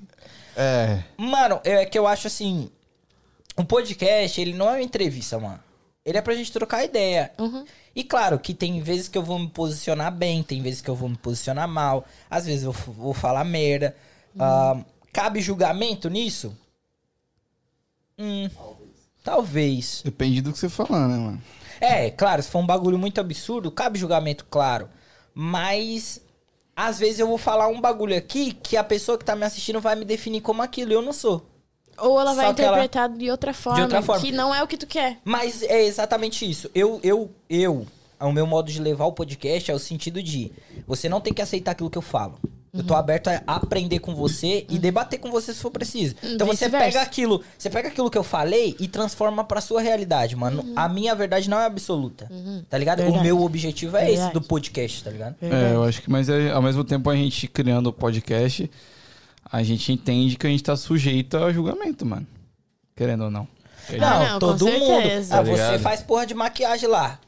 É. 0.56 1.04
Mano, 1.16 1.60
é 1.62 1.86
que 1.86 1.96
eu 1.96 2.06
acho 2.06 2.26
assim. 2.26 2.68
Um 3.56 3.64
podcast, 3.64 4.40
ele 4.40 4.52
não 4.52 4.66
é 4.68 4.72
uma 4.72 4.82
entrevista, 4.82 5.38
mano. 5.38 5.60
Ele 6.04 6.18
é 6.18 6.22
pra 6.22 6.34
gente 6.34 6.50
trocar 6.50 6.82
ideia. 6.84 7.30
Uhum. 7.38 7.64
E 7.94 8.02
claro 8.02 8.38
que 8.40 8.52
tem 8.52 8.80
vezes 8.82 9.06
que 9.06 9.16
eu 9.16 9.22
vou 9.22 9.38
me 9.38 9.48
posicionar 9.48 10.10
bem, 10.12 10.42
tem 10.42 10.60
vezes 10.62 10.80
que 10.80 10.88
eu 10.90 10.94
vou 10.96 11.08
me 11.08 11.16
posicionar 11.16 11.68
mal. 11.68 12.04
Às 12.28 12.44
vezes 12.46 12.64
eu 12.64 12.72
vou 12.72 13.14
falar 13.14 13.44
merda. 13.44 13.94
Ah, 14.38 14.78
cabe 15.12 15.40
julgamento 15.40 16.08
nisso? 16.10 16.56
Hum, 18.18 18.48
talvez. 19.22 20.02
Depende 20.04 20.40
do 20.40 20.52
que 20.52 20.58
você 20.58 20.68
falar, 20.68 21.08
né, 21.08 21.16
mano? 21.16 21.42
É, 21.80 22.10
claro, 22.10 22.42
se 22.42 22.50
for 22.50 22.58
um 22.58 22.66
bagulho 22.66 22.98
muito 22.98 23.20
absurdo, 23.20 23.70
cabe 23.70 23.98
julgamento, 23.98 24.44
claro. 24.50 24.88
Mas 25.34 26.20
às 26.76 26.98
vezes 26.98 27.18
eu 27.18 27.26
vou 27.26 27.38
falar 27.38 27.68
um 27.68 27.80
bagulho 27.80 28.16
aqui 28.16 28.52
que 28.52 28.76
a 28.76 28.84
pessoa 28.84 29.16
que 29.18 29.24
tá 29.24 29.34
me 29.36 29.44
assistindo 29.44 29.80
vai 29.80 29.94
me 29.96 30.04
definir 30.04 30.40
como 30.40 30.62
aquilo 30.62 30.92
e 30.92 30.94
eu 30.94 31.02
não 31.02 31.12
sou. 31.12 31.46
Ou 31.98 32.18
ela 32.20 32.32
vai 32.34 32.46
Só 32.46 32.54
que 32.54 32.62
ela- 32.62 32.78
interpretar 32.78 33.08
de 33.10 33.30
outra 33.30 33.52
forma, 33.52 33.82
outra 33.82 34.02
forma. 34.02 34.22
que 34.24 34.32
não 34.32 34.54
é 34.54 34.62
o 34.62 34.66
que 34.66 34.76
tu 34.76 34.86
quer. 34.86 35.18
Mas 35.24 35.62
é 35.62 35.82
exatamente 35.82 36.48
isso. 36.48 36.70
Eu, 36.74 36.98
eu, 37.02 37.30
eu, 37.48 37.86
o 38.18 38.32
meu 38.32 38.46
modo 38.46 38.70
de 38.70 38.80
levar 38.80 39.04
o 39.06 39.12
podcast 39.12 39.70
é 39.70 39.74
o 39.74 39.78
sentido 39.78 40.22
de 40.22 40.50
você 40.86 41.08
não 41.08 41.20
tem 41.20 41.32
que 41.32 41.42
aceitar 41.42 41.72
aquilo 41.72 41.90
que 41.90 41.98
eu 41.98 42.02
falo. 42.02 42.38
Eu 42.72 42.80
Uhum. 42.80 42.86
tô 42.86 42.94
aberto 42.94 43.26
a 43.28 43.42
aprender 43.46 43.98
com 43.98 44.14
você 44.14 44.64
e 44.68 44.78
debater 44.78 45.18
com 45.18 45.28
você 45.30 45.52
se 45.52 45.58
for 45.60 45.72
preciso. 45.72 46.14
Então 46.22 46.46
você 46.46 46.68
pega 46.70 47.02
aquilo, 47.02 47.42
você 47.58 47.68
pega 47.68 47.88
aquilo 47.88 48.08
que 48.08 48.16
eu 48.16 48.22
falei 48.22 48.76
e 48.78 48.86
transforma 48.86 49.42
pra 49.42 49.60
sua 49.60 49.80
realidade, 49.80 50.36
mano. 50.36 50.64
A 50.76 50.88
minha 50.88 51.12
verdade 51.14 51.50
não 51.50 51.58
é 51.58 51.66
absoluta. 51.66 52.30
Tá 52.68 52.78
ligado? 52.78 53.00
O 53.00 53.02
Uhum. 53.02 53.08
Verdade. 53.08 53.26
meu 53.26 53.42
objetivo 53.42 53.96
é 53.96 54.04
esse 54.04 54.12
Verdade. 54.22 54.34
do 54.34 54.42
podcast, 54.42 55.02
tá 55.02 55.10
ligado? 55.10 55.34
É, 55.42 55.74
eu 55.74 55.82
acho 55.82 56.00
que, 56.02 56.08
mas 56.08 56.28
é, 56.28 56.52
ao 56.52 56.62
mesmo 56.62 56.84
tempo 56.84 57.10
a 57.10 57.16
gente 57.16 57.48
criando 57.48 57.88
o 57.88 57.92
podcast, 57.92 58.70
a 59.50 59.62
gente 59.64 59.92
entende 59.92 60.36
que 60.36 60.46
a 60.46 60.50
gente 60.50 60.62
tá 60.62 60.76
sujeito 60.76 61.36
a 61.38 61.52
julgamento, 61.52 62.06
mano. 62.06 62.26
Querendo 62.94 63.24
ou 63.24 63.30
não. 63.32 63.48
Ah, 64.00 64.18
não, 64.20 64.32
com 64.34 64.38
todo 64.38 64.66
mundo. 64.66 64.86
certeza. 64.86 65.34
Ah, 65.34 65.38
Tá 65.38 65.42
você 65.42 65.50
ligado? 65.52 65.80
faz 65.80 66.02
porra 66.02 66.24
de 66.24 66.34
maquiagem 66.34 66.88
lá. 66.88 67.18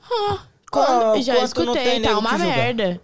Quando, 0.71 0.89
Ah, 1.19 1.21
já 1.21 1.35
quanto 1.35 1.65
não 1.65 1.75
escutei, 1.75 1.85
tem 1.85 2.03
tá 2.03 2.09
nego 2.11 2.21
uma 2.21 2.31
que 2.31 2.39
julga? 2.39 2.55
merda. 2.57 3.01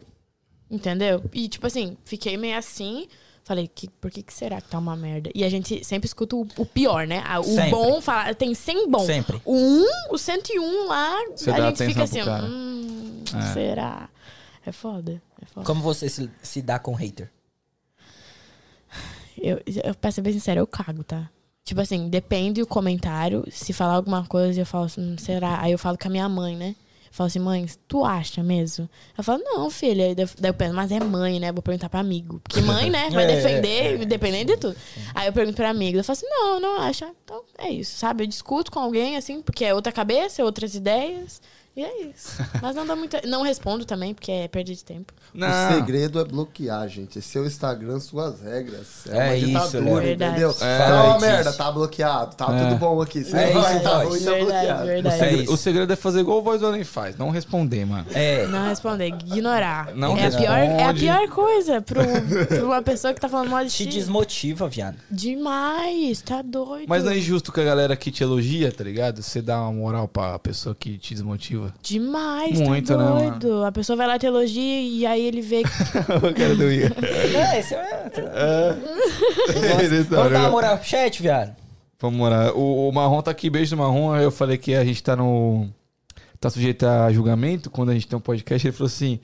Entendeu? 0.71 1.23
E, 1.33 1.49
tipo 1.49 1.67
assim, 1.67 1.97
fiquei 2.05 2.37
meio 2.37 2.57
assim. 2.57 3.09
Falei, 3.43 3.67
que, 3.67 3.89
por 3.89 4.11
que, 4.11 4.23
que 4.23 4.33
será 4.35 4.61
que 4.61 4.69
tá 4.69 4.79
uma 4.79 4.95
merda? 4.95 5.31
E 5.35 5.43
a 5.43 5.49
gente 5.49 5.83
sempre 5.83 6.07
escuta 6.07 6.37
o, 6.37 6.47
o 6.59 6.67
pior, 6.67 7.07
né? 7.07 7.23
Ah, 7.27 7.41
O 7.41 7.45
Sempre. 7.45 7.71
bom, 7.71 8.01
fala, 8.03 8.35
tem 8.35 8.55
100 8.55 8.91
bom. 8.91 9.07
Sempre. 9.07 9.41
O 9.43 9.55
1, 9.57 9.85
o 10.11 10.19
101 10.19 10.87
lá, 10.87 11.17
Você 11.35 11.51
a 11.51 11.71
gente 11.71 11.87
fica 11.87 12.03
assim, 12.03 12.21
hum, 12.23 13.25
É. 13.35 13.53
será? 13.55 14.11
É 14.67 14.71
foda, 14.73 15.23
é 15.41 15.47
foda. 15.47 15.65
Como 15.65 15.81
você 15.81 16.11
se, 16.11 16.31
se 16.43 16.61
dá 16.61 16.79
com 16.79 16.93
hater? 16.93 17.31
Eu, 19.41 19.63
eu, 19.85 19.95
pra 19.95 20.11
ser 20.11 20.21
bem 20.21 20.33
sincero, 20.33 20.61
eu 20.61 20.67
cago, 20.67 21.03
tá? 21.05 21.31
Tipo 21.65 21.81
assim, 21.81 22.09
depende 22.09 22.61
do 22.61 22.67
comentário. 22.67 23.45
Se 23.51 23.73
falar 23.73 23.95
alguma 23.95 24.27
coisa, 24.27 24.61
eu 24.61 24.67
falo 24.67 24.85
assim, 24.85 25.01
hum, 25.01 25.17
será? 25.19 25.61
Aí 25.63 25.73
eu 25.73 25.79
falo 25.79 25.97
com 25.97 26.09
a 26.09 26.11
minha 26.11 26.29
mãe, 26.29 26.57
né? 26.57 26.75
Eu 27.09 27.13
falo 27.13 27.27
assim, 27.27 27.39
mãe, 27.39 27.67
tu 27.89 28.05
acha 28.05 28.43
mesmo? 28.43 28.89
Eu 29.17 29.25
falo, 29.25 29.43
não, 29.43 29.71
filha. 29.71 30.15
Daí 30.15 30.51
eu 30.51 30.55
penso, 30.55 30.75
mas 30.75 30.93
é 30.93 31.01
mãe, 31.01 31.41
né? 31.41 31.51
Vou 31.51 31.63
perguntar 31.63 31.89
pra 31.89 32.01
amigo. 32.01 32.41
Porque 32.45 32.61
mãe, 32.61 32.91
né? 32.91 33.11
Vai 33.13 33.25
É, 33.25 33.27
defender, 33.27 34.07
dependendo 34.07 34.53
de 34.53 34.59
tudo. 34.59 34.77
Aí 35.15 35.27
eu 35.27 35.33
pergunto 35.33 35.57
pra 35.57 35.71
amigo. 35.71 35.99
Eu 35.99 36.05
falo 36.05 36.15
assim, 36.17 36.27
não, 36.29 36.61
não 36.61 36.81
acha. 36.81 37.11
Então 37.25 37.43
é 37.59 37.71
isso, 37.71 37.97
sabe? 37.99 38.25
Eu 38.25 38.29
discuto 38.29 38.71
com 38.71 38.79
alguém, 38.79 39.17
assim, 39.17 39.41
porque 39.43 39.65
é 39.65 39.75
outra 39.75 39.93
cabeça, 39.93 40.45
outras 40.45 40.75
ideias. 40.75 41.41
E 41.79 41.85
é 41.85 42.07
isso. 42.09 42.43
Mas 42.61 42.75
não 42.75 42.85
dá 42.85 42.97
muita. 42.97 43.23
Não 43.25 43.43
respondo 43.43 43.85
também, 43.85 44.13
porque 44.13 44.33
é 44.33 44.49
perda 44.49 44.75
de 44.75 44.85
tempo. 44.85 45.13
O 45.33 45.75
segredo 45.77 46.19
é 46.19 46.25
bloquear, 46.25 46.89
gente. 46.89 47.23
Seu 47.23 47.47
Instagram, 47.47 48.01
suas 48.01 48.41
regras. 48.43 49.07
É, 49.09 49.17
É 49.17 49.25
uma 49.27 49.37
isso, 49.37 49.47
ditadura. 49.47 50.03
Verdade. 50.03 50.31
entendeu? 50.33 50.51
É. 50.61 50.79
tá 50.79 50.87
uma 50.95 51.05
Fala 51.05 51.21
merda, 51.21 51.53
tá 51.53 51.71
bloqueado. 51.71 52.35
Tá 52.35 52.47
É. 52.53 52.65
tudo 52.65 52.79
bom 52.81 53.01
aqui. 53.01 53.23
Se 53.23 53.37
É 53.37 53.53
vai 53.53 53.75
isso, 53.77 53.83
tá 53.85 53.91
voz. 54.03 54.09
ruim, 54.09 54.25
tá 54.25 54.31
Verdade, 54.33 54.45
bloqueado. 54.45 54.83
O 54.83 54.87
verdade. 54.87 55.15
É 55.15 55.19
segredo, 55.29 55.53
o 55.53 55.57
segredo 55.57 55.93
é 55.93 55.97
fazer 55.97 56.21
igual 56.21 56.39
o 56.39 56.43
Voz 56.43 56.61
do 56.61 56.85
faz, 56.85 57.17
não 57.17 57.31
responder, 57.31 57.85
mano. 57.85 58.07
É. 58.13 58.45
Não 58.49 58.69
responder, 58.69 59.07
ignorar. 59.07 59.95
Não 59.95 60.17
é, 60.17 60.27
a 60.27 60.31
pior, 60.33 60.59
é 60.59 60.85
a 60.85 60.95
pior 60.95 61.29
coisa 61.29 61.81
pra 61.81 62.03
uma 62.65 62.83
pessoa 62.83 63.15
que 63.15 63.21
tá 63.21 63.29
falando 63.29 63.51
mal 63.51 63.65
de 63.65 63.71
Te 63.71 63.85
ti. 63.85 63.91
desmotiva, 63.91 64.69
viado. 64.69 64.97
Demais, 65.09 66.23
tá 66.23 66.43
doido. 66.43 66.87
Mas 66.89 67.05
não 67.05 67.13
é 67.13 67.19
injusto 67.19 67.53
com 67.53 67.61
a 67.61 67.65
galera 67.65 67.95
que 67.97 68.11
te 68.11 68.25
elogia, 68.25 68.73
tá 68.73 68.83
ligado? 68.83 69.23
Você 69.23 69.41
dá 69.41 69.61
uma 69.61 69.73
moral 69.73 70.09
pra 70.09 70.39
pessoa 70.41 70.75
que 70.75 70.99
te 70.99 71.15
desmotiva. 71.15 71.68
Demais, 71.83 72.61
Muito, 72.61 72.89
tá 72.89 72.97
né, 72.97 73.31
doido. 73.31 73.65
a 73.65 73.73
pessoa 73.73 73.97
vai 73.97 74.07
lá 74.07 74.19
te 74.19 74.27
elogia 74.27 74.81
e 74.83 75.07
aí 75.07 75.27
ele 75.27 75.41
vê 75.41 75.63
que 75.63 75.69
o 76.17 76.35
cara 76.35 76.55
do 76.55 76.71
Igor. 76.71 76.91
É, 77.05 77.61
isso 77.61 77.75
é. 77.75 78.11
Tá, 78.11 78.23
Vamos 80.09 80.09
dar 80.11 80.31
né? 80.31 80.39
uma 80.39 80.51
moral 80.51 80.79
pro 80.79 80.87
chat, 80.87 81.23
viado? 81.23 81.57
Vamos 82.01 82.31
lá. 82.31 82.53
O, 82.53 82.89
o 82.89 82.93
Marrom 82.93 83.21
tá 83.21 83.31
aqui, 83.31 83.51
beijo 83.51 83.75
do 83.75 83.79
Marrom. 83.79 84.13
Aí 84.13 84.23
eu 84.23 84.31
falei 84.31 84.57
que 84.57 84.75
a 84.75 84.85
gente 84.85 85.03
tá 85.03 85.17
no. 85.17 85.67
tá 86.39 86.49
sujeito 86.49 86.87
a 86.87 87.13
julgamento 87.13 87.71
quando 87.71 87.91
a 87.91 87.95
gente 87.95 88.07
tem 88.07 88.17
um 88.17 88.21
podcast. 88.21 88.67
Ele 88.67 88.77
falou 88.77 88.87
assim: 88.87 89.19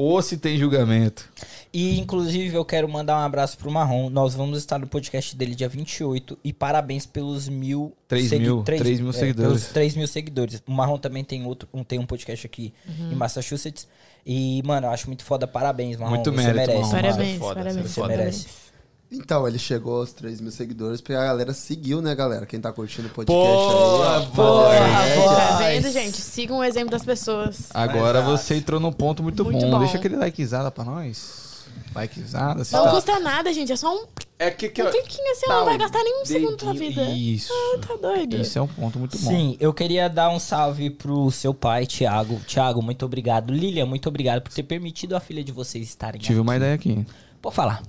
ou 0.00 0.22
se 0.22 0.36
tem 0.36 0.56
julgamento. 0.56 1.28
E, 1.72 1.98
inclusive, 1.98 2.54
eu 2.54 2.64
quero 2.64 2.88
mandar 2.88 3.16
um 3.16 3.24
abraço 3.26 3.58
pro 3.58 3.68
Marrom. 3.70 4.08
Nós 4.08 4.32
vamos 4.32 4.58
estar 4.58 4.78
no 4.78 4.86
podcast 4.86 5.34
dele 5.34 5.56
dia 5.56 5.68
28. 5.68 6.38
E 6.44 6.52
parabéns 6.52 7.04
pelos 7.04 7.48
mil... 7.48 7.92
Três 8.06 8.28
segui- 8.28 8.44
mil, 8.44 8.62
três 8.62 9.00
mil 9.00 9.12
seguidores. 9.12 9.48
Pelos 9.62 9.72
3 9.72 9.96
mil 9.96 10.06
seguidores. 10.06 10.62
O 10.66 10.72
Marrom 10.72 10.98
também 10.98 11.24
tem 11.24 11.44
outro, 11.44 11.68
um, 11.74 11.82
tem 11.82 11.98
um 11.98 12.06
podcast 12.06 12.46
aqui 12.46 12.72
Uhum. 12.88 13.10
em 13.12 13.14
Massachusetts. 13.16 13.88
E, 14.24 14.62
mano, 14.64 14.86
eu 14.86 14.90
acho 14.90 15.08
muito 15.08 15.24
foda. 15.24 15.46
Parabéns, 15.46 15.96
Marrom. 15.96 16.14
Muito 16.14 16.30
Você 16.30 16.36
mérito, 16.36 16.56
merece. 16.56 16.78
Marrom. 16.78 16.90
parabéns, 16.90 17.34
é 17.34 17.38
foda, 17.38 17.54
parabéns, 17.56 17.76
você 17.76 17.88
Você 17.88 18.00
parabéns. 18.00 18.18
merece. 18.20 18.67
Então, 19.10 19.48
ele 19.48 19.58
chegou 19.58 20.00
aos 20.00 20.12
3 20.12 20.38
mil 20.40 20.50
seguidores, 20.50 21.00
porque 21.00 21.14
a 21.14 21.24
galera 21.24 21.54
seguiu, 21.54 22.02
né, 22.02 22.14
galera? 22.14 22.44
Quem 22.44 22.60
tá 22.60 22.70
curtindo 22.70 23.08
o 23.08 23.10
podcast 23.10 23.48
Porra, 23.48 24.18
aí. 24.18 24.26
porra, 24.26 24.74
É, 24.74 25.14
porra. 25.16 25.36
Tá 25.36 25.56
vendo, 25.58 25.90
gente? 25.90 26.16
Sigam 26.20 26.58
o 26.58 26.64
exemplo 26.64 26.90
das 26.90 27.04
pessoas. 27.04 27.68
Agora 27.72 28.18
Exato. 28.18 28.36
você 28.36 28.54
entrou 28.56 28.78
num 28.78 28.92
ponto 28.92 29.22
muito, 29.22 29.42
Muito 29.44 29.60
bom. 29.64 29.70
bom. 29.70 29.78
Deixa 29.78 29.96
aquele 29.96 30.16
likezada 30.16 30.70
pra 30.70 30.84
nós. 30.84 31.48
Likezada. 31.94 32.62
Não 32.70 32.84
tá- 32.84 32.90
custa 32.90 33.18
nada, 33.18 33.52
gente. 33.52 33.72
É 33.72 33.76
só 33.76 33.94
um 33.96 34.04
É 34.38 34.50
que, 34.50 34.68
que 34.68 34.82
Um 34.82 34.90
tiquinho 34.90 35.32
assim, 35.32 35.46
não 35.48 35.64
vai 35.64 35.76
gastar 35.78 36.02
nenhum 36.04 36.24
segundo 36.24 36.56
da 36.56 36.64
sua 36.64 36.74
vida. 36.74 37.02
Isso. 37.10 37.52
Ah, 37.52 37.78
tá 37.86 37.96
doido. 37.96 38.36
Isso 38.36 38.58
é 38.58 38.62
um 38.62 38.68
ponto 38.68 38.98
muito 38.98 39.18
bom. 39.18 39.30
Sim, 39.30 39.56
eu 39.58 39.72
queria 39.72 40.08
dar 40.08 40.28
um 40.30 40.38
salve 40.38 40.90
pro 40.90 41.30
seu 41.30 41.52
pai, 41.54 41.86
Thiago. 41.86 42.38
Thiago, 42.46 42.82
muito 42.82 43.04
obrigado. 43.06 43.52
Lilian, 43.52 43.86
muito 43.86 44.06
obrigado 44.08 44.42
por 44.42 44.52
ter 44.52 44.62
permitido 44.64 45.16
a 45.16 45.20
filha 45.20 45.42
de 45.42 45.50
vocês 45.50 45.88
estarem 45.88 46.20
Tive 46.20 46.38
uma 46.40 46.56
ideia 46.56 46.74
aqui. 46.74 47.04
Pode 47.42 47.56
falar. 47.56 47.82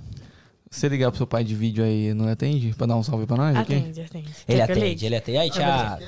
Você 0.72 0.88
ligar 0.88 1.10
pro 1.10 1.18
seu 1.18 1.26
pai 1.26 1.42
de 1.42 1.52
vídeo 1.52 1.82
aí, 1.84 2.14
não 2.14 2.28
atende? 2.28 2.72
Pra 2.78 2.86
dar 2.86 2.94
um 2.94 3.02
salve 3.02 3.26
pra 3.26 3.36
nós 3.36 3.56
aqui? 3.56 3.74
Atende, 3.74 4.02
atende. 4.02 4.30
Ele 4.48 4.62
atende, 4.62 5.06
ele 5.06 5.16
atende. 5.16 5.38
Aí, 5.38 5.50
Thiago. 5.50 6.04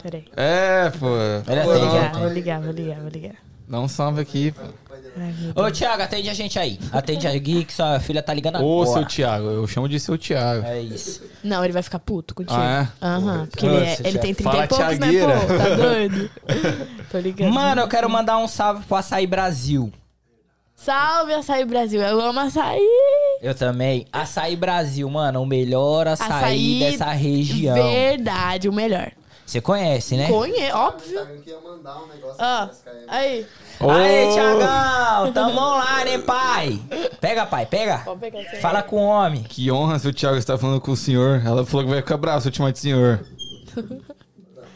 Peraí. 0.00 0.24
É, 0.36 0.88
pô. 0.90 1.06
Ele 1.48 1.60
Pô, 1.62 1.70
atende. 1.72 1.74
Vou 1.74 1.74
é. 1.74 1.82
ligar, 1.88 2.12
vou 2.20 2.28
ligar, 2.28 2.60
vou 2.60 2.72
ligar, 2.72 3.00
vou 3.00 3.08
ligar. 3.10 3.34
Dá 3.66 3.80
um 3.80 3.88
salve 3.88 4.20
aqui. 4.20 4.52
pô. 4.52 5.60
Ô, 5.64 5.70
Thiago, 5.72 6.00
atende 6.04 6.30
a 6.30 6.34
gente 6.34 6.56
aí. 6.60 6.78
Atende 6.92 7.26
a 7.26 7.36
Gui, 7.36 7.64
que 7.64 7.72
sua 7.72 7.98
filha 7.98 8.22
tá 8.22 8.32
ligando 8.32 8.60
Ô, 8.62 8.82
agora. 8.82 9.00
seu 9.00 9.04
Thiago. 9.08 9.46
Eu 9.48 9.66
chamo 9.66 9.88
de 9.88 9.98
seu 9.98 10.16
Thiago. 10.16 10.64
É 10.64 10.80
isso. 10.80 11.20
Não, 11.42 11.64
ele 11.64 11.72
vai 11.72 11.82
ficar 11.82 11.98
puto 11.98 12.36
contigo. 12.36 12.54
Ah, 12.56 12.86
Aham, 13.02 13.46
porque 13.50 13.66
Nossa, 13.66 13.80
ele, 13.80 13.88
é- 13.90 14.08
ele 14.10 14.18
tem 14.20 14.32
30 14.32 14.50
Fala, 14.52 14.64
e 14.64 14.68
poucos, 14.68 14.86
né, 14.86 15.10
Thiagueira. 15.10 15.40
pô? 15.40 15.46
Tá 15.58 15.74
doido? 15.74 16.30
Tô 17.10 17.18
ligando. 17.18 17.52
Mano, 17.52 17.80
eu 17.80 17.88
quero 17.88 18.08
mandar 18.08 18.38
um 18.38 18.46
salve 18.46 18.84
pro 18.84 18.96
Açaí 18.96 19.26
Brasil. 19.26 19.92
Salve, 20.76 21.34
Açaí 21.34 21.64
Brasil. 21.64 22.00
Eu 22.00 22.20
amo 22.20 22.38
açaí. 22.38 22.78
Eu 23.40 23.54
também. 23.54 24.06
Açaí 24.12 24.56
Brasil, 24.56 25.08
mano, 25.08 25.42
o 25.42 25.46
melhor 25.46 26.08
açaí, 26.08 26.28
Açaí 26.30 26.80
dessa 26.80 27.10
região. 27.12 27.74
Verdade, 27.74 28.68
o 28.68 28.72
melhor. 28.72 29.12
Você 29.46 29.62
conhece, 29.62 30.14
né? 30.16 30.28
Conhe, 30.28 30.70
óbvio. 30.72 31.22
Um 31.22 31.26
negócio 31.26 32.36
Ó, 32.38 32.66
pra 32.66 32.70
SKM. 32.70 33.04
aí. 33.08 33.46
Aê, 33.80 34.32
Thiagão! 34.34 35.32
Tamo 35.32 35.58
online, 35.58 36.10
hein, 36.10 36.20
pai? 36.20 36.80
Pega, 37.18 37.46
pai, 37.46 37.64
pega. 37.64 38.02
Aí. 38.34 38.60
Fala 38.60 38.82
com 38.82 38.96
o 38.96 39.08
homem. 39.08 39.42
Que 39.42 39.70
honra, 39.70 39.98
seu 39.98 40.12
Thiago, 40.12 40.36
estar 40.36 40.58
falando 40.58 40.80
com 40.82 40.90
o 40.90 40.96
senhor. 40.96 41.40
Ela 41.46 41.64
falou 41.64 41.86
que 41.86 41.90
vai 41.90 42.00
ficar 42.02 42.18
brava 42.18 42.42
se 42.42 42.48
eu 42.48 42.52
te 42.52 42.58
chamar 42.58 42.72
de 42.72 42.78
senhor. 42.78 43.24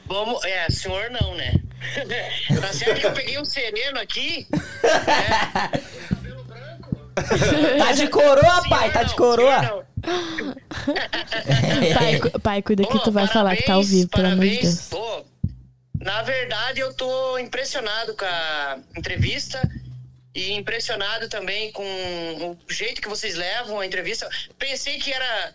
Vamos, 0.07 0.43
é, 0.45 0.71
senhor 0.71 1.11
não, 1.11 1.35
né? 1.35 1.55
tá 2.61 2.73
certo 2.73 3.01
que 3.01 3.07
eu 3.07 3.13
peguei 3.13 3.39
um 3.39 3.45
sereno 3.45 3.99
aqui. 3.99 4.47
Tá 7.79 7.93
de 7.93 8.09
coroa, 8.09 8.69
pai, 8.69 8.93
tá 8.93 9.03
de 9.03 9.15
coroa. 9.15 9.87
Pai, 11.95 12.19
cu- 12.21 12.41
pai, 12.41 12.63
cuida 12.63 12.85
que 12.87 12.99
tu 13.05 13.13
vai 13.13 13.27
Pô, 13.27 13.33
falar 13.33 13.57
que 13.57 13.63
tá 13.65 13.75
ao 13.75 13.83
vivo, 13.83 14.09
pelo 14.09 14.27
amor 14.29 14.39
de 14.45 14.51
parabéns. 14.57 14.89
Deus. 14.89 14.89
Pô, 14.89 15.25
na 16.01 16.23
verdade, 16.23 16.81
eu 16.81 16.93
tô 16.95 17.39
impressionado 17.39 18.17
com 18.17 18.25
a 18.25 18.79
entrevista 18.97 19.61
e 20.35 20.53
impressionado 20.53 21.29
também 21.29 21.71
com 21.73 21.85
o 21.85 22.73
jeito 22.73 23.01
que 23.01 23.09
vocês 23.09 23.35
levam 23.35 23.79
a 23.81 23.87
entrevista. 23.87 24.29
Pensei 24.59 24.99
que 24.99 25.13
era 25.13 25.53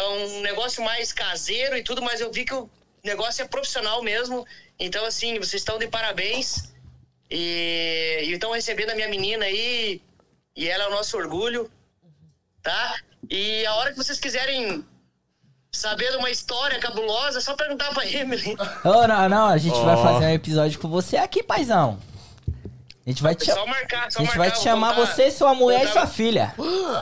um 0.00 0.40
negócio 0.40 0.82
mais 0.84 1.12
caseiro 1.12 1.76
e 1.76 1.82
tudo, 1.82 2.00
mas 2.00 2.20
eu 2.20 2.30
vi 2.32 2.44
que 2.44 2.54
o 2.54 2.70
negócio 3.04 3.42
é 3.42 3.48
profissional 3.48 4.02
mesmo. 4.02 4.46
Então, 4.78 5.04
assim, 5.04 5.38
vocês 5.38 5.60
estão 5.60 5.78
de 5.78 5.88
parabéns. 5.88 6.70
E 7.30 8.20
e 8.22 8.32
estão 8.32 8.52
recebendo 8.52 8.90
a 8.90 8.94
minha 8.94 9.08
menina 9.08 9.44
aí. 9.44 10.00
E 10.60 10.68
ela 10.68 10.84
é 10.84 10.88
o 10.88 10.90
nosso 10.90 11.16
orgulho, 11.16 11.70
tá? 12.62 12.96
E 13.30 13.64
a 13.64 13.74
hora 13.76 13.90
que 13.92 13.96
vocês 13.96 14.18
quiserem 14.20 14.84
saber 15.72 16.10
de 16.10 16.16
uma 16.18 16.30
história 16.30 16.78
cabulosa, 16.78 17.38
é 17.38 17.40
só 17.40 17.54
perguntar 17.54 17.92
pra 17.94 18.04
Emily. 18.10 18.56
Ô, 18.84 19.06
não, 19.06 19.28
não, 19.28 19.46
a 19.46 19.56
gente 19.56 19.78
vai 19.80 19.96
fazer 19.96 20.26
um 20.26 20.30
episódio 20.34 20.78
com 20.78 20.88
você 20.88 21.16
aqui, 21.16 21.42
paizão. 21.42 21.98
A 23.06 23.08
gente 23.10 23.22
vai 23.22 23.34
te, 23.34 23.46
Só 23.46 23.64
marcar, 23.66 24.12
só 24.12 24.18
a 24.20 24.22
gente 24.24 24.36
marcar. 24.36 24.38
vai 24.38 24.50
te 24.50 24.62
chamar 24.62 24.94
contar- 24.94 25.06
você, 25.14 25.30
sua 25.30 25.54
mulher 25.54 25.84
e 25.84 25.86
contar- 25.88 26.00
sua 26.00 26.06
filha. 26.06 26.54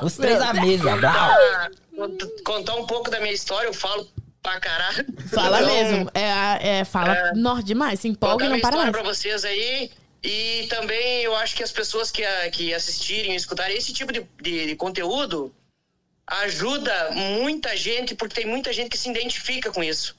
Os 0.02 0.16
três 0.16 0.40
à 0.40 0.52
mesa, 0.54 0.96
brau. 0.96 1.12
contar- 1.12 1.70
cont- 1.96 2.42
Contar 2.44 2.74
um 2.76 2.86
pouco 2.86 3.10
da 3.10 3.18
minha 3.20 3.32
história, 3.32 3.66
eu 3.66 3.74
falo 3.74 4.06
pra 4.40 4.60
caralho. 4.60 5.04
Fala 5.34 5.60
Então, 5.60 5.74
mesmo. 5.74 6.10
É, 6.14 6.78
é, 6.78 6.84
fala 6.84 7.12
É. 7.14 7.32
nó 7.34 7.60
demais. 7.60 7.98
Se 8.00 8.06
empolga 8.08 8.44
e 8.44 8.48
não 8.48 8.54
minha 8.54 8.62
para 8.62 8.70
história 8.76 8.92
mais. 8.92 9.02
pra 9.04 9.12
vocês 9.14 9.44
aí. 9.44 9.90
E 10.22 10.66
também 10.68 11.22
eu 11.22 11.34
acho 11.36 11.54
que 11.54 11.62
as 11.62 11.70
pessoas 11.70 12.10
que, 12.10 12.24
a- 12.24 12.50
que 12.50 12.74
assistirem, 12.74 13.34
escutarem 13.36 13.76
esse 13.76 13.92
tipo 13.92 14.12
de, 14.12 14.20
de- 14.40 14.66
de 14.66 14.76
conteúdo 14.76 15.52
ajuda 16.26 17.10
muita 17.12 17.76
gente, 17.76 18.14
porque 18.14 18.34
tem 18.34 18.46
muita 18.46 18.72
gente 18.72 18.90
que 18.90 18.96
se 18.98 19.08
identifica 19.08 19.70
com 19.72 19.82
isso. 19.82 20.14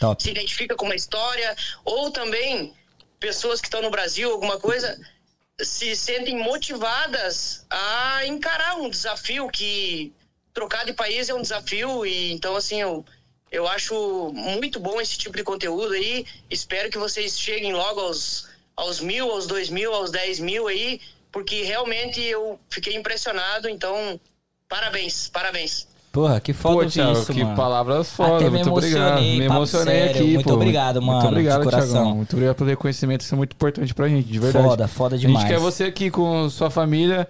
Top. 0.00 0.22
se 0.22 0.30
identifica 0.30 0.76
com 0.76 0.84
uma 0.84 0.94
história, 0.94 1.56
ou 1.84 2.10
também 2.10 2.72
pessoas 3.18 3.60
que 3.60 3.66
estão 3.66 3.82
no 3.82 3.90
Brasil, 3.90 4.30
alguma 4.30 4.58
coisa, 4.58 4.96
se 5.60 5.96
sentem 5.96 6.36
motivadas 6.36 7.64
a 7.70 8.24
encarar 8.26 8.74
um 8.76 8.88
desafio 8.88 9.48
que 9.48 10.12
trocar 10.54 10.84
de 10.84 10.92
país 10.92 11.28
é 11.28 11.34
um 11.34 11.42
desafio 11.42 12.04
e 12.06 12.32
então 12.32 12.54
assim 12.56 12.80
eu 12.80 13.04
eu 13.50 13.66
acho 13.66 14.30
muito 14.34 14.78
bom 14.78 15.00
esse 15.00 15.16
tipo 15.16 15.34
de 15.36 15.42
conteúdo 15.42 15.94
aí. 15.94 16.24
Espero 16.50 16.90
que 16.90 16.98
vocês 16.98 17.38
cheguem 17.38 17.72
logo 17.72 17.98
aos, 18.00 18.46
aos 18.78 19.00
mil, 19.00 19.30
aos 19.30 19.46
dois 19.46 19.68
mil, 19.68 19.92
aos 19.92 20.10
dez 20.10 20.38
mil 20.38 20.66
aí, 20.68 21.00
porque 21.32 21.62
realmente 21.64 22.20
eu 22.20 22.58
fiquei 22.70 22.94
impressionado. 22.96 23.68
Então, 23.68 24.18
parabéns, 24.68 25.28
parabéns. 25.28 25.86
Porra, 26.10 26.40
que 26.40 26.52
foda 26.54 26.84
Pô, 26.84 26.90
Thiago, 26.90 27.12
isso, 27.12 27.32
que 27.32 27.44
mano. 27.44 27.54
palavras 27.54 28.10
foda. 28.10 28.50
Muito 28.50 28.70
obrigado. 28.70 29.20
Me 29.20 29.40
emocionei 29.44 29.94
sério. 30.06 30.10
aqui, 30.22 30.34
Muito 30.34 30.48
pô. 30.48 30.54
obrigado, 30.54 31.02
mano, 31.02 31.18
Muito 31.20 31.28
obrigado, 31.32 31.58
de 31.58 31.64
coração. 31.64 31.92
Thiagão. 31.92 32.14
Muito 32.16 32.32
obrigado 32.32 32.56
pelo 32.56 32.70
reconhecimento. 32.70 33.20
Isso 33.20 33.34
é 33.34 33.36
muito 33.36 33.52
importante 33.52 33.94
pra 33.94 34.08
gente, 34.08 34.26
de 34.26 34.38
verdade. 34.38 34.64
Foda, 34.66 34.88
foda 34.88 35.16
A 35.16 35.18
demais. 35.18 35.42
gente 35.46 35.54
quer 35.54 35.60
você 35.60 35.84
aqui 35.84 36.10
com 36.10 36.48
sua 36.48 36.70
família, 36.70 37.28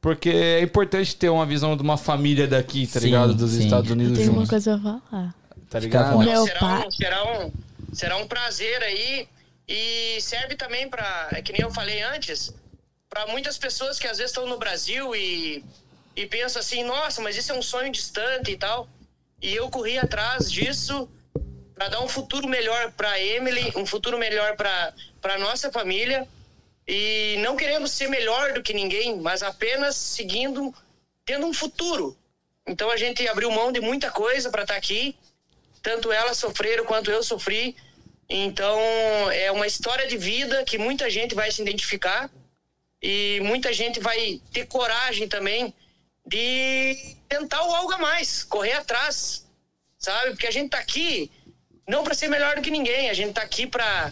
porque 0.00 0.30
é 0.30 0.62
importante 0.62 1.14
ter 1.14 1.28
uma 1.28 1.44
visão 1.44 1.76
de 1.76 1.82
uma 1.82 1.98
família 1.98 2.46
daqui, 2.48 2.86
tá 2.86 2.98
Sim, 2.98 3.06
ligado? 3.06 3.34
Dos 3.34 3.50
sim. 3.52 3.64
Estados 3.64 3.90
Unidos 3.90 4.16
Tem 4.18 4.28
uma 4.28 4.34
juntos. 4.36 4.50
coisa 4.50 4.78
pra 4.78 5.00
falar. 5.10 5.34
Tá 5.68 5.78
ligado? 5.78 6.18
Meu 6.18 6.44
será, 6.44 6.58
pai- 6.60 6.86
um, 6.86 6.90
será, 6.90 7.24
um, 7.24 7.52
será 7.92 8.16
um 8.16 8.26
prazer 8.26 8.82
aí 8.82 9.26
e 9.66 10.20
serve 10.20 10.56
também 10.56 10.88
para, 10.88 11.30
é 11.32 11.42
que 11.42 11.52
nem 11.52 11.62
eu 11.62 11.70
falei 11.70 12.02
antes, 12.02 12.52
para 13.08 13.26
muitas 13.26 13.56
pessoas 13.58 13.98
que 13.98 14.06
às 14.06 14.18
vezes 14.18 14.30
estão 14.30 14.46
no 14.46 14.58
Brasil 14.58 15.14
e, 15.14 15.64
e 16.16 16.26
pensam 16.26 16.60
assim, 16.60 16.82
nossa, 16.84 17.20
mas 17.22 17.36
isso 17.36 17.52
é 17.52 17.54
um 17.54 17.62
sonho 17.62 17.90
distante 17.90 18.50
e 18.50 18.56
tal. 18.56 18.88
E 19.40 19.54
eu 19.54 19.70
corri 19.70 19.98
atrás 19.98 20.50
disso 20.50 21.08
para 21.74 21.88
dar 21.88 22.00
um 22.00 22.08
futuro 22.08 22.48
melhor 22.48 22.92
para 22.92 23.20
Emily, 23.20 23.72
um 23.76 23.86
futuro 23.86 24.18
melhor 24.18 24.56
para 24.56 25.38
nossa 25.38 25.70
família 25.70 26.26
e 26.86 27.36
não 27.38 27.56
querendo 27.56 27.88
ser 27.88 28.08
melhor 28.08 28.52
do 28.52 28.62
que 28.62 28.72
ninguém, 28.72 29.18
mas 29.20 29.42
apenas 29.42 29.96
seguindo, 29.96 30.74
tendo 31.24 31.46
um 31.46 31.52
futuro. 31.52 32.16
Então 32.66 32.90
a 32.90 32.96
gente 32.96 33.26
abriu 33.28 33.50
mão 33.50 33.72
de 33.72 33.80
muita 33.80 34.10
coisa 34.10 34.50
para 34.50 34.62
estar 34.62 34.76
aqui 34.76 35.16
tanto 35.84 36.10
elas 36.10 36.38
sofreram 36.38 36.86
quanto 36.86 37.10
eu 37.10 37.22
sofri. 37.22 37.76
Então, 38.28 38.78
é 39.30 39.50
uma 39.52 39.66
história 39.66 40.06
de 40.06 40.16
vida 40.16 40.64
que 40.64 40.78
muita 40.78 41.10
gente 41.10 41.34
vai 41.34 41.50
se 41.50 41.60
identificar 41.62 42.30
e 43.02 43.38
muita 43.42 43.72
gente 43.72 44.00
vai 44.00 44.40
ter 44.52 44.66
coragem 44.66 45.28
também 45.28 45.74
de 46.26 47.16
tentar 47.28 47.62
o 47.66 47.74
algo 47.74 47.92
a 47.92 47.98
mais, 47.98 48.42
correr 48.42 48.72
atrás, 48.72 49.46
sabe? 49.98 50.30
Porque 50.30 50.46
a 50.46 50.50
gente 50.50 50.70
tá 50.70 50.78
aqui 50.78 51.30
não 51.86 52.02
para 52.02 52.14
ser 52.14 52.28
melhor 52.28 52.56
do 52.56 52.62
que 52.62 52.70
ninguém, 52.70 53.10
a 53.10 53.14
gente 53.14 53.34
tá 53.34 53.42
aqui 53.42 53.66
para 53.66 54.10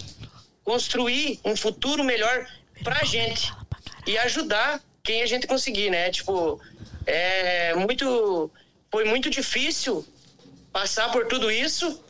construir 0.62 1.40
um 1.42 1.56
futuro 1.56 2.04
melhor 2.04 2.46
pra 2.84 3.02
gente 3.04 3.50
e 4.06 4.18
ajudar 4.18 4.80
quem 5.02 5.22
a 5.22 5.26
gente 5.26 5.46
conseguir, 5.46 5.90
né? 5.90 6.10
Tipo, 6.10 6.60
é 7.06 7.74
muito 7.74 8.50
foi 8.90 9.04
muito 9.04 9.30
difícil 9.30 10.06
passar 10.70 11.10
por 11.10 11.26
tudo 11.26 11.50
isso, 11.50 12.02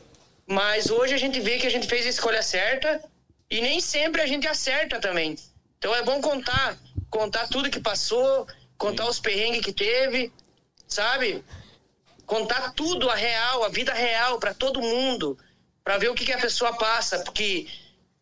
mas 0.47 0.89
hoje 0.89 1.13
a 1.13 1.17
gente 1.17 1.39
vê 1.39 1.57
que 1.57 1.67
a 1.67 1.71
gente 1.71 1.87
fez 1.87 2.05
a 2.05 2.09
escolha 2.09 2.41
certa 2.41 3.01
e 3.49 3.61
nem 3.61 3.79
sempre 3.79 4.21
a 4.21 4.25
gente 4.25 4.47
acerta 4.47 4.99
também. 4.99 5.37
Então 5.77 5.93
é 5.95 6.01
bom 6.03 6.21
contar, 6.21 6.77
contar 7.09 7.47
tudo 7.47 7.69
que 7.69 7.79
passou, 7.79 8.47
contar 8.77 9.07
os 9.07 9.19
perrengues 9.19 9.61
que 9.63 9.73
teve, 9.73 10.31
sabe? 10.87 11.43
Contar 12.25 12.71
tudo 12.71 13.09
a 13.09 13.15
real, 13.15 13.63
a 13.63 13.69
vida 13.69 13.93
real 13.93 14.39
para 14.39 14.53
todo 14.53 14.81
mundo, 14.81 15.37
para 15.83 15.97
ver 15.97 16.09
o 16.09 16.15
que, 16.15 16.25
que 16.25 16.31
a 16.31 16.39
pessoa 16.39 16.77
passa, 16.77 17.19
porque 17.19 17.67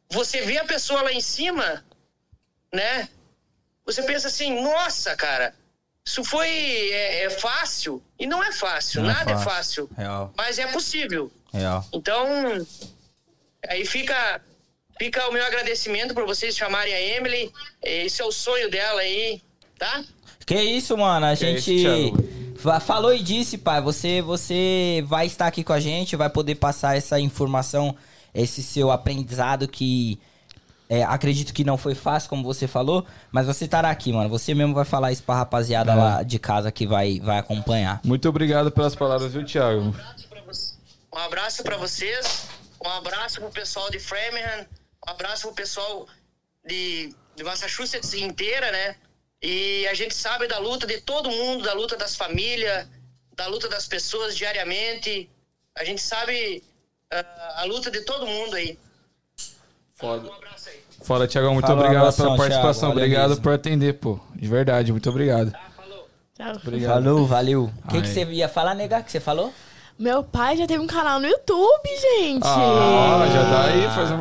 você 0.10 0.42
vê 0.42 0.58
a 0.58 0.66
pessoa 0.66 1.04
lá 1.04 1.12
em 1.12 1.22
cima, 1.22 1.86
né? 2.74 3.08
Você 3.86 4.04
pensa 4.04 4.28
assim, 4.28 4.62
nossa, 4.62 5.16
cara, 5.16 5.54
isso 6.06 6.24
foi 6.24 6.50
é, 6.50 7.24
é 7.26 7.30
fácil 7.30 8.04
e 8.20 8.26
não 8.26 8.44
é 8.44 8.52
fácil, 8.52 9.04
Não 9.04 9.10
é 9.10 9.14
nada 9.14 9.32
é 9.32 9.36
fácil. 9.36 9.88
fácil, 9.88 9.90
Real, 9.96 10.34
mas 10.36 10.60
é 10.60 10.68
possível. 10.68 11.32
Real. 11.52 11.86
Então, 11.94 12.26
aí 13.68 13.86
fica, 13.86 14.42
fica 14.98 15.28
o 15.28 15.34
meu 15.34 15.46
agradecimento 15.46 16.14
por 16.14 16.26
vocês 16.26 16.56
chamarem 16.56 16.94
a 16.94 17.02
Emily. 17.02 17.52
Esse 17.82 18.22
é 18.22 18.26
o 18.26 18.32
sonho 18.32 18.70
dela 18.70 19.02
aí, 19.02 19.42
tá? 19.78 20.04
Que 20.46 20.62
isso, 20.62 20.98
mano, 20.98 21.26
a 21.26 21.36
Que 21.36 21.46
gente 21.46 21.74
isso, 21.74 22.14
falou 22.82 23.14
e 23.14 23.20
disse, 23.22 23.58
pai, 23.58 23.82
você, 23.82 24.22
você 24.22 25.04
vai 25.08 25.26
estar 25.28 25.48
aqui 25.48 25.64
com 25.64 25.74
a 25.74 25.80
gente, 25.80 26.16
vai 26.16 26.30
poder 26.30 26.56
passar 26.56 26.98
essa 26.98 27.20
informação, 27.20 27.96
esse 28.34 28.62
seu 28.64 28.92
aprendizado 28.92 29.68
que 29.68 30.20
É, 30.94 31.04
acredito 31.06 31.54
que 31.54 31.64
não 31.64 31.78
foi 31.78 31.96
fácil, 31.96 32.30
como 32.30 32.44
você 32.44 32.68
falou, 32.68 33.06
mas 33.32 33.48
você 33.48 33.64
estará 33.64 33.90
aqui, 33.90 34.12
mano. 34.12 34.30
Você 34.30 34.54
mesmo 34.54 34.74
vai 34.74 34.84
falar 34.84 35.10
isso 35.14 35.24
pra 35.24 35.36
rapaziada 35.36 35.96
lá 35.96 36.22
de 36.22 36.38
casa 36.38 36.70
que 36.70 36.86
vai, 36.86 37.18
vai 37.22 37.38
acompanhar. 37.40 38.02
Muito 38.04 38.28
obrigado 38.28 38.70
pelas 38.70 38.94
palavras, 38.94 39.32
viu, 39.32 39.46
Thiago? 39.46 39.96
Um 41.14 41.18
abraço 41.18 41.62
para 41.62 41.76
vocês, 41.76 42.48
um 42.84 42.90
abraço 42.90 43.42
pro 43.42 43.50
pessoal 43.50 43.90
de 43.90 44.00
Framingham, 44.00 44.66
um 45.06 45.12
abraço 45.12 45.48
pro 45.48 45.56
pessoal 45.56 46.08
de, 46.66 47.14
de 47.36 47.44
Massachusetts 47.44 48.14
inteira, 48.14 48.72
né? 48.72 48.96
E 49.42 49.86
a 49.88 49.94
gente 49.94 50.14
sabe 50.14 50.48
da 50.48 50.58
luta 50.58 50.88
de 50.88 51.02
todo 51.02 51.30
mundo, 51.30 51.64
da 51.64 51.74
luta 51.74 51.98
das 51.98 52.16
famílias, 52.16 52.88
da 53.36 53.48
luta 53.48 53.68
das 53.68 53.88
pessoas 53.88 54.38
diariamente. 54.38 55.30
A 55.78 55.84
gente 55.84 56.02
sabe 56.02 56.64
ah, 57.12 57.56
a 57.58 57.64
luta 57.66 57.92
de 57.92 58.02
todo 58.02 58.26
mundo 58.26 58.56
aí. 58.56 58.80
Foda. 59.96 60.30
Um 60.30 60.34
abraço 60.34 60.70
aí. 60.70 60.80
Foda, 61.04 61.28
Thiagão. 61.28 61.54
Muito 61.54 61.66
Falou, 61.66 61.82
obrigado 61.82 62.04
abração, 62.04 62.26
pela 62.26 62.38
participação. 62.38 62.90
Thiago, 62.90 63.00
obrigado 63.00 63.30
mesmo. 63.30 63.44
por 63.44 63.54
atender, 63.54 63.94
pô. 63.96 64.20
De 64.36 64.48
verdade, 64.48 64.92
muito 64.92 65.10
obrigado. 65.10 65.52
Tá, 65.52 65.72
falou. 65.76 66.10
Tchau. 66.38 66.56
Obrigado. 66.56 67.04
Falou, 67.04 67.28
valeu. 67.28 67.72
O 67.84 67.88
que, 67.90 68.02
que 68.02 68.08
você 68.08 68.24
ia 68.26 68.48
falar, 68.48 68.76
negar? 68.76 69.04
que 69.04 69.12
você 69.12 69.20
falou? 69.20 69.54
Meu 70.00 70.24
pai 70.24 70.58
já 70.58 70.66
teve 70.66 70.82
um 70.82 70.88
canal 70.88 71.20
no 71.20 71.28
YouTube, 71.28 71.90
gente. 72.20 72.42
Ah, 72.44 73.24
já 73.32 73.44
dá 73.44 73.64
aí, 73.66 73.84
faz. 73.90 74.12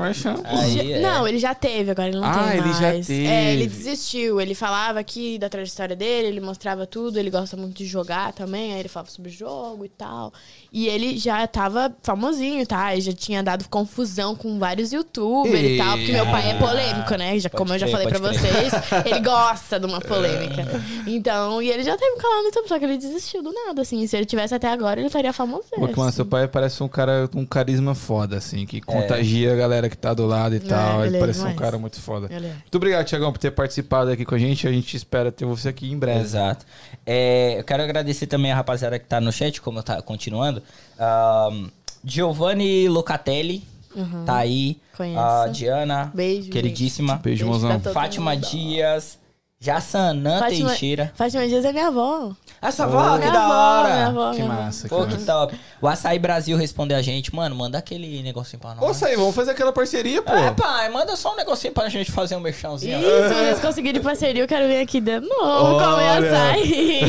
Aí, 0.44 0.72
Já- 0.74 0.96
é. 0.96 1.00
Não, 1.00 1.26
ele 1.26 1.38
já 1.38 1.54
teve, 1.54 1.90
agora 1.90 2.08
ele 2.08 2.18
não 2.18 2.24
Ah, 2.28 2.48
tem 2.50 2.58
ele 2.58 2.72
já 2.74 2.80
mais. 2.92 3.08
É, 3.10 3.52
ele 3.52 3.62
teve. 3.62 3.76
desistiu. 3.76 4.40
Ele 4.40 4.54
falava 4.54 5.00
aqui 5.00 5.38
da 5.38 5.48
trajetória 5.48 5.96
dele, 5.96 6.28
ele 6.28 6.40
mostrava 6.40 6.86
tudo, 6.86 7.18
ele 7.18 7.30
gosta 7.30 7.56
muito 7.56 7.76
de 7.78 7.86
jogar 7.86 8.32
também, 8.34 8.74
aí 8.74 8.80
ele 8.80 8.88
falava 8.90 9.10
sobre 9.10 9.30
jogo 9.30 9.84
e 9.84 9.88
tal. 9.88 10.32
E 10.72 10.86
ele 10.86 11.16
já 11.16 11.46
tava 11.46 11.90
famosinho, 12.02 12.66
tá? 12.66 12.92
Ele 12.92 13.00
já 13.00 13.12
tinha 13.12 13.42
dado 13.42 13.66
confusão 13.68 14.36
com 14.36 14.58
vários 14.58 14.92
youtubers 14.92 15.54
e 15.64 15.78
tal, 15.78 15.96
porque 15.96 16.12
meu 16.12 16.26
pai 16.26 16.50
é 16.50 16.54
polêmico, 16.58 17.14
né? 17.14 17.38
Já, 17.38 17.48
Pode 17.48 17.58
como 17.58 17.74
eu 17.74 17.78
já 17.78 17.86
crer, 17.86 17.92
falei 17.92 18.08
pra 18.08 18.20
pode 18.20 18.38
vocês, 18.38 18.72
ele 19.06 19.20
gosta 19.20 19.80
de 19.80 19.86
uma 19.86 20.00
polêmica. 20.02 20.66
Então, 21.06 21.62
e 21.62 21.70
ele 21.70 21.82
já 21.82 21.96
teve 21.96 22.12
um 22.14 22.18
canal 22.18 22.38
no 22.40 22.44
YouTube, 22.44 22.68
só 22.68 22.78
que 22.78 22.84
ele 22.84 22.98
desistiu 22.98 23.42
do 23.42 23.50
nada, 23.52 23.80
assim. 23.82 24.06
Se 24.06 24.16
ele 24.16 24.26
tivesse 24.26 24.54
até 24.54 24.68
agora, 24.68 25.00
ele 25.00 25.06
estaria 25.06 25.32
famoso. 25.32 25.59
Pô, 25.70 25.88
que, 25.88 25.98
mano, 25.98 26.12
seu 26.12 26.24
pai 26.24 26.48
parece 26.48 26.82
um 26.82 26.88
cara 26.88 27.28
com 27.28 27.40
um 27.40 27.46
carisma 27.46 27.94
foda, 27.94 28.36
assim, 28.36 28.66
que 28.66 28.80
contagia 28.80 29.52
a 29.52 29.56
galera 29.56 29.88
que 29.88 29.96
tá 29.96 30.14
do 30.14 30.26
lado 30.26 30.54
e 30.54 30.60
tal. 30.60 31.00
ele 31.00 31.08
Ele 31.08 31.16
é 31.16 31.20
parece 31.20 31.42
um 31.42 31.54
cara 31.54 31.78
muito 31.78 32.00
foda. 32.00 32.28
É. 32.30 32.40
Muito 32.40 32.74
obrigado, 32.74 33.06
Tiagão, 33.06 33.32
por 33.32 33.38
ter 33.38 33.50
participado 33.50 34.10
aqui 34.10 34.24
com 34.24 34.34
a 34.34 34.38
gente. 34.38 34.66
A 34.66 34.72
gente 34.72 34.96
espera 34.96 35.30
ter 35.30 35.44
você 35.44 35.68
aqui 35.68 35.90
em 35.90 35.98
breve. 35.98 36.20
Exato. 36.20 36.64
É, 37.04 37.58
eu 37.58 37.64
quero 37.64 37.82
agradecer 37.82 38.26
também 38.26 38.52
a 38.52 38.56
rapaziada 38.56 38.98
que 38.98 39.06
tá 39.06 39.20
no 39.20 39.32
chat, 39.32 39.60
como 39.60 39.78
eu 39.78 39.82
tá 39.82 40.00
continuando. 40.02 40.62
Ahn, 40.98 41.68
Giovanni 42.04 42.88
Locatelli 42.88 43.62
tá 44.26 44.36
aí. 44.36 44.80
Conheço. 44.96 45.18
A 45.18 45.48
Diana, 45.48 46.10
Beijo, 46.14 46.50
queridíssima. 46.50 47.16
Beijo, 47.16 47.44
Beijo 47.44 47.46
mozão. 47.46 47.80
Fátima 47.92 48.34
mundo. 48.34 48.46
Dias. 48.46 49.18
Jassanã 49.62 50.38
Fátima, 50.38 50.70
Teixeira. 50.70 51.12
Fátima 51.14 51.46
Dias 51.46 51.64
é 51.66 51.72
minha 51.72 51.88
avó. 51.88 52.34
A 52.62 52.70
sua 52.70 52.84
avó, 52.84 53.12
que 53.14 53.18
minha 53.20 53.30
da 53.32 53.44
avó, 53.44 53.54
hora. 53.54 53.94
minha 53.94 54.06
avó, 54.08 54.30
Que 54.32 54.42
minha 54.42 54.52
avó. 54.52 54.62
massa, 54.64 54.82
que 54.82 54.88
Pô, 54.94 55.06
que 55.06 55.12
massa. 55.14 55.26
top. 55.26 55.60
O 55.82 55.88
Açaí 55.88 56.18
Brasil 56.18 56.56
respondeu 56.58 56.96
a 56.96 57.02
gente. 57.02 57.34
Mano, 57.34 57.56
manda 57.56 57.78
aquele 57.78 58.22
negocinho 58.22 58.60
pra 58.60 58.74
nós. 58.74 59.02
Ô, 59.02 59.04
aí, 59.06 59.16
vamos 59.16 59.34
fazer 59.34 59.52
aquela 59.52 59.72
parceria, 59.72 60.20
pô. 60.20 60.30
É, 60.32 60.50
pai, 60.50 60.90
manda 60.90 61.16
só 61.16 61.32
um 61.32 61.36
negocinho 61.36 61.72
pra 61.72 61.88
gente 61.88 62.12
fazer 62.12 62.36
um 62.36 62.40
merchãozinho. 62.40 62.98
Ih, 62.98 63.28
se 63.28 63.34
vocês 63.34 63.60
conseguirem 63.60 64.02
parceria, 64.02 64.42
eu 64.42 64.48
quero 64.48 64.66
vir 64.68 64.78
aqui 64.78 65.00
de 65.00 65.18
novo 65.20 65.72
comer 65.78 66.10
Olha. 66.10 66.18
açaí. 66.18 67.00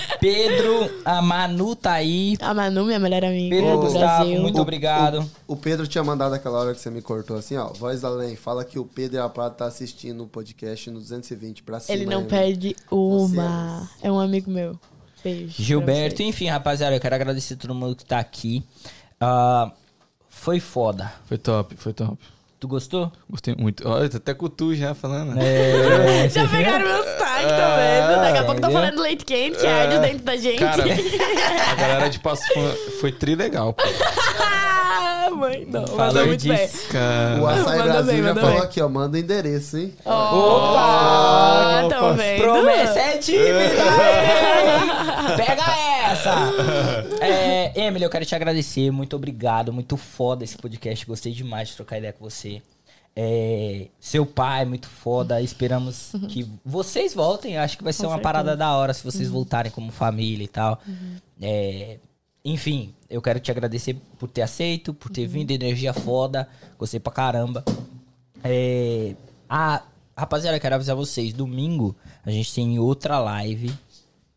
Pedro, 0.20 0.90
a 1.04 1.20
Manu 1.20 1.76
tá 1.76 1.92
aí. 1.92 2.36
a 2.40 2.54
Manu, 2.54 2.86
minha 2.86 2.98
melhor 2.98 3.24
amiga 3.24 3.54
Pedro 3.54 3.70
do 3.72 3.78
Gustavo, 3.78 4.24
Brasil. 4.24 4.40
muito 4.40 4.60
obrigado. 4.60 5.30
O 5.46 5.56
Pedro 5.56 5.86
tinha 5.86 6.02
mandado 6.02 6.34
aquela 6.34 6.58
hora 6.58 6.74
que 6.74 6.80
você 6.80 6.90
me 6.90 7.02
cortou 7.02 7.36
assim, 7.36 7.56
ó. 7.56 7.68
Voz 7.74 8.04
além, 8.04 8.36
fala 8.36 8.64
que 8.64 8.78
o 8.78 8.84
Pedro 8.84 9.16
e 9.16 9.20
a 9.20 9.28
Prata 9.28 9.56
tá 9.56 9.66
assistindo 9.66 10.24
o 10.24 10.26
podcast 10.26 10.90
no 10.90 10.98
220 10.98 11.62
pra 11.62 11.80
cima. 11.80 11.96
Ele 11.96 12.06
não 12.06 12.20
hein? 12.22 12.26
perde 12.26 12.76
uma. 12.90 13.88
É 14.02 14.10
um 14.10 14.18
amigo 14.18 14.50
meu. 14.50 14.78
Beijo. 15.26 15.54
Gilberto, 15.62 16.22
enfim, 16.22 16.46
rapaziada, 16.48 16.94
eu 16.94 17.00
quero 17.00 17.14
agradecer 17.16 17.54
a 17.54 17.56
todo 17.56 17.74
mundo 17.74 17.96
que 17.96 18.04
tá 18.04 18.18
aqui. 18.20 18.62
Ah, 19.20 19.70
foi 20.28 20.60
foda. 20.60 21.12
Foi 21.26 21.36
top, 21.38 21.74
foi 21.76 21.92
top. 21.92 22.16
Tu 22.60 22.66
gostou? 22.68 23.12
Gostei 23.28 23.54
muito. 23.58 23.86
Olha, 23.86 24.08
tá 24.08 24.16
até 24.16 24.32
com 24.32 24.48
tu 24.48 24.74
já 24.74 24.94
falando. 24.94 25.36
É, 25.38 26.26
Já 26.30 26.48
pegaram 26.48 26.86
meu 26.86 26.96
sotaque, 27.04 27.48
tá 27.48 27.76
vendo? 27.76 28.20
Daqui 28.22 28.38
a 28.38 28.44
pouco 28.44 28.60
tô 28.60 28.66
entendeu? 28.68 28.70
falando 28.70 29.02
leite 29.02 29.24
quente, 29.26 29.58
que 29.58 29.66
arde 29.66 29.98
dentro 29.98 30.24
da 30.24 30.36
gente. 30.36 30.58
Cara, 30.60 30.82
a 31.70 31.74
galera 31.74 32.08
de 32.08 32.18
Passo 32.18 32.42
Fundo 32.54 32.74
foi 33.00 33.12
tri 33.12 33.34
legal, 33.34 33.74
pô. 33.74 33.82
ah, 34.40 35.28
mãe, 35.36 35.66
não. 35.68 35.86
Falou 35.86 36.26
muito 36.26 36.48
bem. 36.48 36.56
disso. 36.66 36.88
Cara. 36.88 37.42
O 37.42 37.46
Açaí 37.46 37.78
Manda 37.78 37.92
Brasil 37.92 38.12
bem, 38.14 38.22
já 38.22 38.28
manda 38.28 38.40
falou 38.40 38.56
bem. 38.56 38.64
aqui, 38.64 38.80
ó. 38.80 38.88
Manda 38.88 39.16
o 39.18 39.20
endereço, 39.20 39.76
hein? 39.76 39.94
Opa! 40.02 41.86
Tão 41.90 42.14
vendo? 42.14 42.40
Promessa 42.42 42.98
é 43.00 43.18
tímida! 43.18 43.52
Pega 45.36 45.62
essa! 46.10 47.24
É, 47.24 47.86
Emily, 47.86 48.04
eu 48.04 48.10
quero 48.10 48.24
te 48.24 48.34
agradecer. 48.34 48.90
Muito 48.90 49.16
obrigado. 49.16 49.72
Muito 49.72 49.96
foda 49.96 50.44
esse 50.44 50.56
podcast. 50.56 51.04
Gostei 51.06 51.32
demais 51.32 51.68
de 51.68 51.76
trocar 51.76 51.98
ideia 51.98 52.12
com 52.12 52.28
você. 52.28 52.62
É, 53.14 53.86
seu 53.98 54.26
pai, 54.26 54.64
muito 54.66 54.88
foda. 54.88 55.40
Esperamos 55.40 56.12
que 56.28 56.46
vocês 56.64 57.14
voltem. 57.14 57.56
Acho 57.56 57.78
que 57.78 57.84
vai 57.84 57.92
ser 57.92 58.02
Com 58.02 58.08
uma 58.08 58.16
certeza. 58.16 58.22
parada 58.22 58.56
da 58.56 58.76
hora 58.76 58.92
se 58.92 59.02
vocês 59.02 59.28
voltarem 59.28 59.72
como 59.72 59.90
família 59.90 60.44
e 60.44 60.48
tal. 60.48 60.80
É, 61.40 61.98
enfim, 62.44 62.94
eu 63.08 63.22
quero 63.22 63.40
te 63.40 63.50
agradecer 63.50 63.96
por 64.18 64.28
ter 64.28 64.42
aceito, 64.42 64.92
por 64.92 65.10
ter 65.10 65.26
vindo. 65.26 65.50
Energia 65.50 65.92
foda. 65.94 66.48
Gostei 66.78 67.00
pra 67.00 67.12
caramba. 67.12 67.64
É, 68.44 69.14
a, 69.48 69.82
rapaziada, 70.16 70.56
eu 70.56 70.60
quero 70.60 70.74
avisar 70.74 70.94
vocês. 70.94 71.32
Domingo 71.32 71.96
a 72.24 72.30
gente 72.30 72.52
tem 72.54 72.78
outra 72.78 73.18
live. 73.18 73.72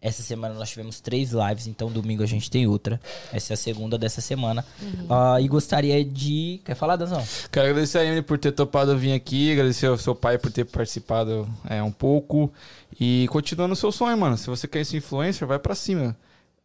Essa 0.01 0.23
semana 0.23 0.53
nós 0.55 0.69
tivemos 0.69 1.01
três 1.01 1.31
lives, 1.31 1.67
então 1.67 1.91
domingo 1.91 2.23
a 2.23 2.25
gente 2.25 2.49
tem 2.49 2.65
outra. 2.65 3.01
Essa 3.33 3.51
é 3.51 3.55
a 3.55 3.57
segunda 3.57 3.97
dessa 3.97 4.21
semana. 4.21 4.65
Ah, 5.09 5.41
e 5.41 5.47
gostaria 5.47 6.03
de. 6.05 6.61
Quer 6.63 6.75
falar, 6.75 6.95
Danzão? 6.95 7.21
Quero 7.51 7.67
agradecer 7.67 7.97
a 7.97 8.05
Emily 8.05 8.21
por 8.21 8.37
ter 8.37 8.53
topado 8.53 8.97
vir 8.97 9.11
aqui, 9.11 9.51
agradecer 9.51 9.87
ao 9.87 9.97
seu 9.97 10.15
pai 10.15 10.37
por 10.37 10.51
ter 10.51 10.63
participado 10.63 11.49
é, 11.69 11.83
um 11.83 11.91
pouco. 11.91 12.49
E 12.97 13.27
continuando 13.29 13.73
o 13.73 13.75
seu 13.75 13.91
sonho, 13.91 14.17
mano. 14.17 14.37
Se 14.37 14.47
você 14.47 14.69
quer 14.69 14.85
ser 14.85 14.97
influencer, 14.97 15.45
vai 15.45 15.59
pra 15.59 15.75
cima. 15.75 16.15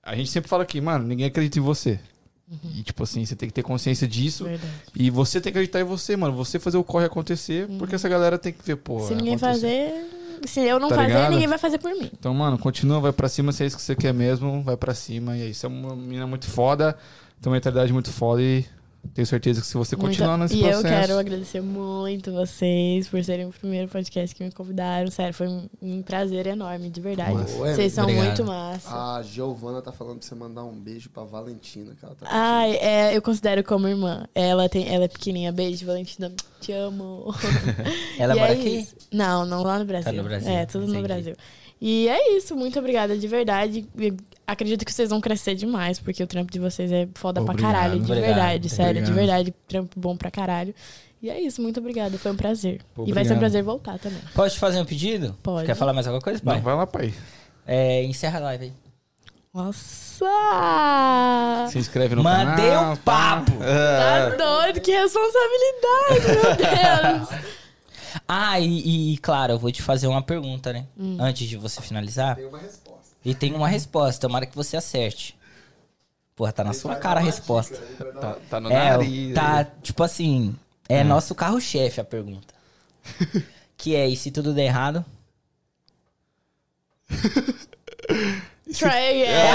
A 0.00 0.14
gente 0.14 0.30
sempre 0.30 0.48
fala 0.48 0.62
aqui, 0.62 0.80
mano, 0.80 1.04
ninguém 1.04 1.26
acredita 1.26 1.58
em 1.58 1.62
você. 1.62 1.98
E 2.74 2.82
tipo 2.82 3.02
assim, 3.02 3.24
você 3.24 3.34
tem 3.34 3.48
que 3.48 3.54
ter 3.54 3.62
consciência 3.62 4.06
disso. 4.06 4.44
Verdade. 4.44 4.72
E 4.94 5.10
você 5.10 5.40
tem 5.40 5.50
que 5.52 5.58
acreditar 5.58 5.80
em 5.80 5.84
você, 5.84 6.16
mano. 6.16 6.36
Você 6.36 6.58
fazer 6.58 6.76
o 6.76 6.84
corre 6.84 7.06
acontecer, 7.06 7.66
porque 7.78 7.94
essa 7.94 8.08
galera 8.08 8.38
tem 8.38 8.52
que 8.52 8.64
ver, 8.64 8.76
pô. 8.76 9.00
Se 9.00 9.14
ninguém 9.14 9.34
acontecer. 9.34 9.90
fazer. 9.90 10.13
Se 10.46 10.60
eu 10.60 10.78
não 10.78 10.88
Tá 10.88 10.96
fazer, 10.96 11.08
ligado? 11.08 11.30
ninguém 11.30 11.46
vai 11.46 11.58
fazer 11.58 11.78
por 11.78 11.90
mim. 11.92 12.10
Então, 12.12 12.32
mano, 12.34 12.58
continua, 12.58 13.00
vai 13.00 13.12
pra 13.12 13.28
cima, 13.28 13.52
se 13.52 13.62
é 13.62 13.66
isso 13.66 13.76
que 13.76 13.82
você 13.82 13.94
quer 13.94 14.12
mesmo, 14.14 14.62
vai 14.62 14.76
pra 14.76 14.94
cima. 14.94 15.36
E 15.36 15.42
aí, 15.42 15.54
você 15.54 15.66
é 15.66 15.68
uma 15.68 15.94
menina 15.96 16.26
muito 16.26 16.46
foda, 16.50 16.92
tem 17.40 17.50
uma 17.50 17.54
mentalidade 17.56 17.92
muito 17.92 18.10
foda 18.10 18.40
e 18.42 18.64
tenho 19.12 19.26
certeza 19.26 19.60
que 19.60 19.66
se 19.66 19.74
você 19.74 19.96
continuar 19.96 20.38
Muito- 20.38 20.52
nesse 20.52 20.56
e 20.56 20.62
processo... 20.62 20.86
eu 20.86 20.90
quero 21.00 21.18
agradecer 21.18 21.60
muito 21.60 22.32
vocês 22.32 23.06
por 23.08 23.22
serem 23.22 23.46
o 23.46 23.50
primeiro 23.50 23.88
podcast 23.88 24.34
que 24.34 24.42
me 24.42 24.50
convidaram. 24.50 25.10
Sério, 25.10 25.34
foi 25.34 25.48
um, 25.48 25.68
um 25.82 26.02
prazer 26.02 26.46
enorme, 26.46 26.88
de 26.90 27.00
verdade. 27.00 27.34
Vocês 27.52 27.92
são 27.92 28.04
obrigado. 28.04 28.24
muito 28.26 28.44
massa. 28.44 28.88
A 29.18 29.22
Giovana 29.22 29.82
tá 29.82 29.92
falando 29.92 30.18
pra 30.18 30.26
você 30.28 30.34
mandar 30.34 30.64
um 30.64 30.72
beijo 30.72 31.10
pra 31.10 31.24
Valentina, 31.24 31.94
que 31.98 32.04
ela 32.04 32.14
tá 32.14 32.26
Ai, 32.30 32.76
é, 32.76 33.16
eu 33.16 33.20
considero 33.22 33.62
como 33.62 33.86
irmã. 33.88 34.26
Ela, 34.34 34.68
tem, 34.68 34.92
ela 34.92 35.04
é 35.04 35.08
pequenininha. 35.08 35.52
Beijo, 35.52 35.84
Valentina. 35.84 36.32
Te 36.60 36.72
amo. 36.72 37.34
Ela 38.18 38.34
E 38.34 38.38
mora 38.38 38.52
é 38.52 38.56
aqui? 38.56 38.68
isso. 38.78 38.94
Não, 39.12 39.44
não 39.44 39.62
lá 39.62 39.78
no 39.78 39.84
Brasil. 39.84 40.12
no 40.14 40.22
Brasil, 40.22 40.48
É, 40.50 40.64
tudo 40.64 40.84
entendi. 40.84 40.96
no 40.98 41.02
Brasil. 41.04 41.36
E 41.80 42.08
é 42.08 42.36
isso, 42.38 42.56
muito 42.56 42.78
obrigada, 42.78 43.18
de 43.18 43.28
verdade. 43.28 43.86
Acredito 44.46 44.84
que 44.84 44.92
vocês 44.92 45.08
vão 45.10 45.20
crescer 45.20 45.54
demais, 45.54 45.98
porque 45.98 46.22
o 46.22 46.26
trampo 46.26 46.52
de 46.52 46.58
vocês 46.58 46.92
é 46.92 47.08
foda 47.14 47.40
Obrigado, 47.40 47.62
pra 47.62 47.72
caralho, 47.72 47.98
de 48.00 48.04
obrigado, 48.12 48.26
verdade, 48.34 48.68
sério, 48.68 49.02
de 49.02 49.10
obrigado. 49.10 49.16
verdade, 49.36 49.54
trampo 49.66 49.98
bom 49.98 50.16
pra 50.16 50.30
caralho. 50.30 50.74
E 51.22 51.30
é 51.30 51.40
isso, 51.40 51.62
muito 51.62 51.80
obrigada, 51.80 52.18
foi 52.18 52.30
um 52.32 52.36
prazer. 52.36 52.82
Pô, 52.94 53.04
E 53.06 53.12
vai 53.12 53.24
ser 53.24 53.30
um 53.32 53.36
obrigado. 53.36 53.40
prazer 53.40 53.62
voltar 53.62 53.98
também. 53.98 54.20
Pode 54.34 54.52
te 54.52 54.60
fazer 54.60 54.78
um 54.80 54.84
pedido? 54.84 55.34
Pode. 55.42 55.64
Quer 55.66 55.74
falar 55.74 55.94
mais 55.94 56.06
alguma 56.06 56.20
coisa, 56.20 56.38
pai? 56.42 56.56
Não, 56.56 56.62
vai 56.62 56.74
lá, 56.76 56.86
pai. 56.86 57.14
É, 57.66 58.04
encerra 58.04 58.38
a 58.38 58.42
live 58.42 58.64
aí. 58.66 58.72
Nossa! 59.54 60.26
Se 61.70 61.78
inscreve 61.78 62.14
no 62.14 62.22
Mandei 62.22 62.68
canal. 62.70 62.92
o 62.94 62.96
papo! 62.98 63.52
Tá 63.58 64.28
doido, 64.36 64.80
que 64.80 64.90
responsabilidade, 64.90 66.26
meu 66.26 66.56
Deus! 67.28 67.28
Ah, 68.28 68.60
e, 68.60 69.14
e, 69.14 69.18
claro, 69.18 69.54
eu 69.54 69.58
vou 69.58 69.72
te 69.72 69.82
fazer 69.82 70.06
uma 70.06 70.22
pergunta, 70.22 70.72
né? 70.72 70.86
Hum. 70.98 71.16
Antes 71.18 71.48
de 71.48 71.56
você 71.56 71.80
finalizar. 71.82 72.36
Tem 72.36 72.44
uma 72.46 72.58
resposta. 72.58 72.83
E 73.24 73.34
tem 73.34 73.54
uma 73.54 73.68
resposta, 73.68 74.20
tomara 74.20 74.44
que 74.46 74.54
você 74.54 74.76
acerte. 74.76 75.36
Porra, 76.36 76.52
tá 76.52 76.64
na 76.64 76.72
sua 76.74 76.96
cara 76.96 77.20
a 77.20 77.22
resposta. 77.22 77.76
Tá, 78.20 78.36
tá 78.50 78.60
no 78.60 78.70
É, 78.70 78.90
nariz. 78.90 79.34
tá, 79.34 79.64
tipo 79.64 80.02
assim, 80.02 80.54
é 80.88 81.02
nosso 81.04 81.34
carro-chefe 81.34 82.00
a 82.00 82.04
pergunta. 82.04 82.52
que 83.78 83.94
é, 83.94 84.06
e 84.08 84.16
se 84.16 84.30
tudo 84.30 84.52
der 84.52 84.64
errado? 84.66 85.04
Try 88.72 88.88
again. 88.88 89.50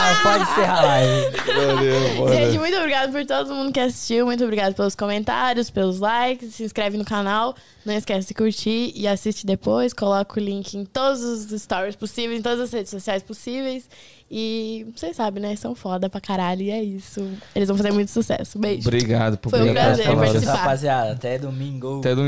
Ah, 0.00 0.20
pode 0.22 0.42
encerrar 0.42 0.78
a 0.78 0.82
live. 0.82 1.36
Valeu. 1.46 2.28
Gente, 2.28 2.58
muito 2.58 2.76
obrigado 2.76 3.10
por 3.10 3.24
todo 3.24 3.54
mundo 3.54 3.72
que 3.72 3.80
assistiu. 3.80 4.26
Muito 4.26 4.44
obrigado 4.44 4.74
pelos 4.74 4.94
comentários, 4.94 5.70
pelos 5.70 5.98
likes. 5.98 6.54
Se 6.54 6.62
inscreve 6.62 6.98
no 6.98 7.04
canal. 7.04 7.54
Não 7.86 7.94
esquece 7.94 8.28
de 8.28 8.34
curtir 8.34 8.92
e 8.94 9.08
assiste 9.08 9.46
depois. 9.46 9.94
Coloca 9.94 10.38
o 10.38 10.42
link 10.42 10.74
em 10.74 10.84
todos 10.84 11.22
os 11.22 11.62
stories 11.62 11.96
possíveis, 11.96 12.38
em 12.38 12.42
todas 12.42 12.60
as 12.60 12.70
redes 12.70 12.90
sociais 12.90 13.22
possíveis. 13.22 13.88
E 14.30 14.86
vocês 14.94 15.16
sabem, 15.16 15.42
né? 15.42 15.56
São 15.56 15.74
foda 15.74 16.10
pra 16.10 16.20
caralho. 16.20 16.60
E 16.60 16.70
é 16.70 16.82
isso. 16.82 17.26
Eles 17.54 17.66
vão 17.68 17.78
fazer 17.78 17.92
muito 17.92 18.10
sucesso. 18.10 18.58
Beijo. 18.58 18.86
Obrigado 18.86 19.38
por 19.38 19.48
Foi 19.48 19.70
um 19.70 19.72
prazer 19.72 20.14
participar. 20.14 20.54
Rapaziada, 20.54 21.12
até 21.12 21.38
domingo. 21.38 22.00
Até 22.00 22.10
domingo. 22.10 22.26